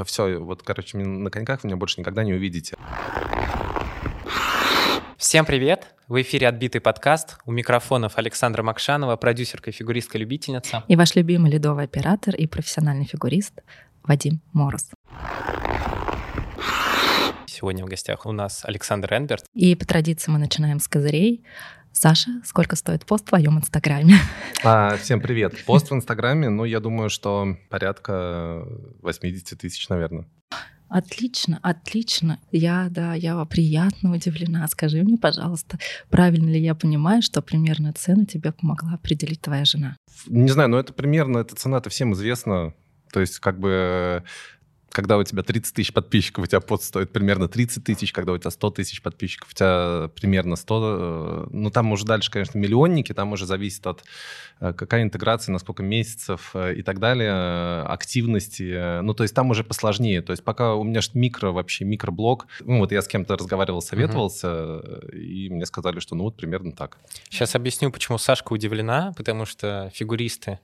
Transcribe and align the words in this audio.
типа, 0.00 0.04
все, 0.04 0.38
вот, 0.38 0.62
короче, 0.62 0.98
на 0.98 1.30
коньках 1.30 1.62
вы 1.62 1.68
меня 1.68 1.76
больше 1.76 2.00
никогда 2.00 2.24
не 2.24 2.32
увидите. 2.32 2.76
Всем 5.16 5.44
привет! 5.44 5.94
В 6.08 6.20
эфире 6.22 6.48
«Отбитый 6.48 6.80
подкаст». 6.80 7.36
У 7.44 7.52
микрофонов 7.52 8.16
Александра 8.16 8.62
Макшанова, 8.62 9.16
продюсерка 9.16 9.70
и 9.70 9.72
фигуристка-любительница. 9.72 10.84
И 10.88 10.96
ваш 10.96 11.14
любимый 11.14 11.52
ледовый 11.52 11.84
оператор 11.84 12.34
и 12.34 12.46
профессиональный 12.46 13.04
фигурист 13.04 13.60
Вадим 14.02 14.40
Мороз. 14.52 14.90
Сегодня 17.46 17.84
в 17.84 17.88
гостях 17.88 18.24
у 18.24 18.32
нас 18.32 18.64
Александр 18.64 19.12
Энберт. 19.12 19.44
И 19.52 19.74
по 19.74 19.84
традиции 19.84 20.30
мы 20.30 20.38
начинаем 20.38 20.80
с 20.80 20.88
козырей. 20.88 21.44
Саша, 21.92 22.30
сколько 22.44 22.76
стоит 22.76 23.04
пост 23.04 23.24
в 23.24 23.28
твоем 23.28 23.58
инстаграме? 23.58 24.14
А, 24.62 24.98
всем 24.98 25.22
привет. 25.22 25.64
Пост 25.64 25.90
в 25.90 25.94
инстаграме, 25.94 26.50
ну, 26.50 26.66
я 26.66 26.80
думаю, 26.80 27.08
что 27.08 27.56
порядка 27.70 28.62
80 29.00 29.58
тысяч, 29.58 29.88
наверное. 29.88 30.26
Отлично, 30.90 31.58
отлично. 31.62 32.40
Я, 32.52 32.88
да, 32.90 33.14
я 33.14 33.42
приятно 33.46 34.12
удивлена. 34.12 34.68
Скажи 34.68 35.02
мне, 35.02 35.16
пожалуйста, 35.16 35.78
правильно 36.10 36.50
ли 36.50 36.60
я 36.60 36.74
понимаю, 36.74 37.22
что 37.22 37.40
примерную 37.40 37.94
цену 37.94 38.26
тебе 38.26 38.52
помогла 38.52 38.94
определить 38.94 39.40
твоя 39.40 39.64
жена? 39.64 39.96
Не 40.26 40.50
знаю, 40.50 40.68
но 40.68 40.78
это 40.78 40.92
примерно, 40.92 41.38
эта 41.38 41.54
цена-то 41.54 41.88
всем 41.88 42.12
известна. 42.12 42.74
То 43.12 43.20
есть 43.20 43.38
как 43.38 43.58
бы 43.58 44.24
когда 44.90 45.18
у 45.18 45.24
тебя 45.24 45.42
30 45.42 45.74
тысяч 45.74 45.92
подписчиков, 45.92 46.44
у 46.44 46.46
тебя 46.46 46.60
пост 46.60 46.84
стоит 46.84 47.12
примерно 47.12 47.48
30 47.48 47.84
тысяч, 47.84 48.12
когда 48.12 48.32
у 48.32 48.38
тебя 48.38 48.50
100 48.50 48.70
тысяч 48.70 49.02
подписчиков, 49.02 49.50
у 49.52 49.54
тебя 49.54 50.10
примерно 50.14 50.56
100. 50.56 50.80
Э, 50.82 51.46
ну, 51.50 51.70
там 51.70 51.92
уже 51.92 52.04
дальше, 52.04 52.30
конечно, 52.30 52.58
миллионники, 52.58 53.12
там 53.12 53.32
уже 53.32 53.46
зависит 53.46 53.86
от 53.86 54.02
э, 54.60 54.72
какая 54.72 55.02
интеграция, 55.02 55.52
на 55.52 55.58
сколько 55.58 55.82
месяцев 55.82 56.50
э, 56.54 56.74
и 56.74 56.82
так 56.82 56.98
далее, 56.98 57.82
активности. 57.82 59.00
Ну, 59.02 59.14
то 59.14 59.22
есть 59.22 59.34
там 59.34 59.50
уже 59.50 59.62
посложнее. 59.62 60.22
То 60.22 60.32
есть 60.32 60.42
пока 60.42 60.74
у 60.74 60.82
меня 60.82 61.00
же 61.00 61.10
микро 61.14 61.52
вообще, 61.52 61.84
микроблог. 61.84 62.46
Ну, 62.60 62.78
вот 62.78 62.92
я 62.92 63.02
с 63.02 63.08
кем-то 63.08 63.36
разговаривал, 63.36 63.82
советовался, 63.82 64.48
uh-huh. 64.48 65.16
и 65.16 65.50
мне 65.50 65.66
сказали, 65.66 66.00
что 66.00 66.14
ну 66.14 66.24
вот 66.24 66.36
примерно 66.36 66.72
так. 66.72 66.98
Сейчас 67.28 67.54
объясню, 67.54 67.90
почему 67.90 68.18
Сашка 68.18 68.52
удивлена, 68.52 69.14
потому 69.16 69.46
что 69.46 69.90
фигуристы, 69.94 70.58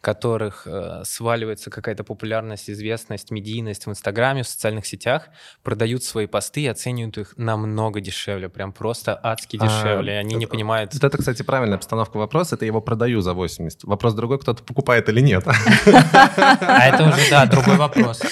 которых 0.00 0.66
э, 0.66 1.02
сваливается 1.04 1.70
какая-то 1.70 2.04
популярность, 2.04 2.70
известность, 2.70 3.30
медийность 3.30 3.86
в 3.86 3.90
Инстаграме, 3.90 4.42
в 4.42 4.48
социальных 4.48 4.86
сетях, 4.86 5.28
продают 5.62 6.02
свои 6.04 6.26
посты 6.26 6.62
и 6.62 6.66
оценивают 6.66 7.18
их 7.18 7.34
намного 7.36 8.00
дешевле, 8.00 8.48
прям 8.48 8.72
просто 8.72 9.18
адски 9.22 9.58
а, 9.60 9.66
дешевле. 9.66 10.16
А, 10.16 10.20
Они 10.20 10.34
не 10.36 10.46
понимают... 10.46 10.94
Вот 10.94 11.04
это, 11.04 11.18
кстати, 11.18 11.42
правильная 11.42 11.76
обстановка 11.76 12.16
вопроса. 12.16 12.54
Это 12.54 12.64
я 12.64 12.68
его 12.68 12.80
продаю 12.80 13.20
за 13.20 13.34
80. 13.34 13.84
Вопрос 13.84 14.14
другой, 14.14 14.38
кто-то 14.38 14.62
покупает 14.62 15.08
или 15.08 15.20
нет. 15.20 15.44
А 15.46 16.86
это 16.86 17.08
уже, 17.08 17.30
да, 17.30 17.46
другой 17.46 17.76
вопрос. 17.76 18.22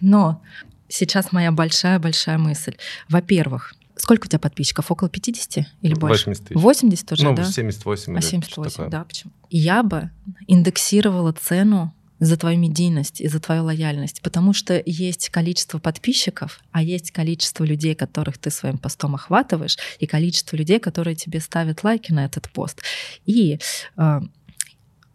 Но 0.00 0.42
сейчас 0.88 1.32
моя 1.32 1.52
большая-большая 1.52 2.38
мысль. 2.38 2.76
Во-первых, 3.08 3.74
Сколько 3.98 4.26
у 4.26 4.28
тебя 4.28 4.38
подписчиков? 4.38 4.90
Около 4.90 5.10
50 5.10 5.66
или 5.82 5.94
больше? 5.94 6.30
80 6.30 6.44
тысяч. 6.46 6.60
80 6.60 7.06
тоже, 7.06 7.24
ну, 7.24 7.34
да? 7.34 7.44
78. 7.44 8.16
А 8.16 8.20
78, 8.20 8.90
да, 8.90 9.04
почему? 9.04 9.32
Я 9.50 9.82
бы 9.82 10.10
индексировала 10.46 11.32
цену 11.32 11.92
за 12.20 12.36
твою 12.36 12.58
медийность 12.58 13.20
и 13.20 13.28
за 13.28 13.40
твою 13.40 13.64
лояльность, 13.64 14.22
потому 14.22 14.52
что 14.52 14.82
есть 14.84 15.30
количество 15.30 15.78
подписчиков, 15.78 16.60
а 16.72 16.82
есть 16.82 17.10
количество 17.10 17.64
людей, 17.64 17.94
которых 17.94 18.38
ты 18.38 18.50
своим 18.50 18.78
постом 18.78 19.14
охватываешь, 19.14 19.76
и 20.00 20.06
количество 20.06 20.56
людей, 20.56 20.80
которые 20.80 21.14
тебе 21.14 21.40
ставят 21.40 21.84
лайки 21.84 22.12
на 22.12 22.24
этот 22.24 22.50
пост. 22.50 22.82
И 23.24 23.58
э, 23.96 24.20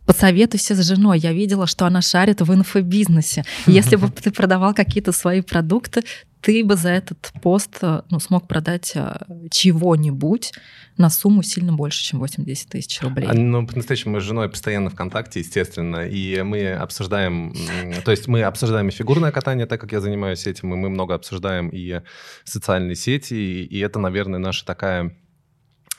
посоветуйся 0.05 0.75
с 0.75 0.85
женой. 0.85 1.19
Я 1.19 1.33
видела, 1.33 1.67
что 1.67 1.85
она 1.85 2.01
шарит 2.01 2.41
в 2.41 2.53
инфобизнесе. 2.53 3.43
Если 3.67 3.95
бы 3.95 4.09
ты 4.09 4.31
продавал 4.31 4.73
какие-то 4.73 5.11
свои 5.11 5.41
продукты, 5.41 6.03
ты 6.43 6.63
бы 6.65 6.75
за 6.75 6.89
этот 6.89 7.31
пост 7.41 7.77
э, 7.81 8.01
ну, 8.09 8.19
смог 8.19 8.49
продать 8.49 8.91
э, 8.95 9.15
чего-нибудь 9.49 10.51
на 10.97 11.09
сумму 11.09 11.41
сильно 11.41 11.71
больше, 11.71 12.03
чем 12.03 12.19
80 12.19 12.69
тысяч 12.69 13.01
рублей. 13.01 13.29
А, 13.29 13.33
ну, 13.33 13.65
по-настоящему 13.65 14.15
мы 14.15 14.19
с 14.19 14.23
женой 14.23 14.49
постоянно 14.49 14.89
в 14.89 14.95
контакте, 14.95 15.39
естественно, 15.39 16.05
и 16.05 16.41
мы 16.41 16.73
обсуждаем, 16.73 17.55
то 18.03 18.11
есть 18.11 18.27
мы 18.27 18.43
обсуждаем 18.43 18.89
и 18.89 18.91
фигурное 18.91 19.31
катание, 19.31 19.65
так 19.65 19.79
как 19.79 19.93
я 19.93 20.01
занимаюсь 20.01 20.45
этим, 20.45 20.73
и 20.73 20.77
мы 20.77 20.89
много 20.89 21.15
обсуждаем 21.15 21.69
и 21.69 22.01
социальные 22.43 22.95
сети, 22.95 23.35
и 23.63 23.79
это, 23.79 23.99
наверное, 23.99 24.39
наша 24.39 24.65
такая 24.65 25.15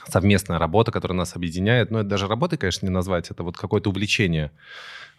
совместная 0.08 0.58
работа, 0.58 0.92
которая 0.92 1.16
нас 1.16 1.36
объединяет. 1.36 1.90
Но 1.90 2.00
это 2.00 2.08
даже 2.08 2.26
работой, 2.28 2.58
конечно, 2.58 2.86
не 2.86 2.92
назвать, 2.92 3.30
это 3.30 3.42
вот 3.42 3.56
какое-то 3.56 3.90
увлечение. 3.90 4.50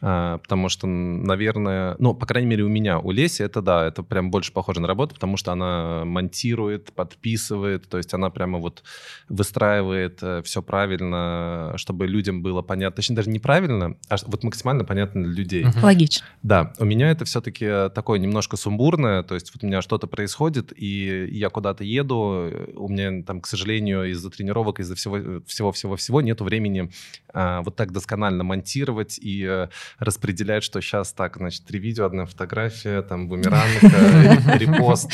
А, 0.02 0.38
потому 0.40 0.70
что, 0.70 0.88
наверное, 0.88 1.96
ну, 2.00 2.14
по 2.14 2.26
крайней 2.26 2.48
мере, 2.48 2.64
у 2.64 2.68
меня, 2.68 3.00
у 3.00 3.12
Леси 3.12 3.44
это, 3.44 3.62
да, 3.62 3.88
это 3.88 4.04
прям 4.04 4.30
больше 4.30 4.52
похоже 4.52 4.82
на 4.82 4.88
работу, 4.88 5.16
потому 5.16 5.38
что 5.38 5.52
она 5.52 6.04
монтирует, 6.06 6.94
подписывает, 6.94 7.88
то 7.88 7.98
есть 7.98 8.14
она 8.14 8.30
прямо 8.30 8.60
вот 8.60 8.84
выстраивает 9.30 10.20
э, 10.22 10.42
все 10.44 10.62
правильно, 10.62 11.74
чтобы 11.78 12.08
людям 12.08 12.42
было 12.42 12.62
понятно, 12.62 12.98
точнее, 12.98 13.16
даже 13.16 13.30
неправильно, 13.30 13.96
а 14.10 14.16
вот 14.26 14.44
максимально 14.44 14.84
понятно 14.84 15.24
для 15.24 15.34
людей. 15.34 15.66
Угу. 15.66 15.80
Логично. 15.82 16.26
Да, 16.44 16.74
у 16.78 16.86
меня 16.86 17.10
это 17.10 17.26
все-таки 17.26 17.90
такое 17.94 18.20
немножко 18.20 18.58
сумбурное, 18.58 19.24
то 19.24 19.36
есть 19.36 19.54
вот 19.54 19.64
у 19.64 19.68
меня 19.68 19.82
что-то 19.82 20.08
происходит, 20.08 20.74
и 20.76 21.28
я 21.32 21.50
куда-то 21.50 21.84
еду, 21.84 22.52
у 22.76 22.90
меня 22.90 23.24
там, 23.24 23.42
к 23.42 23.48
сожалению, 23.48 24.12
из-за 24.12 24.30
тренировок, 24.30 24.80
из-за 24.80 24.96
всего-всего-всего 24.96 26.22
нету 26.22 26.44
времени 26.44 26.92
а, 27.34 27.62
вот 27.62 27.76
так 27.76 27.92
досконально 27.92 28.44
монтировать 28.44 29.20
и 29.20 29.46
э, 29.46 29.68
распределять, 30.00 30.64
что 30.64 30.82
сейчас 30.82 31.14
так, 31.14 31.38
значит, 31.38 31.66
три 31.66 31.80
видео, 31.80 32.06
одна 32.06 32.26
фотография, 32.26 33.02
там, 33.02 33.28
бумеранг, 33.28 33.82
репост, 34.60 35.12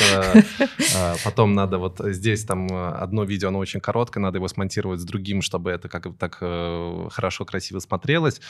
а, 0.96 1.16
потом 1.24 1.54
надо 1.54 1.78
вот 1.78 2.00
здесь 2.00 2.44
там 2.46 2.68
одно 2.72 3.24
видео, 3.24 3.50
оно 3.50 3.59
очень 3.59 3.80
короткое, 3.80 4.20
надо 4.20 4.38
его 4.38 4.48
смонтировать 4.48 5.00
с 5.00 5.04
другим, 5.04 5.42
чтобы 5.42 5.72
это 5.72 5.90
как 5.90 6.08
так 6.18 6.38
э, 6.42 7.08
хорошо, 7.12 7.46
красиво 7.46 7.80
смотрелось. 7.80 8.42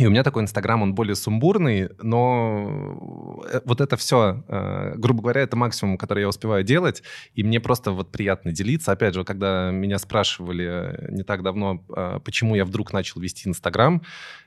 И 0.00 0.06
у 0.06 0.10
меня 0.10 0.22
такой 0.22 0.42
Инстаграм, 0.42 0.80
он 0.80 0.94
более 0.94 1.14
сумбурный, 1.14 1.90
но 2.00 3.42
э, 3.46 3.60
вот 3.66 3.82
это 3.82 3.98
все, 3.98 4.42
э, 4.48 4.94
грубо 4.96 5.20
говоря, 5.22 5.42
это 5.42 5.54
максимум, 5.54 5.98
который 5.98 6.20
я 6.20 6.28
успеваю 6.28 6.64
делать, 6.64 7.02
и 7.34 7.42
мне 7.42 7.60
просто 7.60 7.92
вот 7.92 8.10
приятно 8.10 8.52
делиться. 8.52 8.92
Опять 8.92 9.14
же, 9.14 9.24
когда 9.24 9.70
меня 9.70 9.98
спрашивали 9.98 11.08
не 11.10 11.24
так 11.24 11.42
давно, 11.42 11.84
почему 12.24 12.54
я 12.54 12.64
вдруг 12.64 12.94
начал 12.94 13.20
вести 13.20 13.48
Инстаграм, 13.48 14.02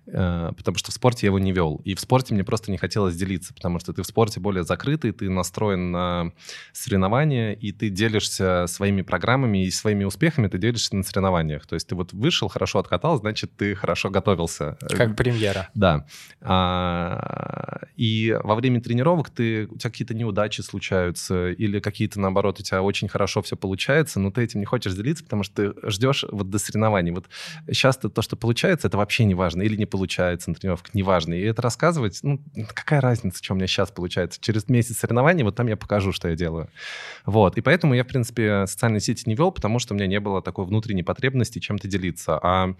Э, 0.07 0.51
потому 0.55 0.78
что 0.78 0.91
в 0.91 0.94
спорте 0.94 1.25
я 1.25 1.29
его 1.29 1.39
не 1.39 1.51
вел. 1.51 1.81
И 1.84 1.95
в 1.95 2.00
спорте 2.00 2.34
мне 2.34 2.44
просто 2.44 2.72
не 2.72 2.78
хотелось 2.78 3.16
делиться, 3.16 3.53
потому 3.53 3.79
что 3.79 3.94
ты 3.94 4.03
в 4.03 4.05
спорте 4.05 4.39
более 4.39 4.63
закрытый, 4.63 5.11
ты 5.11 5.29
настроен 5.29 5.91
на 5.91 6.31
соревнования, 6.73 7.53
и 7.53 7.72
ты 7.72 7.89
делишься 7.89 8.66
своими 8.67 9.01
программами 9.01 9.66
и 9.66 9.72
своими 9.72 10.03
успехами 10.03 10.47
ты 10.47 10.57
делишься 10.57 10.95
на 10.95 11.03
соревнованиях. 11.03 11.66
То 11.66 11.75
есть 11.75 11.88
ты 11.88 11.95
вот 11.95 12.13
вышел, 12.13 12.47
хорошо 12.47 12.79
откатал, 12.79 13.17
значит, 13.17 13.55
ты 13.57 13.75
хорошо 13.75 14.09
готовился. 14.09 14.78
Как 14.95 15.16
премьера. 15.35 15.69
Да. 15.73 16.06
А, 16.41 17.81
и 17.96 18.38
во 18.44 18.56
время 18.56 18.81
тренировок 18.81 19.29
ты, 19.29 19.68
у 19.68 19.78
тебя 19.78 19.90
какие-то 19.90 20.13
неудачи 20.13 20.62
случаются, 20.62 21.51
или 21.51 21.79
какие-то, 21.79 22.19
наоборот, 22.19 22.59
у 22.59 22.63
тебя 22.63 22.81
очень 22.81 23.07
хорошо 23.07 23.41
все 23.41 23.56
получается, 23.56 24.19
но 24.19 24.31
ты 24.31 24.44
этим 24.44 24.59
не 24.59 24.66
хочешь 24.66 24.94
делиться, 24.94 25.23
потому 25.23 25.44
что 25.44 25.73
ты 25.73 25.90
ждешь 25.90 26.25
вот 26.29 26.50
до 26.50 26.59
соревнований. 26.59 27.12
Вот 27.12 27.28
сейчас 27.68 27.97
то, 27.97 28.22
что 28.22 28.35
получается, 28.35 28.88
это 28.88 28.97
вообще 28.97 29.25
не 29.25 29.35
важно. 29.35 29.62
Или 29.62 29.75
не 29.75 29.85
получается 29.85 30.50
на 30.50 30.56
тренировках, 30.56 30.94
неважно. 30.94 31.34
И 31.34 31.41
это 31.41 31.62
рассказывать, 31.62 32.19
ну, 32.23 32.40
какая 32.73 33.02
разница, 33.02 33.44
что 33.44 33.53
у 33.53 33.57
меня 33.57 33.67
сейчас 33.67 33.91
получается. 33.91 34.40
Через 34.41 34.67
месяц 34.69 34.97
соревнований 34.97 35.44
вот 35.44 35.56
там 35.56 35.67
я 35.67 35.78
покажу, 35.78 36.12
что 36.12 36.29
я 36.29 36.35
делаю. 36.35 36.69
Вот. 37.25 37.57
И 37.57 37.62
поэтому 37.62 37.94
я, 37.94 38.03
в 38.03 38.07
принципе, 38.07 38.66
социальные 38.67 39.02
сети 39.02 39.23
не 39.28 39.35
вел, 39.35 39.52
потому 39.52 39.79
что 39.79 39.94
у 39.94 39.97
меня 39.97 40.07
не 40.07 40.19
было 40.19 40.41
такой 40.41 40.66
внутренней 40.66 41.03
потребности 41.03 41.59
чем-то 41.59 41.88
делиться. 41.88 42.40
А 42.41 42.75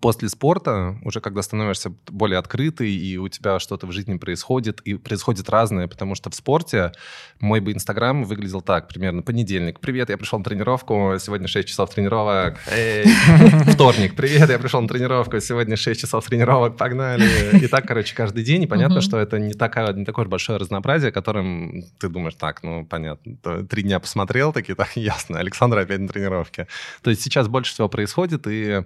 после 0.00 0.28
спорта, 0.28 0.96
уже 1.02 1.20
когда 1.20 1.42
становишься 1.42 1.92
более 2.08 2.38
открытый, 2.38 2.90
и 2.90 3.16
у 3.16 3.28
тебя 3.28 3.58
что-то 3.58 3.86
в 3.86 3.92
жизни 3.92 4.16
происходит, 4.16 4.80
и 4.80 4.94
происходит 4.94 5.48
разное, 5.50 5.88
потому 5.88 6.14
что 6.14 6.30
в 6.30 6.34
спорте 6.34 6.92
мой 7.40 7.60
бы 7.60 7.72
Инстаграм 7.72 8.24
выглядел 8.24 8.60
так, 8.60 8.88
примерно, 8.88 9.22
понедельник, 9.22 9.80
привет, 9.80 10.10
я 10.10 10.18
пришел 10.18 10.38
на 10.38 10.44
тренировку, 10.44 11.14
сегодня 11.18 11.48
6 11.48 11.68
часов 11.68 11.90
тренировок, 11.94 12.58
эй, 12.70 13.04
вторник, 13.72 14.14
привет, 14.16 14.48
я 14.50 14.58
пришел 14.58 14.80
на 14.80 14.88
тренировку, 14.88 15.38
сегодня 15.40 15.76
6 15.76 16.00
часов 16.00 16.24
тренировок, 16.26 16.76
погнали. 16.76 17.58
И 17.64 17.66
так, 17.68 17.86
короче, 17.86 18.14
каждый 18.14 18.44
день, 18.44 18.62
и 18.62 18.66
понятно, 18.66 19.00
что 19.00 19.18
это 19.18 19.38
не, 19.38 19.54
такая, 19.54 19.92
не 19.92 20.04
такое 20.04 20.26
большое 20.26 20.58
разнообразие, 20.58 21.12
которым 21.12 21.84
ты 21.98 22.08
думаешь, 22.08 22.34
так, 22.34 22.62
ну, 22.62 22.84
понятно, 22.84 23.36
три 23.66 23.82
дня 23.82 24.00
посмотрел, 24.00 24.52
такие, 24.52 24.74
так, 24.74 24.96
ясно, 24.96 25.38
Александр 25.38 25.78
опять 25.78 26.00
на 26.00 26.08
тренировке. 26.08 26.66
То 27.02 27.10
есть 27.10 27.22
сейчас 27.22 27.48
больше 27.48 27.72
всего 27.72 27.88
происходит, 27.88 28.46
и 28.46 28.82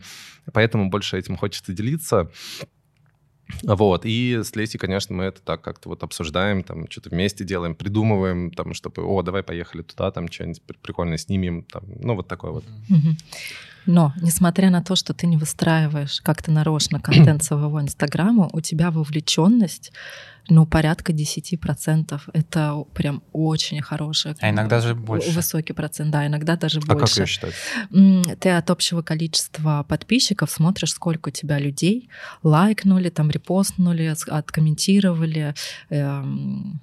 поэтому 0.52 0.77
больше 0.86 1.18
этим 1.18 1.36
хочется 1.36 1.72
делиться. 1.72 2.30
Вот, 3.62 4.04
и 4.04 4.40
с 4.42 4.54
Лесей, 4.54 4.78
конечно, 4.78 5.14
мы 5.14 5.24
это 5.24 5.40
так 5.40 5.62
как-то 5.62 5.88
вот 5.88 6.02
обсуждаем, 6.02 6.62
там, 6.62 6.88
что-то 6.90 7.10
вместе 7.10 7.44
делаем, 7.44 7.74
придумываем, 7.74 8.50
там, 8.50 8.74
чтобы, 8.74 9.02
о, 9.02 9.22
давай 9.22 9.42
поехали 9.42 9.82
туда, 9.82 10.10
там, 10.10 10.30
что-нибудь 10.30 10.62
прикольное 10.82 11.16
снимем, 11.16 11.62
там, 11.62 11.84
ну, 11.98 12.14
вот 12.14 12.28
такое 12.28 12.50
вот. 12.50 12.64
Но, 13.88 14.12
несмотря 14.20 14.68
на 14.68 14.82
то, 14.84 14.94
что 14.96 15.14
ты 15.14 15.26
не 15.26 15.38
выстраиваешь 15.38 16.20
как-то 16.20 16.50
нарочно 16.52 17.00
контент 17.00 17.42
своего 17.42 17.80
Инстаграма, 17.80 18.50
у 18.52 18.60
тебя 18.60 18.90
вовлеченность 18.90 19.92
ну, 20.50 20.66
порядка 20.66 21.12
10%. 21.12 22.20
Это 22.32 22.84
прям 22.94 23.22
очень 23.32 23.82
хорошая. 23.82 24.34
А 24.40 24.50
иногда 24.50 24.80
же 24.80 24.94
больше. 24.94 25.30
Высокий 25.30 25.72
процент, 25.74 26.10
да, 26.10 26.26
иногда 26.26 26.56
даже 26.56 26.80
А 26.88 26.94
больше. 26.94 27.06
как 27.06 27.16
ее 27.18 27.26
считать? 27.26 27.54
Ты 28.40 28.50
от 28.50 28.70
общего 28.70 29.02
количества 29.02 29.84
подписчиков 29.88 30.50
смотришь, 30.50 30.92
сколько 30.92 31.28
у 31.28 31.32
тебя 31.32 31.58
людей 31.58 32.08
лайкнули, 32.42 33.08
там 33.10 33.30
репостнули, 33.30 34.14
откомментировали, 34.28 35.54
эм, 35.90 36.80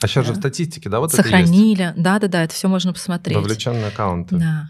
А 0.00 0.06
сейчас 0.08 0.26
же 0.26 0.32
в 0.32 0.36
Да. 0.36 0.40
статистике, 0.40 0.88
да, 0.90 1.00
вот 1.00 1.12
это 1.14 1.22
есть? 1.22 1.28
сохранили. 1.30 1.94
Да-да-да, 1.96 2.42
это 2.44 2.54
все 2.54 2.68
можно 2.68 2.92
посмотреть. 2.92 3.36
Вовлеченные 3.36 3.86
аккаунты. 3.88 4.36
Да. 4.36 4.68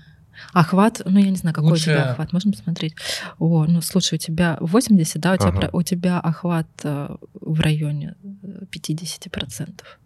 Охват, 0.52 1.02
ну 1.04 1.18
я 1.18 1.30
не 1.30 1.36
знаю, 1.36 1.54
какой 1.54 1.70
Лучше- 1.70 1.90
у 1.90 1.94
тебя 1.94 2.10
охват, 2.12 2.32
можно 2.32 2.52
посмотреть. 2.52 2.94
О, 3.38 3.64
ну 3.66 3.80
слушай, 3.80 4.14
у 4.14 4.18
тебя 4.18 4.56
80, 4.60 5.20
да, 5.20 5.32
у 5.34 5.36
тебя, 5.36 5.48
Ага. 5.48 5.60
про- 5.68 5.70
у 5.78 5.82
тебя 5.82 6.20
охват 6.20 6.66
э, 6.84 7.16
в 7.40 7.60
районе 7.60 8.14
э, 8.42 8.64
50%. 8.70 9.98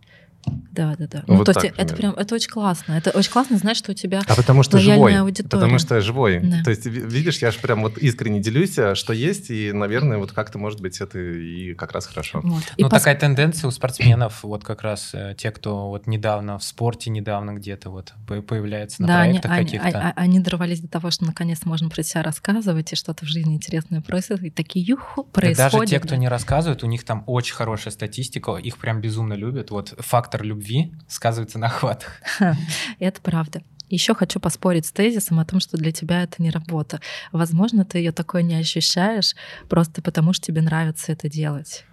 Да, 0.72 0.94
да, 0.98 1.06
да. 1.06 1.25
Ну, 1.26 1.37
Вот 1.37 1.44
то 1.46 1.52
так 1.52 1.64
есть 1.64 1.75
это 1.76 1.94
прям, 1.94 2.14
это 2.14 2.34
очень 2.34 2.48
классно. 2.50 2.92
Это 2.92 3.10
очень 3.10 3.31
классно 3.31 3.58
знать, 3.58 3.76
что 3.76 3.90
у 3.92 3.94
тебя 3.94 4.22
А 4.26 4.34
потому 4.34 4.62
что 4.62 4.78
живой. 4.78 5.14
аудитория. 5.16 5.48
Потому 5.50 5.78
что 5.78 5.96
я 5.96 6.00
живой. 6.00 6.40
Да. 6.42 6.62
То 6.62 6.70
есть, 6.70 6.87
ви- 6.87 7.02
видишь, 7.06 7.38
я 7.38 7.50
же 7.50 7.58
прям 7.58 7.82
вот 7.82 7.98
искренне 7.98 8.40
делюсь, 8.40 8.78
а, 8.78 8.94
что 8.94 9.12
есть, 9.12 9.50
и, 9.50 9.72
наверное, 9.72 10.19
вот 10.19 10.32
как-то, 10.32 10.58
может 10.58 10.81
быть, 10.81 11.00
это 11.00 11.19
и 11.19 11.75
как 11.75 11.92
раз 11.92 12.06
хорошо. 12.06 12.40
вот. 12.42 12.62
И 12.76 12.82
Ну, 12.82 12.88
пос- 12.88 12.90
такая 12.92 13.16
тенденция 13.16 13.69
у 13.69 13.70
спортсменов, 13.70 14.42
вот 14.44 14.64
как 14.64 14.82
раз 14.82 15.10
э, 15.12 15.34
те, 15.37 15.50
кто 15.50 15.88
вот 15.90 16.06
недавно 16.06 16.58
в 16.58 16.64
спорте, 16.64 17.10
недавно 17.10 17.52
где-то 17.52 17.90
вот 17.90 18.14
по- 18.26 18.40
появляется 18.40 19.02
на 19.02 19.08
да, 19.08 19.20
они, 19.22 19.40
проектах 19.40 19.52
они, 19.52 19.64
каких-то. 19.78 19.98
а- 19.98 20.08
а- 20.10 20.12
они 20.16 20.40
дорвались 20.40 20.81
до 20.81 20.88
того, 20.88 21.10
что 21.10 21.25
наконец 21.26 21.64
можно 21.64 21.90
про 21.90 22.02
себя 22.02 22.22
рассказывать, 22.22 22.92
и 22.92 22.96
что-то 22.96 23.25
в 23.26 23.28
жизни 23.28 23.54
интересное 23.56 24.00
происходит, 24.00 24.44
и 24.44 24.50
такие 24.50 24.84
юху 24.84 25.25
Так 25.25 25.32
происходит. 25.32 25.72
Даже 25.72 25.87
те, 25.87 25.98
кто 26.00 26.10
да. 26.10 26.16
не 26.16 26.28
рассказывает, 26.28 26.82
у 26.84 26.87
них 26.87 27.04
там 27.04 27.25
очень 27.26 27.54
хорошая 27.54 27.92
статистика, 27.92 28.54
их 28.56 28.78
прям 28.78 29.00
безумно 29.00 29.34
любят. 29.34 29.70
Вот 29.70 29.94
фактор 30.30 30.44
любви 30.44 30.92
сказывается 31.08 31.58
на 31.58 31.66
охватах. 31.66 32.20
Это 33.00 33.20
правда. 33.20 33.62
Еще 33.88 34.14
хочу 34.14 34.38
поспорить 34.38 34.86
с 34.86 34.92
тезисом 34.92 35.40
о 35.40 35.44
том, 35.44 35.58
что 35.58 35.76
для 35.76 35.90
тебя 35.90 36.22
это 36.22 36.40
не 36.40 36.50
работа. 36.50 37.00
Возможно, 37.32 37.84
ты 37.84 37.98
ее 37.98 38.12
такой 38.12 38.44
не 38.44 38.54
ощущаешь, 38.54 39.34
просто 39.68 40.00
потому 40.00 40.32
что 40.32 40.46
тебе 40.46 40.62
нравится 40.62 41.10
это 41.10 41.28
делать. 41.28 41.84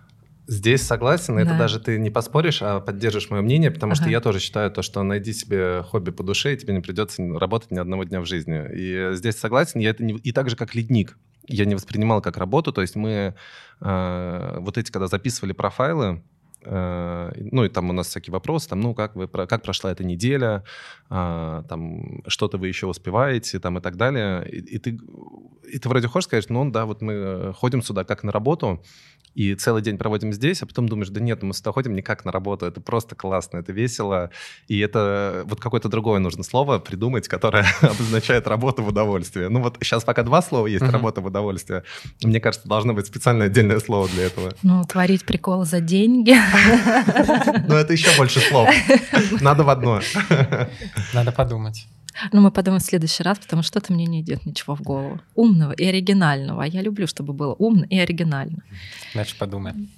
Здесь 0.46 0.84
согласен, 0.84 1.40
это 1.40 1.54
Да. 1.54 1.58
даже 1.58 1.80
ты 1.80 1.98
не 1.98 2.12
поспоришь, 2.12 2.62
а 2.62 2.80
поддержишь 2.82 3.32
мое 3.32 3.42
мнение, 3.42 3.72
потому 3.72 3.96
что 3.96 4.04
Ага. 4.04 4.12
я 4.12 4.22
тоже 4.22 4.40
считаю 4.40 4.70
то, 4.70 4.84
что 4.84 5.02
найди 5.02 5.34
себе 5.34 5.82
хобби 5.82 6.12
по 6.12 6.22
душе, 6.24 6.54
и 6.54 6.58
тебе 6.58 6.76
не 6.76 6.82
придется 6.82 7.24
работать 7.34 7.72
ни 7.72 7.80
одного 7.80 8.04
дня 8.04 8.22
в 8.22 8.26
жизни. 8.26 8.64
И 8.76 9.16
здесь 9.16 9.36
согласен, 9.36 9.80
я 9.80 9.90
это 9.90 10.04
не... 10.04 10.14
и 10.14 10.32
так 10.32 10.52
же, 10.52 10.56
как 10.56 10.76
ледник. 10.76 11.18
Я 11.48 11.66
не 11.66 11.74
воспринимал 11.74 12.22
как 12.22 12.38
работу, 12.38 12.72
то 12.72 12.82
есть 12.82 12.96
мы 12.96 13.34
э, 13.82 14.58
вот 14.60 14.78
эти, 14.78 14.92
когда 14.92 15.08
записывали 15.08 15.54
профайлы, 15.54 16.22
ну 16.70 17.64
и 17.64 17.70
там 17.70 17.90
у 17.90 17.94
нас 17.94 18.08
всякие 18.08 18.32
вопросы, 18.32 18.70
там, 18.70 18.82
ну 18.82 18.94
как 18.94 19.16
вы, 19.16 19.28
как 19.28 19.62
прошла 19.64 19.92
эта 19.92 20.04
неделя, 20.04 20.64
а, 21.10 21.64
там 21.70 22.22
что-то 22.28 22.58
вы 22.58 22.68
еще 22.68 22.88
успеваете, 22.88 23.60
там 23.60 23.78
и 23.78 23.82
так 23.82 23.96
далее, 23.96 24.48
и, 24.50 24.76
и 24.76 24.78
ты 24.78 25.00
и 25.68 25.80
ты 25.80 25.90
вроде 25.90 26.08
хочешь 26.08 26.26
сказать, 26.26 26.50
ну 26.50 26.70
да, 26.72 26.86
вот 26.86 27.02
мы 27.02 27.14
э, 27.14 27.54
ходим 27.54 27.82
сюда 27.82 28.04
как 28.04 28.24
на 28.24 28.32
работу, 28.32 28.84
и 29.38 29.54
целый 29.54 29.84
день 29.84 30.00
проводим 30.00 30.34
здесь, 30.34 30.64
а 30.64 30.66
потом 30.66 30.90
думаешь, 30.90 31.10
да 31.10 31.22
нет, 31.22 31.44
мы 31.44 31.54
сюда 31.54 31.72
ходим 31.72 31.94
не 31.94 32.02
как 32.02 32.26
на 32.26 32.32
работу, 32.32 32.66
это 32.66 32.82
просто 32.82 33.14
классно, 33.16 33.60
это 33.60 33.72
весело, 33.72 34.32
и 34.68 34.80
это 34.80 35.44
вот 35.46 35.60
какое-то 35.60 35.90
другое 35.90 36.18
нужно 36.18 36.44
слово 36.44 36.80
придумать, 36.80 37.28
которое 37.28 37.64
обозначает 37.82 38.48
работу 38.48 38.82
в 38.82 38.88
удовольствие. 38.88 39.50
Ну 39.50 39.62
вот 39.62 39.78
сейчас 39.80 40.04
пока 40.04 40.24
два 40.24 40.42
слова 40.42 40.66
есть, 40.66 40.84
работа 40.92 41.22
в 41.22 41.28
удовольствие. 41.28 41.84
Мне 42.24 42.40
кажется, 42.40 42.68
должно 42.68 42.96
быть 42.96 43.06
специально 43.06 43.46
отдельное 43.46 43.80
слово 43.80 44.10
для 44.10 44.24
этого. 44.24 44.56
Ну, 44.64 44.84
творить 44.86 45.24
приколы 45.24 45.66
за 45.66 45.82
деньги. 45.82 46.36
Но 47.68 47.76
это 47.76 47.94
еще 47.94 48.10
больше 48.18 48.40
слов. 48.40 48.68
Надо 49.40 49.64
в 49.64 49.70
одно. 49.70 50.02
Надо 51.14 51.32
подумать. 51.32 51.86
Ну, 52.32 52.42
мы 52.42 52.52
подумаем 52.52 52.80
в 52.82 52.86
следующий 52.86 53.24
раз, 53.24 53.40
потому 53.40 53.62
что 53.64 53.80
что-то 53.80 53.94
мне 53.94 54.06
не 54.06 54.22
идет 54.22 54.46
ничего 54.46 54.76
в 54.76 54.82
голову. 54.82 55.20
Умного 55.36 55.72
и 55.72 55.86
оригинального. 55.86 56.64
А 56.64 56.68
я 56.68 56.82
люблю, 56.82 57.08
чтобы 57.08 57.34
было 57.34 57.54
умно 57.54 57.86
и 57.90 57.98
оригинально. 58.00 58.64
Дальше 59.14 59.36
подумаем. 59.38 59.90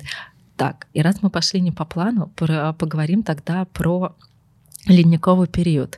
Так, 0.58 0.88
и 0.94 1.02
раз 1.02 1.22
мы 1.22 1.30
пошли 1.30 1.62
не 1.62 1.72
по 1.72 1.86
плану, 1.86 2.28
про- 2.36 2.74
поговорим 2.74 3.24
тогда 3.24 3.66
про 3.66 4.16
ледниковый 4.88 5.48
период. 5.48 5.98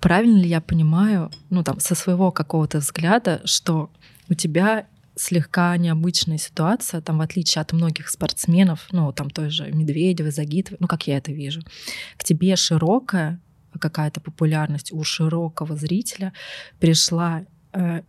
Правильно 0.00 0.38
ли 0.38 0.48
я 0.48 0.60
понимаю, 0.60 1.30
ну 1.50 1.62
там, 1.62 1.80
со 1.80 1.94
своего 1.94 2.30
какого-то 2.30 2.78
взгляда, 2.78 3.40
что 3.44 3.90
у 4.30 4.34
тебя 4.34 4.86
слегка 5.16 5.76
необычная 5.76 6.38
ситуация, 6.38 7.00
там, 7.00 7.18
в 7.18 7.20
отличие 7.20 7.60
от 7.60 7.72
многих 7.72 8.08
спортсменов, 8.08 8.86
ну, 8.92 9.12
там, 9.12 9.30
той 9.30 9.50
же 9.50 9.70
Медведевой, 9.72 10.30
Загитовой, 10.30 10.78
ну, 10.80 10.86
как 10.86 11.06
я 11.08 11.18
это 11.18 11.32
вижу, 11.32 11.62
к 12.16 12.22
тебе 12.24 12.54
широкая 12.56 13.40
какая-то 13.78 14.20
популярность 14.20 14.92
у 14.92 15.02
широкого 15.04 15.76
зрителя 15.76 16.32
пришла 16.78 17.44
э, 17.72 18.02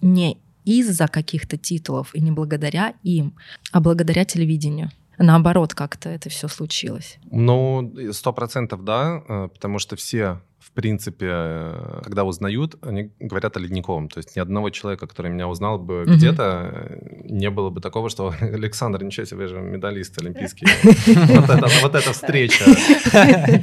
не 0.00 0.38
из-за 0.64 1.08
каких-то 1.08 1.56
титулов 1.56 2.14
и 2.14 2.20
не 2.20 2.30
благодаря 2.30 2.94
им, 3.02 3.34
а 3.72 3.80
благодаря 3.80 4.24
телевидению. 4.24 4.90
Наоборот, 5.18 5.74
как-то 5.74 6.08
это 6.08 6.30
все 6.30 6.48
случилось. 6.48 7.18
Ну, 7.30 7.92
сто 8.12 8.32
процентов 8.32 8.84
да, 8.84 9.22
э, 9.28 9.48
потому 9.52 9.78
что 9.78 9.96
все, 9.96 10.40
в 10.60 10.72
принципе, 10.72 11.26
э, 11.30 12.00
когда 12.04 12.24
узнают, 12.24 12.76
они 12.82 13.10
говорят 13.18 13.56
о 13.56 13.60
Ледниковом. 13.60 14.08
То 14.08 14.18
есть 14.18 14.36
ни 14.36 14.40
одного 14.40 14.68
человека, 14.70 15.06
который 15.06 15.30
меня 15.30 15.48
узнал 15.48 15.78
бы 15.78 16.02
Мгм. 16.02 16.16
где-то, 16.16 16.70
э, 16.72 17.22
не 17.24 17.48
было 17.48 17.70
бы 17.70 17.80
такого, 17.80 18.10
что 18.10 18.34
Александр, 18.40 19.02
ничего 19.02 19.24
себе, 19.24 19.38
вы 19.38 19.46
же 19.48 19.60
медалист 19.60 20.20
олимпийский. 20.20 20.66
Вот 21.82 21.94
эта 21.94 22.12
встреча. 22.12 22.64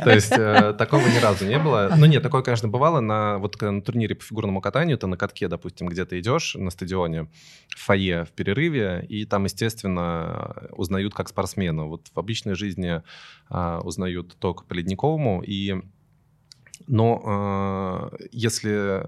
То 0.04 0.10
есть 0.10 0.32
э, 0.32 0.74
такого 0.78 1.02
ни 1.02 1.20
разу 1.20 1.46
не 1.46 1.60
было. 1.60 1.94
Ну 1.96 2.06
нет, 2.08 2.24
такое, 2.24 2.42
конечно, 2.42 2.68
бывало 2.68 3.00
на, 3.00 3.38
вот, 3.38 3.62
на 3.62 3.82
турнире 3.82 4.16
по 4.16 4.24
фигурному 4.24 4.60
катанию, 4.60 4.98
ты 4.98 5.06
на 5.08 5.18
катке, 5.18 5.48
допустим, 5.48 5.88
где-то 5.88 6.20
идешь 6.20 6.56
на 6.56 6.72
стадионе, 6.72 7.28
в 7.70 7.86
фойе, 7.86 8.26
в 8.26 8.32
перерыве, 8.32 9.06
и 9.08 9.26
там, 9.26 9.44
естественно, 9.44 10.68
узнают 10.72 11.14
как 11.14 11.30
спортсмена. 11.30 11.86
Вот 11.86 12.08
в 12.14 12.18
обычной 12.18 12.56
жизни 12.56 13.04
а, 13.50 13.80
узнают 13.82 14.36
только 14.40 14.64
по 14.64 14.74
Ледниковому, 14.74 15.44
и 15.46 15.76
но 16.88 18.10
э, 18.12 18.18
если 18.31 19.07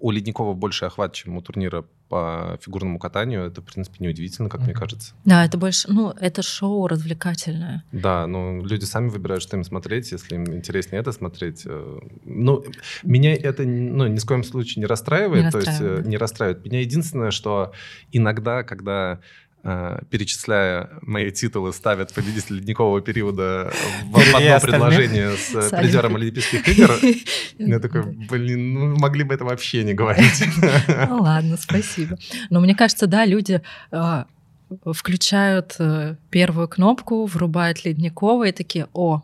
у 0.00 0.10
Ледникова 0.12 0.54
больше 0.54 0.84
охват, 0.84 1.12
чем 1.12 1.36
у 1.36 1.42
турнира 1.42 1.84
по 2.08 2.58
фигурному 2.62 2.98
катанию, 2.98 3.44
это, 3.44 3.60
в 3.60 3.64
принципе, 3.64 3.96
неудивительно, 4.04 4.48
как 4.48 4.60
мне 4.60 4.70
Мгм. 4.70 4.78
кажется. 4.80 5.14
Да, 5.24 5.44
это 5.44 5.58
больше, 5.58 5.88
ну, 5.90 6.10
это 6.10 6.42
шоу 6.42 6.86
развлекательное. 6.86 7.84
Да, 7.92 8.26
ну, 8.26 8.64
люди 8.64 8.84
сами 8.84 9.08
выбирают, 9.08 9.42
что 9.42 9.56
им 9.56 9.64
смотреть, 9.64 10.12
если 10.12 10.36
им 10.36 10.44
интереснее 10.54 11.00
это 11.00 11.12
смотреть. 11.12 11.62
э, 11.66 11.98
Ну, 12.24 12.64
меня 13.02 13.34
это, 13.34 13.64
ну, 13.64 14.06
ни 14.06 14.18
с 14.18 14.24
коем 14.24 14.44
случае 14.44 14.82
не 14.82 14.86
расстраивает, 14.86 15.46
Не 15.46 15.50
то 15.50 15.58
есть 15.58 15.68
расстраивает, 15.68 16.06
э, 16.06 16.08
не 16.08 16.16
расстраивает. 16.16 16.64
Меня 16.64 16.80
единственное, 16.80 17.30
что 17.32 17.72
иногда, 18.12 18.62
когда 18.62 19.18
перечисляя 19.62 20.90
мои 21.02 21.30
титулы, 21.30 21.72
ставят 21.72 22.14
победителя 22.14 22.56
ледникового 22.56 23.00
периода 23.00 23.72
в, 24.04 24.16
одно 24.16 24.60
предложение 24.60 25.36
с 25.36 25.54
э, 25.54 25.76
призером 25.76 26.16
Олимпийских 26.16 26.66
игр, 26.78 26.92
я 27.58 27.80
такой, 27.80 28.02
блин, 28.02 28.74
ну 28.74 28.96
могли 28.98 29.24
бы 29.24 29.34
это 29.34 29.44
вообще 29.44 29.84
не 29.84 29.94
говорить. 29.94 30.44
Ну 31.08 31.18
ладно, 31.22 31.56
спасибо. 31.56 32.16
Но 32.50 32.60
мне 32.60 32.74
кажется, 32.74 33.06
да, 33.06 33.24
люди 33.24 33.60
а, 33.90 34.26
включают 34.84 35.76
э, 35.78 36.16
первую 36.30 36.68
кнопку, 36.68 37.26
врубают 37.26 37.84
Ледникова 37.84 38.48
и 38.48 38.52
такие, 38.52 38.88
о, 38.92 39.22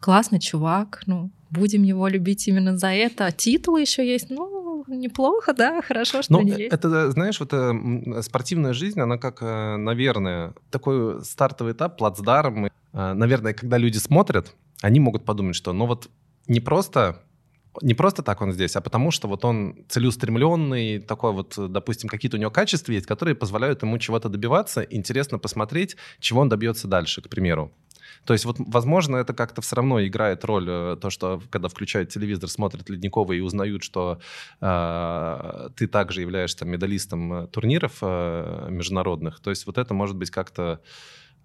классный 0.00 0.40
чувак, 0.40 1.02
ну, 1.06 1.30
будем 1.50 1.82
его 1.82 2.08
любить 2.08 2.46
именно 2.48 2.76
за 2.76 2.88
это. 2.88 3.26
А 3.26 3.32
титулы 3.32 3.82
еще 3.82 4.06
есть, 4.06 4.30
ну, 4.30 4.63
неплохо, 4.86 5.52
да, 5.52 5.82
хорошо, 5.82 6.22
что 6.22 6.32
Ну, 6.32 6.40
они 6.40 6.50
есть. 6.52 6.72
это, 6.72 7.10
знаешь, 7.10 7.40
вот 7.40 7.52
э, 7.52 8.22
спортивная 8.22 8.72
жизнь, 8.72 9.00
она 9.00 9.18
как, 9.18 9.42
э, 9.42 9.76
наверное, 9.76 10.54
такой 10.70 11.24
стартовый 11.24 11.72
этап, 11.72 11.96
плацдарм. 11.98 12.66
Э, 12.66 13.12
Наверное, 13.14 13.54
когда 13.54 13.78
люди 13.78 13.98
смотрят, 13.98 14.54
они 14.82 15.00
могут 15.00 15.24
подумать, 15.24 15.56
что, 15.56 15.72
ну 15.72 15.86
вот 15.86 16.08
не 16.46 16.60
просто 16.60 17.20
не 17.82 17.94
просто 17.94 18.22
так 18.22 18.40
он 18.40 18.52
здесь, 18.52 18.76
а 18.76 18.80
потому 18.80 19.10
что 19.10 19.26
вот 19.28 19.44
он 19.44 19.76
целеустремленный, 19.88 21.00
такой 21.00 21.32
вот, 21.32 21.54
допустим, 21.56 22.08
какие-то 22.08 22.36
у 22.36 22.40
него 22.40 22.50
качества 22.50 22.92
есть, 22.92 23.06
которые 23.06 23.34
позволяют 23.34 23.82
ему 23.82 23.98
чего-то 23.98 24.28
добиваться. 24.28 24.82
Интересно 24.82 25.38
посмотреть, 25.38 25.96
чего 26.20 26.40
он 26.40 26.48
добьется 26.48 26.88
дальше, 26.88 27.20
к 27.20 27.28
примеру. 27.28 27.72
То 28.24 28.32
есть 28.32 28.44
вот, 28.44 28.56
возможно, 28.58 29.16
это 29.16 29.34
как-то 29.34 29.60
все 29.62 29.76
равно 29.76 30.04
играет 30.04 30.44
роль, 30.44 30.66
э, 30.68 30.96
то, 31.00 31.10
что 31.10 31.42
когда 31.50 31.68
включают 31.68 32.10
телевизор, 32.10 32.48
смотрят 32.48 32.88
Ледникова 32.88 33.32
и 33.32 33.40
узнают, 33.40 33.82
что 33.82 34.18
э, 34.60 35.68
ты 35.76 35.86
также 35.86 36.20
являешься 36.20 36.64
медалистом 36.64 37.48
турниров 37.48 37.98
э, 38.02 38.66
международных. 38.70 39.40
То 39.40 39.50
есть 39.50 39.66
вот 39.66 39.78
это, 39.78 39.94
может 39.94 40.16
быть, 40.16 40.30
как-то 40.30 40.80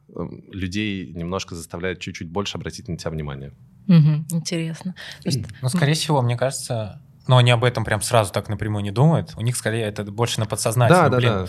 э, 0.09 0.27
людей 0.51 1.11
немножко 1.13 1.55
заставляет 1.55 1.99
чуть-чуть 1.99 2.29
больше 2.29 2.57
обратить 2.57 2.87
на 2.87 2.97
тебя 2.97 3.11
внимание. 3.11 3.51
Мгм, 3.87 4.25
интересно. 4.31 4.95
Что- 5.27 5.43
Ну, 5.61 5.69
скорее 5.69 5.93
всего, 5.93 6.21
мне 6.21 6.37
кажется, 6.37 7.01
Но 7.27 7.37
они 7.37 7.51
об 7.51 7.63
этом 7.63 7.85
прям 7.85 8.01
сразу 8.01 8.33
так 8.33 8.49
напрямую 8.49 8.83
не 8.83 8.89
думают. 8.91 9.35
У 9.37 9.41
них 9.41 9.55
скорее 9.55 9.83
это 9.83 10.03
больше 10.03 10.39
на 10.39 10.47
подсознательном. 10.47 11.03
Да, 11.03 11.09
да, 11.11 11.17
Блин, 11.17 11.29
да. 11.29 11.47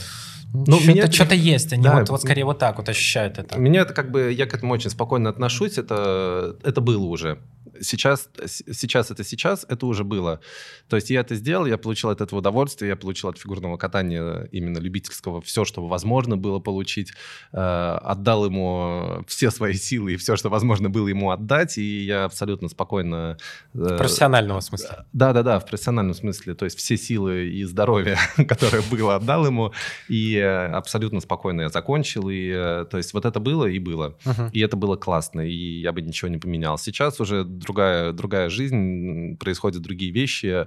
Ну, 0.52 0.76
что-то, 0.76 0.88
меня- 0.92 1.12
что-то 1.12 1.34
есть. 1.34 1.72
Они 1.72 1.82
Да, 1.82 2.00
вот, 2.00 2.08
вот 2.08 2.22
скорее 2.22 2.44
вот 2.44 2.58
так 2.58 2.78
вот 2.78 2.88
ощущают 2.88 3.38
это. 3.38 3.58
Меня 3.58 3.82
это 3.82 3.94
как 3.94 4.10
бы, 4.10 4.32
я 4.32 4.46
к 4.46 4.54
этому 4.54 4.74
очень 4.74 4.90
спокойно 4.90 5.30
отношусь, 5.30 5.78
это, 5.78 6.56
это 6.62 6.80
было 6.80 7.04
уже. 7.04 7.38
Сейчас, 7.82 8.28
сейчас 8.46 9.10
это 9.10 9.24
сейчас, 9.24 9.64
это 9.68 9.86
уже 9.86 10.04
было. 10.04 10.40
То 10.88 10.96
есть 10.96 11.08
я 11.10 11.20
это 11.20 11.34
сделал, 11.34 11.66
я 11.66 11.78
получил 11.78 12.10
от 12.10 12.20
этого 12.20 12.40
удовольствие, 12.40 12.90
я 12.90 12.96
получил 12.96 13.30
от 13.30 13.38
фигурного 13.38 13.76
катания 13.78 14.48
именно 14.52 14.78
любительского 14.78 15.40
все, 15.40 15.64
что 15.64 15.86
возможно 15.86 16.36
было 16.36 16.58
получить, 16.58 17.12
Э, 17.52 17.98
отдал 18.02 18.44
ему 18.46 19.24
все 19.26 19.50
свои 19.50 19.74
силы 19.74 20.12
и 20.14 20.16
все, 20.16 20.36
что 20.36 20.48
возможно 20.48 20.88
было 20.90 21.08
ему 21.08 21.30
отдать, 21.30 21.78
и 21.78 22.04
я 22.04 22.24
абсолютно 22.24 22.68
спокойно... 22.68 23.36
э, 23.74 23.78
В 23.78 23.96
профессионального 23.96 24.60
смысла. 24.60 25.06
Да, 25.12 25.32
да, 25.32 25.42
да, 25.42 25.58
в 25.58 25.66
профессиональном 25.66 26.14
смысле. 26.14 26.54
То 26.54 26.64
есть 26.64 26.78
все 26.78 26.96
силы 26.96 27.48
и 27.48 27.64
здоровье, 27.64 28.18
которое 28.48 28.82
было, 28.90 29.16
отдал 29.16 29.46
ему, 29.46 29.72
и 30.08 30.36
э, 30.36 30.39
абсолютно 30.42 31.20
спокойно 31.20 31.62
я 31.62 31.68
закончил. 31.68 32.28
И, 32.28 32.50
э, 32.54 32.86
то 32.90 32.96
есть 32.96 33.12
вот 33.14 33.24
это 33.24 33.40
было 33.40 33.66
и 33.66 33.78
было. 33.78 34.16
Мгм. 34.24 34.48
И 34.52 34.60
это 34.60 34.76
было 34.76 34.96
классно, 34.96 35.40
и 35.40 35.80
я 35.80 35.92
бы 35.92 36.02
ничего 36.02 36.28
не 36.28 36.38
поменял. 36.38 36.78
Сейчас 36.78 37.20
уже 37.20 37.44
другая, 37.44 38.12
другая 38.12 38.48
жизнь, 38.48 39.36
происходят 39.38 39.82
другие 39.82 40.12
вещи, 40.12 40.66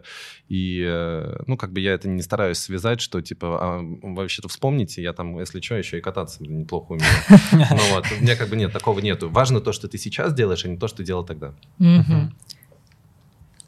и, 0.50 0.84
э, 0.86 1.44
ну, 1.48 1.58
как 1.58 1.74
бы 1.74 1.80
я 1.80 1.94
это 1.94 2.08
не 2.08 2.22
стараюсь 2.22 2.58
связать, 2.58 3.02
что, 3.02 3.22
типа, 3.22 3.58
а, 3.62 3.82
вообще-то 4.02 4.48
вспомните, 4.48 5.02
я 5.02 5.14
там, 5.14 5.40
если 5.40 5.62
что, 5.62 5.76
еще 5.76 5.98
и 5.98 6.02
кататься 6.02 6.44
неплохо 6.44 6.94
умею. 6.94 7.12
Ну 7.74 7.96
вот, 7.96 8.06
у 8.12 8.22
меня 8.22 8.36
как 8.36 8.50
бы 8.50 8.56
нет, 8.56 8.72
такого 8.72 9.00
нету. 9.00 9.30
Важно 9.30 9.60
то, 9.60 9.72
что 9.74 9.88
ты 9.88 9.98
сейчас 9.98 10.34
делаешь, 10.34 10.66
а 10.66 10.68
не 10.68 10.78
то, 10.78 10.88
что 10.88 10.98
ты 10.98 11.04
делал 11.04 11.26
тогда. 11.26 11.54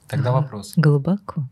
Тогда 0.08 0.32
вопрос. 0.32 0.74
Глубоко. 0.76 1.48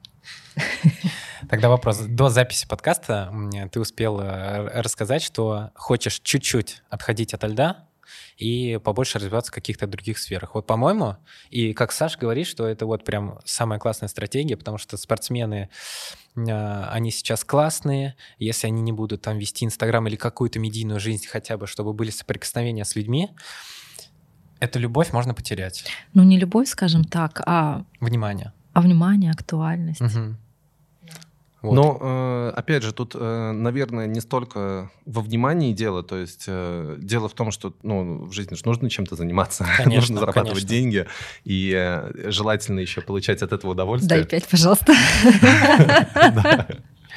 Тогда 1.49 1.69
вопрос. 1.69 1.99
До 1.99 2.29
записи 2.29 2.67
подкаста 2.67 3.33
ты 3.71 3.79
успел 3.79 4.19
э, 4.19 4.81
рассказать, 4.81 5.21
что 5.21 5.71
хочешь 5.75 6.19
чуть-чуть 6.19 6.81
отходить 6.89 7.33
от 7.33 7.43
льда 7.43 7.87
и 8.37 8.79
побольше 8.83 9.19
развиваться 9.19 9.51
в 9.51 9.55
каких-то 9.55 9.87
других 9.87 10.17
сферах. 10.17 10.55
Вот, 10.55 10.65
по-моему, 10.67 11.17
и 11.49 11.73
как 11.73 11.91
Саш 11.91 12.17
говорит, 12.17 12.47
что 12.47 12.67
это 12.67 12.85
вот 12.85 13.03
прям 13.05 13.39
самая 13.45 13.79
классная 13.79 14.09
стратегия, 14.09 14.57
потому 14.57 14.77
что 14.77 14.97
спортсмены, 14.97 15.69
э, 16.35 16.83
они 16.89 17.11
сейчас 17.11 17.43
классные, 17.43 18.15
если 18.39 18.67
они 18.67 18.81
не 18.81 18.91
будут 18.91 19.21
там 19.21 19.37
вести 19.37 19.65
Инстаграм 19.65 20.05
или 20.07 20.15
какую-то 20.15 20.59
медийную 20.59 20.99
жизнь 20.99 21.27
хотя 21.27 21.57
бы, 21.57 21.67
чтобы 21.67 21.93
были 21.93 22.09
соприкосновения 22.09 22.85
с 22.85 22.95
людьми, 22.95 23.29
эту 24.59 24.79
любовь 24.79 25.11
можно 25.11 25.33
потерять. 25.33 25.85
Ну, 26.13 26.23
не 26.23 26.39
любовь, 26.39 26.69
скажем 26.69 27.03
так, 27.03 27.41
а, 27.45 27.85
Внимание. 27.99 28.53
а 28.73 28.81
внимание, 28.81 29.31
актуальность. 29.31 30.01
Мгм. 30.01 30.37
Вот. 31.63 31.73
Но, 31.75 31.97
э, 32.01 32.51
опять 32.57 32.83
же, 32.83 32.91
тут, 32.91 33.15
э, 33.15 33.51
наверное, 33.53 34.05
не 34.05 34.19
столько 34.19 34.91
во 35.05 35.21
внимании 35.21 35.71
дело. 35.71 36.03
То 36.03 36.17
есть 36.17 36.43
э, 36.47 36.97
дело 36.99 37.29
в 37.29 37.33
том, 37.33 37.51
что 37.51 37.73
ну, 37.83 38.25
в 38.25 38.33
жизни 38.33 38.55
же 38.55 38.63
нужно 38.65 38.89
чем-то 38.89 39.15
заниматься. 39.15 39.65
Конечно, 39.77 40.01
нужно 40.01 40.19
зарабатывать 40.19 40.67
конечно. 40.67 40.69
деньги. 40.69 41.07
И 41.45 42.01
желательно 42.25 42.81
еще 42.81 42.99
получать 42.99 43.41
от 43.41 43.53
этого 43.53 43.71
удовольствие. 43.71 44.19
Дай 44.19 44.27
пять, 44.27 44.45
пожалуйста. 44.47 44.93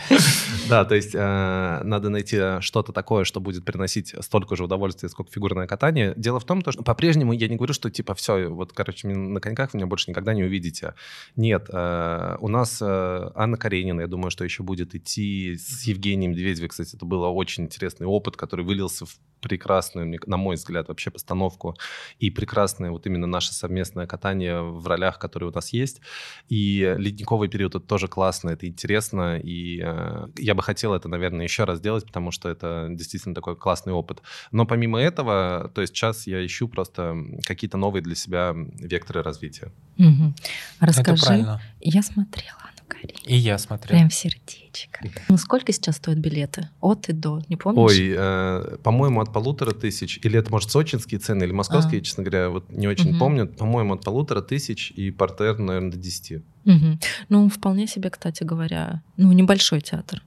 Да. 0.69 0.85
То 0.85 0.95
есть 0.95 1.15
э, 1.15 1.81
надо 1.85 2.11
найти 2.11 2.61
что-то 2.61 2.93
такое, 2.93 3.25
что 3.25 3.41
будет 3.41 3.65
приносить 3.65 4.15
столько 4.21 4.57
же 4.57 4.65
удовольствия, 4.65 5.09
сколько 5.09 5.31
фигурное 5.31 5.67
катание. 5.67 6.15
Дело 6.17 6.41
в 6.41 6.45
том, 6.45 6.63
то, 6.63 6.73
что 6.73 6.83
по-прежнему 6.83 7.33
я 7.33 7.49
не 7.49 7.57
говорю, 7.57 7.75
что 7.75 7.91
типа 7.91 8.15
все, 8.15 8.49
вот, 8.49 8.73
короче, 8.73 9.09
на 9.09 9.41
коньках 9.41 9.73
вы 9.73 9.79
меня 9.79 9.87
больше 9.87 10.11
никогда 10.11 10.35
не 10.35 10.45
увидите. 10.45 10.95
Нет, 11.37 11.69
э, 11.73 12.37
у 12.41 12.49
нас 12.49 12.79
э, 12.81 13.31
Анна 13.35 13.57
Каренина, 13.57 14.03
я 14.03 14.07
думаю, 14.07 14.31
что 14.31 14.45
еще 14.45 14.63
будет 14.63 14.95
идти 14.95 15.57
с 15.57 15.85
Евгением 15.85 16.33
Медведевым. 16.33 16.69
Кстати, 16.69 16.97
это 16.97 17.07
был 17.07 17.23
очень 17.23 17.65
интересный 17.65 18.07
опыт, 18.07 18.37
который 18.37 18.65
вылился 18.65 19.07
в 19.07 19.19
прекрасную, 19.41 20.19
на 20.27 20.37
мой 20.37 20.57
взгляд, 20.57 20.89
вообще 20.89 21.11
постановку 21.11 21.77
и 22.19 22.31
прекрасное 22.31 22.91
вот 22.91 23.07
именно 23.07 23.27
наше 23.27 23.53
совместное 23.53 24.07
катание 24.07 24.61
в 24.61 24.87
ролях, 24.87 25.19
которые 25.19 25.51
у 25.51 25.53
нас 25.53 25.73
есть. 25.73 26.01
И 26.49 26.95
ледниковый 26.99 27.49
период 27.49 27.75
это 27.75 27.87
тоже 27.87 28.09
классно, 28.09 28.51
это 28.51 28.67
интересно, 28.67 29.39
и 29.39 29.81
э, 29.83 30.29
я 30.39 30.55
бы 30.57 30.63
хотел 30.63 30.95
это, 30.95 31.09
наверное, 31.09 31.45
еще 31.45 31.65
раз 31.65 31.79
сделать, 31.79 32.05
потому 32.07 32.31
что 32.31 32.49
это 32.49 32.89
действительно 32.91 33.35
такой 33.35 33.57
классный 33.57 33.93
опыт. 33.93 34.23
Но 34.51 34.67
помимо 34.67 35.01
этого, 35.01 35.71
то 35.75 35.81
есть 35.81 35.95
сейчас 35.95 36.27
я 36.27 36.45
ищу 36.45 36.69
просто 36.69 37.15
какие-то 37.45 37.77
новые 37.77 38.03
для 38.03 38.15
себя 38.15 38.53
векторы 38.55 39.23
развития. 39.23 39.73
Это 39.99 40.33
Расскажи. 40.81 41.25
правильно. 41.25 41.61
Я 41.81 42.03
смотрела, 42.03 42.59
Карин. 43.01 43.17
И 43.25 43.37
я 43.37 43.59
смотрел. 43.59 43.99
Прям 43.99 44.11
сердечко. 44.11 45.05
Ну, 45.29 45.37
сколько 45.37 45.73
сейчас 45.73 45.97
стоят 45.97 46.19
билеты? 46.19 46.69
От 46.81 47.09
и 47.09 47.13
до, 47.13 47.41
не 47.49 47.57
помнишь? 47.57 47.81
Ой, 47.93 48.15
э, 48.17 48.77
по-моему, 48.83 49.21
от 49.21 49.33
полутора 49.33 49.73
тысяч, 49.73 50.19
или 50.23 50.39
это, 50.39 50.51
может, 50.51 50.71
сочинские 50.71 51.21
цены, 51.21 51.45
или 51.45 51.53
московские, 51.53 52.01
А. 52.01 52.05
честно 52.05 52.23
говоря, 52.25 52.49
вот 52.51 52.71
не 52.71 52.89
очень 52.89 53.11
Мгм. 53.11 53.19
помню. 53.19 53.47
По-моему, 53.49 53.95
от 53.95 54.05
полутора 54.05 54.41
тысяч 54.41 54.91
и 54.91 55.11
портер, 55.11 55.59
наверное, 55.59 55.91
до 55.93 55.97
десяти. 55.99 56.43
Мгм. 56.65 56.99
Ну, 57.29 57.49
вполне 57.49 57.87
себе, 57.87 58.11
кстати 58.11 58.43
говоря, 58.43 59.03
ну, 59.17 59.33
небольшой 59.33 59.81
театр. 59.81 60.23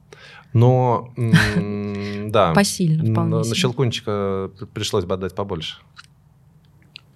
Но, 0.53 1.13
м, 1.17 1.31
да, 2.31 2.53
Посильно, 2.53 3.03
вполне 3.11 3.35
на. 3.38 3.55
Щелкунчика 3.55 4.51
пришлось 4.73 5.05
бы 5.05 5.13
отдать 5.13 5.35
побольше. 5.35 5.77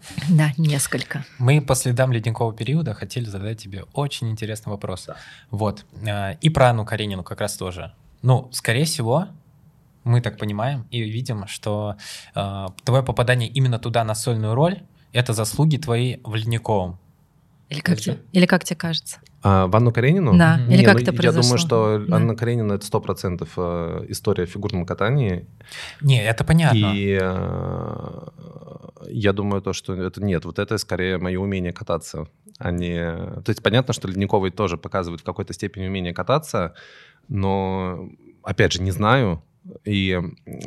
Да, 0.29 0.51
несколько. 0.57 1.25
Мы 1.37 1.61
по 1.61 1.75
следам 1.75 2.11
ледникового 2.11 2.53
периода 2.55 2.93
хотели 2.93 3.25
задать 3.25 3.59
тебе 3.59 3.83
очень 3.93 4.29
интересный 4.29 4.71
вопрос. 4.71 5.09
Вот. 5.51 5.85
э, 6.05 6.35
И 6.41 6.49
про 6.49 6.69
Анну 6.69 6.85
Каренину 6.85 7.23
как 7.23 7.41
раз 7.41 7.57
тоже. 7.57 7.93
Ну, 8.21 8.49
скорее 8.51 8.85
всего, 8.85 9.27
мы 10.03 10.21
так 10.21 10.37
понимаем 10.37 10.87
и 10.91 11.01
видим, 11.01 11.47
что 11.47 11.95
э, 12.35 12.67
твое 12.83 13.03
попадание 13.03 13.49
именно 13.49 13.79
туда 13.79 14.03
на 14.03 14.15
сольную 14.15 14.55
роль— 14.55 14.81
это 15.13 15.33
заслуги 15.33 15.77
твои 15.77 16.17
в 16.23 16.35
ледниковом. 16.35 16.99
Или 17.69 17.79
как, 17.79 17.99
тебе, 17.99 18.19
или 18.33 18.45
как 18.45 18.63
тебе 18.63 18.77
кажется? 18.77 19.19
А, 19.43 19.67
в 19.67 19.75
Анну 19.75 19.91
Каренину? 19.91 20.37
Да, 20.37 20.57
Мгм. 20.57 20.71
или 20.71 20.77
Не, 20.79 20.85
как 20.85 20.95
ну, 20.95 21.01
это 21.01 21.11
Я 21.11 21.17
произошло? 21.17 21.41
думаю, 21.41 21.57
что 21.57 22.05
Да. 22.07 22.15
Анна 22.15 22.35
Каренина— 22.35 22.73
это 22.75 22.85
сто 22.85 23.01
процентов 23.01 23.49
э, 23.57 24.05
история 24.07 24.43
о 24.43 24.47
фигурном 24.47 24.85
катании. 24.85 25.45
Не, 26.01 26.23
это 26.23 26.45
понятно. 26.45 26.93
И 26.95 27.19
э, 27.21 28.27
я 29.09 29.33
думаю, 29.33 29.61
то, 29.61 29.73
что 29.73 29.93
это 29.93 30.23
нет, 30.23 30.45
вот 30.45 30.59
это 30.59 30.77
скорее 30.77 31.17
мое 31.17 31.39
умение 31.39 31.73
кататься, 31.73 32.27
а 32.57 32.71
не... 32.71 33.15
То 33.41 33.49
есть 33.49 33.61
понятно, 33.61 33.93
что 33.93 34.07
Ледниковый 34.07 34.51
тоже 34.51 34.77
показывает 34.77 35.21
в 35.21 35.25
какой-то 35.25 35.53
степени 35.53 35.87
умение 35.87 36.13
кататься, 36.13 36.73
но, 37.27 38.09
опять 38.43 38.71
же, 38.71 38.81
не 38.81 38.91
знаю. 38.91 39.43
И 39.83 40.19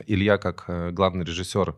Илья, 0.07 0.37
как 0.37 0.65
э, 0.69 0.91
главный 0.91 1.25
режиссер, 1.25 1.75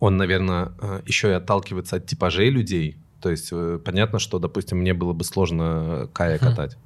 он, 0.00 0.16
наверное, 0.18 0.72
э, 0.80 1.00
еще 1.06 1.28
и 1.28 1.32
отталкивается 1.32 1.96
от 1.96 2.06
типажей 2.06 2.50
людей. 2.50 2.98
То 3.26 3.30
есть 3.30 3.48
э, 3.50 3.80
понятно, 3.84 4.20
что, 4.20 4.38
допустим, 4.38 4.78
мне 4.78 4.94
было 4.94 5.12
бы 5.12 5.24
сложно 5.24 6.08
Кая 6.12 6.38
катать. 6.38 6.78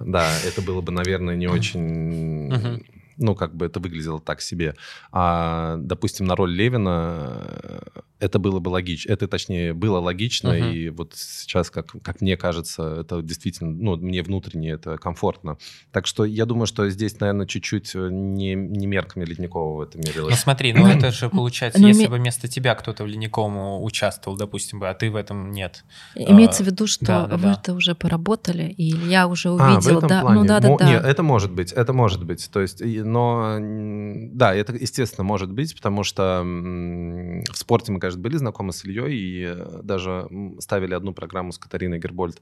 Да, 0.00 0.26
это 0.46 0.62
было 0.62 0.80
бы, 0.80 0.90
наверное, 0.90 1.36
не 1.36 1.48
очень... 1.48 2.82
Ну, 3.18 3.34
как 3.34 3.54
бы 3.54 3.66
это 3.66 3.78
выглядело 3.78 4.20
так 4.20 4.40
себе. 4.40 4.74
А, 5.12 5.76
допустим, 5.76 6.24
на 6.24 6.34
роль 6.34 6.52
Левина 6.52 7.82
это 8.20 8.38
было 8.38 8.58
бы 8.60 8.68
логично. 8.70 9.12
Это, 9.12 9.28
точнее, 9.28 9.74
было 9.74 9.98
логично. 9.98 10.52
Мгм. 10.52 10.70
И 10.72 10.88
вот 10.90 11.14
сейчас, 11.14 11.70
как, 11.70 11.92
как 12.02 12.20
мне 12.20 12.36
кажется, 12.36 12.98
это 13.00 13.22
действительно, 13.22 13.70
ну, 13.70 13.96
мне 13.96 14.22
внутренне 14.22 14.70
это 14.70 14.96
комфортно. 14.98 15.56
Так 15.92 16.06
что 16.06 16.24
я 16.24 16.44
думаю, 16.46 16.66
что 16.66 16.88
здесь, 16.90 17.18
наверное, 17.20 17.46
чуть-чуть 17.46 17.92
э, 17.94 18.08
не, 18.10 18.54
не 18.54 18.86
мерками 18.86 19.24
Ледникового 19.24 19.84
это 19.84 19.98
Ну 19.98 20.04
мерилось. 20.06 20.38
смотри, 20.40 20.72
ну 20.72 20.86
это 20.86 21.10
же 21.10 21.28
получается, 21.28 21.80
Ну, 21.80 21.88
если 21.88 22.02
ми- 22.04 22.08
бы 22.08 22.16
вместо 22.16 22.48
тебя 22.48 22.74
кто-то 22.74 23.04
в 23.04 23.06
ледниковом 23.06 23.82
участвовал, 23.82 24.36
допустим, 24.36 24.80
бы, 24.80 24.88
а 24.88 24.94
ты 24.94 25.10
в 25.10 25.16
этом 25.16 25.50
нет. 25.52 25.84
Имеется 26.14 26.62
в 26.64 26.66
виду, 26.66 26.86
что 26.86 27.04
да, 27.06 27.26
да, 27.26 27.36
вы 27.36 27.42
да. 27.42 27.52
это 27.60 27.74
уже 27.74 27.94
поработали, 27.94 28.64
и 28.76 28.90
Илья 28.92 29.26
уже 29.28 29.48
А, 29.48 29.52
увидел, 29.52 30.00
да, 30.00 30.20
плане. 30.22 30.40
ну 30.40 30.46
да, 30.46 30.60
да, 30.60 30.68
Мо- 30.68 30.78
да. 30.78 30.88
Нет, 30.88 31.04
это 31.04 31.22
может 31.22 31.52
быть, 31.52 31.72
это 31.72 31.92
может 31.92 32.24
быть. 32.24 32.48
То 32.50 32.60
есть, 32.60 32.82
но 32.84 33.58
да, 33.60 34.54
это 34.54 34.74
естественно 34.74 35.24
может 35.24 35.50
быть, 35.52 35.74
потому 35.74 36.02
что 36.04 36.42
в 36.44 37.56
спорте 37.56 37.92
мы, 37.92 38.00
конечно, 38.08 38.22
были 38.22 38.36
знакомы 38.36 38.72
с 38.72 38.84
Ильей 38.84 39.16
и 39.16 39.44
э, 39.44 39.80
даже 39.82 40.28
ставили 40.58 40.94
одну 40.94 41.12
программу 41.12 41.52
с 41.52 41.58
Катариной 41.58 41.98
Гербольд. 41.98 42.40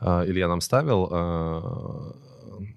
Э, 0.00 0.24
Илья 0.26 0.48
нам 0.48 0.60
ставил. 0.60 1.08
э, 1.10 2.12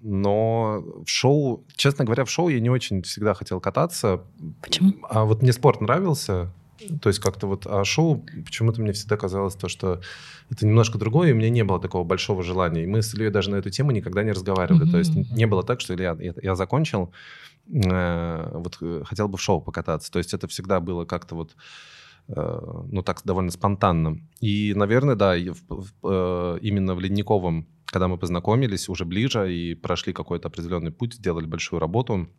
Но 0.02 0.84
в 1.06 1.10
шоу, 1.10 1.66
честно 1.76 2.06
говоря, 2.06 2.24
в 2.24 2.30
шоу 2.30 2.50
я 2.50 2.60
не 2.60 2.70
очень 2.70 3.02
всегда 3.02 3.34
хотел 3.34 3.60
кататься. 3.60 4.22
Почему? 4.62 4.94
А 5.10 5.24
вот 5.26 5.42
мне 5.42 5.54
спорт 5.54 5.82
нравился. 5.82 6.52
То 7.02 7.10
есть 7.10 7.20
как-то 7.20 7.48
вот, 7.48 7.68
а 7.68 7.84
шоу 7.84 8.26
почему-то 8.46 8.82
мне 8.82 8.92
всегда 8.94 9.18
казалось 9.18 9.56
то, 9.56 9.68
что 9.68 10.00
это 10.50 10.66
немножко 10.66 10.98
другое, 10.98 11.30
и 11.30 11.34
у 11.34 11.36
меня 11.36 11.50
не 11.50 11.64
было 11.64 11.80
такого 11.80 12.06
большого 12.06 12.42
желания. 12.44 12.84
И 12.84 12.88
мы 12.88 13.02
с 13.02 13.14
Ильей 13.14 13.32
даже 13.32 13.50
на 13.52 13.58
эту 13.58 13.70
тему 13.70 13.92
никогда 13.92 14.24
не 14.24 14.32
разговаривали. 14.32 14.90
То 14.90 14.98
есть 14.98 15.14
не 15.32 15.46
было 15.46 15.64
так, 15.64 15.82
что 15.82 15.94
Илья, 15.94 16.16
я, 16.20 16.34
я 16.42 16.56
закончил, 16.56 17.12
э, 17.68 18.52
вот 18.54 18.80
хотел 19.06 19.28
бы 19.28 19.38
в 19.38 19.42
шоу 19.42 19.62
покататься. 19.62 20.10
То 20.12 20.20
есть 20.20 20.34
это 20.34 20.48
всегда 20.48 20.80
было 20.80 21.06
как-то 21.06 21.36
вот 21.36 21.56
ну 22.36 23.02
так 23.04 23.22
довольно 23.26 23.52
спонтанно. 23.52 24.20
И, 24.40 24.74
наверное, 24.76 25.16
да, 25.16 25.36
именно 25.36 26.96
в 26.96 27.00
Ледниковом, 27.00 27.68
когда 27.86 28.08
мы 28.08 28.18
познакомились 28.18 28.88
уже 28.88 29.04
ближе 29.06 29.54
и 29.54 29.74
прошли 29.76 30.14
какой-то 30.14 30.48
определенный 30.48 30.92
путь, 30.92 31.16
сделали 31.16 31.46
большую 31.46 31.80
работу, 31.80 32.30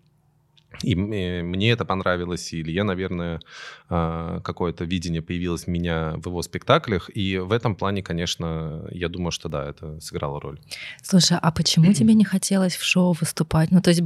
и 0.85 0.95
мне 0.95 1.73
это 1.73 1.85
понравилось, 1.85 2.53
и 2.53 2.61
Илье, 2.61 2.85
наверное, 2.85 3.41
какое-то 3.89 4.85
видение 4.85 5.21
появилось 5.21 5.67
у 5.67 5.73
меня 5.73 6.15
в 6.17 6.27
его 6.27 6.43
спектаклях. 6.43 7.11
И 7.13 7.39
в 7.39 7.51
этом 7.51 7.75
плане, 7.75 8.05
конечно, 8.05 8.87
я 8.93 9.09
думаю, 9.09 9.33
что 9.33 9.49
да, 9.49 9.69
это 9.69 10.01
сыграло 10.01 10.41
роль. 10.41 10.61
Слушай, 11.03 11.39
а 11.43 11.51
почему 11.51 11.93
тебе 11.93 12.15
не 12.15 12.25
хотелось 12.25 12.77
в 12.77 12.85
шоу 12.85 13.17
выступать? 13.21 13.73
Ну, 13.73 13.83
то 13.83 13.91
есть 13.91 14.03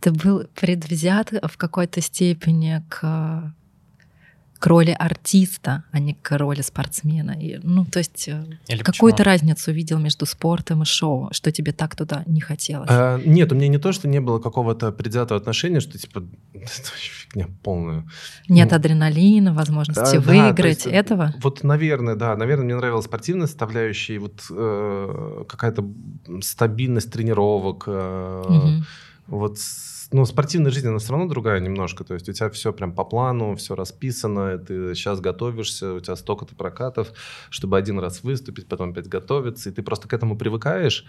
ты 0.00 0.12
был 0.12 0.46
предвзят 0.54 1.30
в 1.30 1.56
какой-то 1.58 2.00
степени 2.00 2.82
к 2.88 3.54
к 4.64 4.66
роли 4.66 4.96
артиста, 4.98 5.84
а 5.92 5.98
не 5.98 6.14
к 6.14 6.38
роли 6.38 6.62
спортсмена. 6.62 7.32
И, 7.32 7.60
ну, 7.62 7.84
то 7.84 7.98
есть 7.98 8.28
э, 8.28 8.46
Или 8.66 8.82
какую-то 8.82 9.18
почему? 9.18 9.32
разницу 9.32 9.72
видел 9.72 9.98
между 9.98 10.24
спортом 10.24 10.80
и 10.80 10.84
шоу, 10.86 11.28
что 11.32 11.52
тебе 11.52 11.72
так 11.72 11.94
туда 11.94 12.22
не 12.24 12.40
хотелось? 12.40 12.88
А, 12.90 13.20
нет, 13.26 13.52
у 13.52 13.56
меня 13.56 13.68
не 13.68 13.76
то, 13.76 13.92
что 13.92 14.08
не 14.08 14.22
было 14.22 14.38
какого-то 14.38 14.90
предвзятого 14.90 15.38
отношения, 15.38 15.80
что 15.80 15.98
типа 15.98 16.24
это 16.54 16.66
фигня 16.96 17.48
полная. 17.62 18.06
Нет 18.48 18.70
ну, 18.70 18.76
адреналина, 18.76 19.52
возможности 19.52 20.16
да, 20.16 20.20
выиграть 20.20 20.56
да, 20.56 20.68
есть, 20.68 20.86
этого? 20.86 21.34
Вот, 21.42 21.62
наверное, 21.62 22.14
да, 22.14 22.34
наверное, 22.34 22.64
мне 22.64 22.76
нравилась 22.76 23.04
спортивная 23.04 23.48
составляющая, 23.48 24.18
вот 24.18 24.46
э, 24.48 25.44
какая-то 25.46 25.84
стабильность 26.40 27.12
тренировок, 27.12 27.84
э, 27.86 28.42
угу. 28.48 28.84
вот 29.26 29.58
ну, 30.12 30.24
спортивная 30.24 30.70
жизнь, 30.70 30.88
она 30.88 30.98
все 30.98 31.12
равно 31.12 31.28
другая 31.28 31.60
немножко. 31.60 32.04
То 32.04 32.14
есть 32.14 32.28
у 32.28 32.32
тебя 32.32 32.50
все 32.50 32.72
прям 32.72 32.92
по 32.92 33.04
плану, 33.04 33.54
все 33.56 33.74
расписано, 33.74 34.58
ты 34.58 34.94
сейчас 34.94 35.20
готовишься, 35.20 35.94
у 35.94 36.00
тебя 36.00 36.16
столько-то 36.16 36.54
прокатов, 36.54 37.12
чтобы 37.50 37.76
один 37.76 37.98
раз 37.98 38.22
выступить, 38.22 38.68
потом 38.68 38.90
опять 38.90 39.08
готовиться, 39.08 39.70
и 39.70 39.72
ты 39.72 39.82
просто 39.82 40.08
к 40.08 40.12
этому 40.12 40.36
привыкаешь. 40.36 41.04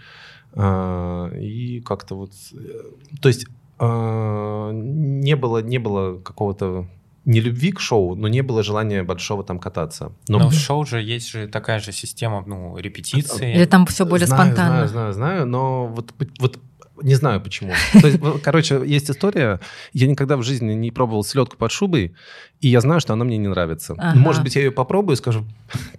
А, 0.52 1.30
и 1.34 1.80
как-то 1.80 2.16
вот... 2.16 2.32
Э, 2.54 2.82
то 3.20 3.28
есть 3.28 3.46
а, 3.78 4.70
не 4.72 5.36
было, 5.36 5.62
не 5.62 5.78
было 5.78 6.18
какого-то 6.18 6.86
не 7.26 7.40
любви 7.40 7.72
к 7.72 7.80
шоу, 7.80 8.14
но 8.14 8.28
не 8.28 8.42
было 8.42 8.62
желания 8.62 9.02
большого 9.02 9.42
там 9.42 9.58
кататься. 9.58 10.12
Но, 10.28 10.38
но 10.38 10.48
в 10.48 10.54
шоу 10.54 10.86
же 10.86 11.02
есть 11.02 11.28
же 11.28 11.48
такая 11.48 11.80
же 11.80 11.90
система, 11.90 12.44
ну, 12.46 12.78
репетиции. 12.78 13.52
Или 13.52 13.64
там 13.64 13.84
все 13.86 14.06
более 14.06 14.28
знаю, 14.28 14.42
спонтанно? 14.42 14.86
Знаю, 14.86 14.88
знаю, 14.88 15.12
знаю, 15.12 15.46
но 15.46 15.88
вот, 15.88 16.14
вот 16.38 16.60
не 17.02 17.14
знаю 17.14 17.40
почему. 17.40 17.72
То 18.00 18.06
есть, 18.06 18.20
короче, 18.42 18.82
есть 18.84 19.10
история. 19.10 19.60
Я 19.92 20.06
никогда 20.06 20.36
в 20.36 20.42
жизни 20.42 20.72
не 20.74 20.90
пробовал 20.90 21.24
селедку 21.24 21.56
под 21.56 21.70
шубой, 21.70 22.14
и 22.60 22.68
я 22.68 22.80
знаю, 22.80 23.00
что 23.00 23.12
она 23.12 23.24
мне 23.24 23.36
не 23.36 23.48
нравится. 23.48 23.94
Ага. 23.98 24.18
Может 24.18 24.42
быть, 24.42 24.56
я 24.56 24.62
ее 24.62 24.70
попробую 24.70 25.14
и 25.14 25.18
скажу, 25.18 25.46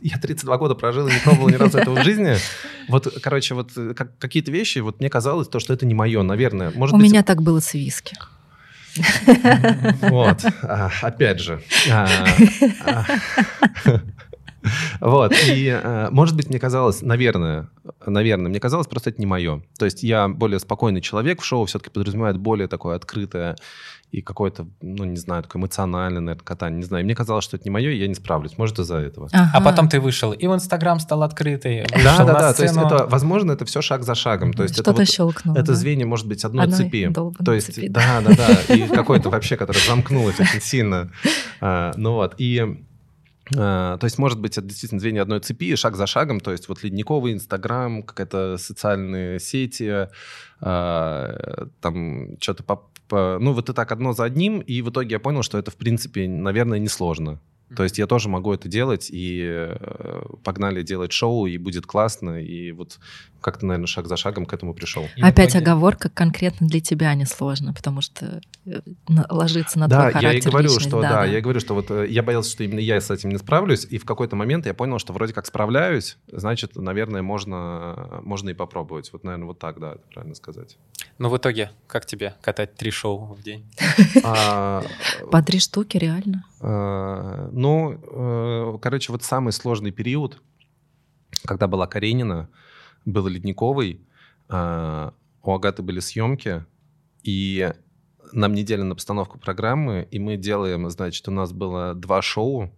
я 0.02 0.18
32 0.18 0.58
года 0.58 0.76
прожил 0.76 1.08
и 1.08 1.14
не 1.14 1.20
пробовал 1.20 1.50
ни 1.50 1.56
разу 1.56 1.78
этого 1.78 2.00
в 2.00 2.04
жизни. 2.04 2.36
Вот, 2.88 3.08
короче, 3.22 3.54
вот 3.54 3.72
как, 3.96 4.18
какие-то 4.18 4.52
вещи, 4.52 4.80
вот 4.80 5.00
мне 5.00 5.10
казалось, 5.10 5.48
то, 5.48 5.60
что 5.60 5.74
это 5.74 5.86
не 5.86 5.94
мое, 5.94 6.22
наверное. 6.24 6.72
Может 6.76 6.96
У 6.96 7.00
быть, 7.00 7.10
меня 7.10 7.24
так 7.24 7.42
было 7.42 7.60
с 7.60 7.74
виски. 7.74 8.16
Вот, 10.02 10.44
а, 10.64 10.90
опять 11.02 11.40
же. 11.40 11.62
А, 11.92 12.08
а, 12.86 13.06
вот, 15.02 15.34
и, 15.48 15.68
э, 15.68 16.10
может 16.12 16.36
быть, 16.36 16.50
мне 16.50 16.60
казалось, 16.60 17.02
наверное, 17.02 17.70
наверное, 18.06 18.50
мне 18.50 18.60
казалось, 18.60 18.88
просто 18.88 19.10
это 19.10 19.20
не 19.20 19.26
мое. 19.26 19.62
То 19.78 19.86
есть 19.86 20.04
я 20.04 20.28
более 20.28 20.60
спокойный 20.60 21.02
человек 21.02 21.42
в 21.42 21.46
шоу, 21.46 21.66
все-таки 21.66 21.90
подразумевает 21.90 22.38
более 22.38 22.68
такое 22.68 22.96
открытое 22.96 23.56
и 24.12 24.22
какое-то, 24.22 24.68
ну, 24.82 25.04
не 25.04 25.18
знаю, 25.18 25.44
такое 25.44 25.60
эмоциональное, 25.60 26.22
наверное, 26.22 26.44
катание. 26.44 26.78
Не 26.78 26.86
знаю, 26.86 27.04
мне 27.04 27.14
казалось, 27.14 27.44
что 27.44 27.58
это 27.58 27.66
не 27.66 27.72
мое, 27.72 27.92
и 27.92 27.98
я 27.98 28.08
не 28.08 28.16
справлюсь. 28.16 28.58
Может, 28.58 28.80
из-за 28.80 28.98
этого. 28.98 29.28
Ага. 29.34 29.52
А 29.54 29.62
потом 29.62 29.90
ты 29.90 30.00
вышел, 30.00 30.32
и 30.32 30.48
в 30.48 30.54
Инстаграм 30.54 31.00
стал 31.00 31.24
открытый. 31.24 31.86
Да, 32.08 32.24
да, 32.24 32.34
да. 32.34 32.54
То 32.54 32.64
есть 32.64 32.78
это, 32.78 33.06
возможно, 33.08 33.52
это 33.52 33.66
все 33.66 33.82
шаг 33.82 34.04
за 34.04 34.16
шагом. 34.16 34.54
То 34.54 34.64
есть 34.64 34.76
Что-то 34.76 34.92
это 34.92 35.02
вот, 35.02 35.10
щелкнуло. 35.10 35.58
Это 35.58 35.68
да? 35.68 35.74
звенья, 35.74 36.06
может 36.06 36.26
быть, 36.26 36.46
одной, 36.46 36.64
одной 36.64 36.78
цепи. 36.78 37.14
То 37.44 37.54
есть, 37.54 37.74
цепи, 37.74 37.90
да, 37.90 38.22
да, 38.22 38.34
да. 38.36 38.74
И 38.74 38.88
какой-то 38.88 39.30
вообще, 39.30 39.58
который 39.58 39.82
замкнулось 39.86 40.40
очень 40.40 40.62
сильно. 40.62 41.12
А, 41.60 41.92
ну 41.98 42.14
вот, 42.14 42.36
и 42.38 42.86
то 43.52 44.00
есть, 44.04 44.18
может 44.18 44.40
быть, 44.40 44.58
это 44.58 44.68
действительно 44.68 45.00
звенья 45.00 45.22
одной 45.22 45.40
цепи, 45.40 45.76
шаг 45.76 45.96
за 45.96 46.08
шагом. 46.08 46.40
То 46.40 46.52
есть, 46.52 46.68
вот 46.68 46.84
Ледниковый, 46.84 47.34
Инстаграм, 47.34 48.04
какая-то 48.04 48.58
социальные 48.58 49.40
сети, 49.40 50.10
э, 50.62 51.66
там 51.82 52.40
что-то. 52.40 52.82
Ну, 53.10 53.54
вот 53.54 53.70
и 53.70 53.74
так 53.74 53.92
одно 53.92 54.14
за 54.14 54.26
одним. 54.26 54.60
И 54.60 54.82
в 54.82 54.90
итоге 54.90 55.12
я 55.12 55.20
понял, 55.20 55.44
что 55.44 55.58
это, 55.58 55.72
в 55.72 55.76
принципе, 55.76 56.28
наверное, 56.28 56.80
несложно. 56.80 57.40
То 57.76 57.84
есть 57.84 57.98
я 57.98 58.08
тоже 58.08 58.30
могу 58.30 58.54
это 58.54 58.70
делать, 58.70 59.10
и 59.12 59.42
э, 59.46 60.22
погнали 60.44 60.84
делать 60.84 61.12
шоу, 61.12 61.48
и 61.48 61.58
будет 61.58 61.86
классно, 61.86 62.42
и 62.42 62.72
вот 62.72 63.00
как-то, 63.42 63.66
наверное, 63.66 63.88
шаг 63.88 64.08
за 64.08 64.18
шагом 64.18 64.46
к 64.46 64.54
этому 64.54 64.74
пришел. 64.74 65.06
И 65.16 65.22
Опять 65.22 65.52
итоге... 65.52 65.66
оговорка 65.66 66.10
конкретно 66.10 66.68
для 66.68 66.80
тебя 66.80 67.14
не 67.14 67.26
сложно, 67.26 67.74
потому 67.74 68.02
что 68.02 68.42
э, 68.66 68.82
ложится 69.30 69.80
на 69.80 69.88
да, 69.88 70.02
твой 70.02 70.14
характер. 70.14 70.32
я 70.32 70.38
и 70.38 70.42
говорю, 70.42 70.68
личность. 70.70 70.88
что 70.88 71.02
да, 71.02 71.10
да, 71.10 71.26
я 71.26 71.38
и 71.38 71.42
говорю, 71.42 71.60
что 71.60 71.74
вот 71.74 71.92
э, 71.92 72.08
я 72.10 72.24
боялся, 72.24 72.52
что 72.52 72.64
именно 72.64 72.80
я 72.80 73.00
с 73.00 73.12
этим 73.12 73.30
не 73.30 73.38
справлюсь, 73.38 73.86
и 73.90 73.98
в 73.98 74.06
какой-то 74.06 74.36
момент 74.36 74.66
я 74.66 74.74
понял, 74.74 74.98
что 75.00 75.14
вроде 75.14 75.34
как 75.34 75.46
справляюсь, 75.46 76.18
значит, 76.32 76.76
наверное, 76.76 77.22
можно, 77.22 78.22
можно 78.24 78.50
и 78.50 78.54
попробовать. 78.54 79.12
Вот, 79.14 79.24
наверное, 79.24 79.48
вот 79.48 79.60
так, 79.60 79.80
да, 79.80 79.94
это 79.94 80.04
правильно 80.14 80.36
сказать. 80.36 80.78
Ну, 81.20 81.30
в 81.30 81.38
итоге, 81.38 81.72
как 81.88 82.06
тебе 82.06 82.36
катать 82.42 82.76
три 82.76 82.92
шоу 82.92 83.34
в 83.34 83.44
день? 83.44 83.66
А, 84.24 84.84
По 85.32 85.42
три 85.42 85.60
штуки, 85.60 85.98
реально? 85.98 86.44
А, 86.62 87.50
ну, 87.52 87.94
э, 87.94 88.78
короче, 88.82 89.12
вот 89.12 89.24
самый 89.24 89.54
сложный 89.54 89.92
период, 89.92 90.42
когда 91.46 91.68
была 91.68 91.88
Каренина, 91.88 92.50
был 93.06 93.28
Ледниковый, 93.28 94.06
а, 94.50 95.14
у 95.44 95.54
Агаты 95.54 95.82
были 95.82 96.00
съемки, 96.00 96.66
и 97.24 97.72
нам 98.32 98.54
неделя 98.54 98.84
на 98.84 98.96
постановку 98.96 99.40
программы, 99.40 100.08
и 100.12 100.20
мы 100.20 100.38
делаем, 100.38 100.90
значит, 100.90 101.28
у 101.28 101.32
нас 101.32 101.54
было 101.54 101.94
два 101.94 102.22
шоу. 102.22 102.74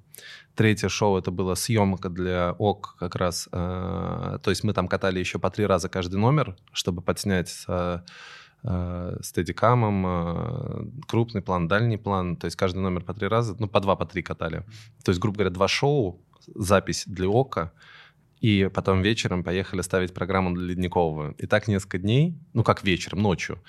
Третье 0.56 0.90
шоу 0.90 1.18
это 1.18 1.32
была 1.32 1.56
съемка 1.56 2.10
для 2.10 2.52
ОК 2.60 2.96
как 3.00 3.16
раз. 3.16 3.48
Э, 3.52 4.40
то 4.44 4.50
есть 4.50 4.64
мы 4.64 4.74
там 4.74 4.88
катали 4.88 5.20
еще 5.20 5.40
по 5.40 5.50
три 5.50 5.66
раза 5.66 5.88
каждый 5.90 6.18
номер, 6.18 6.58
чтобы 6.74 7.02
подснять 7.02 7.64
э, 7.68 8.00
стедикамом, 9.22 10.06
э, 10.06 10.86
крупный 11.08 11.42
план, 11.42 11.68
дальний 11.68 11.98
план. 11.98 12.36
То 12.36 12.46
есть 12.46 12.58
каждый 12.58 12.80
номер 12.80 13.04
по 13.04 13.14
три 13.14 13.28
раза, 13.28 13.56
ну, 13.60 13.68
по 13.68 13.80
два, 13.80 13.96
по 13.96 14.06
три 14.06 14.22
катали. 14.22 14.64
То 15.04 15.12
есть, 15.12 15.20
грубо 15.22 15.38
говоря, 15.38 15.50
два 15.50 15.68
шоу, 15.68 16.20
запись 16.56 17.04
для 17.08 17.28
ОКа, 17.28 17.72
и 18.42 18.70
потом 18.74 19.02
вечером 19.02 19.44
поехали 19.44 19.82
ставить 19.82 20.14
программу 20.14 20.54
для 20.56 20.68
Ледникового. 20.68 21.36
И 21.38 21.46
так 21.46 21.68
несколько 21.68 21.98
дней, 21.98 22.38
ну 22.54 22.64
как 22.64 22.84
вечером, 22.84 23.22
ночью. 23.22 23.60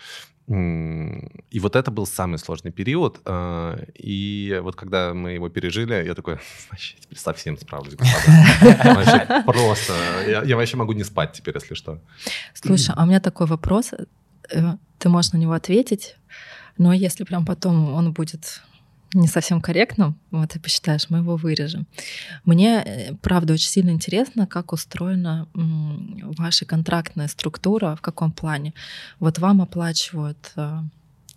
И 0.49 1.61
вот 1.61 1.77
это 1.77 1.93
был 1.93 2.07
самый 2.07 2.39
сложный 2.39 2.73
период. 2.73 3.21
Э, 3.25 3.85
и 3.95 4.59
вот 4.63 4.75
когда 4.75 5.15
мы 5.15 5.33
его 5.33 5.49
пережили, 5.49 6.05
я 6.05 6.15
такой, 6.15 6.39
вообще, 6.71 6.97
теперь 6.99 7.19
совсем 7.19 7.57
справлюсь, 7.57 7.95
Вообще 7.95 9.43
просто. 9.47 9.93
Я, 10.27 10.43
я 10.43 10.57
вообще 10.57 10.77
могу 10.77 10.93
не 10.93 11.05
спать 11.05 11.33
теперь, 11.33 11.55
если 11.55 11.75
что. 11.75 12.01
Слушай, 12.55 12.95
а 12.97 13.05
у 13.05 13.07
меня 13.07 13.21
такой 13.21 13.47
вопрос. 13.47 13.93
Э, 14.53 14.77
ты 14.99 15.09
можешь 15.09 15.33
на 15.33 15.39
него 15.39 15.53
ответить, 15.53 16.17
но 16.79 16.93
если 16.93 17.25
прям 17.25 17.45
потом 17.45 17.93
он 17.95 18.13
будет 18.13 18.63
не 19.15 19.27
совсем 19.27 19.61
корректным, 19.61 20.17
вот 20.31 20.51
ты 20.51 20.61
посчитаешь, 20.61 21.11
мы 21.11 21.19
его 21.19 21.37
вырежем. 21.37 21.87
Мне, 22.45 22.83
э, 22.85 23.15
правда, 23.23 23.55
очень 23.55 23.69
сильно 23.69 23.91
интересно, 23.91 24.47
как 24.47 24.73
устроена 24.73 25.49
ваша 26.39 26.65
контрактная 26.65 27.29
структура, 27.29 27.97
в 27.97 28.01
каком 28.01 28.31
плане. 28.33 28.73
Вот 29.19 29.39
вам 29.39 29.63
оплачивают 29.63 30.53
э, 30.57 30.83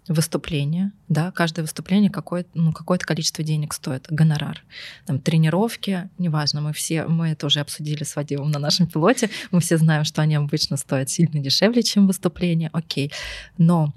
выступление, 0.08 0.92
да, 1.08 1.32
каждое 1.32 1.62
выступление 1.62 2.12
какое, 2.12 2.46
ну, 2.54 2.74
какое-то 2.74 3.06
количество 3.06 3.44
денег 3.44 3.74
стоит, 3.74 4.08
гонорар. 4.10 4.64
Там 5.06 5.20
тренировки, 5.20 6.10
неважно, 6.18 6.62
мы 6.62 6.74
все, 6.74 7.06
мы 7.06 7.30
это 7.30 7.46
уже 7.46 7.62
обсудили 7.62 8.04
с 8.04 8.16
Вадимом 8.16 8.52
на 8.52 8.60
нашем 8.60 8.88
пилоте, 8.88 9.30
мы 9.52 9.62
все 9.62 9.78
знаем, 9.78 10.04
что 10.04 10.22
они 10.22 10.36
обычно 10.36 10.78
стоят 10.78 11.10
сильно 11.10 11.40
дешевле, 11.40 11.84
чем 11.84 12.08
выступление, 12.08 12.70
окей. 12.74 13.12
Но 13.58 13.94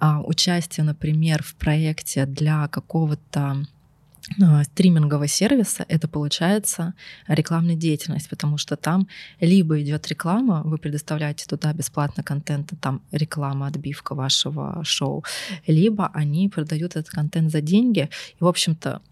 а, 0.00 0.20
участие, 0.20 0.84
например, 0.84 1.42
в 1.42 1.54
проекте 1.54 2.26
для 2.26 2.68
какого-то 2.68 3.64
стримингового 4.64 5.28
сервиса 5.28 5.84
это 5.88 6.08
получается 6.08 6.94
рекламная 7.28 7.76
деятельность, 7.76 8.28
потому 8.28 8.58
что 8.58 8.76
там 8.76 9.06
либо 9.40 9.80
идет 9.80 10.08
реклама, 10.08 10.62
вы 10.64 10.78
предоставляете 10.78 11.46
туда 11.46 11.72
бесплатно 11.72 12.22
контент, 12.22 12.72
там 12.80 13.02
реклама, 13.12 13.66
отбивка 13.66 14.14
вашего 14.14 14.82
шоу, 14.84 15.24
либо 15.66 16.10
они 16.14 16.48
продают 16.48 16.96
этот 16.96 17.10
контент 17.10 17.50
за 17.50 17.60
деньги. 17.60 18.08
И, 18.40 18.44
в 18.44 18.46
общем-то, 18.46 19.02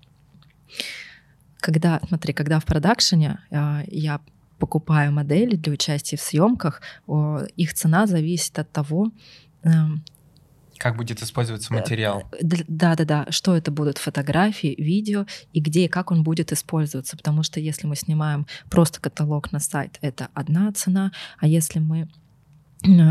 когда, 1.61 2.01
смотри, 2.09 2.33
когда 2.33 2.59
в 2.59 2.65
продакшене 2.65 3.39
а, 3.51 3.83
я 3.89 4.21
покупаю 4.59 5.13
модели 5.13 5.57
для 5.57 5.73
участия 5.73 6.17
в 6.17 6.21
съемках, 6.21 6.81
их 7.57 7.75
цена 7.75 8.07
зависит 8.07 8.59
от 8.59 8.71
того, 8.71 9.11
эм, 9.65 10.05
Как 10.83 10.97
будет 10.97 11.23
использоваться 11.23 11.73
материал? 11.73 12.25
Да-да-да, 12.41 13.27
что 13.31 13.57
это 13.57 13.71
будут 13.71 13.99
фотографии, 13.99 14.75
видео, 14.77 15.27
и 15.53 15.61
где 15.61 15.85
и 15.85 15.89
как 15.89 16.11
он 16.11 16.25
будет 16.25 16.51
использоваться. 16.51 17.17
Потому 17.17 17.45
что 17.45 17.61
если 17.61 17.87
мы 17.87 17.95
снимаем 17.95 18.47
просто 18.69 19.01
каталог 19.01 19.53
на 19.53 19.61
сайт, 19.61 19.99
это 20.01 20.29
одна 20.35 20.73
цена, 20.73 21.13
а 21.39 21.47
если 21.47 21.79
мы 21.79 22.03
Э, 22.03 22.22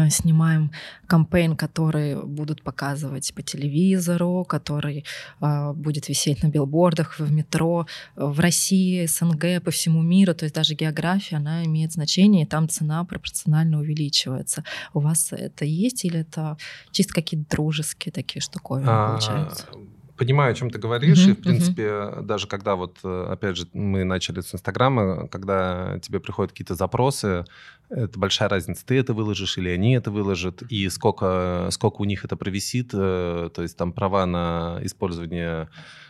снимаем 0.10 0.72
кампейн, 1.08 1.56
который 1.56 2.16
будут 2.26 2.64
показывать 2.64 3.34
по 3.34 3.42
телевизору, 3.42 4.46
который 4.48 5.06
э, 5.42 5.74
будет 5.74 6.10
висеть 6.10 6.44
на 6.44 6.48
билбордах, 6.48 7.20
в 7.20 7.32
метро, 7.32 7.86
в 8.16 8.40
России, 8.40 9.06
СНГ, 9.06 9.64
по 9.64 9.72
всему 9.72 10.02
миру. 10.02 10.34
То 10.34 10.46
есть 10.46 10.56
даже 10.56 10.74
география, 10.76 11.38
она 11.38 11.66
имеет 11.66 11.92
значение, 11.94 12.44
и 12.44 12.48
там 12.48 12.70
цена 12.70 13.04
пропорционально 13.04 13.80
увеличивается. 13.80 14.64
У 14.94 15.00
вас 15.00 15.32
это 15.32 15.66
есть 15.66 16.06
или 16.06 16.20
это 16.20 16.58
чисто 16.92 17.14
какие-то 17.14 17.50
дружеские 17.56 18.12
такие 18.12 18.42
штуковины 18.42 18.90
а, 18.90 19.10
получаются? 19.10 19.66
Понимаю, 20.22 20.52
о 20.52 20.54
чем 20.54 20.70
ты 20.70 20.78
говоришь, 20.78 21.26
uh-huh, 21.26 21.32
и, 21.32 21.34
в 21.34 21.42
принципе, 21.42 21.82
uh-huh. 21.82 22.22
даже 22.22 22.46
когда 22.46 22.76
вот, 22.76 23.00
э, 23.04 23.28
опять 23.32 23.58
же, 23.58 23.68
мы 23.74 24.04
начали 24.04 24.42
с 24.42 24.54
Инстаграма, 24.54 25.28
когда 25.30 25.98
тебе 26.04 26.20
приходят 26.20 26.52
какие-то 26.52 26.76
запросы, 26.76 27.46
это 27.90 28.20
большая 28.20 28.48
разница, 28.48 28.86
ты 28.86 29.00
это 29.00 29.16
выложишь 29.16 29.58
или 29.58 29.70
они 29.70 29.96
это 29.96 30.12
выложат, 30.12 30.62
и 30.70 30.90
сколько, 30.90 31.70
сколько 31.72 32.02
у 32.02 32.06
них 32.06 32.24
это 32.24 32.36
провисит, 32.36 32.92
э, 32.94 33.50
то 33.52 33.64
есть 33.64 33.76
там 33.76 33.94
права 33.94 34.28
на 34.28 34.80
использование 34.84 35.70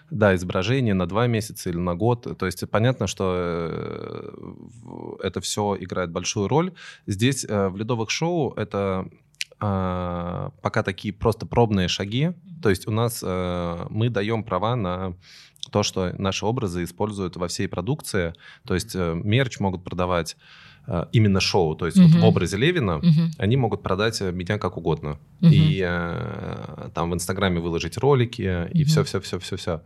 да, 0.09 0.35
изображение 0.35 0.93
на 0.93 1.07
два 1.07 1.27
месяца 1.27 1.69
или 1.69 1.77
на 1.77 1.95
год. 1.95 2.37
То 2.37 2.45
есть 2.45 2.69
понятно, 2.69 3.07
что 3.07 3.33
э, 3.33 5.23
это 5.23 5.39
все 5.39 5.77
играет 5.79 6.11
большую 6.11 6.49
роль. 6.49 6.73
Здесь 7.07 7.45
в 7.45 7.77
ледовых 7.77 8.09
шоу 8.09 8.51
это 8.57 9.07
пока 9.61 10.83
такие 10.83 11.13
просто 11.13 11.45
пробные 11.45 11.87
шаги. 11.87 12.31
То 12.63 12.69
есть 12.69 12.87
у 12.87 12.91
нас 12.91 13.23
э, 13.23 13.85
мы 13.89 14.09
даем 14.09 14.43
права 14.43 14.75
на 14.75 15.13
то, 15.69 15.83
что 15.83 16.13
наши 16.17 16.45
образы 16.45 16.83
используют 16.83 17.35
во 17.35 17.47
всей 17.47 17.67
продукции. 17.67 18.33
То 18.65 18.73
есть 18.73 18.95
э, 18.95 19.13
мерч 19.13 19.59
могут 19.59 19.83
продавать 19.83 20.35
э, 20.87 21.05
именно 21.11 21.39
шоу. 21.39 21.75
То 21.75 21.85
есть 21.85 21.97
uh-huh. 21.97 22.07
вот 22.07 22.21
в 22.21 22.25
образе 22.25 22.57
Левина 22.57 22.99
uh-huh. 23.03 23.29
они 23.37 23.57
могут 23.57 23.83
продать 23.83 24.19
меня 24.21 24.57
как 24.57 24.77
угодно. 24.77 25.19
Uh-huh. 25.41 25.51
И 25.51 25.85
э, 25.87 26.89
там 26.95 27.11
в 27.11 27.13
Инстаграме 27.13 27.59
выложить 27.59 27.97
ролики, 27.97 28.41
uh-huh. 28.41 28.71
и 28.71 28.83
все-все-все-все-все. 28.83 29.81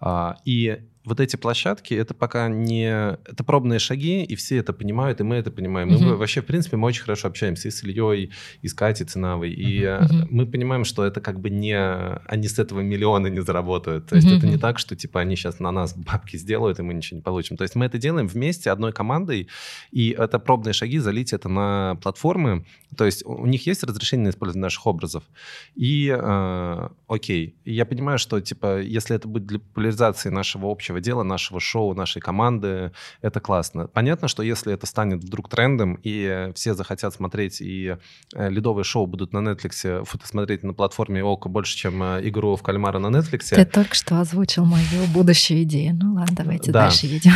А, 0.00 0.36
и 0.44 0.78
вот 1.10 1.20
эти 1.20 1.36
площадки, 1.36 1.92
это 1.92 2.14
пока 2.14 2.48
не... 2.48 3.18
Это 3.24 3.44
пробные 3.44 3.78
шаги, 3.78 4.22
и 4.22 4.34
все 4.36 4.56
это 4.56 4.72
понимают, 4.72 5.20
и 5.20 5.24
мы 5.24 5.36
это 5.36 5.50
понимаем. 5.50 5.88
Мы 5.88 5.96
uh-huh. 5.96 6.14
вообще, 6.14 6.40
в 6.40 6.46
принципе, 6.46 6.76
мы 6.76 6.86
очень 6.86 7.02
хорошо 7.02 7.28
общаемся 7.28 7.68
и 7.68 7.70
с 7.70 7.82
Ильей, 7.82 8.30
и 8.62 8.68
с 8.68 8.74
Катей 8.74 9.04
Цинавой, 9.04 9.52
и 9.52 9.82
uh-huh. 9.82 10.28
мы 10.30 10.46
понимаем, 10.46 10.84
что 10.84 11.04
это 11.04 11.20
как 11.20 11.40
бы 11.40 11.50
не... 11.50 11.76
Они 12.26 12.48
с 12.48 12.58
этого 12.58 12.80
миллиона 12.80 13.26
не 13.26 13.42
заработают. 13.42 14.06
То 14.06 14.16
есть 14.16 14.28
uh-huh. 14.28 14.38
это 14.38 14.46
не 14.46 14.56
так, 14.56 14.78
что, 14.78 14.96
типа, 14.96 15.20
они 15.20 15.36
сейчас 15.36 15.58
на 15.58 15.72
нас 15.72 15.94
бабки 15.94 16.36
сделают, 16.36 16.78
и 16.78 16.82
мы 16.82 16.94
ничего 16.94 17.16
не 17.16 17.22
получим. 17.22 17.56
То 17.56 17.64
есть 17.64 17.74
мы 17.74 17.86
это 17.86 17.98
делаем 17.98 18.28
вместе, 18.28 18.70
одной 18.70 18.92
командой, 18.92 19.48
и 19.90 20.10
это 20.10 20.38
пробные 20.38 20.72
шаги, 20.72 20.98
залить 20.98 21.32
это 21.32 21.48
на 21.48 21.98
платформы. 22.02 22.64
То 22.96 23.04
есть 23.04 23.24
у 23.26 23.46
них 23.46 23.66
есть 23.66 23.82
разрешение 23.82 24.26
на 24.26 24.30
использование 24.30 24.62
наших 24.62 24.86
образов. 24.86 25.24
И, 25.74 26.16
э, 26.16 26.88
окей, 27.08 27.56
я 27.64 27.84
понимаю, 27.84 28.18
что, 28.18 28.40
типа, 28.40 28.80
если 28.80 29.16
это 29.16 29.26
будет 29.26 29.46
для 29.46 29.58
популяризации 29.58 30.28
нашего 30.30 30.70
общего 30.70 30.99
общего 31.00 31.10
дела, 31.10 31.22
нашего 31.22 31.60
шоу, 31.60 31.94
нашей 31.94 32.20
команды. 32.20 32.92
Это 33.22 33.40
классно. 33.40 33.88
Понятно, 33.88 34.28
что 34.28 34.42
если 34.42 34.72
это 34.72 34.86
станет 34.86 35.24
вдруг 35.24 35.48
трендом, 35.48 35.98
и 36.02 36.50
все 36.54 36.74
захотят 36.74 37.14
смотреть, 37.14 37.60
и 37.60 37.96
э, 38.34 38.50
ледовые 38.50 38.84
шоу 38.84 39.06
будут 39.06 39.32
на 39.32 39.38
Netflix 39.38 40.06
смотреть 40.24 40.62
на 40.62 40.72
платформе 40.72 41.22
ОКО 41.22 41.48
больше, 41.48 41.76
чем 41.76 42.02
э, 42.02 42.28
игру 42.28 42.56
в 42.56 42.62
кальмара 42.62 42.98
на 42.98 43.08
Netflix. 43.16 43.54
Ты 43.54 43.64
только 43.64 43.94
что 43.94 44.20
озвучил 44.20 44.64
мою 44.64 45.06
будущую 45.12 45.62
идею. 45.62 45.94
Ну 46.00 46.14
ладно, 46.14 46.36
давайте 46.36 46.72
да. 46.72 46.84
дальше 46.84 47.06
едем. 47.06 47.32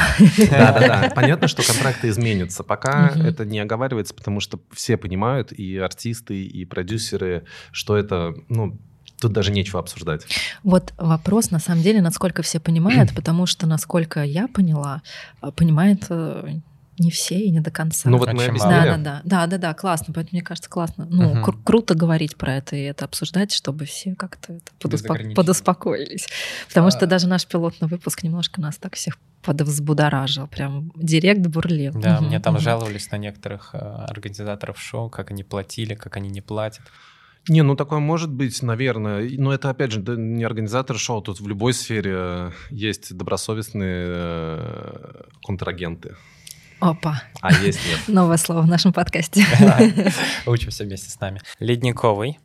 Да-да-да. 0.50 1.12
Понятно, 1.14 1.48
что 1.48 1.62
контракты 1.62 2.08
изменятся. 2.08 2.62
Пока 2.62 3.08
это 3.08 3.44
не 3.44 3.60
оговаривается, 3.60 4.14
потому 4.14 4.40
что 4.40 4.60
все 4.72 4.96
понимают, 4.96 5.52
и 5.52 5.78
артисты, 5.78 6.44
и 6.44 6.64
продюсеры, 6.64 7.44
что 7.72 7.96
это, 7.96 8.34
ну, 8.48 8.78
Тут 9.24 9.32
даже 9.32 9.52
нечего 9.52 9.80
обсуждать. 9.80 10.26
Вот 10.64 10.92
вопрос, 10.98 11.50
на 11.50 11.58
самом 11.58 11.82
деле, 11.82 12.02
насколько 12.02 12.42
все 12.42 12.60
понимают, 12.60 13.12
потому 13.16 13.46
что, 13.46 13.66
насколько 13.66 14.22
я 14.22 14.48
поняла, 14.48 15.00
а, 15.40 15.50
понимает 15.50 16.04
э, 16.10 16.58
не 16.98 17.10
все 17.10 17.36
и 17.36 17.50
не 17.50 17.60
до 17.60 17.70
конца. 17.70 18.10
Ну 18.10 18.18
вот 18.18 18.30
мы 18.34 18.44
объяснили. 18.44 18.74
Да, 18.74 18.84
да, 18.84 18.98
да, 18.98 19.20
да, 19.24 19.46
да, 19.46 19.58
да, 19.58 19.72
классно. 19.72 20.12
Поэтому 20.12 20.32
мне 20.32 20.42
кажется, 20.42 20.68
классно. 20.68 21.06
Ну, 21.08 21.30
угу. 21.30 21.38
кру- 21.38 21.62
круто 21.64 21.94
говорить 21.94 22.36
про 22.36 22.56
это 22.56 22.76
и 22.76 22.82
это 22.82 23.06
обсуждать, 23.06 23.50
чтобы 23.50 23.86
все 23.86 24.14
как-то 24.14 24.52
это 24.52 24.72
подуспо- 24.78 25.34
подуспокоились. 25.34 26.28
Потому 26.68 26.88
а... 26.88 26.90
что 26.90 27.06
даже 27.06 27.26
наш 27.26 27.46
пилотный 27.46 27.88
выпуск 27.88 28.24
немножко 28.24 28.60
нас 28.60 28.76
так 28.76 28.94
всех 28.94 29.16
подвзбудоражил. 29.40 30.48
Прям 30.48 30.92
директ 30.96 31.46
бурлил. 31.46 31.94
Да, 31.94 32.18
угу. 32.18 32.26
мне 32.26 32.40
там 32.40 32.56
угу. 32.56 32.62
жаловались 32.62 33.10
на 33.10 33.16
некоторых 33.16 33.70
э, 33.72 33.78
организаторов 33.78 34.78
шоу, 34.78 35.08
как 35.08 35.30
они 35.30 35.44
платили, 35.44 35.94
как 35.94 36.18
они 36.18 36.28
не 36.28 36.42
платят. 36.42 36.82
Не, 37.48 37.62
ну 37.62 37.76
такое 37.76 37.98
может 37.98 38.32
быть, 38.32 38.62
наверное. 38.62 39.28
Но 39.38 39.52
это, 39.52 39.70
опять 39.70 39.92
же, 39.92 40.00
не 40.00 40.44
организатор 40.44 40.98
шоу. 40.98 41.20
Тут 41.20 41.40
в 41.40 41.48
любой 41.48 41.74
сфере 41.74 42.12
э, 42.14 42.50
есть 42.70 43.14
добросовестные 43.14 44.06
э, 44.08 45.22
контрагенты. 45.42 46.16
Опа. 46.80 47.22
А 47.40 47.52
есть 47.52 47.80
нет. 47.86 48.00
Новое 48.08 48.36
слово 48.36 48.62
в 48.62 48.66
нашем 48.66 48.92
подкасте. 48.92 49.44
Учимся 50.46 50.84
вместе 50.84 51.10
с 51.10 51.20
нами. 51.20 51.40
Ледниковый, 51.58 52.38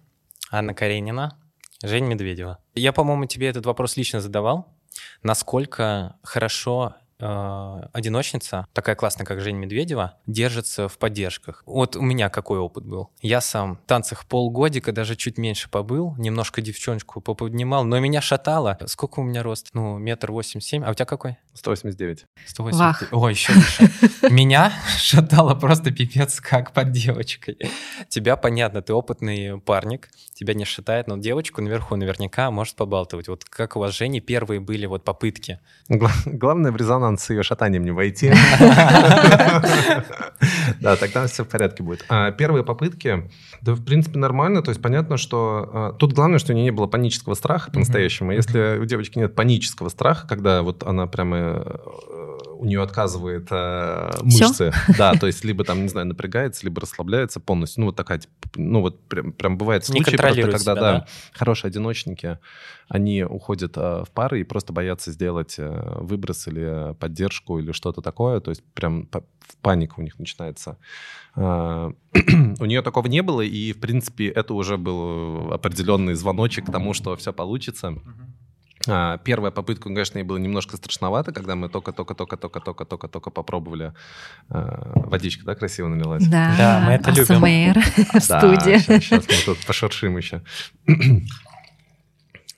Анна 0.51 0.73
Каренина, 0.73 1.37
Жень 1.83 2.05
Медведева. 2.05 2.59
Я, 2.75 2.91
по-моему, 2.91 3.25
тебе 3.25 3.47
этот 3.47 3.65
вопрос 3.65 3.95
лично 3.95 4.19
задавал. 4.19 4.77
Насколько 5.23 6.17
хорошо 6.23 6.95
э, 7.19 7.81
одиночница, 7.93 8.67
такая 8.73 8.95
классная, 8.95 9.25
как 9.25 9.41
Женя 9.41 9.57
Медведева, 9.57 10.15
держится 10.27 10.87
в 10.87 10.97
поддержках. 10.97 11.63
Вот 11.65 11.95
у 11.95 12.01
меня 12.01 12.29
какой 12.29 12.59
опыт 12.59 12.85
был. 12.85 13.09
Я 13.21 13.41
сам 13.41 13.77
в 13.77 13.87
танцах 13.87 14.25
полгодика, 14.25 14.91
даже 14.91 15.15
чуть 15.15 15.37
меньше 15.37 15.69
побыл, 15.69 16.15
немножко 16.17 16.61
девчонку 16.61 17.21
поподнимал, 17.21 17.83
но 17.83 17.99
меня 17.99 18.21
шатало. 18.21 18.77
Сколько 18.85 19.19
у 19.19 19.23
меня 19.23 19.43
рост? 19.43 19.69
Ну, 19.73 19.97
метр 19.97 20.31
восемь 20.31 20.59
семь. 20.59 20.83
А 20.83 20.91
у 20.91 20.93
тебя 20.93 21.05
какой? 21.05 21.37
189. 21.53 22.25
189. 22.45 22.79
Вах. 22.79 23.03
Ой, 23.11 23.33
еще 23.33 23.53
выше. 23.53 23.91
Меня 24.29 24.71
шатало 24.97 25.55
просто 25.55 25.91
пипец 25.91 26.39
как 26.39 26.71
под 26.71 26.91
девочкой. 26.91 27.57
Тебя, 28.07 28.37
понятно, 28.37 28.81
ты 28.81 28.93
опытный 28.93 29.59
парник, 29.59 30.09
тебя 30.33 30.53
не 30.53 30.65
шатает, 30.65 31.07
но 31.07 31.17
девочку 31.17 31.61
наверху 31.61 31.95
наверняка 31.95 32.49
может 32.51 32.75
побалтывать. 32.75 33.27
Вот 33.27 33.43
как 33.43 33.75
у 33.75 33.79
вас, 33.79 33.95
Женя, 33.95 34.21
первые 34.21 34.59
были 34.61 34.85
вот 34.85 35.03
попытки? 35.03 35.59
Главное 35.89 36.71
в 36.71 36.77
резонанс 36.77 37.08
с 37.17 37.29
ее 37.29 37.43
шатанием 37.43 37.83
не 37.83 37.91
войти. 37.91 38.31
Да, 40.79 40.95
тогда 40.95 41.27
все 41.27 41.43
в 41.43 41.47
порядке 41.47 41.83
будет. 41.83 42.05
А 42.09 42.31
первые 42.31 42.63
попытки, 42.63 43.29
да, 43.61 43.73
в 43.73 43.83
принципе, 43.83 44.19
нормально. 44.19 44.61
То 44.61 44.69
есть 44.69 44.81
понятно, 44.81 45.17
что 45.17 45.69
а, 45.73 45.93
тут 45.93 46.13
главное, 46.13 46.39
что 46.39 46.53
у 46.53 46.55
нее 46.55 46.65
не 46.65 46.71
было 46.71 46.87
панического 46.87 47.33
страха 47.33 47.71
по-настоящему. 47.71 48.31
Если 48.31 48.77
у 48.79 48.85
девочки 48.85 49.17
нет 49.17 49.35
панического 49.35 49.89
страха, 49.89 50.27
когда 50.27 50.61
вот 50.61 50.83
она 50.83 51.07
прямо 51.07 51.37
э, 51.37 51.77
у 52.59 52.65
нее 52.65 52.81
отказывает 52.81 53.47
э, 53.51 54.11
мышцы. 54.21 54.71
Все? 54.71 54.93
Да, 54.97 55.13
то 55.13 55.27
есть 55.27 55.43
либо 55.43 55.63
там, 55.63 55.81
не 55.81 55.87
знаю, 55.87 56.07
напрягается, 56.07 56.65
либо 56.65 56.81
расслабляется 56.81 57.39
полностью. 57.39 57.81
Ну, 57.81 57.85
вот 57.87 57.95
такая, 57.95 58.21
ну, 58.55 58.81
вот 58.81 59.07
прям, 59.07 59.31
прям 59.31 59.57
бывает 59.57 59.85
случаи, 59.85 60.15
просто 60.15 60.43
когда, 60.43 60.57
себя, 60.57 60.75
да, 60.75 60.81
да, 60.81 61.07
хорошие 61.33 61.69
одиночники, 61.69 62.37
они 62.89 63.23
уходят 63.23 63.77
э, 63.77 64.03
в 64.03 64.11
пары 64.11 64.41
и 64.41 64.43
просто 64.43 64.73
боятся 64.73 65.11
сделать 65.11 65.55
э, 65.59 65.97
выброс 66.01 66.47
или 66.47 66.93
поддержку 66.95 67.59
или 67.59 67.71
что-то 67.71 68.01
такое. 68.01 68.39
То 68.39 68.49
есть 68.49 68.63
прям 68.73 69.07
в 69.13 69.57
паника 69.61 69.95
у 69.97 70.01
них 70.01 70.17
начинается. 70.17 70.77
Э, 71.35 71.91
у 72.59 72.65
нее 72.65 72.81
такого 72.81 73.07
не 73.07 73.21
было, 73.21 73.41
и, 73.41 73.73
в 73.73 73.79
принципе, 73.79 74.27
это 74.27 74.55
уже 74.55 74.77
был 74.77 75.53
определенный 75.53 76.15
звоночек 76.15 76.65
к 76.65 76.71
тому, 76.71 76.93
что 76.93 77.15
все 77.15 77.31
получится. 77.31 77.95
А, 78.87 79.17
первая 79.17 79.51
попытка, 79.51 79.89
конечно, 79.89 80.17
ей 80.19 80.23
было 80.23 80.37
немножко 80.37 80.77
страшновато, 80.77 81.31
когда 81.31 81.55
мы 81.55 81.69
только-только-только-только-только-только-только 81.69 83.29
попробовали. 83.29 83.93
А, 84.49 84.93
водичка, 84.95 85.45
да, 85.45 85.53
красиво 85.53 85.89
налилась? 85.89 86.25
Да, 86.27 86.55
да 86.57 86.83
мы 86.85 86.93
это 86.93 87.11
любим. 87.11 87.81
в 88.13 88.19
студии. 88.19 88.77
Сейчас 88.79 89.27
мы 89.27 89.35
тут 89.45 89.65
пошуршим 89.65 90.17
еще. 90.17 90.41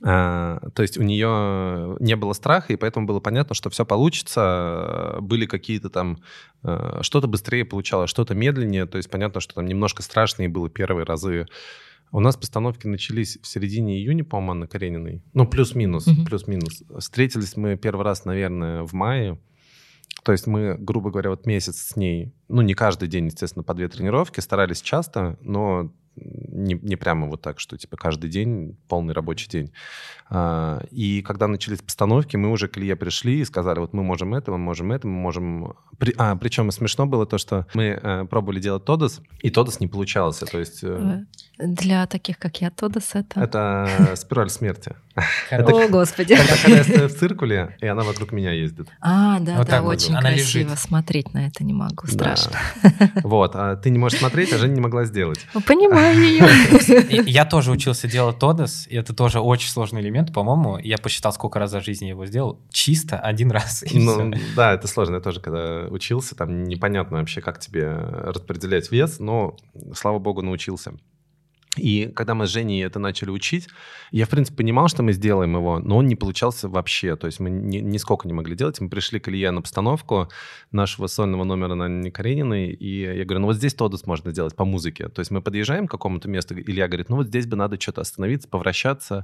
А, 0.04 0.60
то 0.74 0.82
есть 0.82 0.98
у 0.98 1.04
нее 1.04 1.96
не 2.00 2.16
было 2.16 2.34
страха, 2.34 2.74
и 2.74 2.76
поэтому 2.76 3.06
было 3.06 3.20
понятно, 3.20 3.56
что 3.56 3.70
все 3.70 3.86
получится. 3.86 5.18
Были 5.22 5.46
какие-то 5.46 5.90
там... 5.90 6.20
Что-то 7.02 7.28
быстрее 7.28 7.66
получалось, 7.66 8.10
что-то 8.10 8.36
медленнее. 8.36 8.86
То 8.86 8.98
есть 8.98 9.10
понятно, 9.10 9.42
что 9.42 9.56
там 9.56 9.66
немножко 9.66 10.04
страшные 10.04 10.50
было 10.50 10.70
первые 10.70 11.06
разы 11.06 11.48
у 12.12 12.20
нас 12.20 12.36
постановки 12.36 12.88
начались 12.88 13.40
в 13.42 13.48
середине 13.48 13.98
июня, 13.98 14.26
по-моему, 14.26 14.52
Анны 14.52 14.68
Карениной. 14.68 15.24
Ну, 15.34 15.48
плюс-минус, 15.48 16.08
mm-hmm. 16.08 16.26
плюс-минус. 16.26 16.84
Встретились 17.00 17.56
мы 17.56 17.78
первый 17.78 18.04
раз, 18.04 18.26
наверное, 18.26 18.84
в 18.84 18.92
мае. 18.94 19.40
То 20.24 20.34
есть 20.34 20.46
мы, 20.46 20.76
грубо 20.78 21.10
говоря, 21.10 21.30
вот 21.30 21.46
месяц 21.46 21.78
с 21.78 21.96
ней 21.96 22.34
ну, 22.50 22.62
не 22.62 22.74
каждый 22.74 23.08
день, 23.08 23.28
естественно, 23.28 23.64
по 23.64 23.74
две 23.74 23.88
тренировки, 23.88 24.42
старались 24.42 24.82
часто, 24.82 25.38
но 25.42 25.94
не, 26.16 26.76
не 26.76 26.96
прямо 26.96 27.28
вот 27.28 27.42
так, 27.42 27.60
что 27.60 27.78
типа 27.78 27.98
каждый 27.98 28.30
день 28.30 28.78
полный 28.88 29.14
рабочий 29.14 29.50
день. 29.50 29.72
А, 30.30 30.84
и 30.92 31.22
когда 31.22 31.48
начались 31.48 31.82
постановки, 31.82 32.38
мы 32.38 32.52
уже 32.52 32.68
к 32.68 32.78
Илье 32.78 32.96
пришли 32.96 33.40
и 33.40 33.46
сказали, 33.46 33.80
вот 33.80 33.94
мы 33.94 34.04
можем 34.04 34.34
это, 34.34 34.52
мы 34.52 34.58
можем 34.58 34.92
это, 34.92 35.08
мы 35.08 35.14
можем... 35.14 35.74
При... 35.98 36.14
А, 36.18 36.36
причем 36.36 36.70
смешно 36.72 37.06
было 37.06 37.26
то, 37.26 37.38
что 37.38 37.68
мы 37.74 38.00
э, 38.02 38.26
пробовали 38.26 38.60
делать 38.60 38.86
Тодос, 38.86 39.22
и 39.42 39.50
Тодос 39.50 39.80
не 39.80 39.88
получался, 39.88 40.46
то 40.46 40.60
есть... 40.60 40.84
Э... 40.84 41.26
Для 41.62 42.08
таких, 42.08 42.40
как 42.40 42.62
я, 42.62 42.72
Тодос 42.72 43.12
это... 43.14 43.40
Это 43.40 44.16
спираль 44.16 44.50
смерти. 44.50 44.96
О, 45.52 45.88
господи. 45.90 46.36
Когда 46.36 46.78
я 46.78 46.84
стою 46.84 47.08
в 47.08 47.14
циркуле, 47.14 47.78
и 47.82 47.88
она 47.88 48.04
вокруг 48.04 48.32
меня 48.32 48.52
ездит. 48.52 48.88
А, 49.02 49.40
да, 49.40 49.64
да, 49.64 49.84
очень 49.84 50.18
красиво. 50.18 50.76
Смотреть 50.76 51.34
на 51.34 51.48
это 51.48 51.64
не 51.64 51.74
могу, 51.74 52.08
страшно. 52.08 52.58
Вот, 53.24 53.56
а 53.56 53.76
ты 53.76 53.90
не 53.90 54.00
можешь 54.00 54.20
смотреть, 54.20 54.54
а 54.54 54.58
Женя 54.58 54.74
не 54.74 54.82
могла 54.82 55.06
сделать. 55.06 55.46
Понимаю 55.68 56.18
ее. 56.20 57.24
Я 57.26 57.46
тоже 57.46 57.72
учился 57.72 58.08
делать 58.08 58.40
Тодос, 58.40 58.88
и 58.88 58.96
это 58.96 59.14
тоже 59.14 59.40
очень 59.40 59.70
сложный 59.70 60.02
элемент, 60.02 60.34
по-моему. 60.34 60.78
Я 60.78 60.98
посчитал, 60.98 61.34
сколько 61.34 61.60
раз 61.60 61.72
за 61.72 61.82
жизнь 61.82 62.06
я 62.06 62.12
его 62.12 62.26
сделал. 62.26 62.60
Чисто 62.72 63.20
один 63.20 63.52
раз. 63.52 63.84
Ну, 63.92 64.34
да, 64.56 64.74
это 64.74 64.88
сложно. 64.88 65.16
Я 65.16 65.22
тоже, 65.22 65.42
когда 65.42 65.88
учился, 65.90 66.36
там 66.36 66.64
непонятно 66.64 67.20
вообще, 67.20 67.42
как 67.42 67.60
тебе 67.60 67.92
распределять 67.92 68.92
вес, 68.92 69.20
но, 69.20 69.58
слава 69.94 70.20
богу, 70.20 70.42
научился. 70.42 70.94
И 71.78 72.12
когда 72.14 72.36
мы 72.36 72.48
с 72.48 72.50
Женей 72.50 72.84
это 72.86 73.00
начали 73.00 73.30
учить, 73.30 73.70
я, 74.12 74.26
в 74.26 74.30
принципе, 74.30 74.58
понимал, 74.58 74.90
что 74.90 75.04
мы 75.04 75.14
сделаем 75.14 75.56
его, 75.56 75.80
но 75.80 75.98
он 75.98 76.08
не 76.08 76.18
получался 76.18 76.68
вообще. 76.68 77.16
То 77.16 77.28
есть 77.28 77.40
мы 77.40 77.50
ни, 77.50 77.78
нисколько 77.78 78.28
не 78.28 78.34
могли 78.34 78.58
делать. 78.58 78.82
Мы 78.82 78.90
пришли 78.90 79.22
к 79.22 79.30
Илье 79.30 79.52
на 79.52 79.62
постановку 79.62 80.28
нашего 80.72 81.08
сольного 81.08 81.46
номера 81.46 81.76
на 81.76 81.86
Анне 81.86 82.12
Карениной, 82.12 82.72
и 82.72 83.04
я 83.18 83.24
говорю, 83.24 83.40
ну 83.40 83.48
вот 83.48 83.56
здесь 83.56 83.74
Тодос 83.74 84.06
можно 84.06 84.32
сделать 84.32 84.54
по 84.54 84.66
музыке. 84.66 85.08
То 85.08 85.22
есть 85.22 85.32
мы 85.32 85.42
подъезжаем 85.42 85.88
к 85.88 85.92
какому-то 85.92 86.28
месту, 86.28 86.60
Илья 86.60 86.90
говорит, 86.90 87.08
ну 87.08 87.16
вот 87.16 87.28
здесь 87.28 87.48
бы 87.48 87.56
надо 87.56 87.80
что-то 87.80 88.02
остановиться, 88.02 88.50
повращаться 88.50 89.22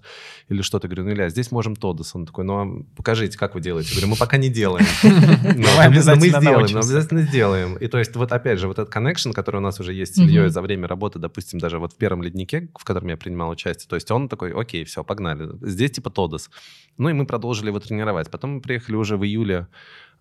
или 0.48 0.62
что-то. 0.62 0.88
Я 0.88 0.96
говорю, 0.96 1.10
ну, 1.10 1.16
Илья, 1.16 1.28
здесь 1.30 1.52
можем 1.52 1.76
Тодос. 1.76 2.16
Он 2.16 2.26
такой, 2.26 2.46
ну 2.46 2.54
а 2.54 2.86
покажите, 2.96 3.38
как 3.38 3.56
вы 3.56 3.62
делаете. 3.62 3.90
Я 3.90 3.96
говорю, 3.96 4.12
мы 4.12 4.16
пока 4.16 4.38
не 4.38 4.50
делаем. 4.50 4.86
Но 5.04 5.68
мы 5.90 6.30
сделаем, 6.30 6.68
мы 6.72 6.80
обязательно 6.80 7.24
сделаем. 7.24 7.76
И 7.76 7.88
то 7.88 7.98
есть 7.98 8.16
вот 8.16 8.32
опять 8.32 8.60
же, 8.60 8.70
вот 8.70 8.80
этот 8.80 8.96
connection, 8.96 9.34
который 9.34 9.58
у 9.58 9.62
нас 9.62 9.82
уже 9.82 9.94
есть 9.94 10.16
с 10.16 10.18
Ильей 10.18 10.48
за 10.48 10.62
время 10.62 10.88
работы, 10.88 11.20
допустим, 11.20 11.60
даже 11.60 11.78
вот 11.78 11.92
в 11.92 11.98
первом 11.98 12.24
леднике, 12.38 12.70
в 12.78 12.84
котором 12.84 13.08
я 13.10 13.18
принимал 13.18 13.50
участие. 13.50 13.90
То 13.90 13.96
есть 13.96 14.10
он 14.12 14.30
такой, 14.30 14.54
окей, 14.54 14.84
все, 14.84 15.04
погнали. 15.04 15.50
Здесь 15.62 15.92
типа 15.92 16.10
Тодос. 16.10 16.50
Ну 16.98 17.10
и 17.10 17.14
мы 17.14 17.26
продолжили 17.26 17.68
его 17.68 17.80
тренировать. 17.80 18.30
Потом 18.30 18.56
мы 18.56 18.62
приехали 18.62 18.96
уже 18.96 19.18
в 19.18 19.26
июле 19.26 19.68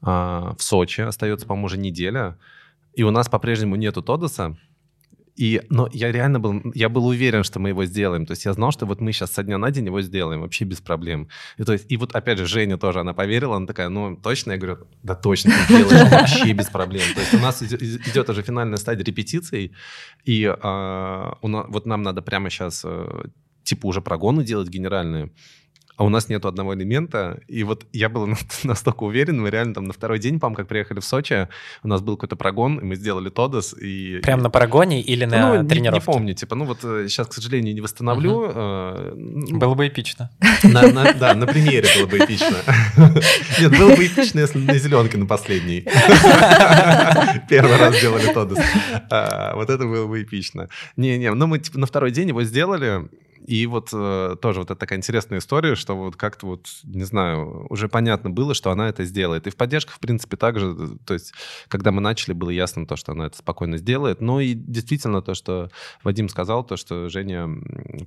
а, 0.03 0.55
в 0.59 0.63
Сочи. 0.63 1.03
Остается, 1.03 1.47
по-моему, 1.47 1.67
уже 1.67 1.79
неделя. 1.79 2.39
И 2.95 3.03
у 3.03 3.11
нас 3.11 3.29
по-прежнему 3.29 3.77
нету 3.77 4.03
Тодоса. 4.03 4.57
И, 5.37 5.63
но 5.69 5.89
я 5.93 6.11
реально 6.13 6.41
был, 6.41 6.63
я 6.75 6.89
был 6.89 7.07
уверен, 7.07 7.45
что 7.45 7.61
мы 7.61 7.69
его 7.69 7.85
сделаем. 7.85 8.25
То 8.27 8.33
есть 8.33 8.47
я 8.47 8.53
знал, 8.55 8.73
что 8.73 8.87
вот 8.87 9.01
мы 9.01 9.13
сейчас 9.13 9.33
со 9.33 9.43
дня 9.43 9.59
на 9.59 9.71
день 9.71 9.87
его 9.87 10.01
сделаем 10.01 10.41
вообще 10.41 10.65
без 10.65 10.81
проблем. 10.81 11.29
И, 11.59 11.65
то 11.65 11.73
есть, 11.73 11.87
и 11.93 11.97
вот 11.97 12.15
опять 12.15 12.39
же 12.39 12.47
Женя 12.47 12.79
тоже, 12.79 13.01
она 13.01 13.13
поверила, 13.13 13.57
она 13.57 13.67
такая, 13.67 13.89
ну 13.91 14.17
точно? 14.17 14.53
Я 14.53 14.59
говорю, 14.59 14.87
да 15.03 15.15
точно, 15.15 15.53
ты 15.69 15.77
делаешь 15.77 16.11
вообще 16.11 16.53
без 16.53 16.67
проблем. 16.67 17.05
То 17.15 17.21
есть 17.21 17.35
у 17.35 17.39
нас 17.39 17.63
идет 17.63 18.31
уже 18.31 18.43
финальная 18.43 18.79
стадия 18.79 19.05
репетиций, 19.05 19.73
и 20.25 20.47
а, 20.47 21.39
вот 21.43 21.87
нам 21.87 22.03
надо 22.03 22.23
прямо 22.23 22.49
сейчас 22.51 22.83
э, 22.85 23.25
типа 23.63 23.87
уже 23.87 24.01
прогоны 24.01 24.45
делать 24.45 24.69
генеральные 24.69 25.31
а 25.97 26.05
у 26.05 26.09
нас 26.09 26.29
нету 26.29 26.49
одного 26.49 26.75
элемента. 26.75 27.41
И 27.49 27.65
вот 27.65 27.87
я 27.93 28.09
был 28.09 28.29
настолько 28.65 29.05
уверен, 29.05 29.41
мы 29.41 29.51
реально 29.51 29.75
там 29.75 29.85
на 29.85 29.93
второй 29.93 30.19
день, 30.19 30.39
по 30.39 30.51
как 30.51 30.69
приехали 30.69 31.01
в 31.01 31.05
Сочи, 31.05 31.49
у 31.83 31.89
нас 31.89 32.01
был 32.01 32.17
какой-то 32.17 32.37
прогон, 32.37 32.79
и 32.79 32.85
мы 32.85 32.95
сделали 32.97 33.29
Тодос. 33.29 33.75
И, 33.81 34.21
Прям 34.23 34.41
на 34.41 34.51
прогоне 34.51 35.03
или 35.03 35.25
на 35.25 35.63
ну, 35.63 35.69
тренировке? 35.69 35.99
Не, 35.99 35.99
не 35.99 36.01
помню, 36.01 36.35
типа, 36.35 36.55
ну 36.55 36.65
вот 36.65 36.81
сейчас, 36.81 37.27
к 37.27 37.33
сожалению, 37.33 37.75
не 37.75 37.81
восстановлю. 37.81 38.33
Угу. 38.33 38.53
Э, 38.55 39.15
было 39.53 39.75
бы 39.75 39.89
эпично. 39.89 40.31
На, 40.63 40.83
на, 40.93 41.13
да, 41.13 41.35
на 41.35 41.47
примере 41.47 41.89
было 41.99 42.07
бы 42.07 42.19
эпично. 42.19 42.57
Нет, 43.61 43.79
было 43.79 43.95
бы 43.95 44.07
эпично, 44.07 44.41
если 44.41 44.59
на 44.59 44.79
зеленке 44.79 45.19
на 45.19 45.27
последней. 45.27 45.81
Первый 47.49 47.77
раз 47.77 47.97
сделали 47.99 48.33
Тодос. 48.33 48.59
А, 49.11 49.55
вот 49.55 49.71
это 49.71 49.85
было 49.85 50.07
бы 50.07 50.23
эпично. 50.23 50.69
Не-не, 50.97 51.33
ну 51.35 51.47
мы 51.47 51.59
типа 51.59 51.79
на 51.79 51.87
второй 51.87 52.11
день 52.11 52.29
его 52.29 52.43
сделали, 52.43 53.09
и 53.47 53.67
вот 53.67 53.91
э, 53.93 54.37
тоже 54.41 54.61
вот 54.61 54.71
это 54.71 54.79
такая 54.79 54.99
интересная 54.99 55.39
история, 55.39 55.75
что 55.75 55.97
вот 55.97 56.17
как-то 56.17 56.47
вот, 56.47 56.67
не 56.85 57.05
знаю, 57.05 57.67
уже 57.71 57.89
понятно 57.89 58.31
было, 58.31 58.55
что 58.55 58.71
она 58.71 58.89
это 58.89 59.05
сделает. 59.05 59.47
И 59.47 59.51
в 59.51 59.57
поддержках, 59.57 59.97
в 59.97 60.01
принципе, 60.01 60.37
также, 60.37 60.75
то 61.07 61.15
есть, 61.15 61.33
когда 61.69 61.93
мы 61.93 62.01
начали, 62.01 62.33
было 62.33 62.51
ясно 62.51 62.87
то, 62.87 62.97
что 62.97 63.13
она 63.13 63.27
это 63.27 63.37
спокойно 63.39 63.79
сделает. 63.79 64.21
Но 64.21 64.41
и 64.41 64.55
действительно 64.55 65.23
то, 65.23 65.35
что 65.35 65.71
Вадим 66.03 66.29
сказал, 66.29 66.65
то, 66.65 66.77
что 66.77 67.09
Женя 67.09 67.49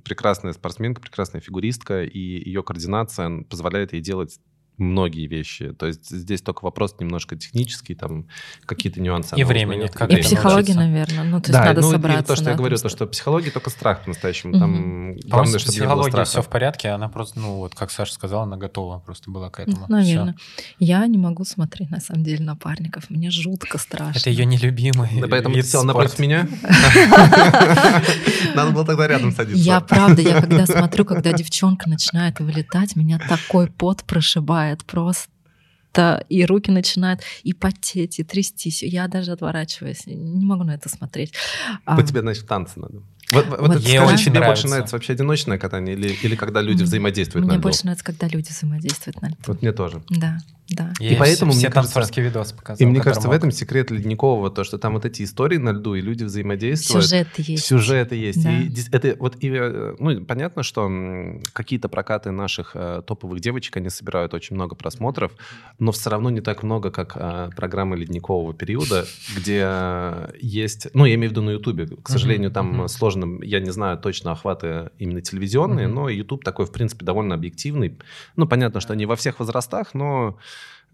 прекрасная 0.04 0.52
спортсменка, 0.52 1.00
прекрасная 1.00 1.40
фигуристка, 1.40 2.04
и 2.04 2.18
ее 2.18 2.62
координация 2.62 3.44
позволяет 3.44 3.92
ей 3.92 4.02
делать 4.02 4.38
многие 4.80 5.26
вещи. 5.26 5.72
То 5.72 5.86
есть 5.86 6.08
здесь 6.08 6.42
только 6.42 6.64
вопрос 6.64 6.96
немножко 6.98 7.36
технический, 7.36 7.94
там 7.94 8.26
какие-то 8.66 9.00
нюансы. 9.00 9.36
И 9.36 9.44
времени. 9.44 9.88
Как 9.88 10.10
и 10.12 10.16
психология, 10.22 10.74
наверное. 10.74 11.24
Ну, 11.24 11.40
то 11.40 11.50
есть 11.50 11.52
да, 11.52 11.66
надо 11.66 11.80
ну, 11.82 11.90
собраться. 11.90 12.20
И 12.20 12.26
то, 12.26 12.36
что 12.36 12.44
да, 12.46 12.50
я 12.52 12.56
говорю, 12.56 12.76
то, 12.76 12.88
что 12.88 13.06
психология 13.06 13.50
только 13.50 13.70
страх 13.70 14.02
по-настоящему. 14.02 14.52
Угу. 14.52 14.58
Там 14.58 15.16
главное, 15.16 15.58
чтобы 15.58 15.72
психология 15.72 16.10
не 16.10 16.12
было 16.12 16.24
все 16.24 16.42
в 16.42 16.48
порядке, 16.48 16.88
она 16.88 17.08
просто, 17.08 17.40
ну 17.40 17.56
вот, 17.56 17.74
как 17.74 17.90
Саша 17.90 18.14
сказала, 18.14 18.44
она 18.44 18.56
готова 18.56 18.98
просто 18.98 19.30
была 19.30 19.50
к 19.50 19.60
этому. 19.60 19.86
Ну, 19.88 19.96
наверное. 19.96 20.34
Все. 20.34 20.74
Я 20.78 21.06
не 21.06 21.18
могу 21.18 21.44
смотреть, 21.44 21.90
на 21.90 22.00
самом 22.00 22.24
деле, 22.24 22.44
на 22.44 22.56
парников. 22.56 23.10
Мне 23.10 23.30
жутко 23.30 23.78
страшно. 23.78 24.18
Это 24.18 24.30
ее 24.30 24.44
нелюбимый 24.44 25.20
Да 25.20 25.28
поэтому 25.28 25.54
ты 25.54 25.62
сел 25.62 25.84
напротив 25.84 26.18
меня? 26.18 26.48
Надо 28.54 28.70
было 28.72 28.84
тогда 28.84 29.06
рядом 29.06 29.32
садиться. 29.32 29.62
Я 29.62 29.80
правда, 29.80 30.22
я 30.22 30.40
когда 30.40 30.66
смотрю, 30.66 31.04
когда 31.04 31.32
девчонка 31.32 31.88
начинает 31.88 32.40
вылетать, 32.40 32.96
меня 32.96 33.18
такой 33.18 33.68
пот 33.68 34.04
прошибает 34.04 34.69
начинает 34.70 34.84
просто 34.84 36.24
и 36.28 36.44
руки 36.44 36.70
начинают 36.70 37.20
и 37.42 37.52
потеть, 37.52 38.20
и 38.20 38.24
трястись. 38.24 38.82
Я 38.82 39.08
даже 39.08 39.32
отворачиваюсь, 39.32 40.06
не 40.06 40.44
могу 40.44 40.62
на 40.64 40.74
это 40.74 40.88
смотреть. 40.88 41.32
По 41.84 41.96
а, 41.96 42.02
тебе, 42.02 42.20
значит, 42.20 42.46
танцы 42.46 42.78
надо. 42.78 43.02
Вот, 43.32 43.46
вот, 43.46 43.60
вот 43.60 43.80
Ей 43.80 43.98
очень 44.00 44.26
тебе 44.26 44.40
нравится. 44.40 44.48
больше 44.48 44.68
нравится 44.68 44.96
вообще 44.96 45.12
одиночное 45.12 45.58
катание 45.58 45.94
или, 45.94 46.08
или 46.22 46.34
когда 46.34 46.60
люди 46.60 46.82
взаимодействуют 46.82 47.44
мне 47.44 47.52
на 47.52 47.58
льду? 47.58 47.60
Мне 47.60 47.62
больше 47.62 47.84
нравится, 47.84 48.04
когда 48.04 48.26
люди 48.28 48.48
взаимодействуют 48.50 49.22
на 49.22 49.28
льду. 49.28 49.36
Вот 49.46 49.62
мне 49.62 49.72
тоже. 49.72 50.02
Да, 50.08 50.38
да. 50.70 50.92
Я 51.00 51.10
и 51.10 51.16
поэтому 51.16 51.50
все 51.50 51.66
мне 51.66 51.70
танцорские 51.70 52.26
видосы 52.26 52.54
показал. 52.54 52.86
И 52.86 52.88
мне 52.88 53.00
кажется, 53.00 53.26
мог. 53.26 53.34
в 53.34 53.36
этом 53.36 53.50
секрет 53.50 53.90
Ледникового, 53.90 54.50
то, 54.50 54.62
что 54.62 54.78
там 54.78 54.94
вот 54.94 55.04
эти 55.04 55.24
истории 55.24 55.56
на 55.56 55.70
льду, 55.70 55.94
и 55.94 56.00
люди 56.00 56.22
взаимодействуют. 56.22 57.04
Сюжеты 57.04 57.42
есть. 57.44 57.64
Сюжеты 57.64 58.14
есть. 58.14 58.42
Да. 58.44 58.56
И 58.56 58.72
это 58.92 59.16
вот, 59.18 59.36
и, 59.40 59.50
э, 59.52 59.96
ну, 59.98 60.24
понятно, 60.24 60.62
что 60.62 60.88
какие-то 61.52 61.88
прокаты 61.88 62.30
наших 62.30 62.72
э, 62.74 63.02
топовых 63.04 63.40
девочек, 63.40 63.76
они 63.76 63.90
собирают 63.90 64.32
очень 64.32 64.54
много 64.54 64.76
просмотров, 64.76 65.32
но 65.80 65.90
все 65.90 66.08
равно 66.08 66.30
не 66.30 66.40
так 66.40 66.62
много, 66.62 66.92
как 66.92 67.16
э, 67.16 67.50
программы 67.56 67.96
Ледникового 67.96 68.54
периода, 68.54 69.06
где 69.36 70.30
есть, 70.40 70.88
ну, 70.94 71.04
я 71.04 71.14
имею 71.16 71.30
в 71.30 71.32
виду 71.32 71.42
на 71.42 71.50
Ютубе, 71.50 71.88
к 72.00 72.08
сожалению, 72.08 72.52
там 72.52 72.86
сложно, 72.88 73.09
я 73.42 73.60
не 73.60 73.70
знаю, 73.70 73.98
точно 73.98 74.32
охваты 74.32 74.90
именно 74.98 75.20
телевизионные, 75.20 75.86
mm-hmm. 75.86 75.92
но 75.92 76.08
YouTube 76.08 76.44
такой, 76.44 76.66
в 76.66 76.72
принципе, 76.72 77.04
довольно 77.04 77.34
объективный. 77.34 77.98
Ну, 78.36 78.46
понятно, 78.46 78.80
что 78.80 78.94
не 78.94 79.06
во 79.06 79.16
всех 79.16 79.38
возрастах, 79.38 79.94
но 79.94 80.38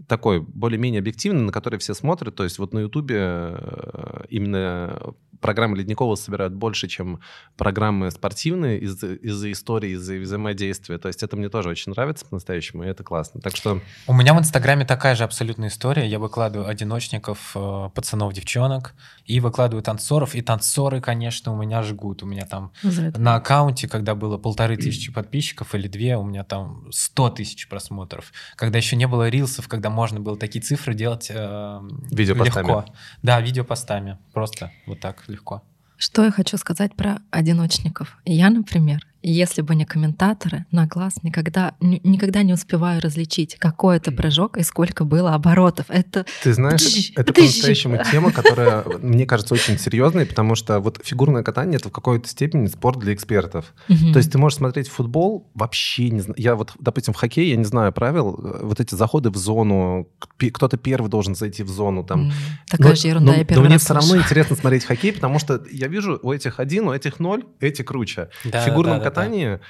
такой 0.08 0.40
более-менее 0.40 1.00
объективный, 1.00 1.42
на 1.42 1.52
который 1.52 1.78
все 1.78 1.94
смотрят. 1.94 2.34
То 2.34 2.44
есть 2.44 2.58
вот 2.58 2.72
на 2.74 2.80
Ютубе 2.80 3.18
э, 3.18 4.24
именно 4.28 5.14
программы 5.40 5.76
Ледникова 5.76 6.14
собирают 6.14 6.54
больше, 6.54 6.88
чем 6.88 7.20
программы 7.56 8.10
спортивные 8.10 8.80
из- 8.80 9.02
из-за 9.02 9.52
истории, 9.52 9.90
из-за 9.90 10.16
взаимодействия. 10.16 10.98
То 10.98 11.08
есть 11.08 11.22
это 11.22 11.36
мне 11.36 11.48
тоже 11.48 11.68
очень 11.68 11.92
нравится 11.92 12.24
по-настоящему, 12.26 12.84
и 12.84 12.86
это 12.86 13.04
классно. 13.04 13.40
Так 13.40 13.54
что... 13.56 13.80
У 14.06 14.14
меня 14.14 14.34
в 14.34 14.38
Инстаграме 14.38 14.84
такая 14.84 15.14
же 15.14 15.24
абсолютная 15.24 15.68
история. 15.68 16.06
Я 16.06 16.18
выкладываю 16.18 16.68
одиночников, 16.68 17.52
э, 17.54 17.90
пацанов, 17.94 18.32
девчонок, 18.32 18.94
и 19.24 19.40
выкладываю 19.40 19.82
танцоров. 19.82 20.34
И 20.34 20.42
танцоры, 20.42 21.00
конечно, 21.00 21.52
у 21.52 21.56
меня 21.56 21.82
жгут. 21.82 22.22
У 22.22 22.26
меня 22.26 22.46
там 22.46 22.72
на 22.82 23.36
аккаунте, 23.36 23.88
когда 23.88 24.14
было 24.14 24.38
полторы 24.38 24.76
тысячи 24.76 25.12
подписчиков 25.12 25.74
или 25.74 25.88
две, 25.88 26.16
у 26.16 26.24
меня 26.24 26.44
там 26.44 26.90
сто 26.92 27.28
тысяч 27.28 27.68
просмотров. 27.68 28.32
Когда 28.56 28.78
еще 28.78 28.96
не 28.96 29.06
было 29.06 29.28
рилсов, 29.28 29.68
когда 29.68 29.85
можно 29.90 30.20
было 30.20 30.36
такие 30.36 30.62
цифры 30.62 30.94
делать 30.94 31.30
э, 31.30 31.80
легко. 32.10 32.84
Да, 33.22 33.40
видеопостами. 33.40 34.18
Просто 34.32 34.70
вот 34.86 35.00
так 35.00 35.24
легко. 35.28 35.62
Что 35.96 36.24
я 36.24 36.30
хочу 36.30 36.58
сказать 36.58 36.94
про 36.94 37.18
одиночников. 37.30 38.18
Я, 38.24 38.50
например, 38.50 39.00
если 39.30 39.62
бы 39.62 39.74
не 39.74 39.84
комментаторы, 39.84 40.66
на 40.70 40.86
глаз 40.86 41.14
никогда, 41.22 41.74
никогда 41.80 42.42
не 42.42 42.52
успеваю 42.52 43.00
различить, 43.00 43.56
какой 43.56 43.96
это 43.96 44.12
прыжок 44.12 44.56
и 44.56 44.62
сколько 44.62 45.04
было 45.04 45.34
оборотов. 45.34 45.86
Это... 45.88 46.24
Ты 46.44 46.52
знаешь, 46.52 47.10
это 47.16 47.32
по-настоящему 47.32 47.98
тема, 48.10 48.30
которая, 48.30 48.84
мне 49.00 49.26
кажется, 49.26 49.54
очень 49.54 49.78
серьезной, 49.78 50.26
потому 50.26 50.54
что 50.54 50.78
вот 50.78 51.00
фигурное 51.02 51.42
катание— 51.42 51.76
это 51.80 51.88
в 51.88 51.92
какой-то 51.92 52.28
степени 52.28 52.66
спорт 52.66 53.00
для 53.00 53.14
экспертов. 53.14 53.74
То 53.88 54.18
есть 54.18 54.30
ты 54.30 54.38
можешь 54.38 54.58
смотреть 54.58 54.88
футбол, 54.88 55.50
вообще 55.54 56.10
не 56.10 56.20
знаю. 56.20 56.36
Я 56.38 56.54
вот, 56.54 56.72
допустим, 56.78 57.12
в 57.12 57.16
хоккее, 57.16 57.50
я 57.50 57.56
не 57.56 57.64
знаю 57.64 57.92
правил, 57.92 58.38
вот 58.62 58.78
эти 58.78 58.94
заходы 58.94 59.30
в 59.30 59.36
зону, 59.36 60.08
кто-то 60.38 60.76
первый 60.76 61.08
должен 61.08 61.34
зайти 61.34 61.64
в 61.64 61.68
зону. 61.68 62.04
Там. 62.04 62.30
Такая 62.68 62.94
же 62.94 63.08
ерунда, 63.08 63.34
я 63.34 63.44
первый 63.44 63.64
Но 63.64 63.68
мне 63.70 63.78
все 63.78 63.94
равно 63.94 64.16
интересно 64.18 64.54
смотреть 64.54 64.84
хоккей, 64.84 65.12
потому 65.12 65.40
что 65.40 65.62
я 65.70 65.88
вижу 65.88 66.20
у 66.22 66.32
этих 66.32 66.60
один, 66.60 66.86
у 66.86 66.92
этих 66.92 67.18
ноль, 67.18 67.44
эти 67.58 67.82
круче. 67.82 68.28
Да, 68.44 68.62
в 68.62 68.64
фигурном 68.64 68.98
да, 68.98 69.04
да, 69.04 69.10
катании 69.16 69.60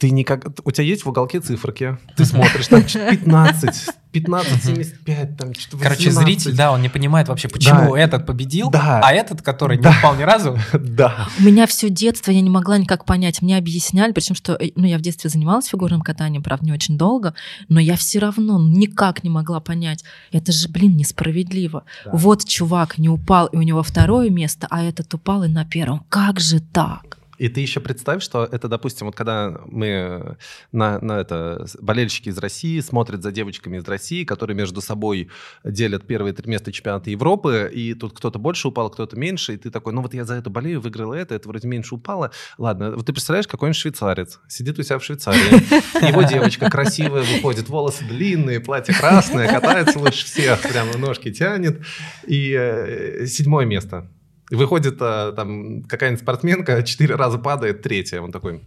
ты 0.00 0.10
никак... 0.10 0.46
У 0.64 0.70
тебя 0.70 0.84
есть 0.84 1.04
в 1.04 1.10
уголке 1.10 1.40
циферки, 1.40 1.98
ты 2.16 2.24
смотришь, 2.24 2.68
там 2.68 2.82
15, 2.82 3.90
15, 4.12 4.64
75, 4.64 5.36
там 5.36 5.52
что-то 5.52 5.76
18. 5.76 5.82
Короче, 5.82 6.10
зритель, 6.10 6.56
да, 6.56 6.72
он 6.72 6.80
не 6.80 6.88
понимает 6.88 7.28
вообще, 7.28 7.48
почему 7.48 7.94
да. 7.94 8.00
этот 8.00 8.24
победил, 8.24 8.70
да. 8.70 9.02
а 9.04 9.12
этот, 9.12 9.42
который 9.42 9.76
да. 9.76 9.90
не 9.90 9.98
упал 9.98 10.16
ни 10.16 10.22
разу. 10.22 10.58
Да. 10.72 11.28
У 11.38 11.42
меня 11.42 11.66
все 11.66 11.90
детство 11.90 12.30
я 12.30 12.40
не 12.40 12.48
могла 12.48 12.78
никак 12.78 13.04
понять. 13.04 13.42
Мне 13.42 13.58
объясняли, 13.58 14.12
причем 14.12 14.34
что, 14.34 14.54
э, 14.54 14.70
ну, 14.74 14.86
я 14.86 14.96
в 14.96 15.02
детстве 15.02 15.28
занималась 15.28 15.66
фигурным 15.66 16.00
катанием, 16.00 16.42
правда, 16.42 16.64
не 16.64 16.72
очень 16.72 16.96
долго, 16.96 17.34
но 17.68 17.78
я 17.78 17.96
все 17.96 18.20
равно 18.20 18.58
никак 18.58 19.22
не 19.22 19.28
могла 19.28 19.60
понять. 19.60 20.02
Это 20.32 20.50
же, 20.50 20.68
блин, 20.68 20.96
несправедливо. 20.96 21.84
Да. 22.06 22.10
Вот 22.14 22.46
чувак 22.46 22.96
не 22.96 23.10
упал, 23.10 23.48
и 23.48 23.56
у 23.56 23.62
него 23.62 23.82
второе 23.82 24.30
место, 24.30 24.66
а 24.70 24.82
этот 24.82 25.12
упал 25.12 25.44
и 25.44 25.48
на 25.48 25.66
первом. 25.66 26.06
Как 26.08 26.40
же 26.40 26.60
так? 26.60 27.19
И 27.40 27.48
ты 27.48 27.62
еще 27.62 27.80
представь, 27.80 28.22
что 28.22 28.44
это, 28.44 28.68
допустим, 28.68 29.06
вот 29.06 29.16
когда 29.16 29.62
мы 29.64 30.36
на, 30.72 31.00
на 31.00 31.20
это 31.20 31.66
болельщики 31.80 32.28
из 32.28 32.36
России 32.36 32.80
смотрят 32.80 33.22
за 33.22 33.32
девочками 33.32 33.78
из 33.78 33.88
России, 33.88 34.24
которые 34.24 34.54
между 34.54 34.82
собой 34.82 35.30
делят 35.64 36.06
первые 36.06 36.34
три 36.34 36.50
места 36.50 36.70
чемпионата 36.70 37.08
Европы, 37.08 37.70
и 37.72 37.94
тут 37.94 38.12
кто-то 38.12 38.38
больше 38.38 38.68
упал, 38.68 38.90
кто-то 38.90 39.16
меньше, 39.16 39.54
и 39.54 39.56
ты 39.56 39.70
такой, 39.70 39.94
ну 39.94 40.02
вот 40.02 40.12
я 40.12 40.26
за 40.26 40.34
это 40.34 40.50
болею, 40.50 40.82
выиграла 40.82 41.14
это, 41.14 41.34
это 41.34 41.48
вроде 41.48 41.66
меньше 41.66 41.94
упало. 41.94 42.30
Ладно, 42.58 42.90
вот 42.94 43.06
ты 43.06 43.14
представляешь, 43.14 43.48
какой-нибудь 43.48 43.80
швейцарец 43.80 44.38
сидит 44.46 44.78
у 44.78 44.82
себя 44.82 44.98
в 44.98 45.04
Швейцарии, 45.04 46.06
его 46.06 46.22
девочка 46.24 46.68
красивая 46.68 47.22
выходит, 47.22 47.70
волосы 47.70 48.04
длинные, 48.04 48.60
платье 48.60 48.92
красное, 48.92 49.48
катается 49.48 49.98
лучше 49.98 50.26
всех, 50.26 50.60
прямо 50.60 50.98
ножки 50.98 51.32
тянет, 51.32 51.80
и 52.26 52.52
э, 52.54 53.24
седьмое 53.24 53.64
место. 53.64 54.10
Выходит 54.50 54.96
а, 55.00 55.32
там 55.32 55.82
какая-нибудь 55.84 56.22
спортсменка, 56.22 56.82
четыре 56.82 57.14
раза 57.14 57.38
падает, 57.38 57.82
третья. 57.82 58.20
Он 58.20 58.32
такой... 58.32 58.62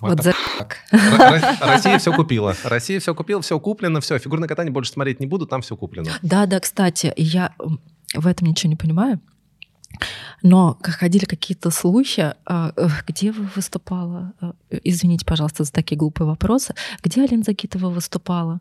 Вот 0.00 0.22
за... 0.22 0.34
Россия 1.60 1.98
все 1.98 2.12
купила. 2.12 2.54
Россия 2.64 3.00
все 3.00 3.14
купила, 3.14 3.40
все 3.40 3.58
куплено, 3.58 4.00
все. 4.00 4.18
Фигурное 4.18 4.48
катание 4.48 4.72
больше 4.72 4.92
смотреть 4.92 5.20
не 5.20 5.26
буду, 5.26 5.46
там 5.46 5.62
все 5.62 5.76
куплено. 5.76 6.10
Да, 6.22 6.44
да, 6.46 6.60
кстати, 6.60 7.12
я 7.16 7.54
в 8.14 8.26
этом 8.26 8.48
ничего 8.48 8.68
не 8.68 8.76
понимаю. 8.76 9.20
Но 10.42 10.78
ходили 10.82 11.24
какие-то 11.24 11.70
слухи, 11.70 12.34
а, 12.44 12.72
э, 12.76 12.88
где 13.06 13.32
вы 13.32 13.48
выступала? 13.54 14.32
Э, 14.40 14.52
извините, 14.82 15.24
пожалуйста, 15.24 15.64
за 15.64 15.72
такие 15.72 15.96
глупые 15.96 16.26
вопросы. 16.26 16.74
Где 17.02 17.22
Алина 17.22 17.42
Загитова 17.42 17.88
выступала? 17.88 18.60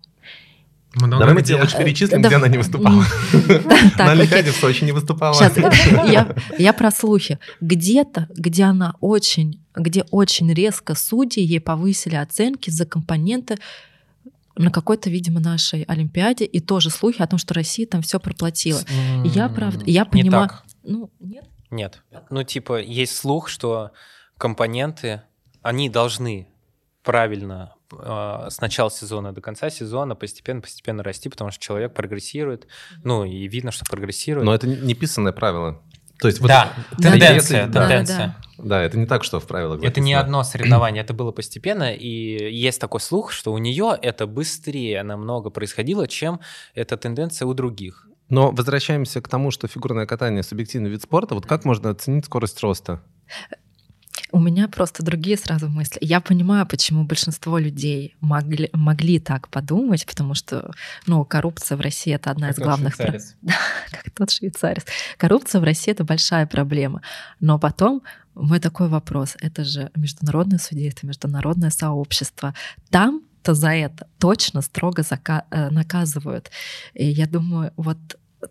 Много 0.95 1.19
Давай 1.19 1.33
мы 1.33 1.41
тебе 1.41 1.59
лучше 1.59 1.77
перечислим, 1.77 2.21
да, 2.21 2.29
где 2.29 2.35
она 2.35 2.47
не 2.47 2.57
выступала. 2.57 3.03
На 3.97 4.11
Олимпиаде 4.11 4.51
в 4.51 4.55
Сочи 4.55 4.83
не 4.83 4.91
выступала. 4.91 5.33
Сейчас, 5.33 5.57
я, 6.07 6.35
я 6.57 6.73
про 6.73 6.91
слухи. 6.91 7.39
Где-то, 7.61 8.27
где 8.35 8.63
она 8.63 8.93
очень, 9.01 9.63
где 9.75 10.03
очень 10.11 10.53
резко 10.53 10.93
судьи 10.93 11.43
ей 11.43 11.59
повысили 11.59 12.15
оценки 12.15 12.69
за 12.69 12.85
компоненты 12.85 13.57
на 14.55 14.69
какой-то, 14.69 15.09
видимо, 15.09 15.39
нашей 15.39 15.81
Олимпиаде, 15.83 16.45
и 16.45 16.59
тоже 16.59 16.91
слухи 16.91 17.21
о 17.21 17.27
том, 17.27 17.39
что 17.39 17.55
Россия 17.55 17.87
там 17.87 18.03
все 18.03 18.19
проплатила. 18.19 18.81
Я, 19.23 19.49
правда, 19.49 19.83
я 19.87 20.05
понимаю... 20.05 20.49
Ну, 20.83 21.09
нет? 21.19 21.45
Нет. 21.71 22.03
Ну, 22.29 22.43
типа, 22.43 22.79
есть 22.79 23.15
слух, 23.15 23.49
что 23.49 23.91
компоненты, 24.37 25.23
они 25.63 25.89
должны 25.89 26.47
правильно 27.03 27.73
с 28.01 28.61
начала 28.61 28.89
сезона 28.89 29.33
до 29.33 29.41
конца 29.41 29.69
сезона 29.69 30.15
постепенно-постепенно 30.15 31.03
расти, 31.03 31.29
потому 31.29 31.51
что 31.51 31.61
человек 31.61 31.93
прогрессирует, 31.93 32.67
ну 33.03 33.23
и 33.23 33.47
видно, 33.47 33.71
что 33.71 33.85
прогрессирует. 33.85 34.45
Но 34.45 34.53
это 34.53 34.67
не 34.67 34.93
писанное 34.93 35.33
правило. 35.33 35.81
То 36.19 36.27
есть 36.27 36.41
да, 36.41 36.71
вот 36.91 37.01
тенденция, 37.01 37.67
да, 37.67 37.87
тенденция. 37.87 38.37
Да, 38.57 38.63
да, 38.63 38.81
это 38.83 38.97
не 38.97 39.05
так, 39.05 39.23
что 39.23 39.39
в 39.39 39.47
правилах. 39.47 39.83
Это 39.83 39.99
не 39.99 40.13
одно 40.13 40.43
соревнование, 40.43 41.03
это 41.03 41.13
было 41.13 41.31
постепенно, 41.31 41.93
и 41.93 42.07
есть 42.53 42.79
такой 42.79 43.01
слух, 43.01 43.31
что 43.31 43.51
у 43.51 43.57
нее 43.57 43.97
это 44.01 44.25
быстрее 44.25 45.03
намного 45.03 45.49
происходило, 45.49 46.07
чем 46.07 46.39
эта 46.75 46.95
тенденция 46.95 47.45
у 47.45 47.53
других. 47.53 48.07
Но 48.29 48.51
возвращаемся 48.51 49.21
к 49.21 49.27
тому, 49.27 49.51
что 49.51 49.67
фигурное 49.67 50.05
катание 50.05 50.43
субъективный 50.43 50.89
вид 50.89 51.01
спорта. 51.01 51.35
Вот 51.35 51.45
как 51.45 51.65
можно 51.65 51.89
оценить 51.89 52.25
скорость 52.25 52.61
роста? 52.61 53.01
У 54.33 54.39
меня 54.39 54.67
просто 54.67 55.03
другие 55.03 55.37
сразу 55.37 55.69
мысли. 55.69 55.99
Я 56.01 56.19
понимаю, 56.19 56.65
почему 56.65 57.03
большинство 57.03 57.59
людей 57.59 58.15
могли, 58.19 58.67
могли 58.73 59.19
так 59.19 59.47
подумать, 59.47 60.07
потому 60.07 60.33
что 60.33 60.71
ну, 61.05 61.23
коррупция 61.23 61.77
в 61.77 61.81
России 61.81 62.15
это 62.15 62.31
одна 62.31 62.47
как 62.47 62.57
из 62.57 62.63
главных 62.63 62.97
проблем. 62.97 63.21
Да, 63.43 63.53
как 63.91 64.09
тот 64.09 64.31
швейцарец. 64.31 64.85
Коррупция 65.17 65.61
в 65.61 65.63
России 65.63 65.91
это 65.91 66.03
большая 66.03 66.47
проблема. 66.47 67.03
Но 67.39 67.59
потом 67.59 68.01
мой 68.33 68.59
такой 68.59 68.87
вопрос: 68.87 69.37
это 69.39 69.63
же 69.63 69.91
международное 69.95 70.57
судейство, 70.57 71.05
международное 71.05 71.69
сообщество. 71.69 72.55
Там 72.89 73.21
то 73.43 73.53
за 73.53 73.69
это 73.69 74.07
точно 74.17 74.61
строго 74.61 75.03
зака- 75.03 75.43
э, 75.51 75.69
наказывают. 75.69 76.49
И 76.95 77.05
я 77.05 77.27
думаю, 77.27 77.71
вот 77.75 77.97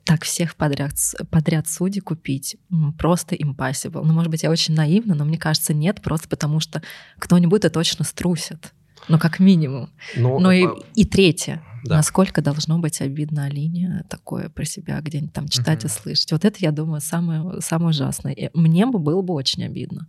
так 0.04 0.24
всех 0.24 0.56
подряд, 0.56 0.92
подряд 1.30 1.68
судей 1.68 2.00
купить 2.00 2.56
просто 2.98 3.34
impossible. 3.34 4.02
Ну, 4.04 4.12
может 4.12 4.30
быть, 4.30 4.42
я 4.42 4.50
очень 4.50 4.74
наивна, 4.74 5.14
но 5.14 5.24
мне 5.24 5.38
кажется, 5.38 5.74
нет, 5.74 6.02
просто 6.02 6.28
потому 6.28 6.60
что 6.60 6.82
кто-нибудь 7.18 7.60
это 7.60 7.70
точно 7.70 8.04
струсит. 8.04 8.72
Ну, 9.08 9.18
как 9.18 9.40
минимум. 9.40 9.90
Но, 10.16 10.38
но 10.38 10.52
и, 10.52 10.66
и 10.94 11.04
третье. 11.04 11.62
Да. 11.84 11.96
Насколько 11.96 12.40
должно 12.42 12.78
быть 12.78 13.00
обидно 13.00 13.46
Алине 13.46 14.04
такое 14.08 14.48
про 14.48 14.64
себя 14.64 15.00
где-нибудь 15.00 15.32
там 15.32 15.48
читать 15.48 15.84
угу. 15.84 15.86
и 15.86 15.90
слышать. 15.90 16.30
Вот 16.30 16.44
это, 16.44 16.58
я 16.60 16.70
думаю, 16.70 17.00
самое, 17.00 17.60
самое 17.60 17.90
ужасное. 17.90 18.32
И 18.32 18.50
мне 18.54 18.86
бы 18.86 19.00
было 19.00 19.20
бы 19.20 19.34
очень 19.34 19.64
обидно. 19.64 20.06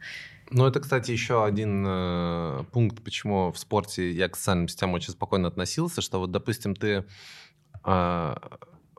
Ну, 0.52 0.68
это, 0.68 0.80
кстати, 0.80 1.10
еще 1.10 1.44
один 1.44 1.84
э, 1.88 2.64
пункт, 2.72 3.04
почему 3.04 3.52
в 3.52 3.58
спорте 3.58 4.12
я 4.12 4.30
к 4.30 4.36
социальным 4.36 4.68
сетям 4.68 4.94
очень 4.94 5.12
спокойно 5.12 5.48
относился, 5.48 6.02
что 6.02 6.20
вот, 6.20 6.32
допустим, 6.32 6.76
ты 6.76 7.06
э, 7.84 8.36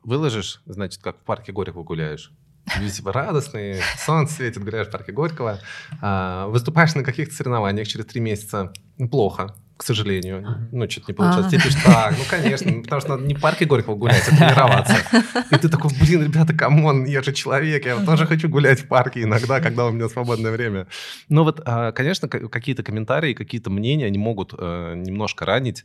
выложишь, 0.05 0.61
значит, 0.67 1.03
как 1.03 1.17
в 1.19 1.21
парке 1.21 1.53
Горького 1.53 1.83
гуляешь. 1.83 2.33
Весь 2.79 3.03
радостный, 3.05 3.77
солнце 3.99 4.35
светит, 4.35 4.62
гуляешь 4.62 4.88
в 4.88 4.90
парке 4.90 5.12
Горького. 5.12 5.61
А, 6.01 6.47
выступаешь 6.49 6.95
на 6.95 7.03
каких-то 7.03 7.35
соревнованиях 7.35 7.87
через 7.87 8.07
три 8.07 8.21
месяца. 8.21 8.73
Плохо, 9.11 9.55
к 9.77 9.83
сожалению. 9.83 10.69
Ну, 10.73 10.88
что-то 10.88 11.12
не 11.12 11.14
получалось. 11.14 11.47
А. 11.47 11.51
Тебе 11.51 11.61
пишут, 11.61 11.81
так, 11.85 12.14
ну, 12.17 12.25
конечно, 12.29 12.83
потому 12.83 13.01
что 13.01 13.11
надо 13.11 13.25
не 13.25 13.35
в 13.35 13.40
парке 13.40 13.67
Горького 13.67 13.97
гулять, 13.97 14.27
а 14.29 14.37
тренироваться. 14.37 14.97
И 15.51 15.57
ты 15.57 15.69
такой, 15.69 15.90
блин, 16.01 16.25
ребята, 16.25 16.55
come 16.55 16.83
on, 16.83 17.05
я 17.05 17.23
же 17.23 17.33
человек, 17.33 17.85
я 17.85 17.97
тоже 18.05 18.27
хочу 18.27 18.49
гулять 18.49 18.81
в 18.81 18.88
парке 18.88 19.23
иногда, 19.25 19.61
когда 19.61 19.85
у 19.85 19.90
меня 19.90 20.09
свободное 20.09 20.51
время. 20.51 20.87
Но 21.29 21.45
вот, 21.45 21.61
а, 21.67 21.93
конечно, 21.93 22.29
какие-то 22.29 22.83
комментарии, 22.83 23.35
какие-то 23.35 23.69
мнения, 23.71 24.07
они 24.07 24.19
могут 24.19 24.55
э, 24.57 24.95
немножко 24.97 25.45
ранить. 25.45 25.85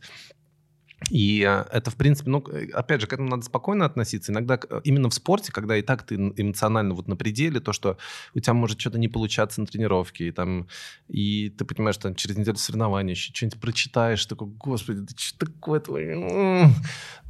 И 1.08 1.42
а, 1.44 1.66
это, 1.72 1.90
в 1.90 1.96
принципе, 1.96 2.30
ну, 2.30 2.44
э, 2.52 2.68
опять 2.72 3.00
же, 3.00 3.06
к 3.06 3.12
этому 3.12 3.28
надо 3.28 3.42
спокойно 3.42 3.86
относиться. 3.86 4.32
Иногда 4.32 4.60
э, 4.68 4.80
именно 4.84 5.08
в 5.08 5.14
спорте, 5.14 5.50
когда 5.50 5.76
и 5.76 5.82
так 5.82 6.02
ты 6.02 6.16
эмоционально 6.16 6.94
вот 6.94 7.08
на 7.08 7.16
пределе, 7.16 7.60
то, 7.60 7.72
что 7.72 7.96
у 8.34 8.40
тебя 8.40 8.52
может 8.52 8.80
что-то 8.80 8.98
не 8.98 9.08
получаться 9.08 9.60
на 9.60 9.66
тренировке, 9.66 10.28
и, 10.28 10.32
там, 10.32 10.68
и 11.08 11.48
ты 11.50 11.64
понимаешь, 11.64 11.94
что 11.94 12.14
через 12.14 12.36
неделю 12.36 12.56
соревнования 12.56 13.14
еще 13.14 13.32
что-нибудь 13.32 13.60
прочитаешь, 13.60 14.24
такой, 14.26 14.48
господи, 14.48 15.00
да 15.00 15.14
что 15.16 15.46
такое 15.46 15.80
твое? 15.80 16.70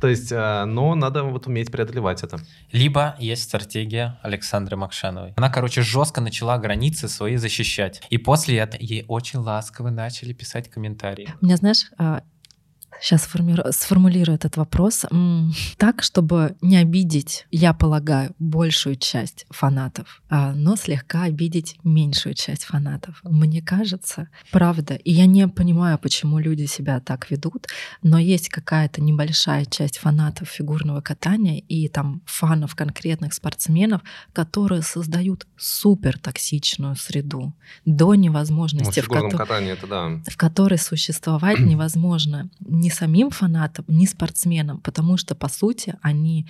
То 0.01 0.09
есть, 0.09 0.33
а, 0.33 0.65
но 0.65 0.95
надо 0.95 1.23
вот 1.23 1.47
уметь 1.47 1.71
преодолевать 1.71 2.23
это. 2.23 2.41
Либо 2.73 3.17
есть 3.19 3.43
стратегия 3.43 4.19
Александры 4.23 4.77
Макшановой. 4.77 5.35
Она, 5.37 5.51
короче, 5.51 5.83
жестко 5.83 6.21
начала 6.21 6.59
границы 6.59 7.09
свои 7.09 7.37
защищать. 7.37 8.03
И 8.11 8.19
после 8.19 8.59
этого 8.59 8.83
ей 8.83 9.05
очень 9.09 9.41
ласково 9.41 9.91
начали 9.91 10.33
писать 10.33 10.71
комментарии. 10.71 11.29
У 11.41 11.45
меня, 11.45 11.57
знаешь, 11.57 11.91
а, 11.99 12.23
Сейчас 13.01 13.23
сформулирую 13.23 14.35
этот 14.35 14.57
вопрос 14.57 15.07
так, 15.79 16.03
чтобы 16.03 16.57
не 16.61 16.77
обидеть, 16.77 17.47
я 17.51 17.73
полагаю, 17.73 18.35
большую 18.39 18.97
часть 18.97 19.47
фанатов, 19.51 20.23
а, 20.29 20.53
но 20.53 20.77
слегка 20.77 21.25
обидеть 21.25 21.77
меньшую 21.83 22.35
часть 22.35 22.65
фанатов. 22.65 23.21
Мне 23.23 23.63
кажется, 23.63 24.29
правда, 24.51 24.95
и 24.95 25.13
я 25.13 25.27
не 25.27 25.49
понимаю, 25.49 25.99
почему 25.99 26.39
люди 26.39 26.67
себя 26.67 27.01
так 27.01 27.31
ведут, 27.31 27.69
но 28.03 28.19
есть 28.19 28.49
какая-то 28.49 29.01
небольшая 29.01 29.65
часть 29.65 29.99
фанатов 29.99 30.49
фигурного 30.49 31.01
катания 31.01 31.63
и 31.69 31.89
там 31.89 32.21
фанов 32.27 32.75
конкретных 32.75 33.33
спортсменов, 33.33 34.03
которые 34.33 34.83
создают 34.83 35.47
супер 35.57 36.19
токсичную 36.19 36.97
среду 36.97 37.55
до 37.85 38.15
невозможности, 38.15 39.01
ну, 39.01 39.15
в, 39.17 39.23
в, 39.23 39.31
ко- 39.31 39.37
катании, 39.37 39.73
это 39.73 39.87
да. 39.87 40.21
в 40.27 40.37
которой 40.37 40.79
существовать 40.79 41.59
невозможно 41.61 42.51
самим 42.91 43.31
фанатам, 43.31 43.85
ни 43.89 44.07
спортсменам, 44.07 44.81
потому 44.81 45.17
что, 45.17 45.35
по 45.35 45.49
сути, 45.49 45.95
они 46.03 46.47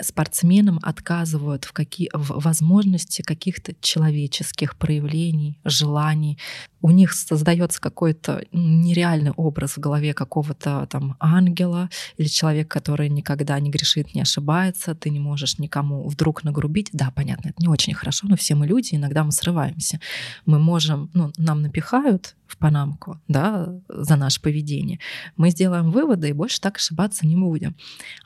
спортсменам 0.00 0.78
отказывают 0.82 1.64
в, 1.64 1.72
какие, 1.72 2.08
в 2.14 2.42
возможности 2.42 3.22
каких-то 3.22 3.74
человеческих 3.80 4.76
проявлений, 4.76 5.58
желаний. 5.64 6.38
У 6.82 6.90
них 6.90 7.12
создается 7.12 7.80
какой-то 7.80 8.44
нереальный 8.52 9.32
образ 9.32 9.76
в 9.76 9.78
голове 9.78 10.14
какого-то 10.14 10.86
там 10.90 11.16
ангела 11.20 11.90
или 12.16 12.28
человека, 12.28 12.68
который 12.68 13.08
никогда 13.08 13.58
не 13.60 13.70
грешит, 13.70 14.14
не 14.14 14.22
ошибается, 14.22 14.94
ты 14.94 15.10
не 15.10 15.20
можешь 15.20 15.58
никому 15.58 16.08
вдруг 16.08 16.44
нагрубить. 16.44 16.90
Да, 16.92 17.12
понятно, 17.14 17.50
это 17.50 17.60
не 17.60 17.68
очень 17.68 17.94
хорошо, 17.94 18.26
но 18.28 18.36
все 18.36 18.54
мы 18.54 18.66
люди, 18.66 18.94
иногда 18.94 19.24
мы 19.24 19.32
срываемся. 19.32 20.00
Мы 20.46 20.58
можем, 20.58 21.10
ну, 21.14 21.32
нам 21.36 21.62
напихают 21.62 22.36
в 22.50 22.56
панамку, 22.56 23.20
да, 23.28 23.72
за 23.88 24.16
наше 24.16 24.40
поведение. 24.42 24.98
Мы 25.36 25.50
сделаем 25.50 25.90
выводы 25.90 26.30
и 26.30 26.32
больше 26.32 26.60
так 26.60 26.76
ошибаться 26.76 27.26
не 27.26 27.36
будем. 27.36 27.76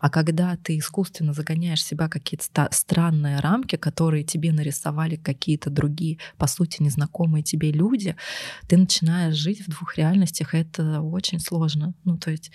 А 0.00 0.08
когда 0.08 0.56
ты 0.56 0.78
искусственно 0.78 1.34
загоняешь 1.34 1.84
себя 1.84 2.08
какие-то 2.08 2.68
странные 2.70 3.40
рамки, 3.40 3.76
которые 3.76 4.24
тебе 4.24 4.52
нарисовали 4.52 5.16
какие-то 5.16 5.68
другие, 5.68 6.18
по 6.38 6.46
сути, 6.46 6.82
незнакомые 6.82 7.42
тебе 7.42 7.70
люди, 7.70 8.16
ты 8.68 8.76
начинаешь 8.76 9.34
жить 9.34 9.66
в 9.66 9.70
двух 9.70 9.96
реальностях, 9.96 10.54
и 10.54 10.58
это 10.58 11.00
очень 11.00 11.40
сложно. 11.40 11.94
Ну, 12.04 12.18
то 12.18 12.30
есть 12.30 12.50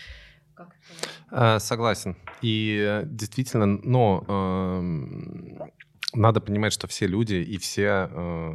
э, 1.31 1.59
Согласен. 1.59 2.15
И 2.41 2.77
э, 2.81 3.03
действительно, 3.05 3.65
но 3.65 4.25
э, 4.27 5.67
надо 6.13 6.41
понимать, 6.41 6.73
что 6.73 6.87
все 6.87 7.07
люди 7.07 7.35
и 7.35 7.57
все 7.57 8.09
э, 8.11 8.53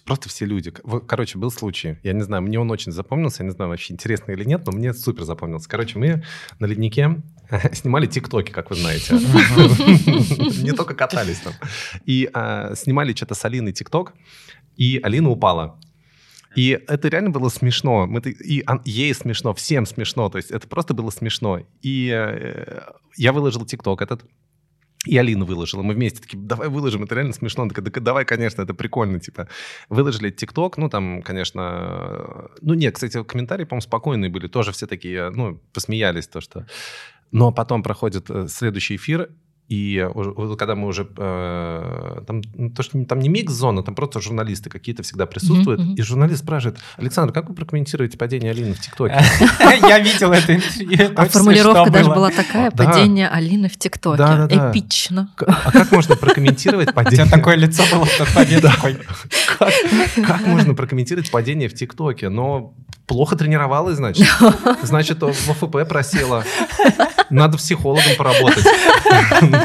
просто 0.00 0.28
все 0.28 0.44
люди. 0.44 0.72
Короче, 1.06 1.38
был 1.38 1.50
случай, 1.50 1.98
я 2.02 2.12
не 2.12 2.22
знаю, 2.22 2.42
мне 2.42 2.58
он 2.58 2.70
очень 2.70 2.92
запомнился, 2.92 3.42
я 3.42 3.48
не 3.48 3.54
знаю, 3.54 3.70
вообще 3.70 3.92
интересно 3.92 4.32
или 4.32 4.44
нет, 4.44 4.64
но 4.66 4.72
мне 4.72 4.94
супер 4.94 5.24
запомнился. 5.24 5.68
Короче, 5.68 5.98
мы 5.98 6.22
на 6.58 6.66
леднике 6.66 7.22
снимали 7.72 8.06
тиктоки, 8.06 8.50
как 8.50 8.70
вы 8.70 8.76
знаете. 8.76 9.14
Не 10.62 10.72
только 10.72 10.94
катались 10.94 11.40
там. 11.40 11.52
И 12.06 12.30
а, 12.32 12.74
снимали 12.74 13.14
что-то 13.14 13.34
с 13.34 13.44
Алиной 13.44 13.72
тикток, 13.72 14.14
и 14.76 15.00
Алина 15.02 15.30
упала. 15.30 15.78
И 16.54 16.78
это 16.86 17.08
реально 17.08 17.30
было 17.30 17.48
смешно. 17.48 18.06
Мы, 18.06 18.20
и 18.20 18.64
ей 18.84 19.14
смешно, 19.14 19.54
всем 19.54 19.86
смешно. 19.86 20.28
То 20.28 20.38
есть 20.38 20.50
это 20.50 20.68
просто 20.68 20.94
было 20.94 21.10
смешно. 21.10 21.60
И 21.82 22.10
э, 22.14 22.82
я 23.16 23.32
выложил 23.32 23.64
ТикТок 23.64 24.02
этот. 24.02 24.24
И 25.04 25.16
Алина 25.16 25.44
выложила. 25.44 25.82
Мы 25.82 25.94
вместе 25.94 26.20
такие, 26.20 26.38
давай 26.38 26.68
выложим, 26.68 27.02
это 27.02 27.16
реально 27.16 27.32
смешно. 27.32 27.64
Она 27.64 27.72
такая, 27.72 28.02
давай, 28.02 28.24
конечно, 28.24 28.62
это 28.62 28.72
прикольно, 28.72 29.18
типа. 29.18 29.48
Выложили 29.88 30.30
ТикТок, 30.30 30.76
ну, 30.78 30.88
там, 30.88 31.22
конечно... 31.22 32.50
Ну, 32.60 32.74
нет, 32.74 32.94
кстати, 32.94 33.22
комментарии, 33.24 33.64
по-моему, 33.64 33.82
спокойные 33.82 34.30
были. 34.30 34.46
Тоже 34.46 34.70
все 34.70 34.86
такие, 34.86 35.30
ну, 35.30 35.60
посмеялись, 35.72 36.28
то, 36.28 36.40
что... 36.40 36.66
Но 37.32 37.50
потом 37.50 37.82
проходит 37.82 38.30
э, 38.30 38.46
следующий 38.46 38.96
эфир, 38.96 39.30
и 39.72 40.06
когда 40.58 40.74
мы 40.74 40.86
уже... 40.86 41.08
Э, 41.16 42.20
там, 42.26 42.42
ну, 42.54 42.68
то, 42.68 42.82
что 42.82 43.02
там 43.06 43.20
не 43.20 43.30
микс-зона, 43.30 43.82
там 43.82 43.94
просто 43.94 44.20
журналисты 44.20 44.68
какие-то 44.68 45.02
всегда 45.02 45.24
присутствуют. 45.24 45.80
Mm-hmm. 45.80 45.94
И 45.94 46.02
журналист 46.02 46.42
спрашивает, 46.42 46.78
Александр, 46.98 47.32
как 47.32 47.48
вы 47.48 47.54
прокомментируете 47.54 48.18
падение 48.18 48.50
Алины 48.50 48.74
в 48.74 48.80
ТикТоке? 48.80 49.18
Я 49.88 49.98
видел 49.98 50.30
это 50.30 50.56
интервью. 50.56 51.12
А 51.16 51.24
формулировка 51.24 51.90
даже 51.90 52.10
была 52.10 52.30
такая, 52.30 52.70
падение 52.70 53.28
Алины 53.28 53.70
в 53.70 53.78
ТикТоке. 53.78 54.22
Эпично. 54.22 55.30
А 55.38 55.72
как 55.72 55.90
можно 55.90 56.16
прокомментировать 56.16 56.92
падение? 56.92 57.24
У 57.24 57.28
тебя 57.28 57.38
такое 57.38 57.56
лицо 57.56 57.82
было 57.90 58.04
в 58.04 58.18
тот 58.18 58.28
момент. 58.34 58.66
Как 60.26 60.46
можно 60.46 60.74
прокомментировать 60.74 61.30
падение 61.30 61.70
в 61.70 61.74
ТикТоке? 61.74 62.28
Но 62.28 62.74
плохо 63.06 63.36
тренировалась, 63.36 63.96
значит. 63.96 64.26
Значит, 64.82 65.22
в 65.22 65.32
ФП 65.32 65.88
просела. 65.88 66.44
Надо 67.30 67.56
психологом 67.56 68.16
поработать. 68.16 68.64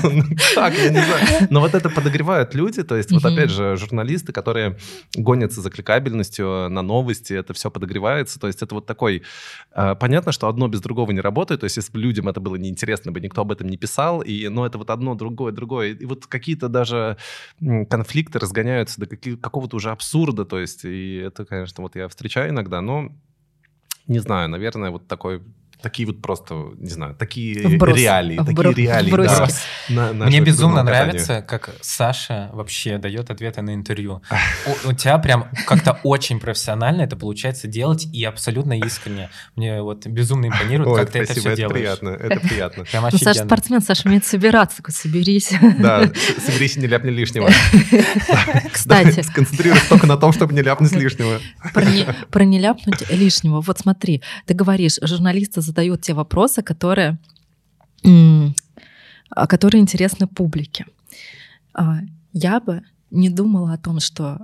Как, 0.55 0.73
я 0.77 0.89
не 0.89 1.01
знаю. 1.01 1.47
Но 1.49 1.59
вот 1.59 1.75
это 1.75 1.89
подогревают 1.89 2.55
люди, 2.55 2.83
то 2.83 2.95
есть 2.95 3.11
вот 3.11 3.25
опять 3.25 3.49
же 3.49 3.75
журналисты, 3.77 4.31
которые 4.31 4.77
гонятся 5.15 5.61
за 5.61 5.69
кликабельностью 5.69 6.69
на 6.69 6.81
новости, 6.81 7.33
это 7.33 7.53
все 7.53 7.71
подогревается, 7.71 8.39
то 8.39 8.47
есть 8.47 8.61
это 8.61 8.75
вот 8.75 8.85
такой... 8.85 9.23
А, 9.71 9.95
понятно, 9.95 10.31
что 10.31 10.47
одно 10.47 10.67
без 10.67 10.81
другого 10.81 11.11
не 11.11 11.21
работает, 11.21 11.61
то 11.61 11.65
есть 11.65 11.77
если 11.77 11.91
бы 11.91 11.99
людям 11.99 12.27
это 12.27 12.39
было 12.39 12.55
неинтересно, 12.55 13.11
бы 13.11 13.19
никто 13.19 13.41
об 13.41 13.51
этом 13.51 13.67
не 13.67 13.77
писал, 13.77 14.21
и, 14.21 14.47
но 14.47 14.65
это 14.65 14.77
вот 14.77 14.89
одно, 14.89 15.15
другое, 15.15 15.51
другое. 15.51 15.93
И 15.93 16.05
вот 16.05 16.27
какие-то 16.27 16.69
даже 16.69 17.17
конфликты 17.89 18.39
разгоняются 18.39 18.99
до 18.99 19.37
какого-то 19.37 19.75
уже 19.75 19.91
абсурда, 19.91 20.45
то 20.45 20.59
есть 20.59 20.85
и 20.85 21.15
это, 21.17 21.45
конечно, 21.45 21.83
вот 21.83 21.95
я 21.95 22.07
встречаю 22.07 22.49
иногда, 22.49 22.81
но 22.81 23.11
не 24.07 24.19
знаю, 24.19 24.49
наверное, 24.49 24.89
вот 24.89 25.07
такой 25.07 25.41
такие 25.82 26.07
вот 26.07 26.21
просто, 26.21 26.71
не 26.78 26.89
знаю, 26.89 27.15
такие 27.15 27.67
Вброс. 27.67 27.97
реалии, 27.97 28.38
Вброс. 28.38 28.75
такие 28.75 28.88
реалии. 28.88 29.11
Да, 29.11 29.47
на, 29.89 30.13
на 30.13 30.25
Мне 30.25 30.41
безумно 30.41 30.84
нравится, 30.84 31.41
как 31.41 31.75
Саша 31.82 32.49
вообще 32.53 32.97
дает 32.97 33.30
ответы 33.30 33.61
на 33.61 33.73
интервью. 33.73 34.21
У, 34.86 34.89
у 34.89 34.93
тебя 34.93 35.17
прям 35.17 35.47
как-то 35.65 35.99
очень 36.03 36.39
профессионально 36.39 37.03
это 37.03 37.15
получается 37.15 37.67
делать 37.67 38.07
и 38.11 38.23
абсолютно 38.23 38.80
искренне. 38.80 39.30
Мне 39.55 39.82
вот 39.82 40.05
безумно 40.07 40.47
импонирует, 40.47 40.89
Ой, 40.89 40.99
как 40.99 41.11
ты 41.11 41.19
это 41.19 41.34
все 41.34 41.49
это 41.49 41.55
делаешь. 41.55 41.73
приятно, 41.73 42.09
это 42.09 42.39
приятно. 42.39 42.84
Прям 42.86 43.07
ну, 43.11 43.17
Саша 43.17 43.43
спортсмен, 43.43 43.82
Саша 43.82 44.07
умеет 44.07 44.25
собираться, 44.25 44.78
такой, 44.78 44.93
соберись. 44.93 45.53
Да, 45.80 46.11
соберись 46.45 46.78
и 46.78 46.80
не 46.80 46.88
ляпни 46.88 47.11
лишнего. 47.11 47.49
Кстати. 48.71 49.21
Сконцентрируйся 49.21 49.89
только 49.89 50.07
на 50.07 50.17
том, 50.17 50.34
чтобы 50.34 50.53
не 50.53 50.61
ляпнуть 50.61 50.91
лишнего. 50.93 51.39
Про 51.73 52.43
не 52.45 52.59
ляпнуть 52.59 53.09
лишнего. 53.11 53.61
Вот 53.61 53.80
смотри, 53.80 54.21
ты 54.45 54.53
говоришь, 54.53 54.97
журналисты 55.01 55.61
задают 55.68 56.01
те 56.01 56.13
вопросы, 56.13 56.61
которые, 56.61 57.18
а, 58.03 59.47
которые 59.47 59.82
интересны 59.82 60.28
публике. 60.28 60.86
А, 61.74 61.99
я 62.34 62.59
бы 62.59 62.82
не 63.11 63.30
думала 63.30 63.74
о 63.74 63.78
том, 63.78 63.99
что 63.99 64.39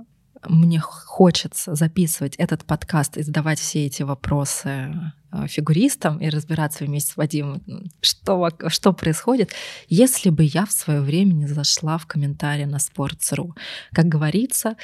мне 0.48 0.80
хочется 0.80 1.74
записывать 1.74 2.36
этот 2.36 2.64
подкаст 2.64 3.16
и 3.16 3.22
задавать 3.22 3.58
все 3.58 3.86
эти 3.86 4.02
вопросы 4.02 4.94
а, 5.30 5.46
фигуристам 5.48 6.18
и 6.18 6.28
разбираться 6.28 6.84
вместе 6.84 7.12
с 7.12 7.16
Вадимом, 7.16 7.62
что, 8.00 8.50
что 8.68 8.92
происходит, 8.92 9.52
если 9.88 10.30
бы 10.30 10.44
я 10.44 10.66
в 10.66 10.72
свое 10.72 11.00
время 11.00 11.32
не 11.32 11.46
зашла 11.46 11.98
в 11.98 12.06
комментарии 12.06 12.64
на 12.64 12.76
Sports.ru. 12.76 13.52
Как 13.92 14.06
говорится, 14.06 14.76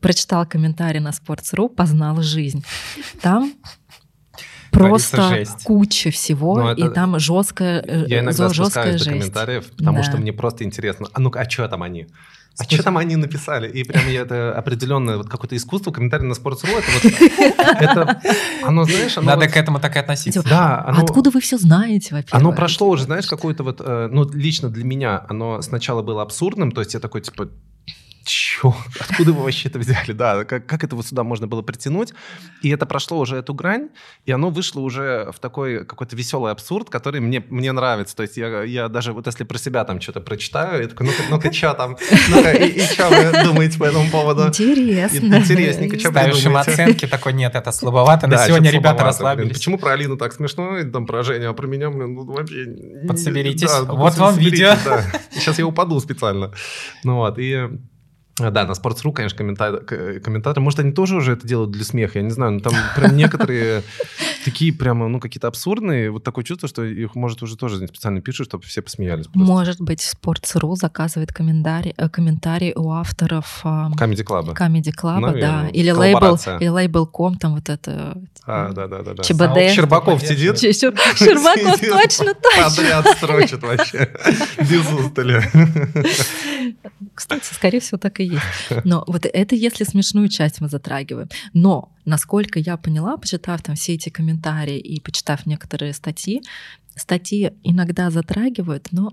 прочитал 0.00 0.46
комментарий 0.46 1.00
на 1.00 1.10
Sports.ru, 1.10 1.68
познал 1.68 2.22
жизнь. 2.22 2.64
Там 3.22 3.54
просто 4.70 5.28
жесть. 5.28 5.64
куча 5.64 6.10
всего, 6.10 6.58
ну, 6.58 6.68
это... 6.68 6.86
и 6.86 6.88
там 6.94 7.18
жесткая, 7.18 7.82
э, 7.86 8.04
Я 8.06 8.20
иногда 8.20 8.48
жесткая 8.48 8.92
жесть. 8.92 9.04
до 9.04 9.10
комментариев, 9.10 9.66
потому 9.76 9.98
да. 9.98 10.04
что 10.04 10.16
мне 10.16 10.32
просто 10.32 10.64
интересно. 10.64 11.08
А 11.12 11.20
ну-ка, 11.20 11.40
а 11.40 11.50
что 11.50 11.68
там 11.68 11.82
они? 11.82 12.06
А 12.58 12.64
что 12.64 12.82
там 12.82 12.98
они 12.98 13.14
написали? 13.14 13.68
И 13.68 13.84
прям 13.84 14.08
я 14.08 14.22
это 14.22 14.52
определенное 14.52 15.16
вот 15.16 15.28
какое-то 15.28 15.56
искусство, 15.56 15.92
комментарий 15.92 16.26
на 16.26 16.32
Sports.ru, 16.32 16.76
это 16.76 16.90
вот, 16.92 17.12
это, 17.80 18.22
оно, 18.64 18.84
знаешь, 18.84 19.16
оно 19.16 19.26
Надо 19.28 19.44
вот, 19.44 19.54
к 19.54 19.56
этому 19.56 19.78
так 19.78 19.94
и 19.94 19.98
относиться. 20.00 20.42
Да, 20.42 20.84
оно, 20.84 21.04
Откуда 21.04 21.30
вы 21.30 21.40
все 21.40 21.56
знаете, 21.56 22.16
во-первых? 22.16 22.34
Оно 22.34 22.52
прошло 22.52 22.88
уже, 22.88 23.04
знаешь, 23.04 23.26
какое-то 23.26 23.62
вот, 23.62 23.80
э, 23.80 24.08
ну, 24.10 24.28
лично 24.32 24.70
для 24.70 24.84
меня, 24.84 25.24
оно 25.28 25.62
сначала 25.62 26.02
было 26.02 26.22
абсурдным, 26.22 26.72
то 26.72 26.80
есть 26.80 26.94
я 26.94 27.00
такой, 27.00 27.20
типа, 27.20 27.48
чё? 28.28 28.74
Откуда 29.00 29.32
вы 29.32 29.42
вообще 29.42 29.68
это 29.68 29.78
взяли? 29.78 30.12
Да, 30.12 30.44
как, 30.44 30.66
как 30.66 30.84
это 30.84 30.96
вот 30.96 31.06
сюда 31.06 31.24
можно 31.24 31.46
было 31.46 31.62
притянуть? 31.62 32.12
И 32.62 32.68
это 32.68 32.86
прошло 32.86 33.18
уже 33.18 33.36
эту 33.36 33.54
грань, 33.54 33.88
и 34.26 34.32
оно 34.32 34.50
вышло 34.50 34.80
уже 34.80 35.30
в 35.32 35.38
такой 35.40 35.84
какой-то 35.84 36.14
веселый 36.16 36.52
абсурд, 36.52 36.90
который 36.90 37.20
мне, 37.20 37.42
мне 37.48 37.72
нравится. 37.72 38.14
То 38.14 38.22
есть 38.22 38.36
я, 38.36 38.62
я 38.62 38.88
даже 38.88 39.12
вот 39.12 39.26
если 39.26 39.44
про 39.44 39.58
себя 39.58 39.84
там 39.84 40.00
что-то 40.00 40.20
прочитаю, 40.20 40.82
я 40.82 40.88
такой, 40.88 41.06
ну-ка, 41.06 41.22
ну-ка, 41.30 41.52
что 41.52 41.74
там? 41.74 41.96
Ну-ка, 42.28 42.52
и, 42.52 42.68
и 42.68 42.80
что 42.80 43.08
вы 43.08 43.44
думаете 43.44 43.78
по 43.78 43.84
этому 43.84 44.10
поводу? 44.10 44.46
Интересно. 44.48 45.36
Интересненько, 45.36 45.98
что 45.98 46.10
Ставишь 46.10 46.44
им 46.44 46.56
оценки, 46.56 47.06
такой, 47.06 47.32
нет, 47.32 47.54
это 47.54 47.72
слабовато, 47.72 48.26
на 48.26 48.38
сегодня 48.38 48.70
ребята 48.70 49.04
расслабились. 49.04 49.56
почему 49.56 49.78
про 49.78 49.92
Алину 49.92 50.16
так 50.16 50.32
смешно, 50.32 50.78
там 50.92 51.06
про 51.06 51.22
Женю, 51.22 51.50
а 51.50 51.54
про 51.54 51.66
меня, 51.66 51.90
ну, 51.90 52.24
вообще... 52.24 52.66
Подсоберитесь, 53.06 53.70
вот 53.86 54.16
вам 54.16 54.36
видео. 54.36 54.74
Сейчас 55.32 55.58
я 55.58 55.66
упаду 55.66 55.98
специально. 56.00 56.52
Ну 57.04 57.16
вот, 57.16 57.38
и 57.38 57.68
Да, 58.38 58.64
на 58.66 58.72
Sports.ru, 58.72 59.12
конечно, 59.12 59.36
комментаторы, 59.36 59.84
к- 59.84 60.20
комментаторы. 60.20 60.62
Может, 60.62 60.80
они 60.80 60.92
тоже 60.92 61.16
уже 61.16 61.32
это 61.32 61.46
делают 61.46 61.70
для 61.70 61.84
смеха, 61.84 62.18
я 62.18 62.24
не 62.24 62.30
знаю. 62.30 62.52
Но 62.52 62.60
там 62.60 62.72
прям 62.96 63.16
некоторые 63.16 63.82
такие 64.44 64.72
прямо, 64.72 65.08
ну, 65.08 65.20
какие-то 65.20 65.48
абсурдные. 65.48 66.10
Вот 66.10 66.24
такое 66.24 66.44
чувство, 66.44 66.68
что 66.68 66.84
их, 66.84 67.14
может, 67.14 67.42
уже 67.42 67.56
тоже 67.56 67.86
специально 67.86 68.20
пишут, 68.20 68.46
чтобы 68.48 68.64
все 68.64 68.80
посмеялись. 68.82 69.26
просто. 69.26 69.40
Может 69.52 69.80
быть, 69.80 70.00
Sports.ru 70.02 70.74
заказывает 70.76 71.32
комментарий, 71.32 71.94
э, 71.96 72.08
комментарий 72.08 72.72
у 72.74 72.90
авторов 72.92 73.60
ам, 73.64 73.94
Comedy 73.94 74.24
Club. 74.24 74.54
Comedy 74.56 74.92
Club, 74.94 75.20
да. 75.20 75.32
Наверное, 75.32 75.68
Или 75.70 75.90
лейбл, 75.90 76.36
или 76.60 76.68
лейбл.com, 76.68 77.36
там 77.36 77.54
вот 77.56 77.68
это... 77.68 78.16
А, 78.46 78.72
да, 78.72 78.86
да, 78.86 79.02
да. 79.02 79.14
да. 79.14 79.22
ЧБД. 79.22 79.74
Щербаков 79.74 80.22
сидит. 80.22 80.56
Щ- 80.58 80.70
Щер- 80.72 80.96
Щербаков, 81.16 81.76
Сидит, 81.76 81.90
точно, 81.92 82.34
точно. 82.42 82.64
Подряд 82.64 83.06
строчит 83.16 83.62
вообще. 83.62 84.10
Без 84.58 84.86
устали. 84.92 85.42
Кстати, 87.14 87.52
скорее 87.52 87.80
всего, 87.80 87.98
так 87.98 88.20
и 88.20 88.24
есть. 88.28 88.84
Но 88.84 89.04
вот 89.06 89.26
это 89.26 89.54
если 89.54 89.84
смешную 89.84 90.28
часть 90.28 90.60
мы 90.60 90.68
затрагиваем. 90.68 91.28
Но, 91.52 91.92
насколько 92.04 92.58
я 92.58 92.76
поняла, 92.76 93.16
почитав 93.16 93.62
там 93.62 93.74
все 93.74 93.94
эти 93.94 94.08
комментарии 94.08 94.78
и 94.78 95.00
почитав 95.00 95.46
некоторые 95.46 95.92
статьи, 95.92 96.42
статьи 96.96 97.52
иногда 97.62 98.10
затрагивают, 98.10 98.88
но, 98.92 99.12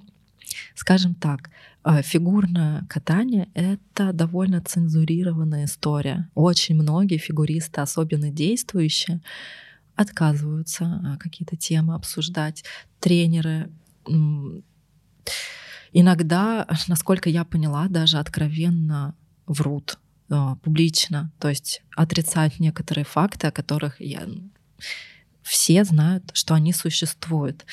скажем 0.75 1.15
так, 1.15 1.49
э, 1.83 2.01
фигурное 2.01 2.85
катание— 2.89 3.49
это 3.53 4.13
довольно 4.13 4.61
цензурированная 4.61 5.65
история. 5.65 6.29
Очень 6.35 6.75
многие 6.75 7.17
фигуристы, 7.17 7.81
особенно 7.81 8.29
действующие, 8.29 9.21
отказываются 9.95 10.85
а, 10.85 11.17
какие-то 11.17 11.55
темы 11.55 11.95
обсуждать. 11.95 12.65
Тренеры 12.99 13.69
иногда, 15.95 16.67
насколько 16.87 17.29
я 17.29 17.45
поняла, 17.45 17.87
даже 17.87 18.17
откровенно 18.19 19.15
врут 19.47 19.97
э, 20.29 20.55
публично, 20.61 21.31
то 21.39 21.49
есть 21.49 21.81
отрицают 21.95 22.59
некоторые 22.59 23.05
факты, 23.05 23.47
о 23.47 23.51
которых 23.51 24.01
я... 24.01 24.27
все 25.41 25.83
знают, 25.85 26.31
что 26.33 26.53
они 26.53 26.73
существуют. 26.73 27.65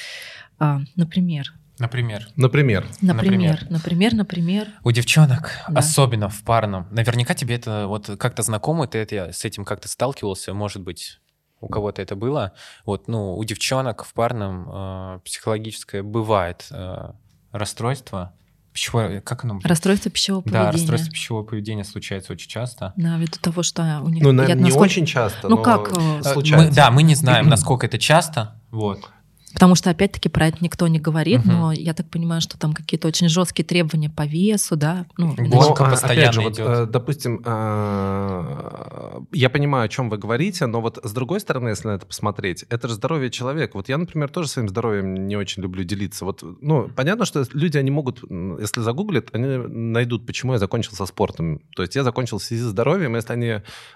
А, 0.58 0.80
Например, 0.96 1.52
Например, 1.78 2.28
Например. 2.36 2.86
например, 3.00 3.66
например, 3.70 4.14
например, 4.14 4.68
у 4.84 4.92
девчонок, 4.92 5.50
Да. 5.68 5.80
особенно 5.80 6.28
в 6.28 6.42
парном, 6.44 6.86
наверняка 6.92 7.34
тебе 7.34 7.56
это 7.56 7.86
вот 7.88 8.08
как-то 8.18 8.42
знакомо, 8.42 8.86
ты 8.86 8.98
это, 8.98 9.32
с 9.32 9.44
этим 9.44 9.64
как-то 9.64 9.88
сталкивался, 9.88 10.54
может 10.54 10.82
быть, 10.82 11.18
у 11.60 11.68
кого-то 11.68 12.00
это 12.02 12.14
было. 12.14 12.52
Вот, 12.84 13.08
ну, 13.08 13.36
у 13.36 13.44
девчонок 13.44 14.04
в 14.04 14.12
парном 14.14 14.68
э, 14.68 15.20
психологическое 15.24 16.02
бывает 16.02 16.66
э, 16.70 17.12
расстройство. 17.52 18.32
Пищевое, 18.72 19.20
как 19.20 19.44
оно? 19.44 19.60
расстройство 19.64 20.10
пищевого 20.10 20.42
Да, 20.44 20.50
поведения. 20.50 20.72
расстройство 20.72 21.10
пищевого 21.12 21.42
поведения 21.44 21.84
случается 21.84 22.32
очень 22.32 22.48
часто. 22.48 22.94
Да, 22.96 23.18
ввиду 23.18 23.38
того, 23.38 23.62
что 23.62 23.82
у 24.02 24.08
них... 24.08 24.22
Ну, 24.22 24.30
я 24.30 24.34
наверное, 24.34 24.56
не 24.56 24.62
насколько- 24.70 24.84
очень 24.84 25.04
часто, 25.06 25.48
Ну 25.48 25.56
но 25.56 25.62
как, 25.62 25.92
э, 25.92 26.18
Э, 26.20 26.22
случается. 26.22 26.68
мы- 26.68 26.74
да, 26.74 26.90
мы 26.90 27.02
не 27.02 27.14
знаем, 27.14 27.48
насколько 27.48 27.84
это 27.84 27.98
часто. 27.98 28.58
Вот. 28.70 29.10
Потому 29.52 29.74
что, 29.74 29.90
опять-таки, 29.90 30.28
про 30.28 30.48
это 30.48 30.58
никто 30.60 30.88
не 30.88 30.98
говорит, 30.98 31.44
Мгм. 31.44 31.54
но 31.54 31.72
я 31.72 31.94
так 31.94 32.08
понимаю, 32.08 32.40
что 32.40 32.58
там 32.58 32.72
какие-то 32.72 33.08
очень 33.08 33.28
жесткие 33.28 33.64
требования 33.66 34.10
по 34.10 34.26
весу, 34.26 34.76
да? 34.76 35.06
Ну, 35.16 35.34
Гонка 35.36 35.84
постоянно 35.84 36.22
опять 36.22 36.34
же, 36.34 36.40
вот, 36.40 36.52
идет. 36.54 36.66
э, 36.66 36.86
допустим, 36.86 37.42
э, 37.44 39.20
я 39.32 39.50
понимаю, 39.50 39.84
о 39.86 39.88
чем 39.88 40.10
вы 40.10 40.18
говорите, 40.18 40.66
но 40.66 40.80
вот 40.80 40.98
с 41.02 41.12
другой 41.12 41.40
стороны, 41.40 41.68
если 41.70 41.88
на 41.88 41.92
это 41.92 42.06
посмотреть, 42.06 42.64
это 42.68 42.88
же 42.88 42.94
здоровье 42.94 43.30
человека. 43.30 43.72
Вот 43.76 43.88
я, 43.88 43.98
например, 43.98 44.28
тоже 44.28 44.48
своим 44.48 44.68
здоровьем 44.68 45.26
не 45.26 45.36
очень 45.36 45.62
люблю 45.62 45.84
делиться. 45.84 46.24
Вот, 46.24 46.42
ну, 46.60 46.88
понятно, 46.94 47.24
что 47.24 47.44
люди, 47.52 47.76
они 47.78 47.90
могут, 47.90 48.22
если 48.60 48.80
загуглят, 48.80 49.28
они 49.32 49.58
найдут, 49.68 50.26
почему 50.26 50.52
я 50.52 50.58
закончил 50.58 50.92
со 50.92 51.06
спортом. 51.06 51.60
То 51.76 51.82
есть 51.82 51.94
я 51.96 52.04
закончил 52.04 52.38
в 52.38 52.42
связи 52.42 52.62
с 52.62 52.66
здоровьем, 52.66 53.14
если 53.16 53.32
они 53.32 53.46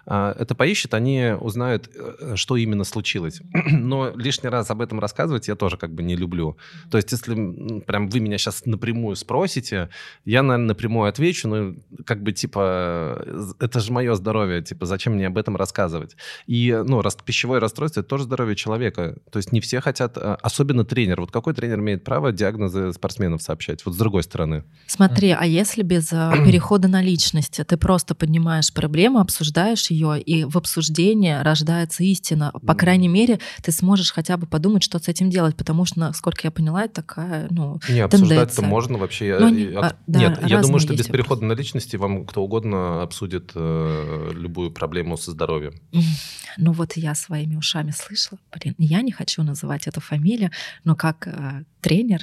э, 0.07 0.35
это 0.39 0.55
поищут, 0.55 0.95
они 0.95 1.35
узнают, 1.41 1.91
что 2.35 2.57
именно 2.57 2.85
случилось. 2.85 3.41
Но 3.71 4.13
лишний 4.15 4.49
раз 4.49 4.71
об 4.71 4.81
этом 4.81 5.01
рассказывать 5.01 5.46
я 5.49 5.55
тоже 5.55 5.77
как 5.77 5.93
бы 5.93 6.03
не 6.03 6.17
люблю. 6.17 6.57
То 6.91 6.99
есть 6.99 7.13
если 7.13 7.81
прям 7.81 8.09
вы 8.09 8.21
меня 8.21 8.39
сейчас 8.39 8.67
напрямую 8.67 9.17
спросите, 9.17 9.89
я, 10.25 10.43
наверное, 10.43 10.69
напрямую 10.69 11.09
отвечу, 11.09 11.49
ну, 11.49 11.77
как 12.05 12.23
бы, 12.23 12.33
типа, 12.33 13.25
это 13.61 13.81
же 13.81 13.93
мое 13.93 14.15
здоровье, 14.15 14.63
типа, 14.63 14.87
зачем 14.87 15.15
мне 15.15 15.27
об 15.27 15.39
этом 15.39 15.57
рассказывать? 15.57 16.17
И, 16.47 16.83
ну, 16.85 17.03
рас- 17.03 17.17
пищевое 17.25 17.61
расстройство— 17.61 18.01
это 18.03 18.09
тоже 18.09 18.25
здоровье 18.25 18.57
человека. 18.57 19.17
То 19.31 19.39
есть 19.39 19.53
не 19.53 19.61
все 19.61 19.81
хотят, 19.81 20.17
э, 20.17 20.37
особенно 20.43 20.85
тренер. 20.85 21.21
Вот 21.21 21.31
какой 21.31 21.55
тренер 21.55 21.79
имеет 21.79 22.05
право 22.05 22.33
диагнозы 22.33 22.93
спортсменов 22.93 23.43
сообщать? 23.43 23.85
Вот 23.85 23.95
с 23.95 23.99
другой 23.99 24.23
стороны. 24.23 24.65
Смотри, 24.87 25.31
а 25.31 25.45
если 25.45 25.83
без 25.83 26.13
а, 26.13 26.33
перехода 26.45 26.89
на 26.89 27.03
личности, 27.03 27.65
ты 27.65 27.77
просто 27.77 28.15
поднимаешь 28.15 28.73
проблему, 28.73 29.21
обсуждаешь 29.21 29.91
ее, 29.91 30.21
и 30.21 30.45
в 30.45 30.57
обсуждении 30.57 31.35
рождается 31.43 32.05
истина. 32.05 32.53
По 32.67 32.75
крайней 32.75 33.09
мере, 33.09 33.39
ты 33.63 33.73
сможешь 33.73 34.13
хотя 34.13 34.37
бы 34.37 34.47
подумать, 34.47 34.83
что 34.83 34.99
с 34.99 35.09
этим 35.09 35.31
делать, 35.31 35.36
потому 35.57 35.84
что, 35.84 35.99
насколько 36.01 36.41
я 36.45 36.51
поняла, 36.51 36.84
это 36.84 36.95
такая, 37.03 37.49
ну, 37.51 37.80
Не, 37.89 38.01
обсуждать-то 38.01 38.62
можно 38.62 38.99
вообще. 38.99 39.37
Ну, 39.39 39.47
они- 39.47 39.62
и 39.62 39.74
от- 39.74 39.93
а, 39.93 39.97
да, 40.07 40.18
Нет, 40.20 40.39
я 40.47 40.61
думаю, 40.61 40.80
что 40.80 40.95
без 40.95 41.07
перехода 41.07 41.45
на 41.45 41.53
личности 41.53 41.97
вам 41.97 42.26
кто 42.26 42.43
угодно 42.43 43.03
обсудит 43.03 43.53
э, 43.55 44.30
любую 44.34 44.70
проблему 44.70 45.16
со 45.16 45.30
здоровьем. 45.30 45.74
ну 46.57 46.72
вот 46.72 46.97
я 46.97 47.14
своими 47.14 47.57
ушами 47.57 47.91
слышала, 47.91 48.39
блин, 48.53 48.74
я 48.78 49.03
не 49.03 49.12
хочу 49.12 49.43
называть 49.43 49.87
эту 49.87 50.01
фамилию, 50.01 50.51
но 50.84 50.95
как 50.97 51.26
а, 51.26 51.62
тренер 51.80 52.20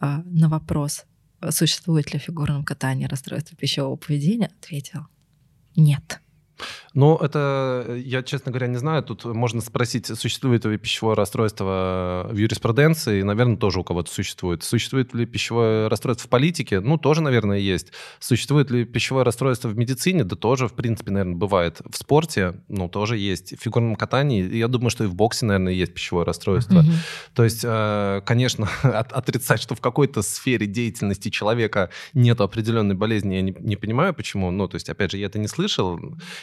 а, 0.00 0.22
на 0.24 0.48
вопрос, 0.48 1.04
существует 1.50 2.12
ли 2.12 2.18
в 2.18 2.22
фигурном 2.22 2.64
катании 2.64 3.06
расстройство 3.06 3.56
пищевого 3.56 3.96
поведения, 3.96 4.50
ответил 4.60 5.06
нет. 5.76 6.20
Ну, 6.94 7.16
это, 7.16 7.84
э, 7.86 7.98
я, 8.04 8.22
честно 8.22 8.50
говоря, 8.50 8.66
не 8.66 8.76
знаю. 8.76 9.02
Тут 9.02 9.24
можно 9.24 9.60
спросить, 9.60 10.06
существует 10.06 10.64
ли 10.64 10.76
пищевое 10.76 11.16
расстройство 11.16 12.26
в 12.30 12.36
юриспруденции. 12.36 13.22
Наверное, 13.22 13.56
тоже 13.56 13.80
у 13.80 13.84
кого-то 13.84 14.12
существует. 14.12 14.62
Существует 14.64 15.14
ли 15.14 15.26
пищевое 15.26 15.88
расстройство 15.88 16.26
в 16.26 16.30
политике? 16.30 16.80
Ну, 16.80 16.98
тоже, 16.98 17.22
наверное, 17.22 17.58
есть. 17.58 17.92
Существует 18.18 18.70
ли 18.70 18.84
пищевое 18.84 19.24
расстройство 19.24 19.68
в 19.68 19.76
медицине? 19.76 20.24
Да 20.24 20.36
тоже, 20.36 20.66
в 20.66 20.72
принципе, 20.72 21.12
наверное, 21.12 21.36
бывает. 21.36 21.80
В 21.88 21.96
спорте, 21.96 22.54
ну, 22.68 22.88
тоже 22.88 23.16
есть. 23.16 23.56
В 23.56 23.62
фигурном 23.62 23.96
катании, 23.96 24.42
я 24.56 24.68
думаю, 24.68 24.90
что 24.90 25.04
и 25.04 25.06
в 25.06 25.14
боксе, 25.14 25.46
наверное, 25.46 25.72
есть 25.72 25.94
пищевое 25.94 26.26
расстройство. 26.26 26.80
Мгм. 26.82 26.92
То 27.34 27.44
есть, 27.44 27.60
э, 27.64 28.20
конечно, 28.26 28.68
от- 28.82 29.12
отрицать, 29.12 29.60
что 29.60 29.74
в 29.74 29.80
какой-то 29.80 30.22
сфере 30.22 30.66
деятельности 30.66 31.28
человека 31.30 31.90
нет 32.14 32.40
определенной 32.40 32.94
болезни, 32.94 33.34
я 33.34 33.42
не, 33.42 33.54
не 33.58 33.76
понимаю, 33.76 34.12
почему. 34.12 34.50
Ну, 34.50 34.66
то 34.66 34.74
есть, 34.74 34.88
опять 34.88 35.12
же, 35.12 35.18
я 35.18 35.26
это 35.26 35.38
не 35.38 35.48
слышал. 35.48 36.00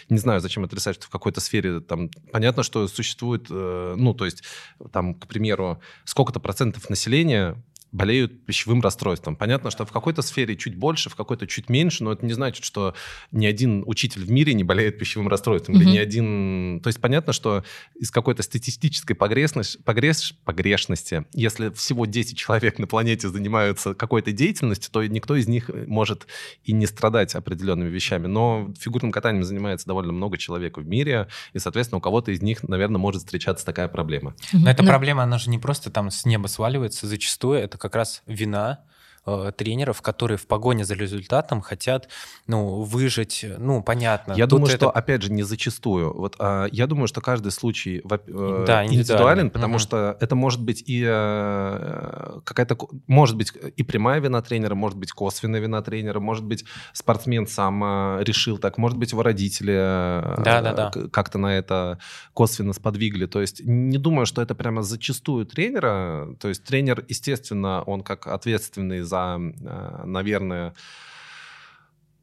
Не 0.10 0.18
знаю, 0.20 0.40
зачем 0.40 0.64
отрицать, 0.64 0.96
что 0.96 1.06
в 1.06 1.10
какой-то 1.10 1.42
сфере 1.42 1.82
там... 1.82 2.10
Понятно, 2.32 2.64
что 2.64 2.88
существует, 2.88 3.48
э, 3.50 3.96
ну, 3.98 4.14
то 4.14 4.26
есть, 4.26 4.44
там, 4.92 5.14
к 5.14 5.28
примеру, 5.28 5.82
сколько-то 6.06 6.40
процентов 6.40 6.90
населения 6.90 7.62
болеют 7.92 8.46
пищевым 8.46 8.82
расстройством. 8.82 9.36
Понятно, 9.36 9.72
что 9.72 9.86
в 9.86 9.92
какой-то 9.92 10.22
сфере 10.22 10.56
чуть 10.56 10.76
больше, 10.76 11.10
в 11.10 11.16
какой-то 11.16 11.48
чуть 11.48 11.70
меньше, 11.70 12.04
но 12.04 12.12
это 12.12 12.26
не 12.26 12.34
значит, 12.34 12.64
что 12.66 12.94
ни 13.32 13.46
один 13.46 13.84
учитель 13.86 14.24
в 14.24 14.32
мире 14.32 14.54
не 14.54 14.64
болеет 14.64 15.00
пищевым 15.00 15.28
расстройством. 15.28 15.76
Или 15.76 15.84
Мгм. 15.86 15.94
ни 15.94 15.98
один... 15.98 16.80
То 16.82 16.88
есть 16.88 17.00
понятно, 17.00 17.34
что 17.34 17.64
из 17.96 18.12
какой-то 18.12 18.44
статистической 18.44 19.16
погрешности, 19.16 19.82
погреш, 19.84 20.34
погрешности, 20.44 21.26
если 21.34 21.70
всего 21.70 22.06
10 22.06 22.38
человек 22.38 22.80
на 22.80 22.88
планете 22.88 23.30
занимаются 23.30 23.94
какой-то 23.94 24.32
деятельностью, 24.32 24.92
то 24.92 25.06
никто 25.06 25.36
из 25.36 25.48
них 25.48 25.70
может 25.88 26.28
и 26.64 26.74
не 26.74 26.86
страдать 26.86 27.36
определенными 27.36 27.90
вещами. 27.90 28.28
Но 28.28 28.74
фигурным 28.80 29.12
катанием 29.12 29.44
занимается 29.44 29.88
довольно 29.88 30.12
много 30.14 30.38
человек 30.38 30.78
в 30.78 30.86
мире, 30.86 31.28
и, 31.54 31.60
соответственно, 31.60 31.98
у 32.00 32.02
кого-то 32.02 32.32
из 32.32 32.42
них, 32.42 32.64
наверное, 32.64 33.00
может 33.00 33.22
встречаться 33.22 33.66
такая 33.66 33.88
проблема. 33.88 34.36
Но 34.54 34.70
эта 34.70 34.84
Ну, 34.84 34.90
проблема, 34.90 35.24
она 35.24 35.38
же 35.38 35.50
не 35.50 35.58
просто 35.58 35.90
там 35.90 36.12
с 36.12 36.26
неба 36.26 36.48
сваливается. 36.48 37.08
Зачастую 37.08 37.60
это 37.60 37.77
как 37.78 37.96
раз 37.96 38.24
вина 38.26 38.84
э, 39.28 39.52
тренеров, 39.58 40.02
которые 40.02 40.38
в 40.38 40.48
погоне 40.48 40.86
за 40.86 40.96
результатом 40.96 41.62
хотят, 41.62 42.10
ну, 42.48 42.82
выжить, 42.84 43.46
ну, 43.60 43.84
понятно. 43.84 44.34
Я 44.34 44.46
Тут 44.46 44.50
думаю, 44.60 44.70
это- 44.70 44.78
что, 44.78 44.90
опять 44.90 45.22
же, 45.24 45.32
не 45.32 45.44
зачастую. 45.44 46.14
Вот, 46.18 46.36
а, 46.40 46.68
я 46.72 46.88
думаю, 46.88 47.08
что 47.08 47.22
каждый 47.22 47.52
случай 47.52 47.98
э, 48.00 48.02
Да, 48.08 48.86
индивидуален. 48.86 48.88
индивидуален, 48.88 49.50
потому 49.52 49.74
Мгм. 49.74 49.80
что 49.80 50.18
это 50.20 50.36
может 50.36 50.62
быть 50.64 50.84
и 50.88 51.04
э, 51.06 52.40
какая-то, 52.44 52.78
может 53.08 53.36
быть 53.38 53.52
и 53.76 53.84
прямая 53.84 54.20
вина 54.20 54.42
тренера, 54.42 54.76
может 54.76 54.98
быть 54.98 55.12
косвенная 55.12 55.60
вина 55.60 55.82
тренера, 55.82 56.20
может 56.20 56.46
быть 56.46 56.66
спортсмен 56.94 57.48
сам 57.48 57.84
э, 57.84 58.24
решил 58.24 58.58
так, 58.58 58.78
может 58.78 58.98
быть 58.98 59.12
его 59.12 59.24
родители 59.24 59.74
э, 59.76 60.42
Да-да-да. 60.44 60.90
к- 60.92 61.10
как-то 61.10 61.38
на 61.38 61.58
это 61.58 62.00
косвенно 62.34 62.74
сподвигли. 62.74 63.26
То 63.26 63.42
есть 63.42 63.62
не 63.66 63.98
думаю, 63.98 64.26
что 64.26 64.42
это 64.42 64.56
прямо 64.56 64.82
зачастую 64.84 65.46
тренера. 65.46 66.28
То 66.40 66.48
есть 66.50 66.64
тренер, 66.64 67.04
естественно, 67.10 67.82
он 67.84 68.02
как 68.04 68.28
ответственный 68.28 69.02
за, 69.02 69.17
э, 69.40 70.06
наверное, 70.06 70.74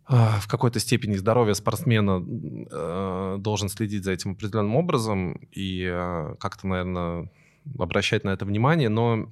а, 0.07 0.39
в 0.41 0.49
какой-то 0.49 0.81
степени 0.81 1.17
здоровье 1.17 1.55
спортсмена 1.55 2.23
э, 2.23 3.37
должен 3.39 3.69
следить 3.69 4.05
за 4.05 4.13
этим 4.13 4.33
определенным 4.33 4.77
образом. 4.77 5.41
И 5.51 5.89
э, 5.91 6.35
как-то, 6.39 6.67
наверное, 6.67 7.31
обращать 7.79 8.25
на 8.25 8.31
это 8.31 8.45
внимание, 8.45 8.89
но 8.89 9.29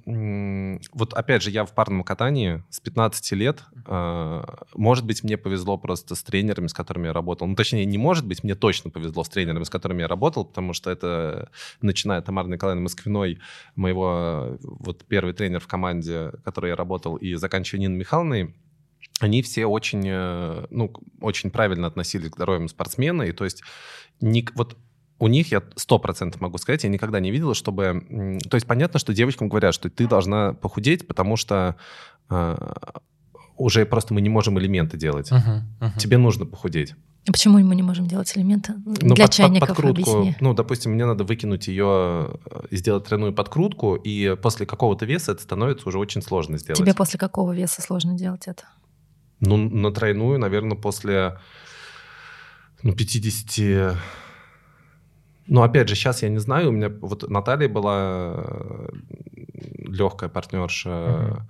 вот 0.93 1.13
опять 1.13 1.43
же, 1.43 1.51
я 1.51 1.65
в 1.65 1.73
парном 1.73 2.03
катании 2.03 2.63
с 2.69 2.79
15 2.79 3.31
лет, 3.33 3.63
э, 3.85 4.43
может 4.73 5.05
быть, 5.05 5.23
мне 5.23 5.37
повезло 5.37 5.77
просто 5.77 6.15
с 6.15 6.23
тренерами, 6.23 6.67
с 6.67 6.73
которыми 6.73 7.07
я 7.07 7.13
работал. 7.13 7.47
Ну, 7.47 7.55
точнее, 7.55 7.85
не 7.85 7.97
может 7.97 8.25
быть, 8.25 8.43
мне 8.43 8.55
точно 8.55 8.89
повезло 8.89 9.23
с 9.23 9.29
тренерами, 9.29 9.63
с 9.63 9.69
которыми 9.69 10.01
я 10.01 10.07
работал, 10.07 10.45
потому 10.45 10.73
что 10.73 10.89
это, 10.89 11.49
начиная 11.81 12.19
от 12.19 12.25
Тамары 12.25 12.49
Николаевны 12.49 12.83
Москвиной, 12.83 13.39
моего 13.75 14.57
вот 14.61 15.05
первый 15.07 15.33
тренер 15.33 15.59
в 15.59 15.67
команде, 15.67 16.31
который 16.43 16.71
я 16.71 16.75
работал, 16.75 17.15
и 17.15 17.35
заканчивая 17.35 17.81
Ниной 17.81 17.97
Михайловной, 17.97 18.55
они 19.19 19.41
все 19.41 19.65
очень, 19.65 20.03
э, 20.05 20.65
ну, 20.69 20.91
очень 21.21 21.51
правильно 21.51 21.87
относились 21.87 22.31
к 22.31 22.35
здоровьям 22.35 22.67
спортсмена, 22.67 23.23
и 23.23 23.31
то 23.31 23.43
есть 23.43 23.63
не, 24.21 24.47
вот 24.55 24.77
у 25.19 25.27
них, 25.27 25.51
я 25.51 25.63
сто 25.75 25.99
процентов 25.99 26.41
могу 26.41 26.57
сказать, 26.57 26.83
я 26.83 26.89
никогда 26.89 27.19
не 27.19 27.31
видел, 27.31 27.53
чтобы... 27.53 28.39
То 28.49 28.55
есть 28.55 28.67
понятно, 28.67 28.99
что 28.99 29.13
девочкам 29.13 29.49
говорят, 29.49 29.73
что 29.73 29.89
ты 29.89 30.07
должна 30.07 30.53
похудеть, 30.53 31.07
потому 31.07 31.37
что 31.37 31.75
э, 32.29 32.73
уже 33.57 33.85
просто 33.85 34.13
мы 34.13 34.21
не 34.21 34.29
можем 34.29 34.59
элементы 34.59 34.97
делать. 34.97 35.31
Uh-huh, 35.31 35.61
uh-huh. 35.79 35.99
Тебе 35.99 36.17
нужно 36.17 36.45
похудеть. 36.45 36.95
А 37.27 37.31
почему 37.31 37.59
мы 37.59 37.75
не 37.75 37.83
можем 37.83 38.05
делать 38.05 38.35
элементы? 38.35 38.73
Ну, 38.85 39.15
Для 39.15 39.25
под, 39.25 39.33
чайников 39.33 39.69
под, 39.69 39.77
подкрутку, 39.77 40.11
объясни. 40.11 40.35
Ну, 40.41 40.53
допустим, 40.53 40.91
мне 40.91 41.05
надо 41.05 41.23
выкинуть 41.23 41.67
ее 41.67 42.37
и 42.69 42.75
сделать 42.75 43.05
тройную 43.05 43.33
подкрутку, 43.33 43.95
и 43.95 44.35
после 44.35 44.65
какого-то 44.65 45.05
веса 45.05 45.31
это 45.31 45.41
становится 45.41 45.87
уже 45.87 45.99
очень 45.99 46.21
сложно 46.21 46.57
сделать. 46.57 46.79
Тебе 46.79 46.93
после 46.93 47.17
какого 47.17 47.53
веса 47.53 47.81
сложно 47.81 48.17
делать 48.17 48.47
это? 48.47 48.63
Ну, 49.39 49.55
на 49.57 49.91
тройную, 49.91 50.37
наверное, 50.37 50.75
после 50.77 51.37
ну, 52.81 52.93
50... 52.93 53.97
Ну, 55.47 55.61
опять 55.61 55.89
же, 55.89 55.95
сейчас 55.95 56.23
я 56.23 56.29
не 56.29 56.39
знаю, 56.39 56.69
у 56.69 56.71
меня 56.71 56.89
вот 56.89 57.29
Наталья 57.29 57.67
была 57.67 58.33
э, 58.35 58.87
легкая 59.87 60.29
партнерша, 60.29 61.45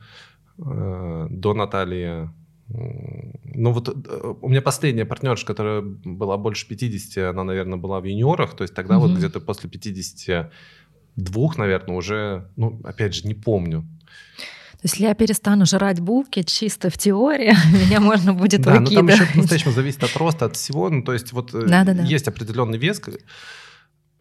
uh-huh. 0.57 1.27
до 1.29 1.53
Натальи 1.53 2.29
ну 2.69 3.71
вот 3.71 3.89
э, 3.89 4.33
у 4.41 4.49
меня 4.49 4.61
последняя 4.61 5.05
партнерша, 5.05 5.45
которая 5.45 5.81
была 5.81 6.37
больше 6.37 6.67
50, 6.67 7.29
она, 7.29 7.43
наверное, 7.43 7.77
была 7.77 7.99
в 7.99 8.05
юниорах, 8.05 8.55
то 8.55 8.63
есть 8.63 8.73
тогда 8.73 8.95
mm-hmm. 8.95 8.99
вот 8.99 9.11
где-то 9.11 9.39
после 9.41 9.69
52, 9.69 11.51
наверное, 11.57 11.95
уже, 11.95 12.49
ну, 12.55 12.81
опять 12.83 13.13
же, 13.13 13.27
не 13.27 13.35
помню. 13.35 13.81
То 13.81 14.85
есть, 14.85 14.95
если 14.95 15.05
я 15.05 15.13
перестану 15.13 15.65
жрать 15.65 15.99
булки 15.99 16.41
чисто 16.41 16.89
в 16.89 16.97
теории, 16.97 17.53
меня 17.85 17.99
можно 17.99 18.33
будет 18.33 18.61
да, 18.61 18.79
выкидывать. 18.79 18.95
Да, 18.95 19.01
но 19.01 19.07
там 19.07 19.25
еще 19.25 19.33
по-настоящему 19.33 19.73
зависит 19.73 20.03
от 20.03 20.15
роста, 20.17 20.45
от 20.45 20.55
всего. 20.55 20.89
Ну, 20.89 21.03
то 21.03 21.13
есть, 21.13 21.31
вот 21.31 21.53
э, 21.53 22.05
есть 22.05 22.27
определенный 22.27 22.77
вес. 22.77 23.01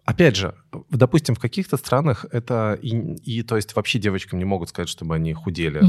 Опять 0.05 0.37
же, 0.37 0.55
допустим, 0.91 1.35
в 1.35 1.39
каких-то 1.39 1.77
странах 1.77 2.27
это 2.33 2.79
и, 2.83 2.89
и 2.89 3.43
то 3.43 3.57
есть 3.57 3.77
вообще 3.77 3.99
девочкам 3.99 4.39
не 4.39 4.45
могут 4.45 4.69
сказать, 4.69 4.89
чтобы 4.89 5.15
они 5.15 5.33
худели. 5.33 5.81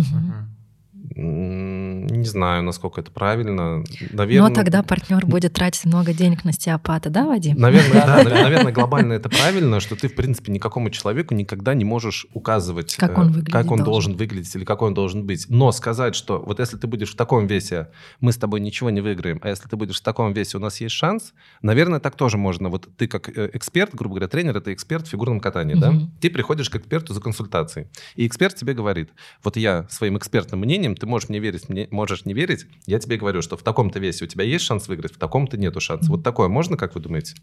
Не 1.15 2.25
знаю, 2.25 2.63
насколько 2.63 3.01
это 3.01 3.11
правильно. 3.11 3.83
Наверное, 4.11 4.49
Но 4.49 4.55
тогда 4.55 4.81
партнер 4.81 5.25
будет 5.25 5.53
тратить 5.53 5.85
много 5.85 6.13
денег 6.13 6.43
на 6.43 6.49
остеопата, 6.49 7.09
да, 7.09 7.25
Вадим? 7.25 7.55
Наверное, 7.57 8.05
да. 8.05 8.23
Наверное, 8.43 8.71
глобально 8.71 9.13
это 9.13 9.29
правильно, 9.29 9.79
что 9.79 9.95
ты, 9.95 10.07
в 10.07 10.15
принципе, 10.15 10.51
никакому 10.51 10.89
человеку 10.89 11.35
никогда 11.35 11.73
не 11.75 11.85
можешь 11.85 12.25
указывать, 12.33 12.95
как 12.95 13.17
он, 13.17 13.41
э, 13.41 13.43
как 13.43 13.69
он 13.71 13.83
должен 13.83 14.15
выглядеть 14.15 14.55
или 14.55 14.65
какой 14.65 14.87
он 14.87 14.93
должен 14.93 15.25
быть. 15.25 15.45
Но 15.49 15.71
сказать, 15.71 16.15
что 16.15 16.39
вот 16.39 16.59
если 16.59 16.77
ты 16.77 16.87
будешь 16.87 17.13
в 17.13 17.15
таком 17.15 17.45
весе, 17.45 17.89
мы 18.19 18.31
с 18.31 18.37
тобой 18.37 18.59
ничего 18.59 18.89
не 18.89 19.01
выиграем, 19.01 19.39
а 19.43 19.49
если 19.49 19.67
ты 19.67 19.75
будешь 19.75 19.99
в 19.99 20.03
таком 20.03 20.33
весе, 20.33 20.57
у 20.57 20.59
нас 20.59 20.81
есть 20.81 20.95
шанс, 20.95 21.33
наверное, 21.61 21.99
так 21.99 22.15
тоже 22.15 22.37
можно. 22.37 22.69
Вот 22.69 22.89
ты 22.97 23.07
как 23.07 23.29
э, 23.29 23.51
эксперт, 23.53 23.93
грубо 23.93 24.15
говоря, 24.15 24.27
тренер, 24.27 24.57
это 24.57 24.73
эксперт 24.73 25.05
в 25.05 25.09
фигурном 25.09 25.39
катании, 25.39 25.75
да? 25.75 25.93
Ты 26.21 26.29
приходишь 26.29 26.69
к 26.69 26.75
эксперту 26.75 27.13
за 27.13 27.21
консультацией, 27.21 27.87
и 28.15 28.25
эксперт 28.25 28.55
тебе 28.55 28.73
говорит, 28.73 29.11
вот 29.43 29.57
я 29.57 29.85
своим 29.89 30.17
экспертным 30.17 30.59
мнением 30.61 30.95
ты 31.03 31.09
можешь 31.09 31.27
мне 31.27 31.39
верить, 31.39 31.67
мне, 31.67 31.89
можешь 31.91 32.23
не 32.23 32.33
верить. 32.33 32.65
Я 32.85 32.97
тебе 32.97 33.17
говорю, 33.17 33.41
что 33.41 33.57
в 33.57 33.61
таком-то 33.61 33.99
весе 33.99 34.23
у 34.23 34.27
тебя 34.27 34.45
есть 34.45 34.63
шанс 34.63 34.87
выиграть, 34.87 35.13
в 35.13 35.17
таком-то 35.17 35.57
нету 35.57 35.81
шанса. 35.81 36.09
Вот 36.09 36.23
такое 36.23 36.47
можно, 36.47 36.77
как 36.77 36.95
вы 36.95 37.01
думаете? 37.01 37.35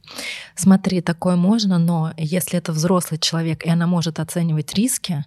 Смотри, 0.55 1.03
такое 1.03 1.37
можно, 1.37 1.79
но 1.79 2.15
если 2.17 2.59
это 2.59 2.73
взрослый 2.73 3.21
человек, 3.21 3.67
и 3.67 3.69
она 3.69 3.87
может 3.87 4.19
оценивать 4.19 4.73
риски, 4.73 5.27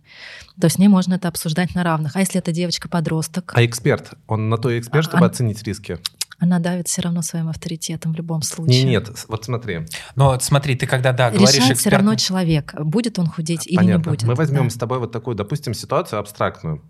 то 0.60 0.68
с 0.68 0.80
ней 0.80 0.88
можно 0.88 1.14
это 1.14 1.28
обсуждать 1.28 1.76
на 1.76 1.84
равных. 1.84 2.16
А 2.16 2.22
если 2.22 2.40
это 2.40 2.52
девочка-подросток? 2.52 3.52
А 3.56 3.64
эксперт? 3.64 4.14
Он 4.26 4.50
на 4.50 4.58
то 4.58 4.72
и 4.72 4.80
эксперт, 4.80 5.06
а, 5.06 5.10
чтобы 5.10 5.26
а... 5.26 5.28
оценить 5.28 5.62
риски? 5.62 6.00
она 6.40 6.60
давит 6.60 6.90
все 6.90 7.02
равно 7.02 7.22
своим 7.22 7.48
авторитетом 7.48 8.12
в 8.12 8.18
любом 8.18 8.42
случае. 8.42 8.84
Не, 8.84 8.90
нет, 8.90 9.10
вот 9.30 9.46
смотри. 9.46 9.86
Но 10.16 10.38
смотри, 10.42 10.76
ты 10.76 10.88
когда, 10.88 11.14
да, 11.14 11.30
говоришь 11.30 11.56
Решает 11.56 11.72
эксперт... 11.74 11.80
все 11.80 11.90
равно 11.92 12.16
человек, 12.16 12.74
будет 12.82 13.18
он 13.18 13.28
худеть 13.28 13.66
Понятно. 13.66 13.86
или 13.86 13.92
не 13.92 13.98
будет. 14.04 14.24
Мы 14.24 14.36
возьмем 14.36 14.64
да. 14.64 14.70
с 14.70 14.74
тобой 14.74 15.00
вот 15.00 15.14
такую, 15.14 15.36
допустим, 15.38 15.74
ситуацию 15.74 16.20
абстрактную. 16.20 16.82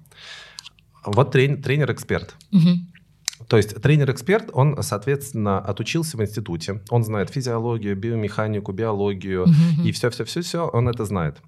Вот 1.05 1.31
трен, 1.31 1.61
тренер-эксперт. 1.61 2.35
Угу. 2.51 3.47
То 3.47 3.57
есть 3.57 3.81
тренер-эксперт, 3.81 4.49
он, 4.53 4.81
соответственно, 4.81 5.59
отучился 5.59 6.17
в 6.17 6.21
институте, 6.21 6.81
он 6.89 7.03
знает 7.03 7.29
физиологию, 7.29 7.95
биомеханику, 7.95 8.71
биологию 8.71 9.43
угу. 9.43 9.83
и 9.83 9.91
все-все-все-все, 9.91 10.67
он 10.67 10.87
это 10.87 11.05
знает. 11.05 11.41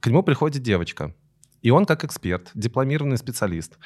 К 0.00 0.06
нему 0.08 0.22
приходит 0.22 0.62
девочка, 0.62 1.14
и 1.62 1.70
он 1.70 1.86
как 1.86 2.04
эксперт, 2.04 2.50
дипломированный 2.54 3.16
специалист, 3.16 3.78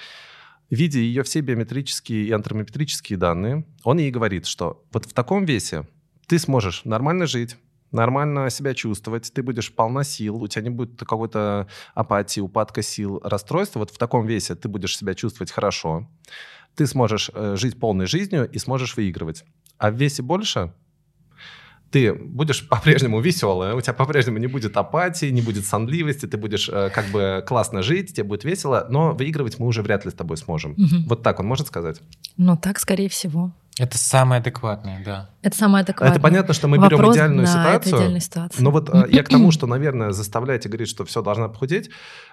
видя 0.70 0.98
ее 0.98 1.22
все 1.22 1.40
биометрические 1.40 2.24
и 2.26 2.32
антропометрические 2.32 3.18
данные, 3.18 3.64
он 3.84 3.98
ей 3.98 4.10
говорит, 4.10 4.46
что 4.46 4.84
вот 4.92 5.06
в 5.06 5.12
таком 5.12 5.44
весе 5.44 5.86
ты 6.26 6.38
сможешь 6.38 6.84
нормально 6.84 7.26
жить, 7.26 7.56
нормально 7.92 8.50
себя 8.50 8.74
чувствовать, 8.74 9.32
ты 9.32 9.42
будешь 9.42 9.72
полна 9.74 10.04
сил, 10.04 10.42
у 10.42 10.48
тебя 10.48 10.62
не 10.62 10.70
будет 10.70 10.98
какой-то 10.98 11.68
апатии, 11.94 12.40
упадка 12.40 12.82
сил, 12.82 13.20
расстройства. 13.22 13.80
Вот 13.80 13.90
в 13.90 13.98
таком 13.98 14.26
весе 14.26 14.54
ты 14.54 14.68
будешь 14.68 14.96
себя 14.96 15.14
чувствовать 15.14 15.50
хорошо, 15.50 16.08
ты 16.74 16.86
сможешь 16.86 17.30
э, 17.34 17.56
жить 17.56 17.78
полной 17.78 18.06
жизнью 18.06 18.48
и 18.50 18.58
сможешь 18.58 18.96
выигрывать. 18.96 19.44
А 19.78 19.90
в 19.90 19.94
весе 19.94 20.22
больше 20.22 20.72
ты 21.90 22.14
будешь 22.14 22.68
по-прежнему 22.68 23.20
веселая, 23.20 23.74
у 23.74 23.80
тебя 23.80 23.92
по-прежнему 23.92 24.38
не 24.38 24.46
будет 24.46 24.76
апатии, 24.76 25.26
не 25.26 25.42
будет 25.42 25.64
сонливости, 25.66 26.26
ты 26.26 26.36
будешь 26.36 26.68
э, 26.68 26.90
как 26.90 27.06
бы 27.06 27.44
классно 27.46 27.82
жить, 27.82 28.14
тебе 28.14 28.24
будет 28.24 28.44
весело, 28.44 28.86
но 28.90 29.12
выигрывать 29.12 29.58
мы 29.58 29.66
уже 29.66 29.82
вряд 29.82 30.04
ли 30.04 30.10
с 30.10 30.14
тобой 30.14 30.36
сможем. 30.36 30.72
Угу. 30.72 31.08
Вот 31.08 31.22
так 31.22 31.38
он 31.40 31.46
может 31.46 31.66
сказать? 31.66 32.00
Ну, 32.36 32.56
так, 32.56 32.78
скорее 32.78 33.08
всего. 33.08 33.52
Это 33.78 33.96
самое 33.96 34.40
адекватное, 34.40 35.02
да. 35.02 35.30
Это 35.40 35.56
самое 35.56 35.82
адекватное. 35.82 36.12
Это 36.12 36.20
понятно, 36.20 36.52
что 36.52 36.68
мы 36.68 36.78
Вопрос, 36.78 37.00
берем 37.00 37.12
идеальную 37.12 37.46
да, 37.46 37.52
ситуацию. 37.52 37.78
Это 37.94 38.02
идеальная 38.02 38.20
ситуация. 38.20 38.62
Но 38.62 38.70
вот 38.70 38.90
э, 38.92 39.06
я 39.10 39.22
к 39.22 39.28
тому, 39.30 39.50
что, 39.52 39.66
наверное, 39.66 40.12
заставляете 40.12 40.68
говорить, 40.68 40.88
что 40.88 41.06
все 41.06 41.22
должна 41.22 41.48
похудеть, 41.48 41.88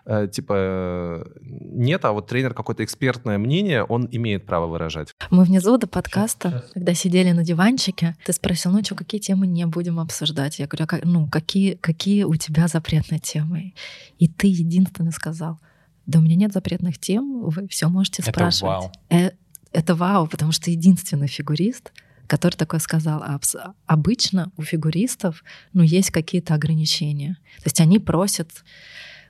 э, 0.05 0.27
типа 0.29 0.53
э, 0.57 1.25
нет, 1.41 2.03
а 2.03 2.11
вот 2.11 2.27
тренер 2.27 2.53
какое-то 2.53 2.83
экспертное 2.83 3.37
мнение, 3.37 3.83
он 3.83 4.09
имеет 4.11 4.45
право 4.45 4.67
выражать. 4.67 5.15
Мы 5.29 5.45
внизу 5.45 5.77
до 5.77 5.87
подкаста, 5.87 6.49
Сейчас. 6.49 6.71
когда 6.73 6.93
сидели 6.93 7.31
на 7.31 7.45
диванчике, 7.45 8.17
ты 8.25 8.33
спросил, 8.33 8.71
ну 8.71 8.83
что, 8.83 8.95
какие 8.95 9.21
темы 9.21 9.47
не 9.47 9.65
будем 9.65 9.99
обсуждать? 9.99 10.59
Я 10.59 10.67
говорю, 10.67 10.87
а 10.91 10.99
ну 11.03 11.27
какие, 11.27 11.75
какие 11.75 12.23
у 12.23 12.35
тебя 12.35 12.67
запретные 12.67 13.19
темы? 13.19 13.73
И 14.17 14.27
ты 14.27 14.47
единственный 14.47 15.13
сказал, 15.13 15.57
да 16.05 16.19
у 16.19 16.21
меня 16.21 16.35
нет 16.35 16.51
запретных 16.51 16.97
тем, 16.97 17.43
вы 17.45 17.67
все 17.69 17.87
можете 17.87 18.23
это 18.23 18.31
спрашивать. 18.31 18.91
Вау 19.09 19.31
это 19.72 19.95
вау, 19.95 20.28
потому 20.28 20.51
что 20.51 20.72
единственный 20.72 21.28
фигурист, 21.28 21.91
который 22.28 22.55
такое 22.55 22.80
сказал. 22.80 23.22
А 23.24 23.39
обычно 23.86 24.51
у 24.57 24.63
фигуристов 24.63 25.43
ну, 25.74 25.84
есть 25.84 26.11
какие-то 26.11 26.53
ограничения. 26.53 27.38
То 27.57 27.65
есть 27.65 27.80
они 27.82 27.99
просят 27.99 28.49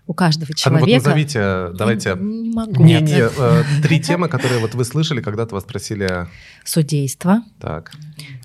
у 0.10 0.14
каждого 0.14 0.54
человека. 0.56 0.86
А 0.86 0.88
ну 0.88 0.94
вот 0.94 1.04
назовите, 1.06 1.70
давайте. 1.78 2.16
Не 2.20 2.50
могу. 2.50 2.84
Не, 2.84 3.00
не, 3.00 3.22
э, 3.22 3.64
три 3.84 4.00
темы, 4.02 4.28
которые 4.28 4.60
вот 4.60 4.74
вы 4.74 4.84
слышали, 4.84 5.22
когда-то 5.22 5.54
вас 5.54 5.64
спросили. 5.64 6.28
Судейство. 6.64 7.44
Так. 7.60 7.92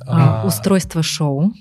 А, 0.06 0.44
устройство 0.46 1.02
шоу. 1.02 1.54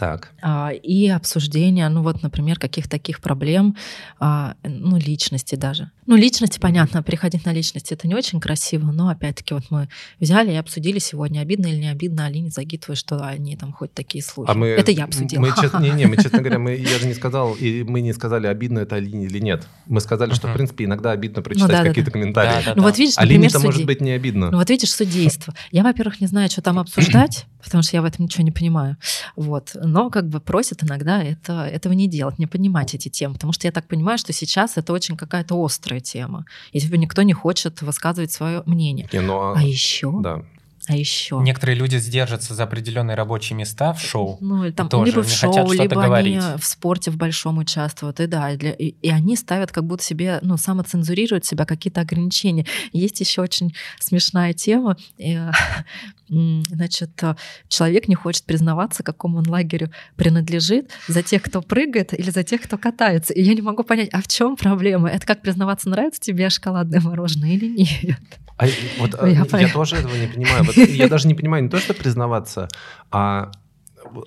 Так. 0.00 0.30
А, 0.40 0.70
и 0.72 1.08
обсуждение, 1.08 1.86
ну 1.90 2.02
вот, 2.02 2.22
например, 2.22 2.58
каких 2.58 2.88
таких 2.88 3.20
проблем, 3.20 3.76
а, 4.18 4.54
ну, 4.62 4.96
личности 4.96 5.56
даже. 5.56 5.90
Ну, 6.06 6.16
личности, 6.16 6.58
понятно, 6.58 7.02
переходить 7.02 7.44
на 7.44 7.52
личности 7.52 7.92
это 7.92 8.08
не 8.08 8.14
очень 8.14 8.40
красиво, 8.40 8.92
но 8.92 9.10
опять-таки 9.10 9.52
вот 9.52 9.64
мы 9.68 9.90
взяли 10.18 10.52
и 10.52 10.56
обсудили 10.56 10.98
сегодня, 10.98 11.40
обидно 11.40 11.66
или 11.66 11.76
не 11.76 11.88
обидно 11.88 12.24
Алине 12.24 12.48
Загитовой, 12.48 12.96
что 12.96 13.22
они 13.22 13.56
там 13.56 13.74
хоть 13.74 13.92
такие 13.92 14.24
слухи. 14.24 14.50
А 14.50 14.54
мы, 14.54 14.68
это 14.68 14.90
я 14.90 15.04
обсудила. 15.04 15.42
Мы, 15.42 15.48
честно, 15.60 15.80
не, 15.80 15.90
не, 15.90 16.06
мы, 16.06 16.16
честно 16.16 16.38
говоря, 16.38 16.58
мы, 16.58 16.76
я 16.76 16.98
же 16.98 17.06
не 17.06 17.12
сказал, 17.12 17.52
и 17.52 17.82
мы 17.82 18.00
не 18.00 18.14
сказали, 18.14 18.46
обидно 18.46 18.78
это 18.78 18.96
Алине 18.96 19.26
или 19.26 19.38
нет. 19.38 19.68
Мы 19.84 20.00
сказали, 20.00 20.32
что, 20.32 20.48
в 20.48 20.54
принципе, 20.54 20.86
иногда 20.86 21.10
обидно 21.10 21.42
прочитать 21.42 21.68
ну, 21.68 21.76
да, 21.76 21.84
какие-то 21.84 22.10
да, 22.10 22.18
комментарии. 22.18 22.64
Да, 22.64 22.70
да, 22.70 22.74
ну, 22.74 22.84
вот 22.84 22.96
видишь, 22.96 23.18
Алине-то 23.18 23.60
может 23.60 23.84
быть 23.84 24.00
не 24.00 24.12
обидно. 24.12 24.50
Ну, 24.50 24.56
вот 24.56 24.70
видишь, 24.70 24.94
судейство. 24.94 25.54
Я, 25.72 25.82
во-первых, 25.82 26.22
не 26.22 26.26
знаю, 26.26 26.48
что 26.48 26.62
там 26.62 26.78
обсуждать, 26.78 27.44
потому 27.62 27.82
что 27.82 27.96
я 27.96 28.02
в 28.02 28.04
этом 28.04 28.24
ничего 28.24 28.44
не 28.44 28.50
понимаю. 28.50 28.96
Вот 29.36 29.70
но 29.74 30.10
как 30.10 30.28
бы 30.28 30.40
просят 30.40 30.82
иногда 30.82 31.22
это, 31.22 31.64
этого 31.64 31.92
не 31.92 32.08
делать, 32.08 32.38
не 32.38 32.46
поднимать 32.46 32.94
эти 32.94 33.08
темы, 33.08 33.34
потому 33.34 33.52
что 33.52 33.66
я 33.66 33.72
так 33.72 33.86
понимаю, 33.86 34.18
что 34.18 34.32
сейчас 34.32 34.76
это 34.76 34.92
очень 34.92 35.16
какая-то 35.16 35.62
острая 35.62 36.00
тема, 36.00 36.44
и 36.72 36.80
типа 36.80 36.94
никто 36.94 37.22
не 37.22 37.32
хочет 37.32 37.82
высказывать 37.82 38.32
свое 38.32 38.62
мнение. 38.66 39.08
Не, 39.12 39.20
ну, 39.20 39.40
а, 39.40 39.54
а 39.56 39.62
еще 39.62 40.12
да. 40.20 40.42
А 40.88 40.96
еще... 40.96 41.38
Некоторые 41.42 41.76
люди 41.76 41.96
сдержатся 41.98 42.54
за 42.54 42.64
определенные 42.64 43.14
рабочие 43.14 43.56
места 43.56 43.92
в 43.92 44.00
шоу. 44.00 44.38
Ну, 44.40 44.72
там, 44.72 44.88
тоже 44.88 45.12
либо 45.12 45.22
в 45.22 45.26
не 45.28 45.32
шоу, 45.34 45.52
хотят 45.52 45.66
что-то 45.68 45.82
либо 45.82 46.02
говорить. 46.02 46.42
они 46.42 46.56
в 46.58 46.64
спорте 46.64 47.10
в 47.10 47.16
большом 47.16 47.58
участвуют. 47.58 48.18
И 48.20 48.26
да, 48.26 48.50
и, 48.50 48.56
для- 48.56 48.72
и- 48.72 48.94
и 49.02 49.10
они 49.10 49.36
ставят 49.36 49.72
как 49.72 49.84
будто 49.84 50.02
себе, 50.02 50.38
ну, 50.42 50.56
самоцензурируют 50.56 51.44
себя 51.44 51.66
какие-то 51.66 52.00
ограничения. 52.00 52.66
Есть 52.92 53.20
еще 53.20 53.42
очень 53.42 53.74
смешная 54.00 54.52
тема. 54.54 54.96
Э, 55.18 55.50
Значит, 56.28 57.10
э, 57.24 57.34
человек 57.68 58.06
не 58.06 58.14
хочет 58.14 58.44
признаваться, 58.44 59.02
какому 59.02 59.38
он 59.38 59.48
лагерю 59.48 59.90
принадлежит, 60.14 60.90
за 61.08 61.22
тех, 61.24 61.42
кто 61.42 61.60
прыгает 61.60 62.18
или 62.18 62.30
за 62.30 62.44
тех, 62.44 62.60
кто 62.62 62.78
катается. 62.78 63.32
И 63.34 63.42
я 63.42 63.54
не 63.54 63.62
могу 63.62 63.82
понять, 63.82 64.10
а 64.12 64.22
в 64.22 64.28
чем 64.28 64.56
проблема? 64.56 65.08
Это 65.10 65.26
как 65.26 65.42
признаваться, 65.42 65.88
нравится 65.88 66.20
тебе 66.20 66.48
шоколадное 66.48 67.00
мороженое 67.00 67.50
или 67.50 67.66
нет? 67.68 68.18
А 68.58 68.66
вот 68.98 69.14
Я 69.22 69.28
я, 69.50 69.58
я 69.60 69.68
тоже 69.72 69.96
этого 69.96 70.14
не 70.14 70.26
понимаю. 70.28 70.64
Вот 70.76 70.88
я 70.88 71.08
даже 71.08 71.28
не 71.28 71.34
понимаю 71.34 71.62
не 71.64 71.68
то, 71.68 71.78
что 71.78 71.94
признаваться, 71.94 72.68
а 73.10 73.50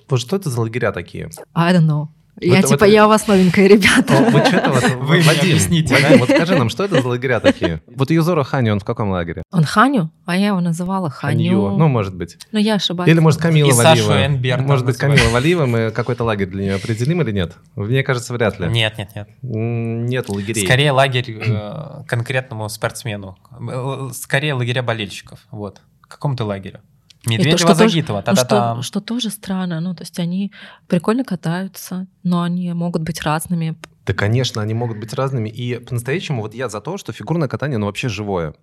вот 0.08 0.20
что 0.20 0.36
это 0.36 0.50
за 0.50 0.60
лагеря 0.60 0.92
такие? 0.92 1.30
I 1.54 1.74
don't 1.74 1.86
know. 1.86 2.08
Я 2.40 2.56
Вот- 2.62 2.64
типа, 2.66 2.84
вот- 2.86 2.92
я 2.92 3.06
у 3.06 3.08
вас 3.08 3.28
новенькая, 3.28 3.68
ребята. 3.68 4.18
О, 4.18 4.30
Вот 4.30 4.44
что-то 4.48 4.70
вот, 4.72 4.82
Вы 5.02 5.20
Вадим, 5.20 5.40
объясните, 5.40 5.94
Вадим, 5.94 6.18
вот 6.18 6.28
скажи 6.28 6.56
нам, 6.56 6.68
что 6.68 6.82
это 6.82 7.00
за 7.00 7.06
лагеря 7.06 7.38
такие? 7.38 7.80
Вот 7.86 8.10
Юзора 8.10 8.42
Хани, 8.42 8.70
он 8.70 8.80
в 8.80 8.84
каком 8.84 9.10
лагере? 9.10 9.44
Он 9.52 9.62
Ханю, 9.62 10.10
а 10.26 10.36
я 10.36 10.48
его 10.48 10.60
называла 10.60 11.10
Ханю. 11.10 11.76
Ну, 11.76 11.86
может 11.86 12.16
быть. 12.16 12.36
Ну, 12.50 12.58
я 12.58 12.74
ошибаюсь. 12.74 13.08
Или, 13.08 13.20
может, 13.20 13.40
Камила 13.40 13.68
И 13.68 13.72
Сашу 13.72 14.08
Валиева. 14.08 14.26
Энберг 14.26 14.58
там 14.58 14.66
Может 14.66 14.84
быть, 14.84 14.94
называют. 14.96 15.20
Камила 15.20 15.32
Валиева, 15.34 15.66
мы 15.66 15.90
какой-то 15.92 16.24
лагерь 16.24 16.48
для 16.48 16.62
нее 16.64 16.74
определим 16.74 17.22
или 17.22 17.30
нет? 17.30 17.52
Мне 17.76 18.02
кажется, 18.02 18.32
вряд 18.32 18.58
ли. 18.58 18.66
Нет, 18.66 18.98
нет, 18.98 19.10
нет. 19.14 19.28
Нет 19.42 20.28
лагерей. 20.28 20.64
Скорее 20.66 20.90
лагерь 20.90 21.40
э, 21.40 22.02
конкретному 22.08 22.68
спортсмену. 22.68 23.38
Э, 23.60 24.08
Скорее 24.12 24.54
лагеря 24.54 24.82
болельщиков. 24.82 25.38
Вот. 25.52 25.82
К 26.14 26.16
какому 26.16 26.36
ты 26.36 26.44
лагерю? 26.44 26.80
И 27.22 27.24
то, 27.24 27.30
Медведева, 27.30 27.58
что 27.58 27.66
тоже- 27.68 27.88
Загитова. 27.88 28.22
Ну, 28.24 28.36
что, 28.36 28.82
что 28.82 29.00
тоже 29.00 29.30
странно. 29.30 29.80
Ну, 29.80 29.94
то 29.94 30.02
есть 30.02 30.18
они 30.20 30.52
прикольно 30.86 31.24
катаются, 31.24 32.06
но 32.22 32.42
они 32.42 32.72
могут 32.72 33.02
быть 33.02 33.22
разными. 33.22 33.74
Да, 34.06 34.12
конечно, 34.12 34.60
они 34.60 34.74
могут 34.74 34.98
быть 34.98 35.14
разными. 35.14 35.48
И 35.48 35.78
по-настоящему 35.78 36.42
вот 36.42 36.54
я 36.54 36.68
за 36.68 36.80
то, 36.80 36.98
что 36.98 37.12
фигурное 37.12 37.48
катание, 37.48 37.76
оно 37.76 37.86
вообще 37.86 38.08
живое. 38.08 38.54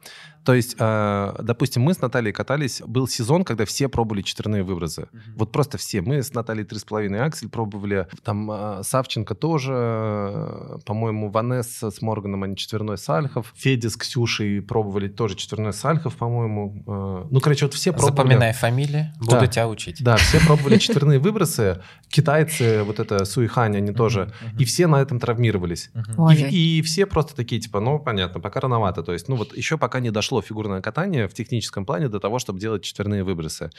То 0.43 0.53
есть, 0.53 0.75
э, 0.79 1.33
допустим, 1.41 1.83
мы 1.83 1.93
с 1.93 2.01
Натальей 2.01 2.31
катались, 2.31 2.81
был 2.85 3.07
сезон, 3.07 3.43
когда 3.43 3.65
все 3.65 3.87
пробовали 3.89 4.21
четверные 4.21 4.63
выбросы. 4.63 5.07
Вот 5.35 5.51
просто 5.51 5.77
все. 5.77 6.01
Мы 6.01 6.23
с 6.23 6.33
Натальей 6.33 6.63
три 6.65 6.79
с 6.79 6.83
половиной 6.83 7.21
Аксель 7.21 7.49
пробовали. 7.49 8.07
Там 8.23 8.49
э, 8.51 8.81
Савченко 8.83 9.35
тоже, 9.35 9.73
э, 9.75 10.77
по-моему, 10.85 11.29
Ванесса 11.29 11.91
с 11.91 12.01
Морганом, 12.01 12.43
они 12.43 12.55
четверной 12.55 12.97
Сальхов. 12.97 13.53
Федя 13.55 13.89
с 13.89 13.97
Ксюшей 13.97 14.61
пробовали 14.61 15.07
тоже 15.07 15.35
четверной 15.35 15.73
Сальхов, 15.73 16.15
по-моему. 16.15 16.83
Э, 16.87 17.27
ну, 17.29 17.39
короче, 17.39 17.65
вот 17.65 17.73
все 17.73 17.91
пробовали. 17.91 18.15
Запоминай 18.15 18.53
фамилии, 18.53 19.11
буду 19.19 19.31
Да. 19.31 19.47
тебя 19.47 19.67
учить. 19.67 20.03
Да, 20.03 20.17
все 20.17 20.39
пробовали 20.39 20.77
четверные 20.77 21.19
выбросы. 21.19 21.81
Китайцы, 22.09 22.83
вот 22.83 22.99
это 22.99 23.25
Суихань, 23.25 23.77
они 23.77 23.91
тоже. 23.93 24.31
И 24.57 24.65
все 24.65 24.87
на 24.87 25.01
этом 25.01 25.19
травмировались. 25.31 25.91
Ой, 26.17 26.35
И, 26.35 26.79
и 26.79 26.81
все 26.81 27.05
просто 27.05 27.35
такие, 27.35 27.61
типа, 27.61 27.79
ну, 27.79 27.99
понятно, 27.99 28.39
пока 28.39 28.59
рановато. 28.59 29.03
То 29.03 29.13
есть, 29.13 29.29
ну, 29.29 29.35
вот 29.35 29.55
еще 29.55 29.77
пока 29.77 29.99
не 29.99 30.11
дошло 30.11 30.41
фигурное 30.41 30.81
катание 30.81 31.27
в 31.27 31.33
техническом 31.33 31.85
плане 31.85 32.09
до 32.09 32.19
того, 32.19 32.39
чтобы 32.39 32.59
делать 32.59 32.83
четверные 32.83 33.23
выбросы. 33.23 33.69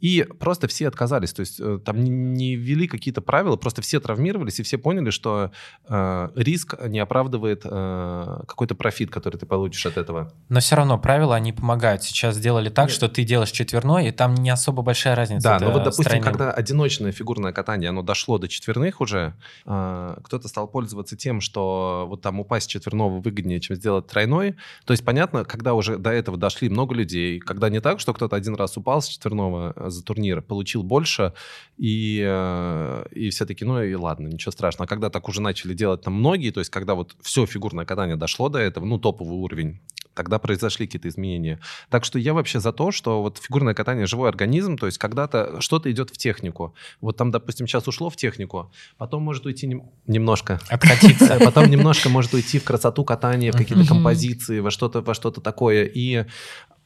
И 0.00 0.26
просто 0.38 0.66
все 0.68 0.88
отказались. 0.88 1.32
То 1.32 1.40
есть, 1.40 1.60
э, 1.60 1.78
там 1.84 2.02
не, 2.02 2.10
не 2.10 2.56
ввели 2.56 2.86
какие-то 2.86 3.20
правила, 3.22 3.56
просто 3.56 3.82
все 3.82 4.00
травмировались, 4.00 4.60
и 4.60 4.62
все 4.62 4.78
поняли, 4.78 5.10
что 5.10 5.50
э, 5.88 6.28
риск 6.36 6.74
не 6.86 6.98
оправдывает 6.98 7.62
э, 7.64 8.40
какой-то 8.46 8.74
профит, 8.74 9.10
который 9.10 9.36
ты 9.38 9.46
получишь 9.46 9.86
от 9.86 9.96
этого. 9.96 10.32
Но 10.48 10.60
все 10.60 10.76
равно 10.76 10.98
правила, 10.98 11.34
они 11.34 11.52
помогают. 11.52 12.02
Сейчас 12.02 12.36
сделали 12.36 12.68
так, 12.68 12.86
Нет. 12.88 12.94
что 12.94 13.08
ты 13.08 13.24
делаешь 13.24 13.50
четверной, 13.50 14.08
и 14.08 14.10
там 14.12 14.34
не 14.34 14.50
особо 14.50 14.82
большая 14.82 15.14
разница. 15.16 15.44
Да, 15.44 15.58
но 15.60 15.70
вот, 15.72 15.84
допустим, 15.84 16.04
стройный- 16.04 16.22
когда 16.22 16.50
одиночное 16.50 17.12
фигурное 17.12 17.52
катание, 17.52 17.90
оно 17.90 18.02
дошло 18.02 18.38
до 18.38 18.48
четверных 18.48 19.00
уже, 19.00 19.34
а, 19.64 20.18
кто-то 20.24 20.48
стал 20.48 20.68
пользоваться 20.68 20.89
тем, 21.16 21.40
что 21.40 22.06
вот 22.08 22.22
там 22.22 22.40
упасть 22.40 22.70
четверного 22.70 23.20
выгоднее, 23.20 23.60
чем 23.60 23.76
сделать 23.76 24.06
тройной. 24.06 24.56
То 24.84 24.92
есть, 24.92 25.04
понятно, 25.04 25.44
когда 25.44 25.74
уже 25.74 25.98
до 25.98 26.10
этого 26.10 26.36
дошли 26.36 26.68
много 26.68 26.94
людей, 26.94 27.38
когда 27.38 27.68
не 27.68 27.80
так, 27.80 28.00
что 28.00 28.12
кто-то 28.12 28.36
один 28.36 28.54
раз 28.54 28.76
упал 28.76 29.02
с 29.02 29.08
четверного 29.08 29.72
э, 29.76 29.90
за 29.90 30.04
турнир, 30.04 30.42
получил 30.42 30.82
больше, 30.82 31.32
и, 31.76 32.22
э, 32.24 33.04
и 33.12 33.30
все 33.30 33.46
таки 33.46 33.64
ну 33.64 33.82
и 33.82 33.94
ладно, 33.94 34.28
ничего 34.28 34.52
страшного. 34.52 34.86
А 34.86 34.88
когда 34.88 35.10
так 35.10 35.28
уже 35.28 35.40
начали 35.40 35.74
делать 35.74 36.02
там 36.02 36.14
многие, 36.14 36.50
то 36.50 36.60
есть 36.60 36.70
когда 36.70 36.94
вот 36.94 37.16
все 37.20 37.46
фигурное 37.46 37.84
катание 37.84 38.16
дошло 38.16 38.48
до 38.48 38.58
этого, 38.58 38.84
ну 38.84 38.98
топовый 38.98 39.36
уровень, 39.36 39.80
тогда 40.14 40.38
произошли 40.38 40.86
какие-то 40.86 41.08
изменения. 41.08 41.60
Так 41.88 42.04
что 42.04 42.18
я 42.18 42.34
вообще 42.34 42.60
за 42.60 42.72
то, 42.72 42.90
что 42.90 43.22
вот 43.22 43.38
фигурное 43.38 43.74
катание 43.74 44.06
живой 44.06 44.28
организм, 44.28 44.76
то 44.76 44.86
есть 44.86 44.98
когда-то 44.98 45.60
что-то 45.60 45.90
идет 45.90 46.10
в 46.10 46.16
технику. 46.16 46.74
Вот 47.00 47.16
там, 47.16 47.30
допустим, 47.30 47.66
сейчас 47.66 47.88
ушло 47.88 48.10
в 48.10 48.16
технику, 48.16 48.70
потом 48.98 49.22
может 49.22 49.46
уйти 49.46 49.66
нем- 49.66 49.90
немножко. 50.06 50.60
Откатиться. 50.68 51.38
Потом 51.44 51.70
немножко 51.70 52.08
может 52.08 52.34
уйти 52.34 52.58
в 52.58 52.64
красоту 52.64 53.04
катания, 53.04 53.52
в 53.52 53.56
какие-то 53.56 53.86
композиции, 53.86 54.60
во 54.60 54.70
что-то, 54.70 55.00
во 55.00 55.14
что-то 55.14 55.40
такое. 55.40 55.84
И 55.84 56.24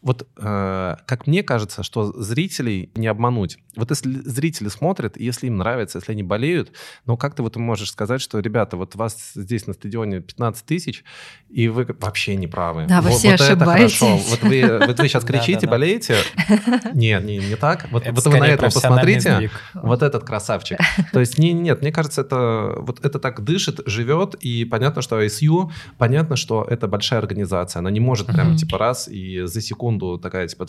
вот 0.05 0.29
э, 0.37 0.97
как 1.07 1.27
мне 1.27 1.43
кажется, 1.43 1.83
что 1.83 2.13
зрителей 2.21 2.91
не 2.95 3.07
обмануть. 3.09 3.59
Вот 3.75 3.91
если 3.91 4.21
зрители 4.29 4.69
смотрят, 4.69 5.17
и 5.17 5.25
если 5.25 5.47
им 5.49 5.57
нравится, 5.57 5.99
если 5.99 6.13
они 6.13 6.23
болеют, 6.23 6.71
ну 7.07 7.17
как 7.17 7.35
ты 7.35 7.43
вот 7.43 7.57
можешь 7.57 7.91
сказать, 7.91 8.21
что, 8.21 8.39
ребята, 8.39 8.77
вот 8.77 8.95
вас 8.95 9.33
здесь 9.35 9.67
на 9.67 9.73
стадионе 9.73 10.21
15 10.21 10.65
тысяч, 10.67 11.05
и 11.51 11.69
вы 11.69 11.87
вообще 11.99 12.37
не 12.37 12.47
правы. 12.47 12.85
Да, 12.87 13.01
вы 13.01 13.11
Вот- 13.11 13.19
все 13.19 13.31
вот 13.33 13.41
это 13.41 13.47
ошибаетесь. 13.55 13.99
хорошо. 13.99 14.17
Вот 14.29 14.43
вы, 14.43 14.79
вот 14.87 14.99
вы 15.01 15.09
сейчас 15.09 15.25
кричите, 15.31 15.67
болеете. 15.67 16.17
Нет, 16.93 17.25
не, 17.25 17.39
не 17.39 17.57
так. 17.57 17.89
Вот, 17.91 18.03
Это 18.05 18.13
вот 18.15 18.25
вы 18.27 18.39
на 18.39 18.57
профессиональный 18.59 19.15
посмотрите. 19.15 19.35
сдвиг. 19.37 19.51
Вот 19.75 20.03
этот 20.03 20.25
красавчик. 20.25 20.79
То 21.13 21.21
есть 21.21 21.39
не, 21.39 21.53
нет, 21.55 21.81
мне 21.81 21.93
кажется, 21.93 22.21
это 22.21 22.75
вот 22.79 23.05
это 23.05 23.19
так 23.19 23.43
дышит, 23.43 23.81
живет, 23.87 24.35
и 24.35 24.65
понятно, 24.67 25.01
что 25.03 25.21
ISU, 25.23 25.71
понятно, 25.99 26.37
что 26.37 26.63
это 26.69 26.89
большая 26.89 27.21
организация, 27.21 27.81
она 27.81 27.91
не 27.91 28.01
может 28.01 28.27
прям 28.27 28.57
типа 28.57 28.77
раз 28.79 29.09
и 29.09 29.43
за 29.47 29.61
секунду 29.63 29.94
такая 30.19 30.49
типа 30.49 30.67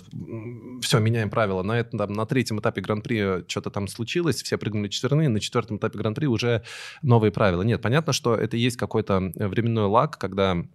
все 0.82 0.99
меняем 0.99 1.30
правила. 1.30 1.63
На 1.63 1.80
этом 1.80 1.99
там, 1.99 2.13
на 2.13 2.26
третьем 2.26 2.59
этапе 2.59 2.82
гран-при 2.82 3.45
что-то 3.47 3.69
там 3.69 3.88
случилось, 3.88 4.41
все 4.41 4.57
прыгнули 4.57 4.88
четверные, 4.88 5.30
на 5.30 5.39
четвертом 5.39 5.78
этапе 5.78 5.97
гран-при 5.97 6.26
уже 6.28 6.63
новые 7.01 7.32
правила. 7.32 7.61
Нет, 7.61 7.82
понятно, 7.82 8.13
что 8.13 8.36
это 8.36 8.57
есть 8.57 8.78
какой-то 8.78 9.32
временной 9.36 9.86
лаг, 9.86 10.17
когда 10.17 10.65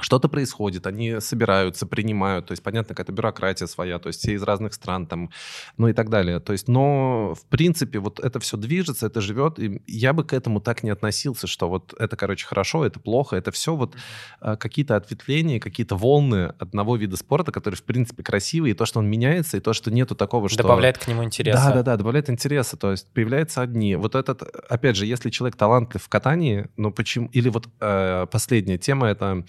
что-то 0.00 0.28
происходит, 0.28 0.86
они 0.86 1.20
собираются, 1.20 1.86
принимают, 1.86 2.46
то 2.46 2.52
есть, 2.52 2.62
понятно, 2.62 2.94
какая-то 2.94 3.12
бюрократия 3.12 3.66
своя, 3.66 3.98
то 3.98 4.08
есть 4.08 4.20
все 4.20 4.34
из 4.34 4.42
разных 4.42 4.74
стран 4.74 5.06
там, 5.06 5.30
ну 5.76 5.88
и 5.88 5.92
так 5.92 6.08
далее. 6.08 6.40
То 6.40 6.52
есть, 6.52 6.68
но, 6.68 7.34
в 7.34 7.44
принципе, 7.46 7.98
вот 7.98 8.20
это 8.20 8.38
все 8.40 8.56
движется, 8.56 9.06
это 9.06 9.20
живет, 9.20 9.58
и 9.58 9.82
я 9.86 10.12
бы 10.12 10.24
к 10.24 10.32
этому 10.32 10.60
так 10.60 10.82
не 10.82 10.90
относился, 10.90 11.46
что 11.46 11.68
вот 11.68 11.94
это, 11.98 12.16
короче, 12.16 12.46
хорошо, 12.46 12.84
это 12.84 13.00
плохо, 13.00 13.36
это 13.36 13.50
все 13.50 13.74
вот 13.74 13.96
а, 14.40 14.56
какие-то 14.56 14.96
ответвления, 14.96 15.58
какие-то 15.58 15.96
волны 15.96 16.54
одного 16.58 16.96
вида 16.96 17.16
спорта, 17.16 17.50
который, 17.50 17.74
в 17.74 17.82
принципе, 17.82 18.22
красивый, 18.22 18.70
и 18.70 18.74
то, 18.74 18.86
что 18.86 19.00
он 19.00 19.10
меняется, 19.10 19.56
и 19.56 19.60
то, 19.60 19.72
что 19.72 19.90
нету 19.90 20.14
такого, 20.14 20.48
что... 20.48 20.62
Добавляет 20.62 20.98
к 20.98 21.08
нему 21.08 21.24
интереса. 21.24 21.66
Да, 21.68 21.74
да, 21.74 21.82
да, 21.82 21.96
добавляет 21.96 22.30
интереса, 22.30 22.76
то 22.76 22.92
есть 22.92 23.12
появляются 23.12 23.62
одни. 23.62 23.96
Вот 23.96 24.14
этот, 24.14 24.42
опять 24.42 24.96
же, 24.96 25.06
если 25.06 25.30
человек 25.30 25.56
талантлив 25.56 26.02
в 26.02 26.08
катании, 26.08 26.68
ну 26.76 26.92
почему... 26.92 27.28
Или 27.32 27.48
вот 27.48 27.68
э, 27.80 28.26
последняя 28.30 28.78
тема 28.78 29.08
это... 29.08 29.44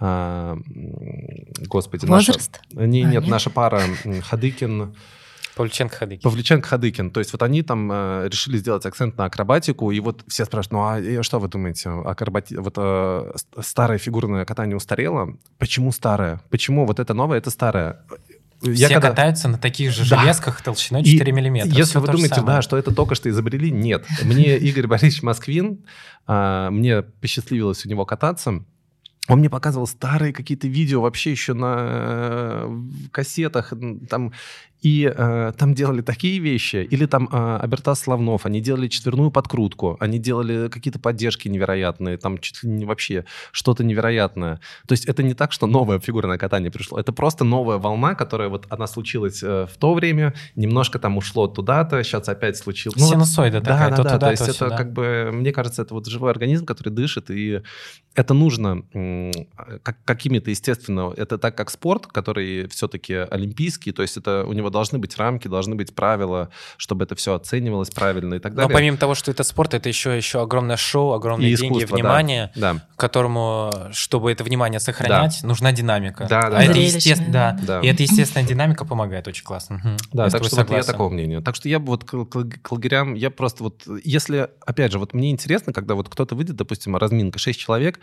м, 0.00 0.62
господи, 1.66 2.06
наша... 2.06 2.32
Возраст? 2.32 2.60
Не, 2.72 3.04
А, 3.04 3.06
нет, 3.06 3.22
нет? 3.22 3.28
наша 3.28 3.50
пара 3.50 3.80
Хадыкин, 4.28 4.94
Павлюченко 5.56 5.96
Хадыки. 5.96 6.22
Павлюченко 6.22 6.68
Хадыкин. 6.68 7.10
То 7.10 7.20
есть 7.20 7.32
вот 7.32 7.42
они 7.42 7.62
там 7.62 7.90
э, 7.90 8.28
решили 8.30 8.58
сделать 8.58 8.84
акцент 8.84 9.16
на 9.16 9.24
акробатику, 9.24 9.90
и 9.90 10.00
вот 10.00 10.22
все 10.28 10.44
спрашивают, 10.44 10.72
ну 10.72 11.18
а 11.20 11.22
что 11.22 11.38
вы 11.40 11.48
думаете, 11.48 11.88
акробати... 11.88 12.56
вот 12.56 12.74
э, 12.76 13.32
старое 13.62 13.96
фигурное 13.96 14.44
катание 14.44 14.76
устарело? 14.76 15.34
Почему 15.58 15.92
старое? 15.92 16.42
Почему 16.50 16.84
вот 16.84 17.00
это 17.00 17.14
новое, 17.14 17.38
это 17.38 17.48
старое? 17.50 18.02
Все 18.60 19.00
катаются 19.00 19.48
на 19.48 19.56
таких 19.58 19.92
же 19.92 20.08
Да. 20.08 20.20
железках 20.20 20.60
толщиной 20.62 21.02
И 21.02 21.04
4 21.18 21.32
миллиметра. 21.32 21.70
Если 21.70 21.98
вы 21.98 22.06
думаете, 22.06 22.36
самое. 22.36 22.56
да, 22.56 22.62
что 22.62 22.76
это 22.76 22.94
только 22.94 23.14
что 23.14 23.30
изобрели, 23.30 23.70
нет. 23.70 24.04
Мне 24.24 24.56
Игорь 24.58 24.86
Борисович 24.86 25.22
Москвин, 25.22 25.84
а, 26.26 26.70
мне 26.70 27.02
посчастливилось 27.02 27.84
у 27.86 27.88
него 27.88 28.04
кататься. 28.04 28.62
Он 29.28 29.40
мне 29.40 29.50
показывал 29.50 29.86
старые 29.86 30.32
какие-то 30.32 30.68
видео 30.68 31.00
вообще 31.00 31.32
еще 31.32 31.52
на 31.52 31.76
э, 31.78 32.80
кассетах. 33.10 33.72
Там, 34.08 34.32
И 34.86 35.12
э, 35.12 35.52
там 35.58 35.74
делали 35.74 36.00
такие 36.00 36.38
вещи. 36.38 36.76
Или 36.76 37.06
там 37.06 37.28
э, 37.32 37.58
Абертас 37.60 38.02
Славнов, 38.02 38.46
они 38.46 38.60
делали 38.60 38.86
четверную 38.86 39.32
подкрутку, 39.32 39.96
они 39.98 40.20
делали 40.20 40.68
какие-то 40.68 41.00
поддержки 41.00 41.48
невероятные, 41.48 42.18
там 42.18 42.38
чуть 42.38 42.62
ли 42.62 42.70
не 42.70 42.84
вообще 42.84 43.24
что-то 43.50 43.82
невероятное. 43.82 44.60
То 44.86 44.92
есть 44.92 45.06
это 45.06 45.24
не 45.24 45.34
так, 45.34 45.50
что 45.50 45.66
новое 45.66 45.98
фигурное 45.98 46.38
катание 46.38 46.70
пришло, 46.70 47.00
это 47.00 47.12
просто 47.12 47.42
новая 47.42 47.78
волна, 47.78 48.14
которая 48.14 48.48
вот 48.48 48.66
она 48.68 48.86
случилась 48.86 49.42
э, 49.42 49.66
в 49.68 49.76
то 49.76 49.92
время, 49.92 50.34
немножко 50.54 51.00
там 51.00 51.16
ушло 51.16 51.48
туда-то, 51.48 52.04
сейчас 52.04 52.28
опять 52.28 52.56
случилось. 52.56 53.00
Ну, 53.00 53.08
Синусоида 53.08 53.56
вот, 53.56 53.64
такая, 53.64 53.90
да, 53.90 53.96
то 53.96 54.02
да, 54.04 54.10
туда, 54.10 54.26
то 54.26 54.30
есть 54.30 54.44
то 54.44 54.50
это 54.52 54.64
сюда. 54.66 54.76
как 54.76 54.92
бы, 54.92 55.30
мне 55.32 55.50
кажется, 55.50 55.82
это 55.82 55.94
вот 55.94 56.06
живой 56.06 56.30
организм, 56.30 56.64
который 56.64 56.90
дышит, 56.90 57.28
и 57.32 57.60
это 58.14 58.34
нужно 58.34 58.84
как, 59.82 59.96
какими-то, 60.04 60.50
естественно, 60.50 61.12
это 61.16 61.38
так 61.38 61.56
как 61.56 61.70
спорт, 61.70 62.06
который 62.06 62.68
все-таки 62.68 63.14
олимпийский, 63.14 63.90
то 63.90 64.02
есть 64.02 64.16
это 64.16 64.44
у 64.46 64.52
него 64.52 64.70
должны 64.76 64.98
быть 64.98 65.16
рамки, 65.16 65.48
должны 65.48 65.74
быть 65.74 65.94
правила, 65.94 66.50
чтобы 66.76 67.04
это 67.04 67.14
все 67.14 67.34
оценивалось 67.34 67.90
правильно 67.90 68.34
и 68.34 68.38
так 68.38 68.52
Но 68.52 68.62
далее. 68.62 68.74
помимо 68.74 68.96
того, 68.98 69.14
что 69.14 69.30
это 69.30 69.42
спорт, 69.42 69.74
это 69.74 69.88
еще, 69.88 70.16
еще 70.16 70.42
огромное 70.42 70.76
шоу, 70.76 71.12
огромные 71.12 71.50
И 71.50 71.56
деньги, 71.56 71.84
да. 71.84 71.94
внимание, 71.94 72.52
Да, 72.54 72.86
которому, 72.96 73.72
чтобы 73.92 74.30
это 74.32 74.44
внимание 74.44 74.78
сохранять, 74.80 75.42
нужна 75.42 75.72
динамика. 75.72 76.26
Да, 76.28 76.50
да, 76.50 76.58
а 76.58 76.62
это 76.62 76.74
да. 76.74 76.78
естественно, 76.80 77.32
да. 77.32 77.58
Да. 77.62 77.80
И 77.80 77.86
эта 77.86 78.02
естественная 78.02 78.46
динамика 78.46 78.84
помогает 78.84 79.26
очень 79.28 79.44
классно. 79.44 79.76
Мгм. 79.76 79.96
Да, 80.12 80.24
Я 80.24 80.30
так 80.30 80.44
что 80.44 80.56
вот 80.56 80.70
я 80.70 80.82
такого 80.82 81.08
мнения. 81.08 81.40
Так 81.40 81.54
что 81.56 81.68
я 81.68 81.78
бы 81.78 81.86
вот 81.86 82.04
к, 82.04 82.24
к- 82.26 82.60
к 82.62 82.72
лагерям, 82.72 83.14
я 83.14 83.30
просто 83.30 83.64
вот, 83.64 83.84
если, 84.04 84.48
опять 84.66 84.92
же, 84.92 84.98
вот 84.98 85.14
мне 85.14 85.30
интересно, 85.30 85.72
когда 85.72 85.94
вот 85.94 86.08
кто-то 86.08 86.34
выйдет, 86.34 86.56
допустим, 86.56 86.96
разминка, 86.96 87.38
6 87.38 87.58
человек, 87.58 88.00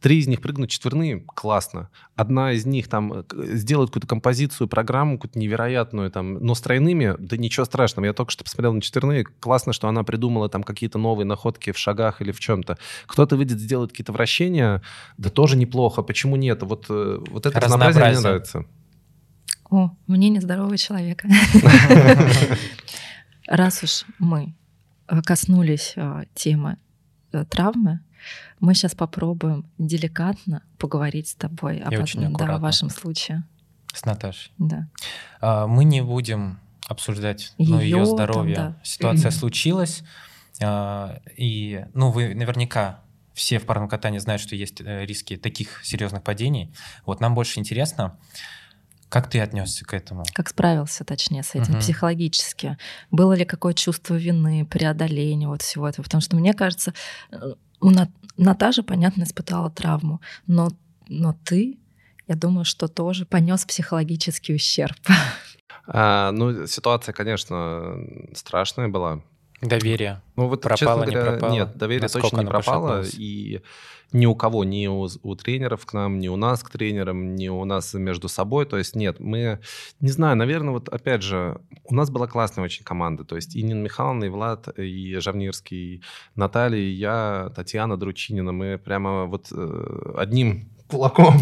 три 0.00 0.18
из 0.18 0.26
них 0.26 0.40
прыгнут 0.40 0.70
четверные, 0.70 1.20
классно. 1.20 1.90
Одна 2.16 2.52
из 2.52 2.64
них 2.66 2.88
там 2.88 3.12
э, 3.12 3.24
сделает 3.54 3.90
какую-то 3.90 4.06
композицию, 4.08 4.68
программу 4.68 5.18
какую-то 5.18 5.38
невероятную, 5.38 6.03
там, 6.10 6.34
но 6.34 6.54
с 6.54 6.60
тройными, 6.60 7.14
да 7.18 7.36
ничего 7.36 7.64
страшного. 7.64 8.06
Я 8.06 8.12
только 8.12 8.32
что 8.32 8.44
посмотрел 8.44 8.72
на 8.72 8.80
четверные, 8.80 9.24
классно, 9.24 9.72
что 9.72 9.88
она 9.88 10.04
придумала 10.04 10.48
там 10.48 10.62
какие-то 10.62 10.98
новые 10.98 11.26
находки 11.26 11.72
в 11.72 11.78
шагах 11.78 12.20
или 12.20 12.32
в 12.32 12.40
чем-то. 12.40 12.78
Кто-то 13.06 13.36
выйдет, 13.36 13.58
сделает 13.58 13.90
какие-то 13.90 14.12
вращения, 14.12 14.82
да 15.16 15.30
тоже 15.30 15.56
неплохо. 15.56 16.02
Почему 16.02 16.36
нет? 16.36 16.62
Вот, 16.62 16.86
э, 16.88 17.20
вот 17.30 17.46
это 17.46 17.60
разнообразие 17.60 18.04
мне 18.04 18.20
нравится. 18.20 18.64
О, 19.70 19.90
мнение 20.06 20.40
здорового 20.40 20.76
человека. 20.76 21.28
Раз 23.46 23.82
уж 23.82 24.04
мы 24.18 24.54
э, 25.08 25.22
коснулись 25.22 25.94
э, 25.96 26.24
темы 26.34 26.76
травмы, 27.50 28.00
мы 28.60 28.74
сейчас 28.74 28.94
попробуем 28.94 29.66
деликатно 29.78 30.62
поговорить 30.78 31.28
с 31.28 31.34
тобой 31.34 31.78
об, 31.78 31.92
да, 32.38 32.54
о 32.54 32.58
вашем 32.58 32.90
случае. 32.90 33.44
С 33.94 34.04
Наташей. 34.04 34.52
Да. 34.58 34.88
А, 35.40 35.66
Мы 35.66 35.84
не 35.84 36.02
будем 36.02 36.58
обсуждать 36.88 37.54
ну, 37.58 37.78
ее 37.80 37.86
Её 37.88 38.04
там, 38.04 38.14
здоровье. 38.16 38.56
да. 38.56 38.76
Ситуация 38.82 39.30
случилась. 39.30 40.02
а, 40.62 41.20
И, 41.36 41.86
ну, 41.94 42.10
вы 42.10 42.34
наверняка 42.34 43.00
все 43.32 43.58
в 43.58 43.66
парном 43.66 43.88
катании 43.88 44.18
знают, 44.18 44.42
что 44.42 44.54
есть 44.54 44.80
э, 44.80 45.04
риски 45.06 45.36
таких 45.36 45.84
серьезных 45.84 46.22
падений. 46.22 46.72
Вот 47.06 47.20
нам 47.20 47.34
больше 47.34 47.58
интересно, 47.58 48.16
как 49.08 49.28
ты 49.30 49.40
отнесся 49.40 49.84
к 49.84 49.92
этому? 49.94 50.24
Как 50.34 50.48
справился, 50.48 51.04
точнее, 51.04 51.42
с 51.42 51.54
этим 51.54 51.72
Мгм. 51.72 51.80
психологически? 51.80 52.76
Было 53.10 53.32
ли 53.32 53.44
какое 53.44 53.72
чувство 53.74 54.14
вины, 54.14 54.64
преодоления 54.66 55.48
вот 55.48 55.62
всего 55.62 55.88
этого? 55.88 56.04
Потому 56.04 56.20
что 56.20 56.36
мне 56.36 56.52
кажется, 56.54 56.92
э, 57.32 57.54
Наташа, 58.36 58.82
понятно, 58.82 59.22
испытала 59.24 59.70
травму, 59.70 60.20
но, 60.46 60.70
но 61.08 61.34
ты, 61.44 61.78
я 62.26 62.34
думаю, 62.34 62.64
что 62.64 62.88
тоже 62.88 63.26
понес 63.26 63.64
психологический 63.64 64.54
ущерб. 64.54 64.96
А, 65.86 66.32
ну, 66.32 66.66
ситуация, 66.66 67.12
конечно, 67.12 67.96
страшная 68.34 68.88
была. 68.88 69.20
Доверие. 69.60 70.22
Ну, 70.36 70.48
вот, 70.48 70.62
Пропало, 70.62 71.00
честно 71.04 71.10
не 71.10 71.16
говоря, 71.16 71.30
пропало? 71.32 71.52
нет, 71.52 71.76
доверие 71.76 72.02
Насколько 72.02 72.28
точно 72.28 72.40
не 72.42 72.46
пропало. 72.46 73.04
И 73.16 73.62
ни 74.12 74.26
у 74.26 74.34
кого, 74.34 74.64
ни 74.64 74.86
у, 74.86 75.08
у 75.22 75.34
тренеров 75.36 75.86
к 75.86 75.92
нам, 75.92 76.18
ни 76.20 76.28
у 76.28 76.36
нас 76.36 76.62
к 76.62 76.70
тренерам, 76.70 77.34
ни 77.34 77.48
у 77.48 77.64
нас 77.64 77.94
между 77.94 78.28
собой. 78.28 78.66
То 78.66 78.76
есть 78.76 78.94
нет, 78.94 79.20
мы, 79.20 79.60
не 80.00 80.10
знаю, 80.10 80.36
наверное, 80.36 80.72
вот 80.72 80.88
опять 80.88 81.22
же, 81.22 81.60
у 81.84 81.94
нас 81.94 82.10
была 82.10 82.26
классная 82.26 82.64
очень 82.64 82.84
команда. 82.84 83.24
То 83.24 83.36
есть 83.36 83.56
и 83.56 83.62
Нина 83.62 83.82
Михайловна, 83.82 84.24
и 84.24 84.28
Влад, 84.28 84.68
и 84.78 85.16
Жавнирский, 85.16 85.96
и 85.96 86.02
Наталья, 86.34 86.80
и 86.80 86.90
я, 86.90 87.50
Татьяна 87.56 87.96
Дручинина. 87.96 88.52
Мы 88.52 88.78
прямо 88.78 89.24
вот 89.24 89.48
э, 89.50 90.14
одним 90.16 90.73
кулаком 90.94 91.40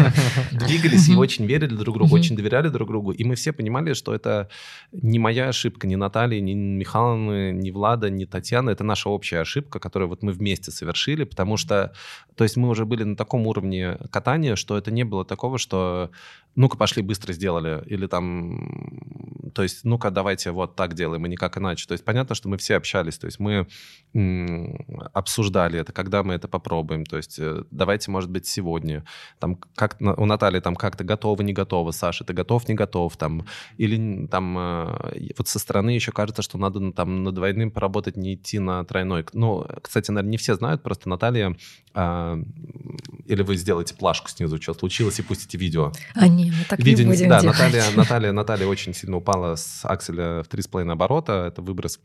двигались 0.52 1.08
и 1.08 1.16
очень 1.16 1.46
верили 1.46 1.74
друг 1.74 1.96
другу, 1.96 2.14
очень 2.14 2.36
доверяли 2.36 2.68
друг 2.68 2.88
другу. 2.88 3.10
И 3.10 3.24
мы 3.24 3.34
все 3.34 3.52
понимали, 3.52 3.94
что 3.94 4.14
это 4.14 4.48
не 4.92 5.18
моя 5.18 5.48
ошибка, 5.48 5.86
ни 5.86 5.96
Натальи, 5.96 6.38
ни 6.38 6.54
Михайловны, 6.54 7.52
ни 7.52 7.70
Влада, 7.70 8.10
ни 8.10 8.24
Татьяны. 8.24 8.70
Это 8.70 8.84
наша 8.84 9.08
общая 9.08 9.40
ошибка, 9.40 9.80
которую 9.80 10.08
вот 10.08 10.22
мы 10.22 10.32
вместе 10.32 10.70
совершили, 10.70 11.24
потому 11.24 11.56
что, 11.56 11.92
то 12.36 12.44
есть 12.44 12.56
мы 12.56 12.68
уже 12.68 12.84
были 12.84 13.02
на 13.02 13.16
таком 13.16 13.46
уровне 13.46 13.98
катания, 14.10 14.54
что 14.54 14.78
это 14.78 14.92
не 14.92 15.04
было 15.04 15.24
такого, 15.24 15.58
что 15.58 16.10
ну-ка 16.54 16.76
пошли 16.76 17.02
быстро 17.02 17.32
сделали, 17.32 17.82
или 17.86 18.06
там, 18.06 19.50
то 19.54 19.62
есть 19.62 19.84
ну-ка 19.84 20.10
давайте 20.10 20.50
вот 20.50 20.76
так 20.76 20.94
делаем, 20.94 21.24
и 21.26 21.28
никак 21.28 21.58
иначе. 21.58 21.86
То 21.86 21.92
есть 21.92 22.04
понятно, 22.04 22.34
что 22.34 22.48
мы 22.48 22.56
все 22.58 22.76
общались, 22.76 23.18
то 23.18 23.26
есть 23.26 23.38
мы 23.38 23.66
обсуждали 25.14 25.78
это, 25.78 25.92
когда 25.92 26.22
мы 26.22 26.34
это 26.34 26.48
попробуем, 26.48 27.04
то 27.06 27.16
есть 27.16 27.38
э, 27.38 27.64
давайте, 27.70 28.10
может 28.10 28.30
быть, 28.30 28.46
сегодня. 28.46 29.04
Там 29.38 29.56
как 29.74 30.00
на- 30.00 30.14
у 30.14 30.26
Натальи 30.26 30.60
там 30.60 30.76
как-то 30.76 31.04
готово, 31.04 31.40
не 31.42 31.52
готово, 31.52 31.92
Саша, 31.92 32.24
ты 32.24 32.34
готов, 32.34 32.68
не 32.68 32.74
готов, 32.74 33.16
там, 33.16 33.46
или 33.78 34.26
там 34.26 34.58
э, 34.58 35.30
вот 35.38 35.48
со 35.48 35.58
стороны 35.58 35.90
еще 35.90 36.12
кажется, 36.12 36.42
что 36.42 36.58
надо 36.58 36.92
там 36.92 37.22
над 37.22 37.34
двойным 37.34 37.70
поработать, 37.70 38.16
не 38.16 38.34
идти 38.34 38.58
на 38.58 38.84
тройной. 38.84 39.24
Ну, 39.32 39.66
кстати, 39.82 40.10
наверное, 40.10 40.32
не 40.32 40.36
все 40.36 40.54
знают, 40.54 40.82
просто 40.82 41.08
Наталья, 41.08 41.56
а, 41.94 42.38
или 43.26 43.42
вы 43.42 43.56
сделаете 43.56 43.94
плашку 43.94 44.28
снизу, 44.28 44.60
что 44.60 44.74
случилось, 44.74 45.18
и 45.18 45.22
пустите 45.22 45.58
видео. 45.58 45.92
А 46.14 46.28
не, 46.44 46.50
мы 46.50 46.64
так 46.68 46.78
Видео 46.78 47.04
не 47.04 47.10
будем 47.10 47.28
да, 47.28 47.40
делать. 47.40 47.58
Наталья, 47.58 47.84
Наталья, 47.96 48.32
Наталья 48.32 48.66
очень 48.66 48.94
сильно 48.94 49.16
упала 49.16 49.56
с 49.56 49.84
акселя 49.84 50.42
в 50.42 50.48
3,5 50.48 50.90
оборота, 50.90 51.46
это 51.48 51.62
выброс. 51.62 52.00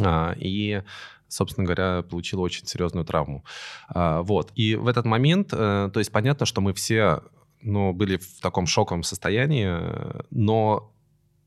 А, 0.00 0.34
и 0.38 0.82
собственно 1.28 1.64
говоря, 1.64 2.02
получила 2.02 2.40
очень 2.40 2.66
серьезную 2.66 3.04
травму. 3.04 3.44
А, 3.88 4.22
вот. 4.22 4.52
И 4.54 4.74
в 4.76 4.86
этот 4.86 5.06
момент, 5.06 5.48
э, 5.52 5.90
то 5.92 5.98
есть 5.98 6.12
понятно, 6.12 6.46
что 6.46 6.60
мы 6.60 6.72
все 6.72 7.22
ну, 7.62 7.92
были 7.92 8.16
в 8.16 8.40
таком 8.40 8.66
шоковом 8.66 9.02
состоянии, 9.02 9.66
э, 9.68 10.20
но 10.30 10.92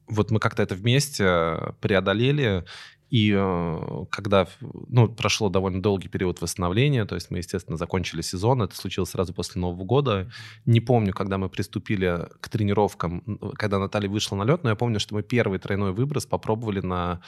вот 0.07 0.31
мы 0.31 0.39
как-то 0.39 0.63
это 0.63 0.75
вместе 0.75 1.75
преодолели, 1.81 2.65
и 3.09 3.33
э, 3.35 4.05
когда 4.11 4.47
ну, 4.61 5.07
прошло 5.07 5.49
довольно 5.49 5.81
долгий 5.81 6.09
период 6.09 6.41
восстановления, 6.41 7.05
то 7.05 7.15
есть 7.15 7.31
мы, 7.31 7.39
естественно, 7.39 7.77
закончили 7.77 8.21
сезон, 8.21 8.61
это 8.61 8.75
случилось 8.75 9.09
сразу 9.09 9.33
после 9.33 9.59
Нового 9.61 9.83
года. 9.83 10.29
Не 10.65 10.79
помню, 10.79 11.13
когда 11.13 11.37
мы 11.37 11.49
приступили 11.49 12.27
к 12.39 12.49
тренировкам, 12.49 13.39
когда 13.55 13.79
Наталья 13.79 14.09
вышла 14.09 14.35
на 14.35 14.43
лед, 14.43 14.63
но 14.63 14.69
я 14.69 14.75
помню, 14.75 14.99
что 14.99 15.15
мы 15.15 15.23
первый 15.23 15.59
тройной 15.59 15.91
выброс 15.91 16.25
попробовали 16.25 16.81
на 16.81 17.21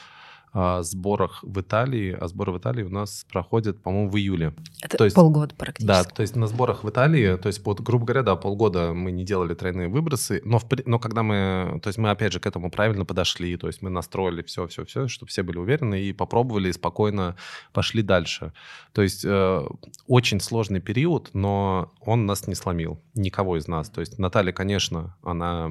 а, 0.54 0.82
сборах 0.82 1.42
в 1.42 1.60
Италии, 1.60 2.14
а 2.18 2.28
сборы 2.28 2.52
в 2.52 2.58
Италии 2.58 2.82
у 2.82 2.90
нас 2.90 3.24
проходят, 3.32 3.82
по-моему, 3.82 4.10
в 4.10 4.16
июле. 4.18 4.54
Это 4.82 4.98
то 4.98 5.04
есть- 5.04 5.16
полгода 5.16 5.54
практически. 5.54 5.86
Да, 5.86 6.04
то 6.04 6.20
есть 6.20 6.36
на 6.36 6.46
сборах 6.46 6.84
в 6.84 6.90
Италии, 6.90 7.36
то 7.36 7.46
есть, 7.46 7.64
вот, 7.64 7.80
грубо 7.80 8.04
говоря, 8.04 8.22
да, 8.22 8.36
полгода 8.36 8.92
мы 8.92 9.12
не 9.12 9.24
делали 9.24 9.54
тройные 9.54 9.88
выбросы, 9.88 10.42
но, 10.44 10.58
в 10.58 10.66
но 10.84 10.98
когда 10.98 11.22
мы, 11.22 11.80
то 11.82 11.88
есть 11.88 11.98
мы 11.98 12.10
опять 12.10 12.34
же 12.34 12.40
к 12.40 12.46
этому 12.46 12.70
правильно 12.70 13.06
подошли, 13.06 13.56
то 13.56 13.66
есть 13.66 13.80
мы 13.80 13.88
настроили 13.88 14.42
все-все-все, 14.42 15.08
чтобы 15.08 15.30
все 15.30 15.42
были 15.42 15.56
уверены 15.56 16.02
и 16.02 16.12
попробовали, 16.12 16.68
и 16.68 16.72
спокойно 16.72 17.36
пошли 17.72 18.02
дальше. 18.02 18.52
То 18.92 19.00
есть 19.00 19.24
э, 19.24 19.66
очень 20.06 20.38
сложный 20.40 20.80
период, 20.80 21.30
но 21.32 21.92
он 22.00 22.26
нас 22.26 22.46
не 22.46 22.54
сломил, 22.54 23.00
никого 23.14 23.56
из 23.56 23.68
нас. 23.68 23.88
То 23.88 24.00
есть 24.00 24.18
Наталья, 24.18 24.52
конечно, 24.52 25.16
она 25.22 25.70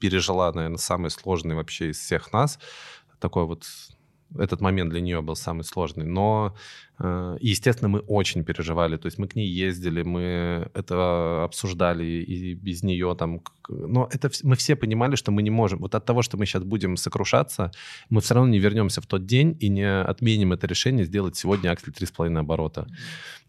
пережила, 0.00 0.52
наверное, 0.52 0.78
самый 0.78 1.10
сложный 1.10 1.54
вообще 1.54 1.90
из 1.90 1.98
всех 1.98 2.32
нас, 2.32 2.58
такой 3.18 3.46
вот 3.46 3.64
этот 4.38 4.60
момент 4.60 4.90
для 4.90 5.00
нее 5.00 5.22
был 5.22 5.36
самый 5.36 5.62
сложный. 5.62 6.04
Но, 6.04 6.54
э, 6.98 7.36
естественно, 7.40 7.88
мы 7.88 8.00
очень 8.00 8.44
переживали. 8.44 8.96
То 8.96 9.06
есть 9.06 9.18
мы 9.18 9.28
к 9.28 9.36
ней 9.36 9.48
ездили, 9.48 10.02
мы 10.02 10.70
это 10.74 11.44
обсуждали 11.44 12.04
и 12.04 12.54
без 12.54 12.82
нее 12.82 13.14
там. 13.18 13.40
Но 13.68 14.08
это 14.12 14.30
мы 14.42 14.56
все 14.56 14.76
понимали, 14.76 15.16
что 15.16 15.32
мы 15.32 15.42
не 15.42 15.50
можем. 15.50 15.80
Вот 15.80 15.94
от 15.94 16.04
того, 16.04 16.22
что 16.22 16.36
мы 16.36 16.46
сейчас 16.46 16.64
будем 16.64 16.96
сокрушаться, 16.96 17.70
мы 18.10 18.20
все 18.20 18.34
равно 18.34 18.50
не 18.50 18.58
вернемся 18.58 19.00
в 19.00 19.06
тот 19.06 19.26
день 19.26 19.56
и 19.60 19.68
не 19.68 20.00
отменим 20.02 20.52
это 20.52 20.66
решение 20.66 21.04
сделать 21.04 21.36
сегодня 21.36 21.70
аксель 21.70 21.92
3,5 21.92 22.38
оборота. 22.38 22.86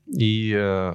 И, 0.07 0.53
э, 0.55 0.93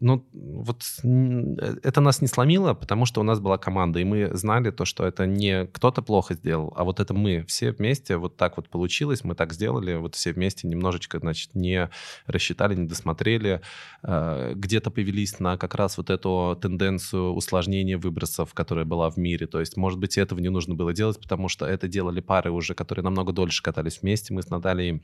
ну, 0.00 0.26
вот 0.32 0.82
это 1.02 2.00
нас 2.02 2.20
не 2.20 2.28
сломило, 2.28 2.74
потому 2.74 3.06
что 3.06 3.20
у 3.20 3.24
нас 3.24 3.40
была 3.40 3.56
команда, 3.56 3.98
и 3.98 4.04
мы 4.04 4.36
знали 4.36 4.70
то, 4.70 4.84
что 4.84 5.06
это 5.06 5.26
не 5.26 5.66
кто-то 5.66 6.02
плохо 6.02 6.34
сделал, 6.34 6.72
а 6.76 6.84
вот 6.84 7.00
это 7.00 7.14
мы 7.14 7.44
все 7.48 7.72
вместе, 7.72 8.18
вот 8.18 8.36
так 8.36 8.58
вот 8.58 8.68
получилось, 8.68 9.24
мы 9.24 9.34
так 9.34 9.54
сделали, 9.54 9.94
вот 9.94 10.16
все 10.16 10.32
вместе 10.32 10.68
немножечко, 10.68 11.18
значит, 11.18 11.54
не 11.54 11.88
рассчитали, 12.26 12.74
не 12.74 12.86
досмотрели, 12.86 13.62
э, 14.02 14.52
где-то 14.54 14.90
повелись 14.90 15.40
на 15.40 15.56
как 15.56 15.74
раз 15.74 15.96
вот 15.96 16.10
эту 16.10 16.58
тенденцию 16.60 17.32
усложнения 17.32 17.96
выбросов, 17.96 18.52
которая 18.52 18.84
была 18.84 19.08
в 19.08 19.16
мире. 19.16 19.46
То 19.46 19.60
есть, 19.60 19.78
может 19.78 19.98
быть, 19.98 20.18
этого 20.18 20.40
не 20.40 20.50
нужно 20.50 20.74
было 20.74 20.92
делать, 20.92 21.18
потому 21.18 21.48
что 21.48 21.64
это 21.64 21.88
делали 21.88 22.20
пары 22.20 22.50
уже, 22.50 22.74
которые 22.74 23.02
намного 23.02 23.32
дольше 23.32 23.62
катались 23.62 24.02
вместе. 24.02 24.34
Мы 24.34 24.42
с 24.42 24.50
Натальей 24.50 25.02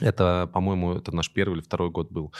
это, 0.00 0.48
по-моему, 0.52 0.94
это 0.94 1.14
наш 1.14 1.30
первый 1.30 1.54
или 1.54 1.60
второй 1.62 1.90
год 1.90 2.10
был. 2.10 2.32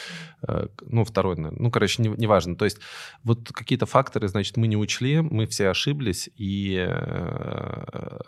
Э, 0.46 0.66
ну, 0.82 1.04
второй, 1.04 1.36
ну, 1.36 1.70
короче, 1.70 2.02
неважно. 2.02 2.50
Не, 2.50 2.56
То 2.56 2.64
есть 2.64 2.78
вот 3.22 3.50
какие-то 3.52 3.86
факторы, 3.86 4.28
значит, 4.28 4.56
мы 4.56 4.66
не 4.66 4.76
учли, 4.76 5.20
мы 5.20 5.46
все 5.46 5.68
ошиблись, 5.68 6.30
и, 6.36 6.84
э, 6.88 8.18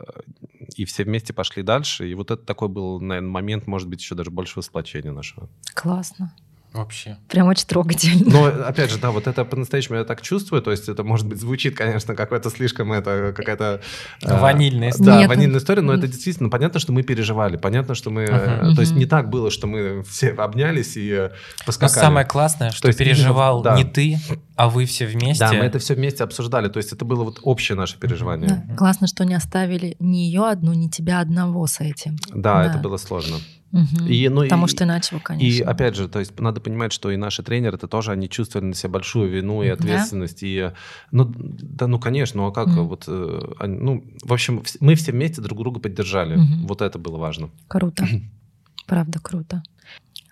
и 0.77 0.85
все 0.85 1.05
вместе 1.05 1.33
пошли 1.33 1.63
дальше. 1.63 2.09
И 2.09 2.15
вот 2.15 2.31
это 2.31 2.43
такой 2.43 2.69
был, 2.69 3.01
наверное, 3.01 3.31
момент, 3.31 3.67
может 3.67 3.89
быть, 3.89 4.01
еще 4.01 4.15
даже 4.15 4.31
большего 4.31 4.63
сплочения 4.63 5.13
нашего. 5.13 5.49
Классно. 5.75 6.33
Вообще. 6.77 7.17
Прям 7.29 7.49
очень 7.49 7.67
трогательно. 7.67 8.31
Но, 8.31 8.45
опять 8.67 8.91
же, 8.91 8.99
да, 8.99 9.11
вот 9.11 9.27
это 9.27 9.45
по-настоящему 9.47 9.97
я 9.97 10.05
так 10.05 10.21
чувствую, 10.21 10.61
то 10.61 10.71
есть 10.71 10.89
это, 10.91 11.05
может 11.05 11.27
быть, 11.27 11.41
звучит, 11.41 11.75
конечно, 11.75 12.15
какое-то 12.15 12.51
слишком, 12.51 12.93
это 12.93 13.33
какая-то... 13.35 13.81
Э, 14.23 14.39
ванильная 14.39 14.91
история. 14.91 15.11
Да, 15.11 15.21
Нет. 15.21 15.29
ванильная 15.29 15.59
история, 15.59 15.81
но 15.81 15.95
это 15.95 16.07
действительно 16.07 16.51
понятно, 16.51 16.79
что 16.79 16.93
мы 16.93 17.03
переживали, 17.03 17.57
понятно, 17.57 17.95
что 17.95 18.11
мы... 18.11 18.25
Uh-huh. 18.25 18.75
То 18.75 18.81
есть 18.83 18.95
не 18.95 19.07
так 19.07 19.31
было, 19.31 19.51
что 19.51 19.67
мы 19.67 20.03
все 20.03 20.33
обнялись 20.33 20.93
и 20.97 21.31
поскакали. 21.65 21.97
Но 21.97 22.01
самое 22.03 22.27
классное, 22.27 22.71
что 22.73 22.89
есть, 22.89 22.99
переживал 22.99 23.63
да. 23.63 23.75
не 23.75 23.85
ты, 23.85 24.19
а 24.57 24.71
вы 24.71 24.87
все 24.87 25.07
вместе. 25.07 25.45
Да, 25.45 25.53
мы 25.53 25.65
это 25.65 25.79
все 25.79 25.95
вместе 25.95 26.25
обсуждали, 26.25 26.69
то 26.69 26.79
есть 26.79 26.93
это 26.93 27.05
было 27.05 27.25
вот 27.25 27.41
общее 27.43 27.77
наше 27.77 27.99
переживание. 27.99 28.65
Да. 28.67 28.77
Классно, 28.77 29.07
что 29.07 29.25
не 29.25 29.35
оставили 29.35 29.97
ни 30.01 30.19
ее 30.19 30.47
одну, 30.47 30.73
ни 30.73 30.89
тебя 30.89 31.21
одного 31.21 31.67
с 31.67 31.81
этим. 31.81 32.17
Да, 32.35 32.63
да. 32.63 32.71
это 32.71 32.79
было 32.79 32.97
сложно. 32.97 33.37
Угу. 33.73 34.07
И, 34.07 34.29
ну, 34.29 34.43
Потому 34.43 34.67
и, 34.67 34.69
что 34.69 34.85
иначе, 34.85 35.21
конечно. 35.23 35.47
И 35.47 35.61
опять 35.61 35.97
же, 35.97 36.09
то 36.09 36.21
есть 36.21 36.39
надо 36.41 36.61
понимать, 36.63 36.93
что 36.93 37.11
и 37.11 37.17
наши 37.17 37.43
тренеры, 37.43 37.77
это 37.77 37.87
тоже 37.89 38.13
они 38.13 38.31
чувствовали 38.31 38.69
на 38.69 38.75
себе 38.75 38.91
большую 38.91 39.31
вину 39.31 39.63
и 39.63 39.69
ответственность. 39.69 40.41
Да? 40.41 40.47
И, 40.47 40.73
ну, 41.11 41.31
да, 41.37 41.87
ну, 41.87 41.99
конечно, 41.99 42.41
ну 42.43 42.47
а 42.49 42.53
как? 42.53 42.69
Угу. 42.69 42.83
Вот, 42.85 43.05
э, 43.09 43.67
ну, 43.67 44.05
в 44.23 44.33
общем, 44.33 44.63
мы 44.81 44.95
все 44.95 45.13
вместе 45.13 45.43
друг 45.43 45.59
друга 45.59 45.81
поддержали. 45.81 46.37
Угу. 46.37 46.67
Вот 46.69 46.81
это 46.81 46.99
было 46.99 47.19
важно. 47.19 47.51
Круто. 47.69 48.07
Правда, 48.87 49.19
круто. 49.21 49.63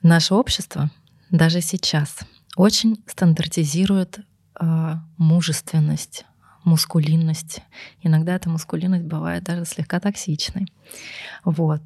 Наше 0.03 0.35
общество 0.35 0.91
даже 1.31 1.61
сейчас 1.61 2.21
очень 2.57 3.03
стандартизирует 3.07 4.21
э, 4.61 4.95
мужественность, 5.17 6.25
мускулинность. 6.65 7.61
Иногда 8.03 8.35
эта 8.35 8.49
мускулинность 8.49 9.05
бывает 9.05 9.45
даже 9.45 9.65
слегка 9.65 10.01
токсичной. 10.01 10.67
Вот. 11.45 11.83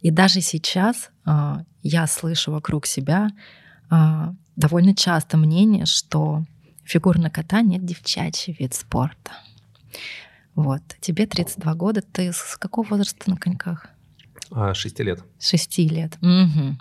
И 0.00 0.10
даже 0.10 0.40
сейчас 0.40 1.10
э, 1.26 1.56
я 1.82 2.06
слышу 2.06 2.52
вокруг 2.52 2.86
себя 2.86 3.30
э, 3.90 4.34
довольно 4.56 4.94
часто 4.94 5.36
мнение, 5.36 5.86
что 5.86 6.44
фигурное 6.84 7.30
катание— 7.30 7.78
это 7.78 7.86
девчачий 7.86 8.56
вид 8.58 8.74
спорта. 8.74 9.32
Вот. 10.54 10.82
Тебе 11.00 11.26
32 11.26 11.74
года. 11.74 12.02
Ты 12.02 12.32
с 12.32 12.56
какого 12.58 12.86
возраста 12.88 13.30
на 13.30 13.36
коньках? 13.36 13.88
А, 14.50 14.74
шести 14.74 15.02
лет. 15.02 15.22
Шести 15.38 15.88
лет. 15.88 16.16
Угу. 16.22 16.76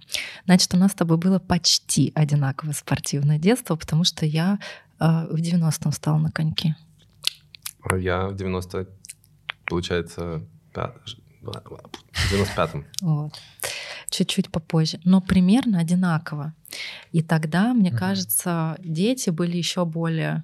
Значит, 0.45 0.73
у 0.73 0.77
нас 0.77 0.91
с 0.91 0.95
тобой 0.95 1.17
было 1.17 1.39
почти 1.39 2.11
одинаковое 2.15 2.73
спортивное 2.73 3.37
детство, 3.37 3.75
потому 3.75 4.03
что 4.03 4.25
я 4.25 4.59
э, 4.99 5.05
в 5.29 5.35
90-м 5.35 5.91
стала 5.91 6.17
на 6.17 6.31
коньки. 6.31 6.75
Я 7.97 8.27
в 8.27 8.35
90 8.35 8.87
получается, 9.69 10.41
в 10.73 11.47
95-м. 12.33 12.85
Вот. 13.01 13.39
Чуть-чуть 14.09 14.49
попозже. 14.49 14.99
Но 15.05 15.21
примерно 15.21 15.79
одинаково. 15.79 16.53
И 17.11 17.21
тогда, 17.21 17.73
мне 17.73 17.91
угу. 17.91 17.99
кажется, 17.99 18.75
дети 18.79 19.29
были 19.29 19.55
еще 19.55 19.85
более 19.85 20.43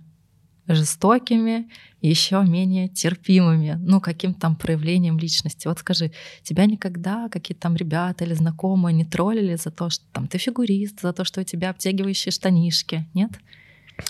жестокими, 0.68 1.70
еще 2.02 2.44
менее 2.44 2.88
терпимыми, 2.88 3.78
ну, 3.80 4.00
каким-то 4.00 4.40
там 4.40 4.56
проявлением 4.56 5.18
личности. 5.18 5.68
Вот 5.68 5.80
скажи, 5.80 6.12
тебя 6.44 6.66
никогда 6.66 7.30
какие-то 7.30 7.62
там 7.62 7.76
ребята 7.76 8.26
или 8.26 8.34
знакомые 8.34 8.94
не 8.94 9.06
троллили 9.06 9.56
за 9.56 9.72
то, 9.72 9.90
что 9.90 10.04
там 10.12 10.28
ты 10.28 10.38
фигурист, 10.38 11.02
за 11.02 11.14
то, 11.14 11.24
что 11.24 11.42
у 11.42 11.44
тебя 11.44 11.70
обтягивающие 11.70 12.32
штанишки, 12.32 13.06
нет? 13.14 13.32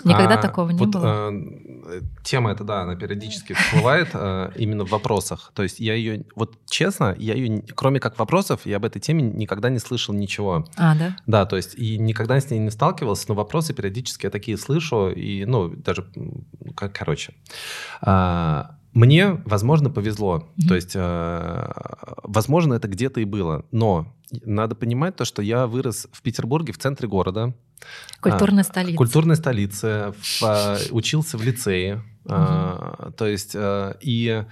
Никогда 0.04 0.36
а, 0.36 0.42
такого 0.42 0.72
не 0.72 0.80
вот, 0.80 0.90
было? 0.90 1.32
Э, 1.32 2.02
тема 2.24 2.52
эта, 2.52 2.64
да, 2.64 2.82
она 2.82 2.96
периодически 2.96 3.54
всплывает 3.54 4.10
э, 4.14 4.52
именно 4.56 4.86
в 4.86 4.90
вопросах. 4.90 5.52
То 5.54 5.64
есть 5.64 5.80
я 5.80 5.94
ее, 5.94 6.26
вот 6.36 6.58
честно, 6.68 7.16
я 7.18 7.36
ее, 7.36 7.64
кроме 7.76 8.00
как 8.00 8.18
вопросов, 8.18 8.62
я 8.66 8.78
об 8.78 8.86
этой 8.86 9.00
теме 9.00 9.22
никогда 9.22 9.70
не 9.70 9.80
слышал 9.80 10.14
ничего. 10.14 10.66
А, 10.76 10.96
да? 10.96 11.16
Да, 11.28 11.46
то 11.46 11.56
есть 11.56 11.76
и 11.76 11.98
никогда 11.98 12.40
с 12.40 12.50
ней 12.50 12.60
не 12.60 12.72
сталкивался, 12.72 13.26
но 13.30 13.36
вопросы 13.36 13.74
периодически 13.74 14.26
я 14.26 14.32
такие 14.32 14.58
слышу, 14.58 15.10
и, 15.12 15.46
ну, 15.46 15.70
даже, 15.70 16.08
как, 16.76 16.94
короче. 16.94 17.34
А, 18.02 18.78
мне, 18.96 19.42
возможно, 19.46 19.90
повезло. 19.90 20.38
Mm-hmm. 20.38 20.68
То 20.68 20.76
есть, 20.76 20.94
э, 20.96 21.72
возможно, 22.24 22.76
это 22.76 22.88
где-то 22.88 23.20
и 23.20 23.26
было. 23.26 23.66
Но 23.72 24.16
надо 24.32 24.74
понимать 24.74 25.18
то, 25.18 25.26
что 25.26 25.42
я 25.42 25.68
вырос 25.68 26.08
в 26.12 26.22
Петербурге, 26.22 26.72
в 26.72 26.78
центре 26.78 27.08
города. 27.08 27.54
Культурная 28.22 28.64
а, 28.64 28.66
столица. 28.66 28.98
Культурная 28.98 29.36
столица. 29.36 30.16
В, 30.20 30.44
а, 30.44 30.78
учился 30.92 31.38
в 31.38 31.44
лицее. 31.44 32.04
Mm-hmm. 32.26 32.30
А, 32.30 33.12
то 33.18 33.28
есть, 33.28 33.56
а, 33.56 33.98
и 34.02 34.46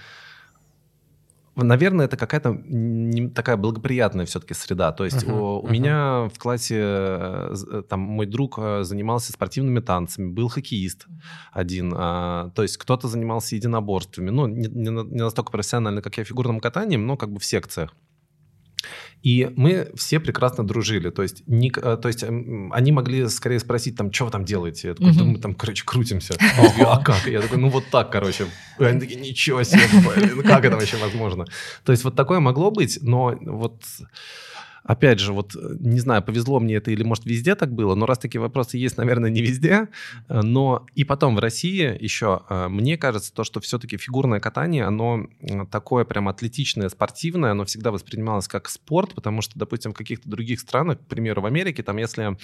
наверное, 1.55 2.05
это 2.05 2.17
какая-то 2.17 2.57
не 2.65 3.30
такая 3.30 3.57
благоприятная 3.57 4.26
все-таки 4.26 4.53
среда. 4.53 4.91
То 4.91 5.05
есть 5.05 5.24
uh-huh, 5.24 5.39
у, 5.39 5.59
у 5.59 5.67
uh-huh. 5.67 5.71
меня 5.71 6.30
в 6.34 6.39
классе 6.39 6.78
э, 6.80 7.84
там 7.88 7.99
мой 7.99 8.26
друг 8.26 8.57
э, 8.57 8.84
занимался 8.84 9.34
спортивными 9.34 9.80
танцами, 9.80 10.32
был 10.32 10.49
хоккеист 10.49 11.07
один. 11.51 11.93
А, 11.95 12.49
то 12.55 12.63
есть 12.63 12.78
кто-то 12.78 13.07
занимался 13.07 13.55
единоборствами. 13.55 14.30
Ну, 14.30 14.47
не, 14.47 14.67
не, 14.67 14.89
не 14.89 15.21
настолько 15.21 15.51
профессионально, 15.51 16.01
как 16.01 16.17
я, 16.17 16.24
фигурным 16.24 16.59
катанием, 16.59 17.05
но 17.05 17.17
как 17.17 17.32
бы 17.32 17.39
в 17.39 17.45
секциях. 17.45 17.93
И 19.24 19.49
мы 19.55 19.89
все 19.95 20.19
прекрасно 20.19 20.67
дружили. 20.67 21.09
То 21.09 21.24
есть, 21.24 21.47
не, 21.47 21.69
э, 21.69 21.97
то 21.97 22.07
есть 22.09 22.24
они 22.24 22.91
могли 22.91 23.30
скорее 23.30 23.59
спросить, 23.59 23.95
там, 23.95 24.11
что 24.11 24.26
вы 24.26 24.32
там 24.32 24.43
делаете? 24.43 24.89
Я 24.89 24.93
такой, 24.95 25.11
угу. 25.11 25.19
да 25.19 25.26
мы 25.26 25.39
там, 25.39 25.55
короче, 25.55 25.84
крутимся. 25.86 26.36
а 26.86 27.01
как? 27.01 27.26
Я 27.26 27.41
такой, 27.41 27.57
ну 27.57 27.69
вот 27.69 27.86
так, 27.89 28.11
короче. 28.11 28.47
И 28.80 28.84
они 28.84 28.99
такие, 28.99 29.19
ничего 29.19 29.63
себе, 29.63 29.84
блин, 29.93 30.43
как 30.43 30.65
это 30.65 30.76
вообще 30.76 30.97
возможно? 30.97 31.45
То 31.86 31.93
есть 31.93 32.03
вот 32.03 32.15
такое 32.15 32.41
могло 32.41 32.69
быть, 32.69 32.99
но 33.01 33.38
вот 33.41 33.82
опять 34.84 35.19
же, 35.19 35.34
вот 35.34 35.55
э, 35.55 35.59
не 35.79 35.99
знаю, 35.99 36.21
повезло 36.23 36.59
мне 36.59 36.75
это 36.75 36.91
или, 36.91 37.03
может, 37.03 37.25
везде 37.25 37.55
так 37.55 37.71
было, 37.73 37.95
но 37.95 38.05
раз 38.05 38.19
такие 38.19 38.41
вопросы 38.41 38.77
есть, 38.77 38.97
наверное, 38.97 39.29
не 39.29 39.41
везде. 39.41 39.88
Э, 40.27 40.41
но 40.41 40.86
и 40.95 41.03
потом 41.03 41.36
в 41.36 41.39
России 41.39 41.97
еще, 41.99 42.41
э, 42.49 42.67
мне 42.67 42.97
кажется, 42.97 43.34
то, 43.34 43.43
что 43.43 43.59
все-таки 43.61 43.97
фигурное 43.97 44.39
катание, 44.39 44.86
оно 44.86 45.27
такое 45.71 46.03
прям 46.03 46.27
атлетичное, 46.27 46.89
спортивное, 46.89 47.51
оно 47.51 47.65
всегда 47.65 47.91
воспринималось 47.91 48.47
как 48.47 48.69
спорт, 48.69 49.13
потому 49.15 49.41
что, 49.41 49.57
допустим, 49.57 49.93
в 49.93 49.95
каких-то 49.95 50.29
других 50.29 50.59
странах, 50.59 50.99
к 50.99 51.05
примеру, 51.05 51.41
в 51.41 51.45
Америке, 51.45 51.84
там, 51.84 51.97
если 51.97 52.38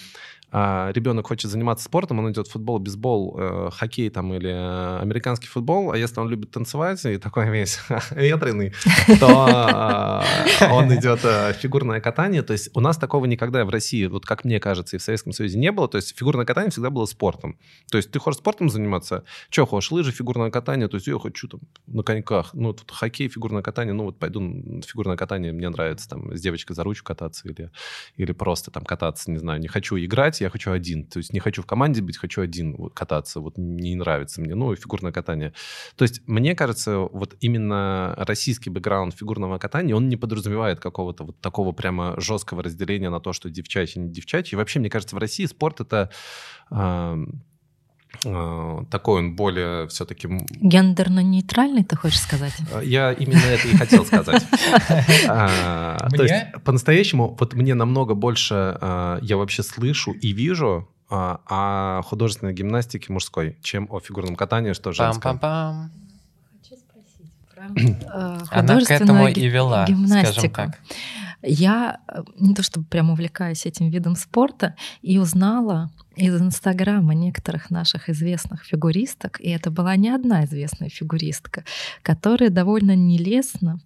ребенок 0.51 1.27
хочет 1.27 1.51
заниматься 1.51 1.85
спортом, 1.85 2.19
он 2.19 2.31
идет 2.31 2.47
в 2.47 2.51
футбол, 2.51 2.79
бейсбол, 2.79 3.69
хоккей 3.71 4.09
там 4.09 4.33
или 4.33 4.47
американский 4.47 5.47
футбол, 5.47 5.91
а 5.91 5.97
если 5.97 6.19
он 6.19 6.29
любит 6.29 6.49
танцевать 6.49 7.05
и 7.05 7.17
такой 7.17 7.49
весь 7.51 7.79
ветреный, 8.11 8.73
то 9.19 10.23
он 10.71 10.93
идет 10.95 11.19
фигурное 11.55 12.01
катание, 12.01 12.28
катание, 12.30 12.43
то 12.43 12.53
есть 12.53 12.69
у 12.75 12.80
нас 12.80 12.97
такого 12.97 13.25
никогда 13.25 13.65
в 13.65 13.69
России, 13.69 14.05
вот 14.05 14.25
как 14.25 14.43
мне 14.43 14.59
кажется, 14.59 14.95
и 14.95 14.99
в 14.99 15.01
Советском 15.01 15.34
Союзе 15.34 15.57
не 15.57 15.71
было, 15.71 15.88
то 15.88 15.97
есть 15.97 16.15
фигурное 16.17 16.45
катание 16.45 16.69
всегда 16.69 16.89
было 16.89 17.05
спортом. 17.05 17.57
То 17.91 17.97
есть 17.97 18.11
ты 18.11 18.19
хочешь 18.19 18.39
спортом 18.39 18.69
заниматься, 18.69 19.23
что 19.49 19.65
хочешь, 19.65 19.91
лыжи, 19.91 20.11
фигурное 20.11 20.51
катание, 20.51 20.88
то 20.88 20.95
есть 20.95 21.07
я 21.07 21.17
хочу 21.17 21.47
там 21.47 21.61
на 21.88 22.03
коньках, 22.03 22.53
ну 22.53 22.73
тут 22.73 22.91
хоккей, 22.91 23.30
фигурное 23.30 23.63
катание, 23.63 23.93
ну 23.93 24.03
вот 24.03 24.19
пойду 24.19 24.41
фигурное 24.86 25.17
катание, 25.17 25.51
мне 25.51 25.69
нравится 25.69 26.07
там 26.07 26.36
с 26.36 26.41
девочкой 26.41 26.75
за 26.75 26.84
ручку 26.84 27.07
кататься 27.07 27.47
или, 27.49 27.71
или 28.17 28.32
просто 28.32 28.69
там 28.69 28.84
кататься, 28.84 29.32
не 29.32 29.39
знаю, 29.39 29.59
не 29.59 29.67
хочу 29.67 29.97
играть, 29.97 30.41
я 30.41 30.49
хочу 30.49 30.71
один, 30.71 31.05
то 31.05 31.17
есть 31.17 31.34
не 31.34 31.39
хочу 31.39 31.63
в 31.63 31.65
команде 31.65 32.01
быть, 32.01 32.17
хочу 32.17 32.41
один 32.41 32.75
вот, 32.75 32.93
кататься, 32.93 33.39
вот 33.39 33.57
не 33.57 33.95
нравится 33.95 34.41
мне, 34.41 34.53
ну 34.55 34.73
и 34.73 34.75
фигурное 34.75 35.11
катание. 35.11 35.53
То 35.95 36.03
есть 36.03 36.21
мне 36.27 36.55
кажется, 36.55 36.99
вот 36.99 37.36
именно 37.39 38.13
российский 38.17 38.69
бэкграунд 38.69 39.15
фигурного 39.15 39.57
катания, 39.57 39.95
он 39.95 40.09
не 40.09 40.17
подразумевает 40.17 40.80
какого-то 40.80 41.23
вот 41.23 41.39
такого 41.41 41.71
прямо 41.80 42.18
жесткого 42.22 42.63
разделения 42.63 43.09
на 43.09 43.20
то, 43.20 43.34
что 43.34 43.49
девчачьи, 43.49 44.01
не 44.01 44.09
девчачьи. 44.09 44.53
И 44.53 44.55
вообще, 44.55 44.80
мне 44.80 44.89
кажется, 44.89 45.15
в 45.15 45.20
России 45.20 45.45
спорт 45.45 45.82
это 45.82 46.09
э, 46.72 47.26
э, 48.26 48.78
такой 48.89 49.20
он 49.20 49.36
более 49.36 49.88
все-таки... 49.88 50.28
Гендерно-нейтральный, 50.28 51.84
ты 51.84 51.95
хочешь 51.95 52.20
сказать? 52.20 52.53
А, 52.74 52.82
я 52.82 53.11
именно 53.11 53.38
это 53.38 53.67
и 53.67 53.76
хотел 53.76 54.05
сказать. 54.05 54.45
А, 55.28 56.09
то 56.09 56.24
есть, 56.24 56.63
по-настоящему, 56.63 57.36
вот 57.39 57.53
мне 57.53 57.76
намного 57.76 58.13
больше 58.13 58.78
я 59.22 59.38
вообще 59.38 59.63
слышу 59.63 60.11
и 60.11 60.32
вижу 60.32 60.89
о 61.09 62.01
художественной 62.03 62.53
гимнастике 62.53 63.11
мужской, 63.11 63.57
чем 63.61 63.88
о 63.89 63.99
фигурном 63.99 64.36
катании, 64.36 64.74
что 64.74 64.91
женское. 64.91 65.34
Пам-пам-пам. 65.34 65.89
Хочу 66.61 66.76
спросить 66.80 67.34
про 67.51 68.59
Она 68.59 68.80
к 68.80 68.91
этому 68.91 69.26
художественную 69.26 69.36
и 69.36 69.47
вела, 69.47 69.86
скажем 69.86 70.03
гимнастику. 70.03 70.55
так. 70.55 70.80
Я 71.41 71.99
э, 72.07 72.23
не 72.37 72.53
то 72.53 72.63
чтобы 72.63 72.85
прям 72.85 73.09
увлекаюсь 73.11 73.65
этим 73.65 73.89
видом 73.89 74.15
спорта 74.15 74.75
и 75.01 75.17
узнала 75.17 75.89
из 76.15 76.39
Инстаграма 76.39 77.13
некоторых 77.13 77.69
наших 77.69 78.09
известных 78.09 78.65
фигуристок, 78.65 79.39
и 79.39 79.49
это 79.49 79.71
была 79.71 79.95
не 79.95 80.09
одна 80.09 80.43
известная 80.43 80.89
фигуристка, 80.89 81.63
которые 82.01 82.49
довольно 82.49 82.95
нелестно 82.95 83.79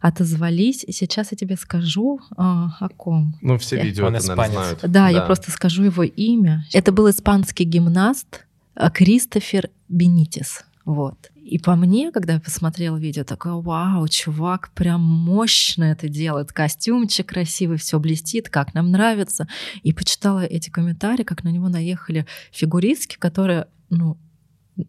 отозвались. 0.00 0.84
И 0.84 0.92
сейчас 0.92 1.32
я 1.32 1.38
тебе 1.38 1.56
скажу 1.56 2.20
а, 2.36 2.76
о 2.80 2.88
ком. 2.90 3.34
Ну, 3.40 3.56
все 3.56 3.76
Я- 3.76 3.84
видео 3.84 4.06
Он 4.06 4.16
это, 4.16 4.34
наверное, 4.34 4.52
знают. 4.52 4.80
Да, 4.82 5.08
я 5.08 5.22
просто 5.22 5.50
скажу 5.50 5.84
его 5.84 6.02
имя. 6.02 6.66
Это 6.72 6.92
был 6.92 7.08
испанский 7.08 7.64
гимнаст 7.64 8.44
а, 8.74 8.90
Кристофер 8.90 9.70
Бенитис. 9.88 10.64
Вот. 10.84 11.29
И 11.42 11.58
по 11.58 11.74
мне, 11.74 12.12
когда 12.12 12.34
я 12.34 12.40
посмотрела 12.40 12.96
видео, 12.96 13.24
такое, 13.24 13.54
вау, 13.54 14.06
чувак 14.08 14.70
прям 14.74 15.00
мощно 15.00 15.84
это 15.84 16.08
делает, 16.08 16.52
костюмчик 16.52 17.26
красивый, 17.28 17.76
все 17.78 17.98
блестит, 17.98 18.48
как 18.48 18.74
нам 18.74 18.90
нравится. 18.90 19.48
И 19.82 19.92
почитала 19.92 20.44
эти 20.44 20.70
комментарии, 20.70 21.24
как 21.24 21.42
на 21.44 21.48
него 21.48 21.68
наехали 21.68 22.26
фигуристки, 22.52 23.16
которые, 23.18 23.66
ну, 23.88 24.16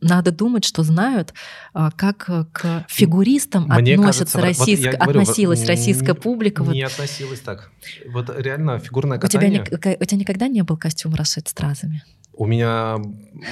надо 0.02 0.32
думать, 0.32 0.64
что 0.64 0.84
знают, 0.84 1.34
а, 1.74 1.92
как 1.92 2.30
к 2.54 2.86
фигуристам 2.88 3.64
Мне 3.68 3.96
относится 3.96 4.04
кажется, 4.04 4.38
вот- 4.38 4.44
вот 4.44 4.48
российск- 4.68 4.84
я 4.84 4.92
говорю, 4.94 5.20
вот, 5.20 5.22
относилась 5.24 5.62
м, 5.64 5.68
российская 5.68 6.14
публика. 6.14 6.64
Вот 6.64 6.74
Не 6.76 6.84
относилась 6.84 7.40
так. 7.40 7.72
Вот 8.08 8.30
реально 8.38 8.80
фигурное 8.80 9.18
у, 9.18 9.28
тебя 9.28 9.40
катание... 9.42 9.64
у 10.00 10.06
тебя 10.06 10.18
никогда 10.18 10.48
не 10.48 10.62
был 10.64 10.78
костюм 10.78 11.16
расшит 11.16 11.48
стразами? 11.48 12.04
У 12.42 12.48
меня, 12.48 12.98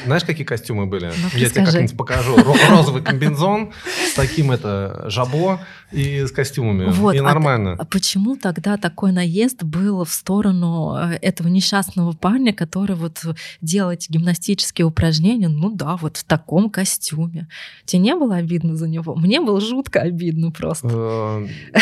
знаешь, 0.06 0.24
какие 0.24 0.44
костюмы 0.48 0.88
были? 0.88 1.12
Ну-ка, 1.16 1.38
Я 1.38 1.48
тебе 1.52 1.64
как-нибудь 1.64 1.96
покажу. 1.96 2.36
Ро- 2.36 2.56
Розовый 2.72 3.04
комбинзон 3.04 3.72
с 4.12 4.16
таким 4.16 4.52
это 4.52 5.06
жабо 5.12 5.60
и 5.92 6.26
с 6.26 6.32
костюмами. 6.32 6.90
Вот, 6.90 7.14
и 7.14 7.20
а 7.20 7.22
нормально. 7.22 7.76
А 7.78 7.86
почему 7.86 8.36
тогда 8.36 8.78
такой 8.78 9.12
наезд 9.12 9.62
был 9.62 10.04
в 10.06 10.10
сторону 10.12 10.96
э, 10.98 11.20
этого 11.22 11.50
несчастного 11.50 12.14
парня, 12.14 12.52
который 12.52 12.96
вот 12.96 13.22
делает 13.62 14.06
гимнастические 14.10 14.88
упражнения, 14.88 15.50
ну 15.50 15.70
да, 15.76 15.96
вот 15.96 16.18
в 16.18 16.24
таком 16.24 16.72
костюме. 16.72 17.48
Тебе 17.86 18.02
не 18.02 18.16
было 18.16 18.38
обидно 18.38 18.76
за 18.76 18.88
него? 18.88 19.14
Мне 19.16 19.40
было 19.40 19.62
жутко 19.62 20.00
обидно 20.02 20.50
просто. 20.50 20.88
Э, 20.92 21.80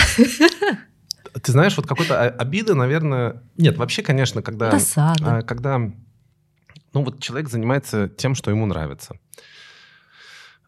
Ты 1.41 1.51
знаешь, 1.53 1.77
вот 1.77 1.87
какой-то 1.87 2.19
о- 2.21 2.29
обиды, 2.29 2.73
наверное... 2.73 3.43
Нет, 3.57 3.77
вообще, 3.77 4.01
конечно, 4.01 4.41
когда... 4.41 4.71
Досада. 4.71 5.37
а, 5.37 5.41
Когда, 5.43 5.79
ну 6.97 7.03
вот 7.03 7.19
человек 7.19 7.49
занимается 7.49 8.09
тем, 8.09 8.33
что 8.35 8.49
ему 8.51 8.65
нравится. 8.65 9.15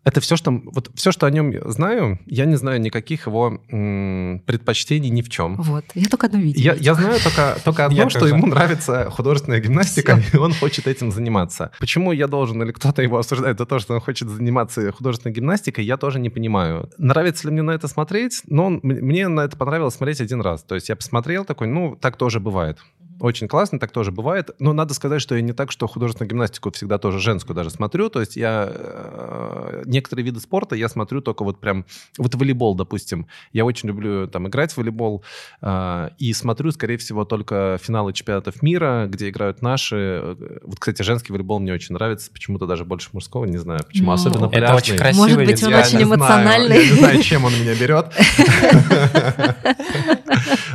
Это 0.06 0.22
все, 0.22 0.38
что 0.38 0.52
вот 0.52 0.90
все, 0.96 1.12
что 1.12 1.28
о 1.28 1.30
нем 1.30 1.54
знаю, 1.70 2.20
я 2.26 2.46
не 2.46 2.56
знаю 2.56 2.80
никаких 2.80 3.28
его 3.28 3.62
м, 3.70 4.42
предпочтений 4.46 5.10
ни 5.10 5.22
в 5.22 5.30
чем. 5.30 5.58
Вот, 5.58 5.84
я 5.94 6.08
только 6.08 6.28
одно 6.28 6.40
видела. 6.40 6.64
Я, 6.64 6.74
я 6.74 6.94
знаю 6.96 7.20
только, 7.22 7.58
только 7.66 7.86
одно, 7.86 7.98
Я 8.04 8.10
что 8.10 8.20
тоже. 8.22 8.34
ему 8.34 8.48
нравится 8.48 9.10
художественная 9.12 9.60
гимнастика, 9.60 10.22
и 10.34 10.38
он 10.38 10.54
хочет 10.54 10.88
этим 10.88 11.12
заниматься. 11.12 11.72
Почему 11.80 12.14
я 12.14 12.28
должен, 12.28 12.64
или 12.64 12.72
кто-то 12.72 13.02
его 13.02 13.18
осуждает 13.18 13.60
за 13.60 13.66
то, 13.66 13.78
что 13.80 13.94
он 13.94 14.00
хочет 14.00 14.30
заниматься 14.30 14.92
художественной 14.94 15.34
гимнастикой, 15.36 15.84
я 15.84 15.98
тоже 15.98 16.20
не 16.20 16.30
понимаю. 16.30 16.90
Нравится 16.98 17.48
ли 17.48 17.54
мне 17.54 17.62
на 17.62 17.72
это 17.72 17.88
смотреть? 17.90 18.42
М- 18.50 18.80
мне 18.82 19.28
на 19.28 19.42
это 19.42 19.58
понравилось 19.58 19.96
смотреть 19.96 20.22
один 20.22 20.40
раз. 20.42 20.64
То 20.64 20.76
есть 20.76 20.88
я 20.90 20.96
посмотрел 20.96 21.44
такой, 21.44 21.68
ну, 21.68 21.96
так 21.98 22.16
тоже 22.16 22.40
бывает. 22.40 22.80
Очень 23.20 23.48
классно, 23.48 23.80
так 23.80 23.92
тоже 23.92 24.12
бывает. 24.12 24.52
Но 24.60 24.74
надо 24.74 24.94
сказать, 24.94 25.22
что 25.22 25.36
я 25.36 25.42
не 25.42 25.54
так, 25.54 25.72
что 25.72 25.88
художественную 25.88 26.30
гимнастику 26.30 26.72
всегда 26.72 26.98
тоже 26.98 27.20
женскую 27.20 27.56
даже 27.56 27.70
смотрю. 27.70 28.10
То 28.10 28.22
есть 28.22 28.38
я 28.38 28.70
э, 28.72 29.84
некоторые 29.86 30.26
виды 30.26 30.40
спорта 30.40 30.76
я 30.76 30.88
смотрю 30.88 31.22
только 31.22 31.44
вот 31.44 31.60
прям... 31.60 31.86
Вот 32.18 32.36
волейбол, 32.36 32.76
допустим. 32.76 33.28
Я 33.52 33.66
очень 33.66 33.90
люблю 33.90 34.28
там 34.28 34.48
играть 34.48 34.72
в 34.72 34.78
волейбол. 34.78 35.24
э, 35.62 36.10
и 36.18 36.32
смотрю, 36.34 36.72
скорее 36.72 36.98
всего, 36.98 37.26
только 37.26 37.78
финалы 37.82 38.14
чемпионатов 38.14 38.62
мира, 38.62 39.08
где 39.10 39.30
играют 39.30 39.62
наши. 39.62 40.38
Вот, 40.64 40.80
кстати, 40.80 41.02
женский 41.02 41.34
волейбол 41.34 41.60
мне 41.60 41.74
очень 41.74 41.96
нравится. 41.96 42.32
Почему-то 42.32 42.68
даже 42.68 42.86
больше 42.86 43.10
мужского, 43.12 43.46
не 43.46 43.58
знаю 43.58 43.82
почему. 43.86 44.08
Ну, 44.08 44.12
Особенно 44.14 44.46
это 44.46 44.58
пляжный. 44.58 44.78
очень 44.78 44.96
красиво. 44.96 45.22
Может 45.24 45.38
быть, 45.38 45.64
он. 45.64 45.70
Я 45.72 45.80
очень 45.80 45.98
не 45.98 46.04
знаю, 46.06 46.20
эмоциональный. 46.20 46.78
я 46.78 46.92
не 46.92 46.98
знаю, 46.98 47.22
чем 47.22 47.46
он 47.46 47.54
меня 47.54 47.76
берет. 47.76 48.08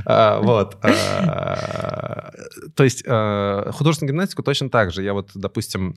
А, 0.07 0.41
Вот. 0.41 0.79
А, 0.83 2.31
То 2.75 2.85
есть 2.85 3.05
а, 3.07 3.71
художественную 3.73 4.13
гимнастику 4.13 4.43
точно 4.43 4.69
так 4.71 4.93
же. 4.93 5.03
Я 5.03 5.13
вот, 5.13 5.31
допустим, 5.35 5.97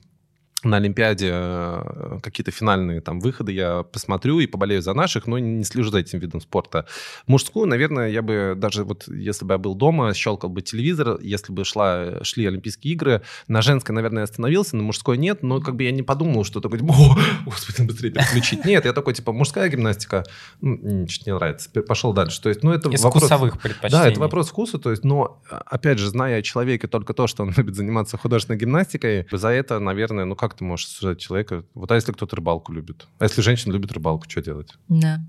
на 0.64 0.78
Олимпиаде 0.78 1.30
э, 1.32 2.18
какие-то 2.20 2.50
финальные 2.50 3.00
там 3.00 3.20
выходы 3.20 3.52
я 3.52 3.84
посмотрю 3.84 4.40
и 4.40 4.46
поболею 4.46 4.82
за 4.82 4.92
наших, 4.92 5.28
но 5.28 5.38
не 5.38 5.62
слежу 5.62 5.90
за 5.90 5.98
этим 5.98 6.18
видом 6.18 6.40
спорта. 6.40 6.86
Мужскую, 7.28 7.66
наверное, 7.66 8.10
я 8.10 8.22
бы 8.22 8.54
даже 8.56 8.82
вот, 8.82 9.06
если 9.06 9.44
бы 9.44 9.54
я 9.54 9.58
был 9.58 9.76
дома, 9.76 10.12
щелкал 10.14 10.50
бы 10.50 10.60
телевизор, 10.62 11.18
если 11.20 11.52
бы 11.52 11.64
шла, 11.64 12.24
шли 12.24 12.44
Олимпийские 12.46 12.94
игры, 12.94 13.22
на 13.46 13.62
женской, 13.62 13.94
наверное, 13.94 14.24
остановился, 14.24 14.76
на 14.76 14.82
мужской 14.82 15.16
нет, 15.16 15.44
но 15.44 15.60
как 15.60 15.76
бы 15.76 15.84
я 15.84 15.92
не 15.92 16.02
подумал, 16.02 16.44
что 16.44 16.60
такой, 16.60 16.80
о, 16.80 17.16
господи, 17.44 17.86
быстрее 17.86 18.10
переключить. 18.10 18.64
Нет, 18.64 18.84
я 18.84 18.92
такой, 18.92 19.14
типа, 19.14 19.32
мужская 19.32 19.68
гимнастика, 19.68 20.24
м, 20.60 21.06
чуть 21.06 21.24
не 21.24 21.34
нравится, 21.34 21.70
пошел 21.82 22.12
дальше. 22.12 22.42
То 22.42 22.48
есть, 22.48 22.64
ну, 22.64 22.72
это 22.72 22.90
Из 22.90 23.02
вопрос... 23.02 23.22
вкусовых 23.22 23.60
предпочтений. 23.60 24.04
Да, 24.04 24.10
это 24.10 24.18
вопрос 24.18 24.48
вкуса, 24.48 24.78
то 24.78 24.90
есть, 24.90 25.04
но, 25.04 25.40
а, 25.48 25.62
опять 25.66 25.98
же, 25.98 26.08
зная 26.08 26.38
о 26.38 26.42
человеке 26.42 26.88
только 26.88 27.14
то, 27.14 27.28
что 27.28 27.44
он 27.44 27.52
любит 27.56 27.76
заниматься 27.76 28.18
художественной 28.18 28.58
гимнастикой, 28.58 29.26
за 29.30 29.48
это, 29.50 29.78
наверное, 29.78 30.24
ну 30.24 30.34
как 30.34 30.47
ты 30.54 30.64
можешь 30.64 30.86
осуждать 30.86 31.18
человека? 31.18 31.64
Вот 31.74 31.90
а 31.90 31.94
если 31.94 32.12
кто-то 32.12 32.36
рыбалку 32.36 32.72
любит? 32.72 33.06
А 33.18 33.24
если 33.24 33.40
женщина 33.40 33.72
любит 33.72 33.92
рыбалку, 33.92 34.28
что 34.28 34.42
делать? 34.42 34.72
Да. 34.88 35.20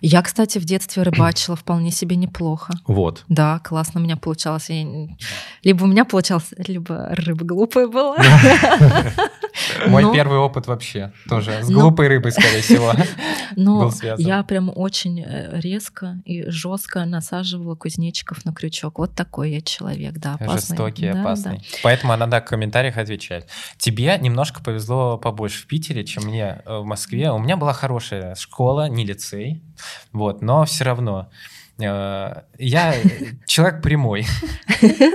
Я, 0.00 0.22
кстати, 0.22 0.58
в 0.58 0.64
детстве 0.64 1.02
рыбачила 1.02 1.56
вполне 1.56 1.90
себе 1.90 2.16
неплохо. 2.16 2.72
Вот. 2.86 3.24
Да, 3.28 3.58
классно 3.60 4.00
у 4.00 4.04
меня 4.04 4.16
получалось. 4.16 4.68
Я 4.68 5.08
Либо 5.62 5.84
у 5.84 5.86
меня 5.86 6.04
получалось, 6.04 6.52
либо 6.56 7.08
рыба 7.10 7.44
глупая 7.44 7.88
была. 7.88 8.16
Мой 9.86 10.02
Но- 10.02 10.12
первый 10.14 10.38
опыт 10.38 10.66
вообще 10.66 11.12
тоже 11.28 11.62
с 11.62 11.68
Ну. 11.68 11.80
глупой 11.80 12.08
рыбой, 12.08 12.32
скорее 12.32 12.62
всего. 12.62 12.92
Но 13.56 13.80
был 13.80 13.92
связан. 13.92 14.24
я 14.24 14.42
прям 14.42 14.70
очень 14.74 15.20
э, 15.20 15.58
резко 15.60 16.20
и 16.24 16.48
жестко 16.50 17.04
насаживала 17.04 17.74
кузнечиков 17.74 18.44
на 18.44 18.52
крючок. 18.52 18.98
Вот 18.98 19.14
такой 19.14 19.50
я 19.52 19.60
человек, 19.60 20.14
да, 20.18 20.34
опасный. 20.34 20.56
Жестокий, 20.76 21.10
Да, 21.12 21.20
опасный. 21.20 21.56
да. 21.58 21.62
Поэтому 21.82 22.12
она, 22.12 22.26
да, 22.26 22.40
в 22.40 22.44
комментариях 22.44 22.96
отвечает. 22.98 23.48
Тебе 23.78 24.16
немножко 24.20 24.62
повезло 24.62 25.18
побольше 25.18 25.62
в 25.62 25.66
Питере, 25.66 26.04
чем 26.04 26.24
мне 26.24 26.62
э, 26.64 26.78
в 26.78 26.84
Москве. 26.84 27.30
У 27.32 27.38
меня 27.38 27.56
была 27.56 27.72
хорошая 27.72 28.34
школа, 28.34 28.88
не 28.88 29.04
лицей, 29.04 29.62
вот, 30.12 30.42
но 30.42 30.64
все 30.64 30.84
равно. 30.84 31.30
Э, 31.80 32.42
Я 32.58 32.94
человек 33.46 33.82
прямой. 33.82 34.26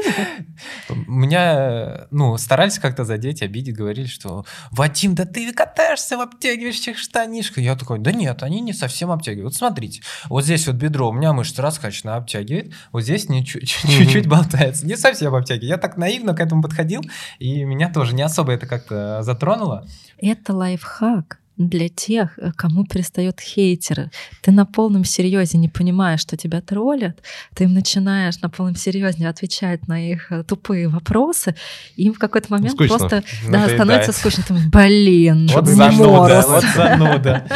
Меня, 1.07 2.07
ну, 2.11 2.38
старались 2.38 2.80
как-то 2.80 3.03
задеть, 3.03 3.41
обидеть, 3.41 3.76
говорили, 3.76 4.07
что 4.07 4.45
Вадим, 4.72 5.16
да 5.16 5.26
ты 5.26 5.51
катаешься 5.51 6.18
в 6.18 6.22
обтягивающих 6.22 6.97
штанишках. 6.97 7.64
Я 7.64 7.76
такой, 7.76 7.99
да 7.99 8.11
нет, 8.11 8.43
они 8.43 8.61
не 8.61 8.74
совсем 8.74 9.11
обтягивают. 9.11 9.53
Вот 9.53 9.55
смотрите, 9.55 10.01
вот 10.26 10.43
здесь 10.43 10.68
вот 10.68 10.76
бедро, 10.76 11.09
у 11.09 11.14
меня 11.14 11.34
мышца 11.34 11.61
раскачана, 11.61 12.16
обтягивает, 12.16 12.74
вот 12.91 13.03
здесь 13.03 13.28
чуть-чуть 13.45 14.28
болтается. 14.28 14.86
Не 14.86 14.95
совсем 14.95 15.36
обтягивает. 15.36 15.70
Я 15.70 15.78
так 15.78 15.97
наивно 15.97 16.34
к 16.34 16.39
этому 16.39 16.61
подходил, 16.61 17.03
и 17.39 17.64
меня 17.64 17.91
тоже 17.91 18.16
не 18.16 18.22
особо 18.22 18.53
это 18.53 18.68
как-то 18.68 19.22
затронуло. 19.22 19.86
Это 20.18 20.53
лайфхак 20.53 21.42
для 21.57 21.89
тех, 21.89 22.37
э, 22.39 22.51
кому 22.55 22.85
перестают 22.85 23.39
хейтеры. 23.39 24.09
Ты 24.41 24.51
на 24.51 24.65
полном 24.65 25.05
серьезе 25.05 25.57
не 25.57 25.69
понимаешь, 25.69 26.21
что 26.21 26.35
тебя 26.37 26.61
троллят, 26.61 27.21
ты 27.55 27.65
им 27.65 27.73
начинаешь 27.73 28.39
на 28.41 28.49
полном 28.49 28.75
серьезе 28.75 29.27
отвечать 29.27 29.87
на 29.87 30.11
их 30.11 30.31
э, 30.31 30.43
тупые 30.43 30.87
вопросы, 30.87 31.55
и 31.95 32.05
им 32.05 32.13
в 32.13 32.19
какой-то 32.19 32.51
момент 32.51 32.73
скучно. 32.73 32.97
просто 32.97 33.23
да, 33.43 33.51
Надоедает. 33.51 33.77
становится 33.77 34.11
скучно. 34.11 34.43
Ты 34.47 34.53
блин, 34.69 35.47
Вот 35.53 35.65
не 35.67 35.73
зануда, 35.73 36.09
морос». 36.09 36.47
вот 36.47 36.63
зануда. 36.75 37.47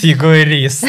Фигурист. 0.00 0.84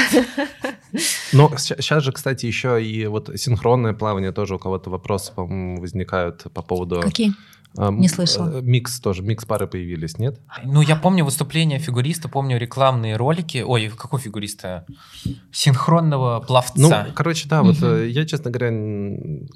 Но 1.34 1.52
сейчас 1.58 2.04
же, 2.04 2.12
кстати, 2.12 2.46
еще 2.46 2.84
и 2.84 3.06
вот 3.08 3.30
синхронное 3.36 3.94
плавание 3.94 4.32
тоже 4.32 4.56
у 4.56 4.60
кого-то 4.60 4.90
вопросы, 4.90 5.34
по-моему, 5.34 5.82
возникают 5.82 6.44
по 6.54 6.62
поводу... 6.62 7.02
Какие? 7.02 7.34
Эм, 7.78 8.00
Не 8.00 8.08
слышала. 8.08 8.58
э, 8.58 8.62
Микс 8.62 9.00
тоже, 9.00 9.22
микс-пары 9.24 9.68
появились, 9.68 10.18
нет? 10.18 10.40
Ну, 10.64 10.82
я 10.82 10.96
помню 10.96 11.24
выступление 11.26 11.80
фигуриста, 11.80 12.30
помню 12.30 12.58
рекламные 12.58 13.16
ролики. 13.18 13.64
Ой, 13.66 13.90
какого 13.90 14.22
фигуриста? 14.22 14.86
Синхронного 15.52 16.40
Ну, 16.40 16.46
пловца. 16.46 17.08
короче, 17.16 17.48
да, 17.48 17.64
вот 17.64 17.82
э, 17.82 18.10
я, 18.10 18.26
честно 18.26 18.52
говоря, 18.52 18.70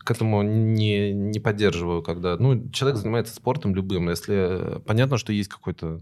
к 0.05 0.11
этому 0.11 0.41
не, 0.43 1.11
не 1.13 1.39
поддерживаю, 1.39 2.01
когда, 2.01 2.37
ну, 2.37 2.69
человек 2.71 2.97
занимается 2.99 3.35
спортом 3.35 3.75
любым, 3.75 4.09
если 4.09 4.77
э, 4.77 4.79
понятно, 4.79 5.17
что 5.17 5.33
есть 5.33 5.49
какой-то 5.49 5.99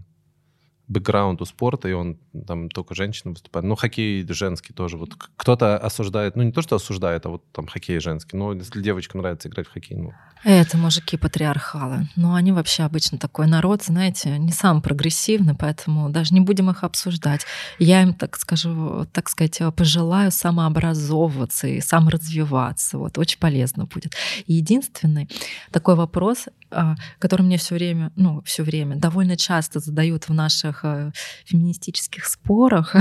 бэкграунд 0.88 1.41
у 1.41 1.45
спорта, 1.45 1.89
и 1.89 1.91
он 1.93 2.18
там 2.47 2.70
только 2.70 2.95
женщина 2.95 3.32
выступает. 3.32 3.65
Ну, 3.65 3.76
хоккей 3.76 4.26
женский 4.30 4.74
тоже. 4.74 4.97
Вот 4.97 5.15
кто-то 5.36 5.78
осуждает, 5.78 6.38
ну, 6.38 6.43
не 6.43 6.53
то, 6.53 6.61
что 6.61 6.78
осуждает, 6.78 7.26
а 7.26 7.30
вот 7.30 7.43
там 7.51 7.68
хоккей 7.68 7.99
женский. 7.99 8.38
Но 8.38 8.53
если 8.53 8.82
девочкам 8.82 9.20
нравится 9.22 9.49
играть 9.49 9.68
в 9.68 9.74
хоккей, 9.74 9.97
ну... 9.97 10.13
Это 10.43 10.77
мужики 10.77 11.17
патриархалы. 11.17 12.07
Но 12.15 12.35
они 12.35 12.51
вообще 12.51 12.83
обычно 12.83 13.17
такой 13.17 13.47
народ, 13.47 13.83
знаете, 13.83 14.38
не 14.38 14.51
сам 14.51 14.81
прогрессивный, 14.81 15.55
поэтому 15.55 16.09
даже 16.09 16.33
не 16.33 16.41
будем 16.41 16.69
их 16.69 16.83
обсуждать. 16.83 17.45
Я 17.79 18.01
им, 18.03 18.13
так 18.13 18.38
скажу, 18.38 19.05
так 19.11 19.29
сказать, 19.29 19.59
пожелаю 19.75 20.31
самообразовываться 20.31 21.67
и 21.67 21.81
саморазвиваться. 21.81 22.97
Вот, 22.97 23.17
очень 23.17 23.39
полезно 23.39 23.85
будет. 23.85 24.15
И 24.45 24.53
единственный 24.53 25.29
такой 25.71 25.95
вопрос, 25.95 26.45
а, 26.69 26.95
который 27.19 27.43
мне 27.43 27.57
все 27.57 27.75
время, 27.75 28.11
ну, 28.15 28.41
все 28.43 28.63
время, 28.63 28.95
довольно 28.95 29.38
часто 29.38 29.79
задают 29.79 30.27
в 30.27 30.33
наших 30.33 30.81
э, 30.83 31.11
феминистических 31.45 32.25
спорах, 32.25 32.95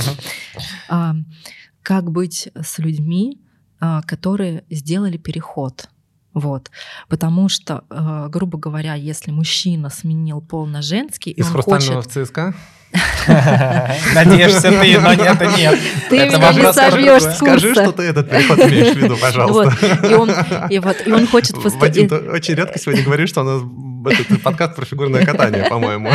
а, 0.88 1.14
как 1.82 2.10
быть 2.10 2.48
с 2.54 2.78
людьми, 2.78 3.40
а, 3.80 4.02
которые 4.02 4.64
сделали 4.70 5.16
переход. 5.16 5.88
Вот. 6.34 6.70
Потому 7.08 7.48
что, 7.48 7.84
э, 7.90 8.26
грубо 8.28 8.58
говоря, 8.58 8.94
если 8.94 9.30
мужчина 9.30 9.88
сменил 9.88 10.40
пол 10.40 10.66
на 10.66 10.82
женский... 10.82 11.30
Из 11.30 11.46
хрустального 11.46 12.02
хочет... 12.02 12.16
в 12.16 12.26
ЦСКА? 12.26 12.54
Надеешься 14.14 14.70
ты, 14.70 15.00
но 15.00 15.14
нет, 15.14 15.40
нет. 15.56 15.78
Ты 16.08 16.18
это 16.18 16.38
меня 16.38 16.52
не 16.52 16.72
собьешь 16.72 17.22
с 17.22 17.38
Скажи, 17.38 17.72
что 17.72 17.92
ты 17.92 18.04
этот 18.04 18.30
переход 18.30 18.58
имеешь 18.60 18.94
в 18.94 18.98
виду, 18.98 19.16
пожалуйста. 19.16 19.76
Вот. 19.80 20.10
И, 20.10 20.14
он, 20.14 20.30
и, 20.70 20.78
вот, 20.78 20.96
и 21.06 21.12
он 21.12 21.26
хочет 21.26 21.60
поступить... 21.60 22.10
Вадим, 22.10 22.32
очень 22.32 22.54
редко 22.54 22.78
сегодня 22.78 23.02
говоришь, 23.02 23.30
что 23.30 23.40
у 23.40 23.44
нас 23.44 23.62
этот 24.12 24.42
подкаст 24.42 24.76
про 24.76 24.84
фигурное 24.84 25.24
катание, 25.24 25.64
по-моему. 25.68 26.10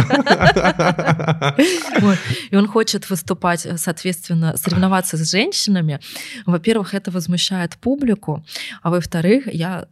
И 2.51 2.55
он 2.55 2.67
хочет 2.67 3.09
выступать, 3.09 3.67
соответственно, 3.77 4.57
соревноваться 4.57 5.17
с 5.17 5.29
женщинами. 5.29 5.99
Во-первых, 6.45 6.93
это 6.93 7.11
возмущает 7.11 7.77
публику, 7.77 8.43
а 8.81 8.89
во-вторых, 8.89 9.47
я 9.53 9.87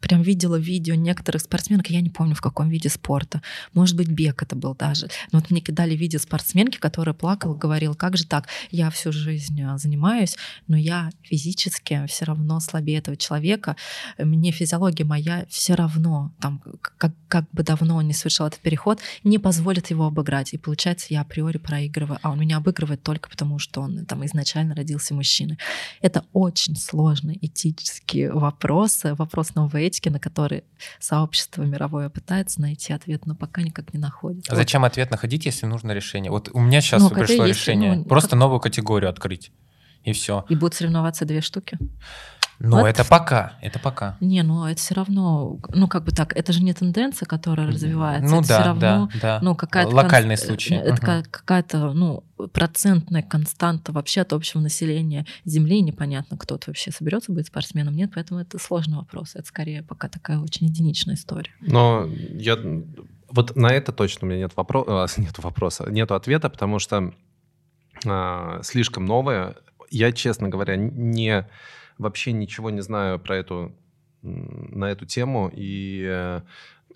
прям 0.00 0.22
видела 0.22 0.56
видео 0.56 0.94
некоторых 0.94 1.42
спортсменок, 1.42 1.88
я 1.90 2.00
не 2.00 2.10
помню, 2.10 2.34
в 2.34 2.40
каком 2.40 2.68
виде 2.68 2.88
спорта. 2.88 3.42
Может 3.72 3.96
быть, 3.96 4.08
бег 4.08 4.42
это 4.42 4.56
был 4.56 4.74
даже. 4.74 5.08
Но 5.32 5.40
вот 5.40 5.50
мне 5.50 5.60
кидали 5.60 5.94
видео 5.94 6.18
спортсменки, 6.18 6.78
которая 6.78 7.14
плакала, 7.14 7.54
говорила, 7.54 7.94
как 7.94 8.16
же 8.16 8.26
так, 8.26 8.46
я 8.70 8.90
всю 8.90 9.12
жизнь 9.12 9.62
а, 9.62 9.78
занимаюсь, 9.78 10.36
но 10.68 10.76
я 10.76 11.10
физически 11.22 12.06
все 12.06 12.24
равно 12.24 12.60
слабее 12.60 12.98
этого 12.98 13.16
человека, 13.16 13.76
мне 14.18 14.50
физиология 14.52 15.04
моя 15.04 15.46
все 15.48 15.74
равно, 15.74 16.32
там, 16.40 16.62
как, 16.98 17.12
как 17.36 17.50
бы 17.52 17.62
давно 17.62 17.96
он 17.96 18.06
не 18.06 18.14
совершал 18.14 18.46
этот 18.46 18.60
переход, 18.60 19.00
не 19.22 19.38
позволит 19.38 19.90
его 19.90 20.06
обыграть. 20.06 20.54
И 20.54 20.58
получается, 20.58 21.08
я 21.10 21.20
априори 21.20 21.58
проигрываю, 21.58 22.18
а 22.22 22.30
он 22.30 22.40
меня 22.40 22.56
обыгрывает 22.56 23.02
только 23.02 23.28
потому, 23.28 23.58
что 23.58 23.82
он 23.82 24.06
там 24.06 24.24
изначально 24.24 24.74
родился 24.74 25.12
мужчиной. 25.12 25.58
Это 26.00 26.24
очень 26.32 26.76
сложные 26.76 27.36
этические 27.44 28.32
вопросы, 28.32 29.14
вопрос 29.14 29.54
новой 29.54 29.82
этики, 29.82 30.08
на 30.08 30.18
который 30.18 30.64
сообщество 30.98 31.62
мировое 31.62 32.08
пытается 32.08 32.62
найти 32.62 32.94
ответ, 32.94 33.26
но 33.26 33.34
пока 33.34 33.60
никак 33.60 33.92
не 33.92 34.00
находит. 34.00 34.46
А 34.48 34.56
зачем 34.56 34.86
ответ 34.86 35.10
находить, 35.10 35.44
если 35.44 35.66
нужно 35.66 35.92
решение? 35.92 36.30
Вот 36.30 36.48
у 36.54 36.60
меня 36.60 36.80
сейчас 36.80 37.02
ну, 37.02 37.10
пришло 37.10 37.44
решение. 37.44 37.96
Ну, 37.96 38.04
просто 38.04 38.30
как... 38.30 38.38
новую 38.38 38.60
категорию 38.60 39.10
открыть. 39.10 39.52
И 40.04 40.12
все. 40.12 40.46
И 40.48 40.54
будут 40.54 40.74
соревноваться 40.74 41.26
две 41.26 41.42
штуки. 41.42 41.76
Но 42.58 42.78
вот. 42.80 42.86
это 42.86 43.04
пока, 43.04 43.58
это 43.60 43.78
пока. 43.78 44.16
Не, 44.20 44.42
ну 44.42 44.64
это 44.64 44.80
все 44.80 44.94
равно, 44.94 45.58
ну 45.74 45.88
как 45.88 46.04
бы 46.04 46.10
так, 46.10 46.34
это 46.34 46.52
же 46.52 46.62
не 46.62 46.72
тенденция, 46.72 47.26
которая 47.26 47.68
развивается. 47.68 48.30
Ну 48.30 48.40
это 48.40 48.48
да, 48.48 48.54
все 48.54 48.66
равно, 48.66 49.10
да, 49.14 49.20
да. 49.20 49.38
Ну 49.42 49.54
какая-то 49.54 49.94
локальный 49.94 50.36
кон... 50.36 50.46
случай. 50.46 50.74
Это 50.74 51.18
угу. 51.18 51.26
какая-то, 51.30 51.92
ну 51.92 52.24
процентная 52.52 53.22
константа 53.22 53.92
вообще 53.92 54.22
от 54.22 54.32
общего 54.32 54.60
населения 54.60 55.26
Земли. 55.44 55.80
Непонятно, 55.82 56.36
кто-то 56.38 56.70
вообще 56.70 56.90
соберется 56.90 57.32
быть 57.32 57.46
спортсменом, 57.46 57.94
нет, 57.94 58.12
поэтому 58.14 58.40
это 58.40 58.58
сложный 58.58 58.96
вопрос. 58.96 59.34
Это 59.34 59.46
скорее 59.46 59.82
пока 59.82 60.08
такая 60.08 60.38
очень 60.38 60.66
единичная 60.66 61.16
история. 61.16 61.52
Но 61.60 62.08
я 62.30 62.56
вот 63.28 63.56
на 63.56 63.68
это 63.68 63.92
точно 63.92 64.26
у 64.26 64.30
меня 64.30 64.40
нет, 64.40 64.52
вопро... 64.56 65.06
нет 65.16 65.38
вопроса, 65.38 65.86
нет 65.90 66.10
ответа, 66.10 66.48
потому 66.48 66.78
что 66.78 67.12
а, 68.06 68.60
слишком 68.62 69.04
новое. 69.04 69.56
Я, 69.90 70.12
честно 70.12 70.48
говоря, 70.48 70.76
не 70.76 71.46
вообще 71.98 72.32
ничего 72.32 72.70
не 72.70 72.80
знаю 72.80 73.18
про 73.18 73.36
эту, 73.36 73.72
на 74.22 74.90
эту 74.90 75.06
тему, 75.06 75.50
и 75.54 76.04
э, 76.06 76.40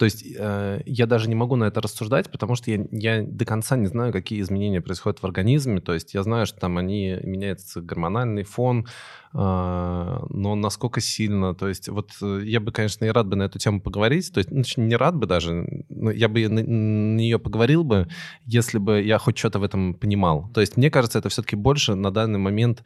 то 0.00 0.04
есть 0.04 0.24
э, 0.34 0.80
я 0.86 1.06
даже 1.06 1.28
не 1.28 1.34
могу 1.34 1.56
на 1.56 1.64
это 1.64 1.82
рассуждать, 1.82 2.30
потому 2.30 2.54
что 2.54 2.70
я, 2.70 2.86
я 2.90 3.22
до 3.22 3.44
конца 3.44 3.76
не 3.76 3.86
знаю, 3.86 4.14
какие 4.14 4.40
изменения 4.40 4.80
происходят 4.80 5.18
в 5.20 5.24
организме. 5.24 5.80
То 5.82 5.92
есть 5.92 6.14
я 6.14 6.22
знаю, 6.22 6.46
что 6.46 6.58
там 6.58 6.78
они 6.78 7.18
меняется 7.22 7.82
гормональный 7.82 8.44
фон, 8.44 8.86
но 9.32 10.54
насколько 10.54 11.00
сильно, 11.00 11.54
то 11.54 11.68
есть 11.68 11.88
вот 11.88 12.10
э, 12.20 12.40
я 12.44 12.58
бы, 12.58 12.72
конечно, 12.72 13.04
и 13.04 13.08
рад 13.08 13.28
бы 13.28 13.36
на 13.36 13.44
эту 13.44 13.58
тему 13.58 13.80
поговорить, 13.80 14.32
то 14.32 14.38
есть 14.38 14.50
ну, 14.50 14.62
не 14.84 14.96
рад 14.96 15.14
бы 15.16 15.26
даже, 15.26 15.84
но 15.88 16.10
я 16.10 16.28
бы 16.28 16.48
на, 16.48 16.62
на 16.62 17.16
нее 17.16 17.38
поговорил 17.38 17.84
бы, 17.84 18.08
если 18.44 18.78
бы 18.78 19.00
я 19.00 19.18
хоть 19.18 19.38
что-то 19.38 19.60
в 19.60 19.62
этом 19.62 19.94
понимал. 19.94 20.50
То 20.52 20.60
есть 20.60 20.76
мне 20.76 20.90
кажется, 20.90 21.18
это 21.18 21.28
все-таки 21.28 21.54
больше 21.56 21.94
на 21.94 22.10
данный 22.10 22.38
момент, 22.40 22.82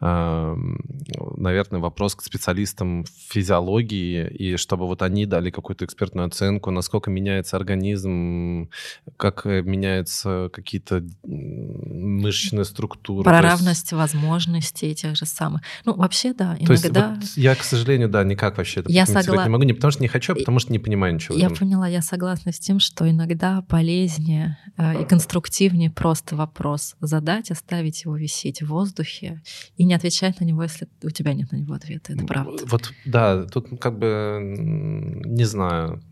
наверное, 0.00 1.80
вопрос 1.80 2.14
к 2.14 2.22
специалистам 2.22 3.04
физиологии, 3.28 4.28
и 4.28 4.56
чтобы 4.56 4.86
вот 4.86 5.02
они 5.02 5.26
дали 5.26 5.50
какую-то 5.50 5.84
экспертную 5.84 6.28
оценку, 6.28 6.70
насколько 6.70 7.10
меняется 7.10 7.56
организм, 7.56 8.70
как 9.16 9.46
э, 9.46 9.62
меняются 9.62 10.50
какие-то 10.52 11.04
мышечные 11.24 12.64
структуры. 12.64 13.24
Про 13.24 13.42
равность 13.42 13.90
есть... 13.90 13.92
возможностей 13.92 14.94
тех 14.94 15.16
же 15.16 15.26
самых. 15.26 15.62
Ну, 15.88 15.94
вообще, 15.94 16.34
да, 16.34 16.54
иногда... 16.58 16.66
То 16.66 17.20
есть 17.20 17.36
вот 17.36 17.42
я, 17.42 17.54
к 17.54 17.62
сожалению, 17.62 18.10
да, 18.10 18.22
никак 18.22 18.58
вообще 18.58 18.80
это 18.80 18.92
я 18.92 19.06
согла... 19.06 19.44
не 19.44 19.48
могу, 19.48 19.64
не 19.64 19.72
потому 19.72 19.90
что 19.90 20.02
не 20.02 20.08
хочу, 20.08 20.34
а 20.34 20.36
потому 20.36 20.58
что 20.58 20.70
не 20.70 20.78
понимаю 20.78 21.14
ничего. 21.14 21.34
Я 21.34 21.48
поняла, 21.48 21.88
я 21.88 22.02
согласна 22.02 22.52
с 22.52 22.58
тем, 22.58 22.78
что 22.78 23.08
иногда 23.08 23.62
полезнее 23.62 24.58
э, 24.76 25.00
и 25.00 25.06
конструктивнее 25.06 25.90
просто 25.90 26.36
вопрос 26.36 26.94
задать, 27.00 27.50
оставить 27.50 28.04
его 28.04 28.18
висеть 28.18 28.60
в 28.60 28.66
воздухе 28.66 29.40
и 29.78 29.84
не 29.84 29.94
отвечать 29.94 30.40
на 30.40 30.44
него, 30.44 30.62
если 30.62 30.88
у 31.02 31.08
тебя 31.08 31.32
нет 31.32 31.52
на 31.52 31.56
него 31.56 31.72
ответа. 31.72 32.12
Это 32.12 32.26
правда. 32.26 32.64
Вот, 32.66 32.92
да, 33.06 33.44
тут 33.44 33.80
как 33.80 33.98
бы 33.98 34.40
не 34.44 35.44
знаю. 35.44 36.02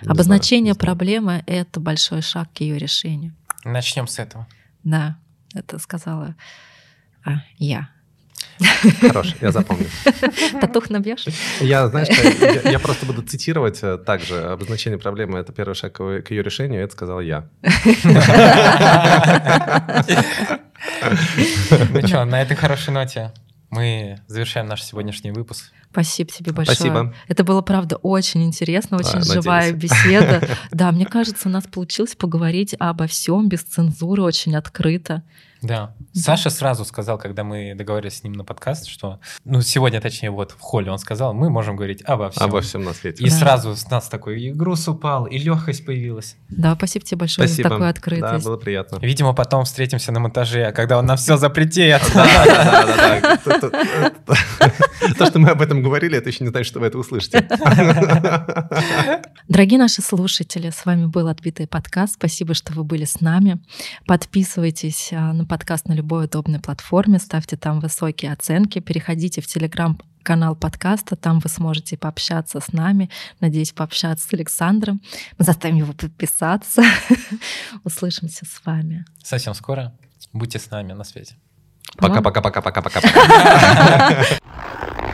Не 0.00 0.08
Обозначение 0.08 0.72
знаю, 0.72 0.80
проблемы— 0.80 1.44
это 1.46 1.78
большой 1.78 2.22
шаг 2.22 2.48
к 2.54 2.62
ее 2.62 2.78
решению. 2.78 3.36
Начнем 3.66 4.06
с 4.06 4.18
этого. 4.18 4.48
Да, 4.82 5.18
это 5.52 5.78
сказала 5.78 6.36
а, 7.22 7.42
я. 7.58 7.90
Хорош, 9.00 9.34
я 9.40 9.52
запомню. 9.52 9.86
Татух 10.60 10.90
набьешь? 10.90 11.26
Я, 11.60 11.88
знаешь, 11.88 12.08
я, 12.08 12.70
я 12.70 12.78
просто 12.78 13.06
буду 13.06 13.22
цитировать 13.22 13.78
э, 13.82 13.98
также. 13.98 14.38
Обозначение 14.40 14.98
проблемы— 14.98 15.38
это 15.40 15.52
первый 15.52 15.74
шаг 15.74 15.94
к 15.94 16.30
ее 16.30 16.42
решению, 16.42 16.82
это 16.82 16.92
сказал 16.92 17.20
я. 17.20 17.48
Ну 21.92 22.06
что, 22.06 22.24
на 22.24 22.42
этой 22.42 22.56
хорошей 22.56 22.92
ноте 22.92 23.32
мы 23.70 24.18
завершаем 24.26 24.66
наш 24.66 24.82
сегодняшний 24.82 25.30
выпуск. 25.30 25.72
Спасибо 25.90 26.30
тебе 26.30 26.52
большое. 26.52 26.76
Спасибо. 26.76 27.14
Это 27.28 27.44
было, 27.44 27.62
правда, 27.62 27.96
очень 27.96 28.44
интересно, 28.44 28.96
очень 28.96 29.18
а, 29.18 29.24
живая 29.24 29.72
надеюсь. 29.72 29.92
беседа. 29.92 30.48
Да, 30.70 30.92
мне 30.92 31.06
кажется, 31.06 31.48
у 31.48 31.50
нас 31.50 31.64
получилось 31.64 32.14
поговорить 32.14 32.74
обо 32.78 33.06
всем 33.06 33.48
без 33.48 33.62
цензуры, 33.62 34.22
очень 34.22 34.56
открыто. 34.56 35.22
Да. 35.62 35.94
Саша 36.14 36.50
сразу 36.50 36.84
сказал, 36.84 37.18
когда 37.18 37.44
мы 37.44 37.74
договорились 37.74 38.18
с 38.18 38.24
ним 38.24 38.32
на 38.32 38.44
подкаст, 38.44 38.86
что, 38.86 39.20
ну, 39.44 39.60
сегодня, 39.60 40.00
точнее, 40.00 40.30
вот 40.30 40.52
в 40.52 40.60
холле 40.60 40.90
он 40.90 40.98
сказал, 40.98 41.34
мы 41.34 41.50
можем 41.50 41.76
говорить 41.76 42.02
обо 42.04 42.30
всем. 42.30 42.44
Обо 42.44 42.60
всем 42.60 42.82
на 42.82 42.94
свете. 42.94 43.24
И 43.24 43.30
да. 43.30 43.36
сразу 43.36 43.76
с 43.76 43.90
нас 43.90 44.08
такой 44.08 44.40
и 44.40 44.52
груз 44.52 44.88
упал, 44.88 45.26
и 45.26 45.38
легкость 45.38 45.84
появилась. 45.84 46.36
Да, 46.48 46.74
спасибо 46.74 47.04
тебе 47.04 47.18
большое 47.18 47.48
спасибо. 47.48 47.68
за 47.68 47.74
такую 47.74 47.90
открытость. 47.90 48.44
Да, 48.44 48.50
было 48.50 48.56
приятно. 48.56 48.98
Видимо, 49.02 49.34
потом 49.34 49.64
встретимся 49.64 50.12
на 50.12 50.20
монтаже, 50.20 50.72
когда 50.72 50.98
он 50.98 51.06
нам 51.06 51.16
все 51.16 51.36
запретит. 51.36 52.00
Да, 52.14 52.26
да, 52.44 53.20
да. 53.44 54.18
То, 55.18 55.26
что 55.26 55.38
мы 55.38 55.50
об 55.50 55.62
этом 55.62 55.82
говорили, 55.82 56.16
это 56.16 56.28
еще 56.28 56.44
не 56.44 56.50
значит, 56.50 56.66
что 56.66 56.80
вы 56.80 56.86
это 56.86 56.98
услышите. 56.98 57.40
Дорогие 59.48 59.78
наши 59.78 60.02
слушатели, 60.02 60.70
с 60.70 60.84
вами 60.84 61.06
был 61.06 61.28
«Отбитый 61.28 61.66
подкаст». 61.66 62.14
Спасибо, 62.14 62.54
что 62.54 62.72
вы 62.72 62.84
были 62.84 63.04
с 63.04 63.20
нами. 63.20 63.60
Подписывайтесь 64.06 65.10
а, 65.12 65.32
на 65.32 65.44
подкаст 65.50 65.88
на 65.88 65.94
любой 65.94 66.26
удобной 66.26 66.60
платформе, 66.60 67.18
ставьте 67.18 67.56
там 67.56 67.80
высокие 67.80 68.32
оценки, 68.32 68.78
переходите 68.78 69.40
в 69.40 69.48
Телеграм 69.48 69.98
канал 70.22 70.54
подкаста, 70.54 71.16
там 71.16 71.40
вы 71.40 71.48
сможете 71.48 71.96
пообщаться 71.96 72.60
с 72.60 72.72
нами, 72.72 73.10
надеюсь, 73.40 73.72
пообщаться 73.72 74.28
с 74.28 74.32
Александром. 74.32 75.02
Мы 75.38 75.44
заставим 75.44 75.74
его 75.74 75.92
подписаться. 75.92 76.84
Услышимся 77.84 78.46
с 78.46 78.64
вами. 78.64 79.04
Совсем 79.24 79.54
скоро. 79.54 79.92
Будьте 80.32 80.60
с 80.60 80.70
нами 80.70 80.92
на 80.92 81.02
связи. 81.02 81.34
Пока-пока-пока-пока-пока. 81.96 83.00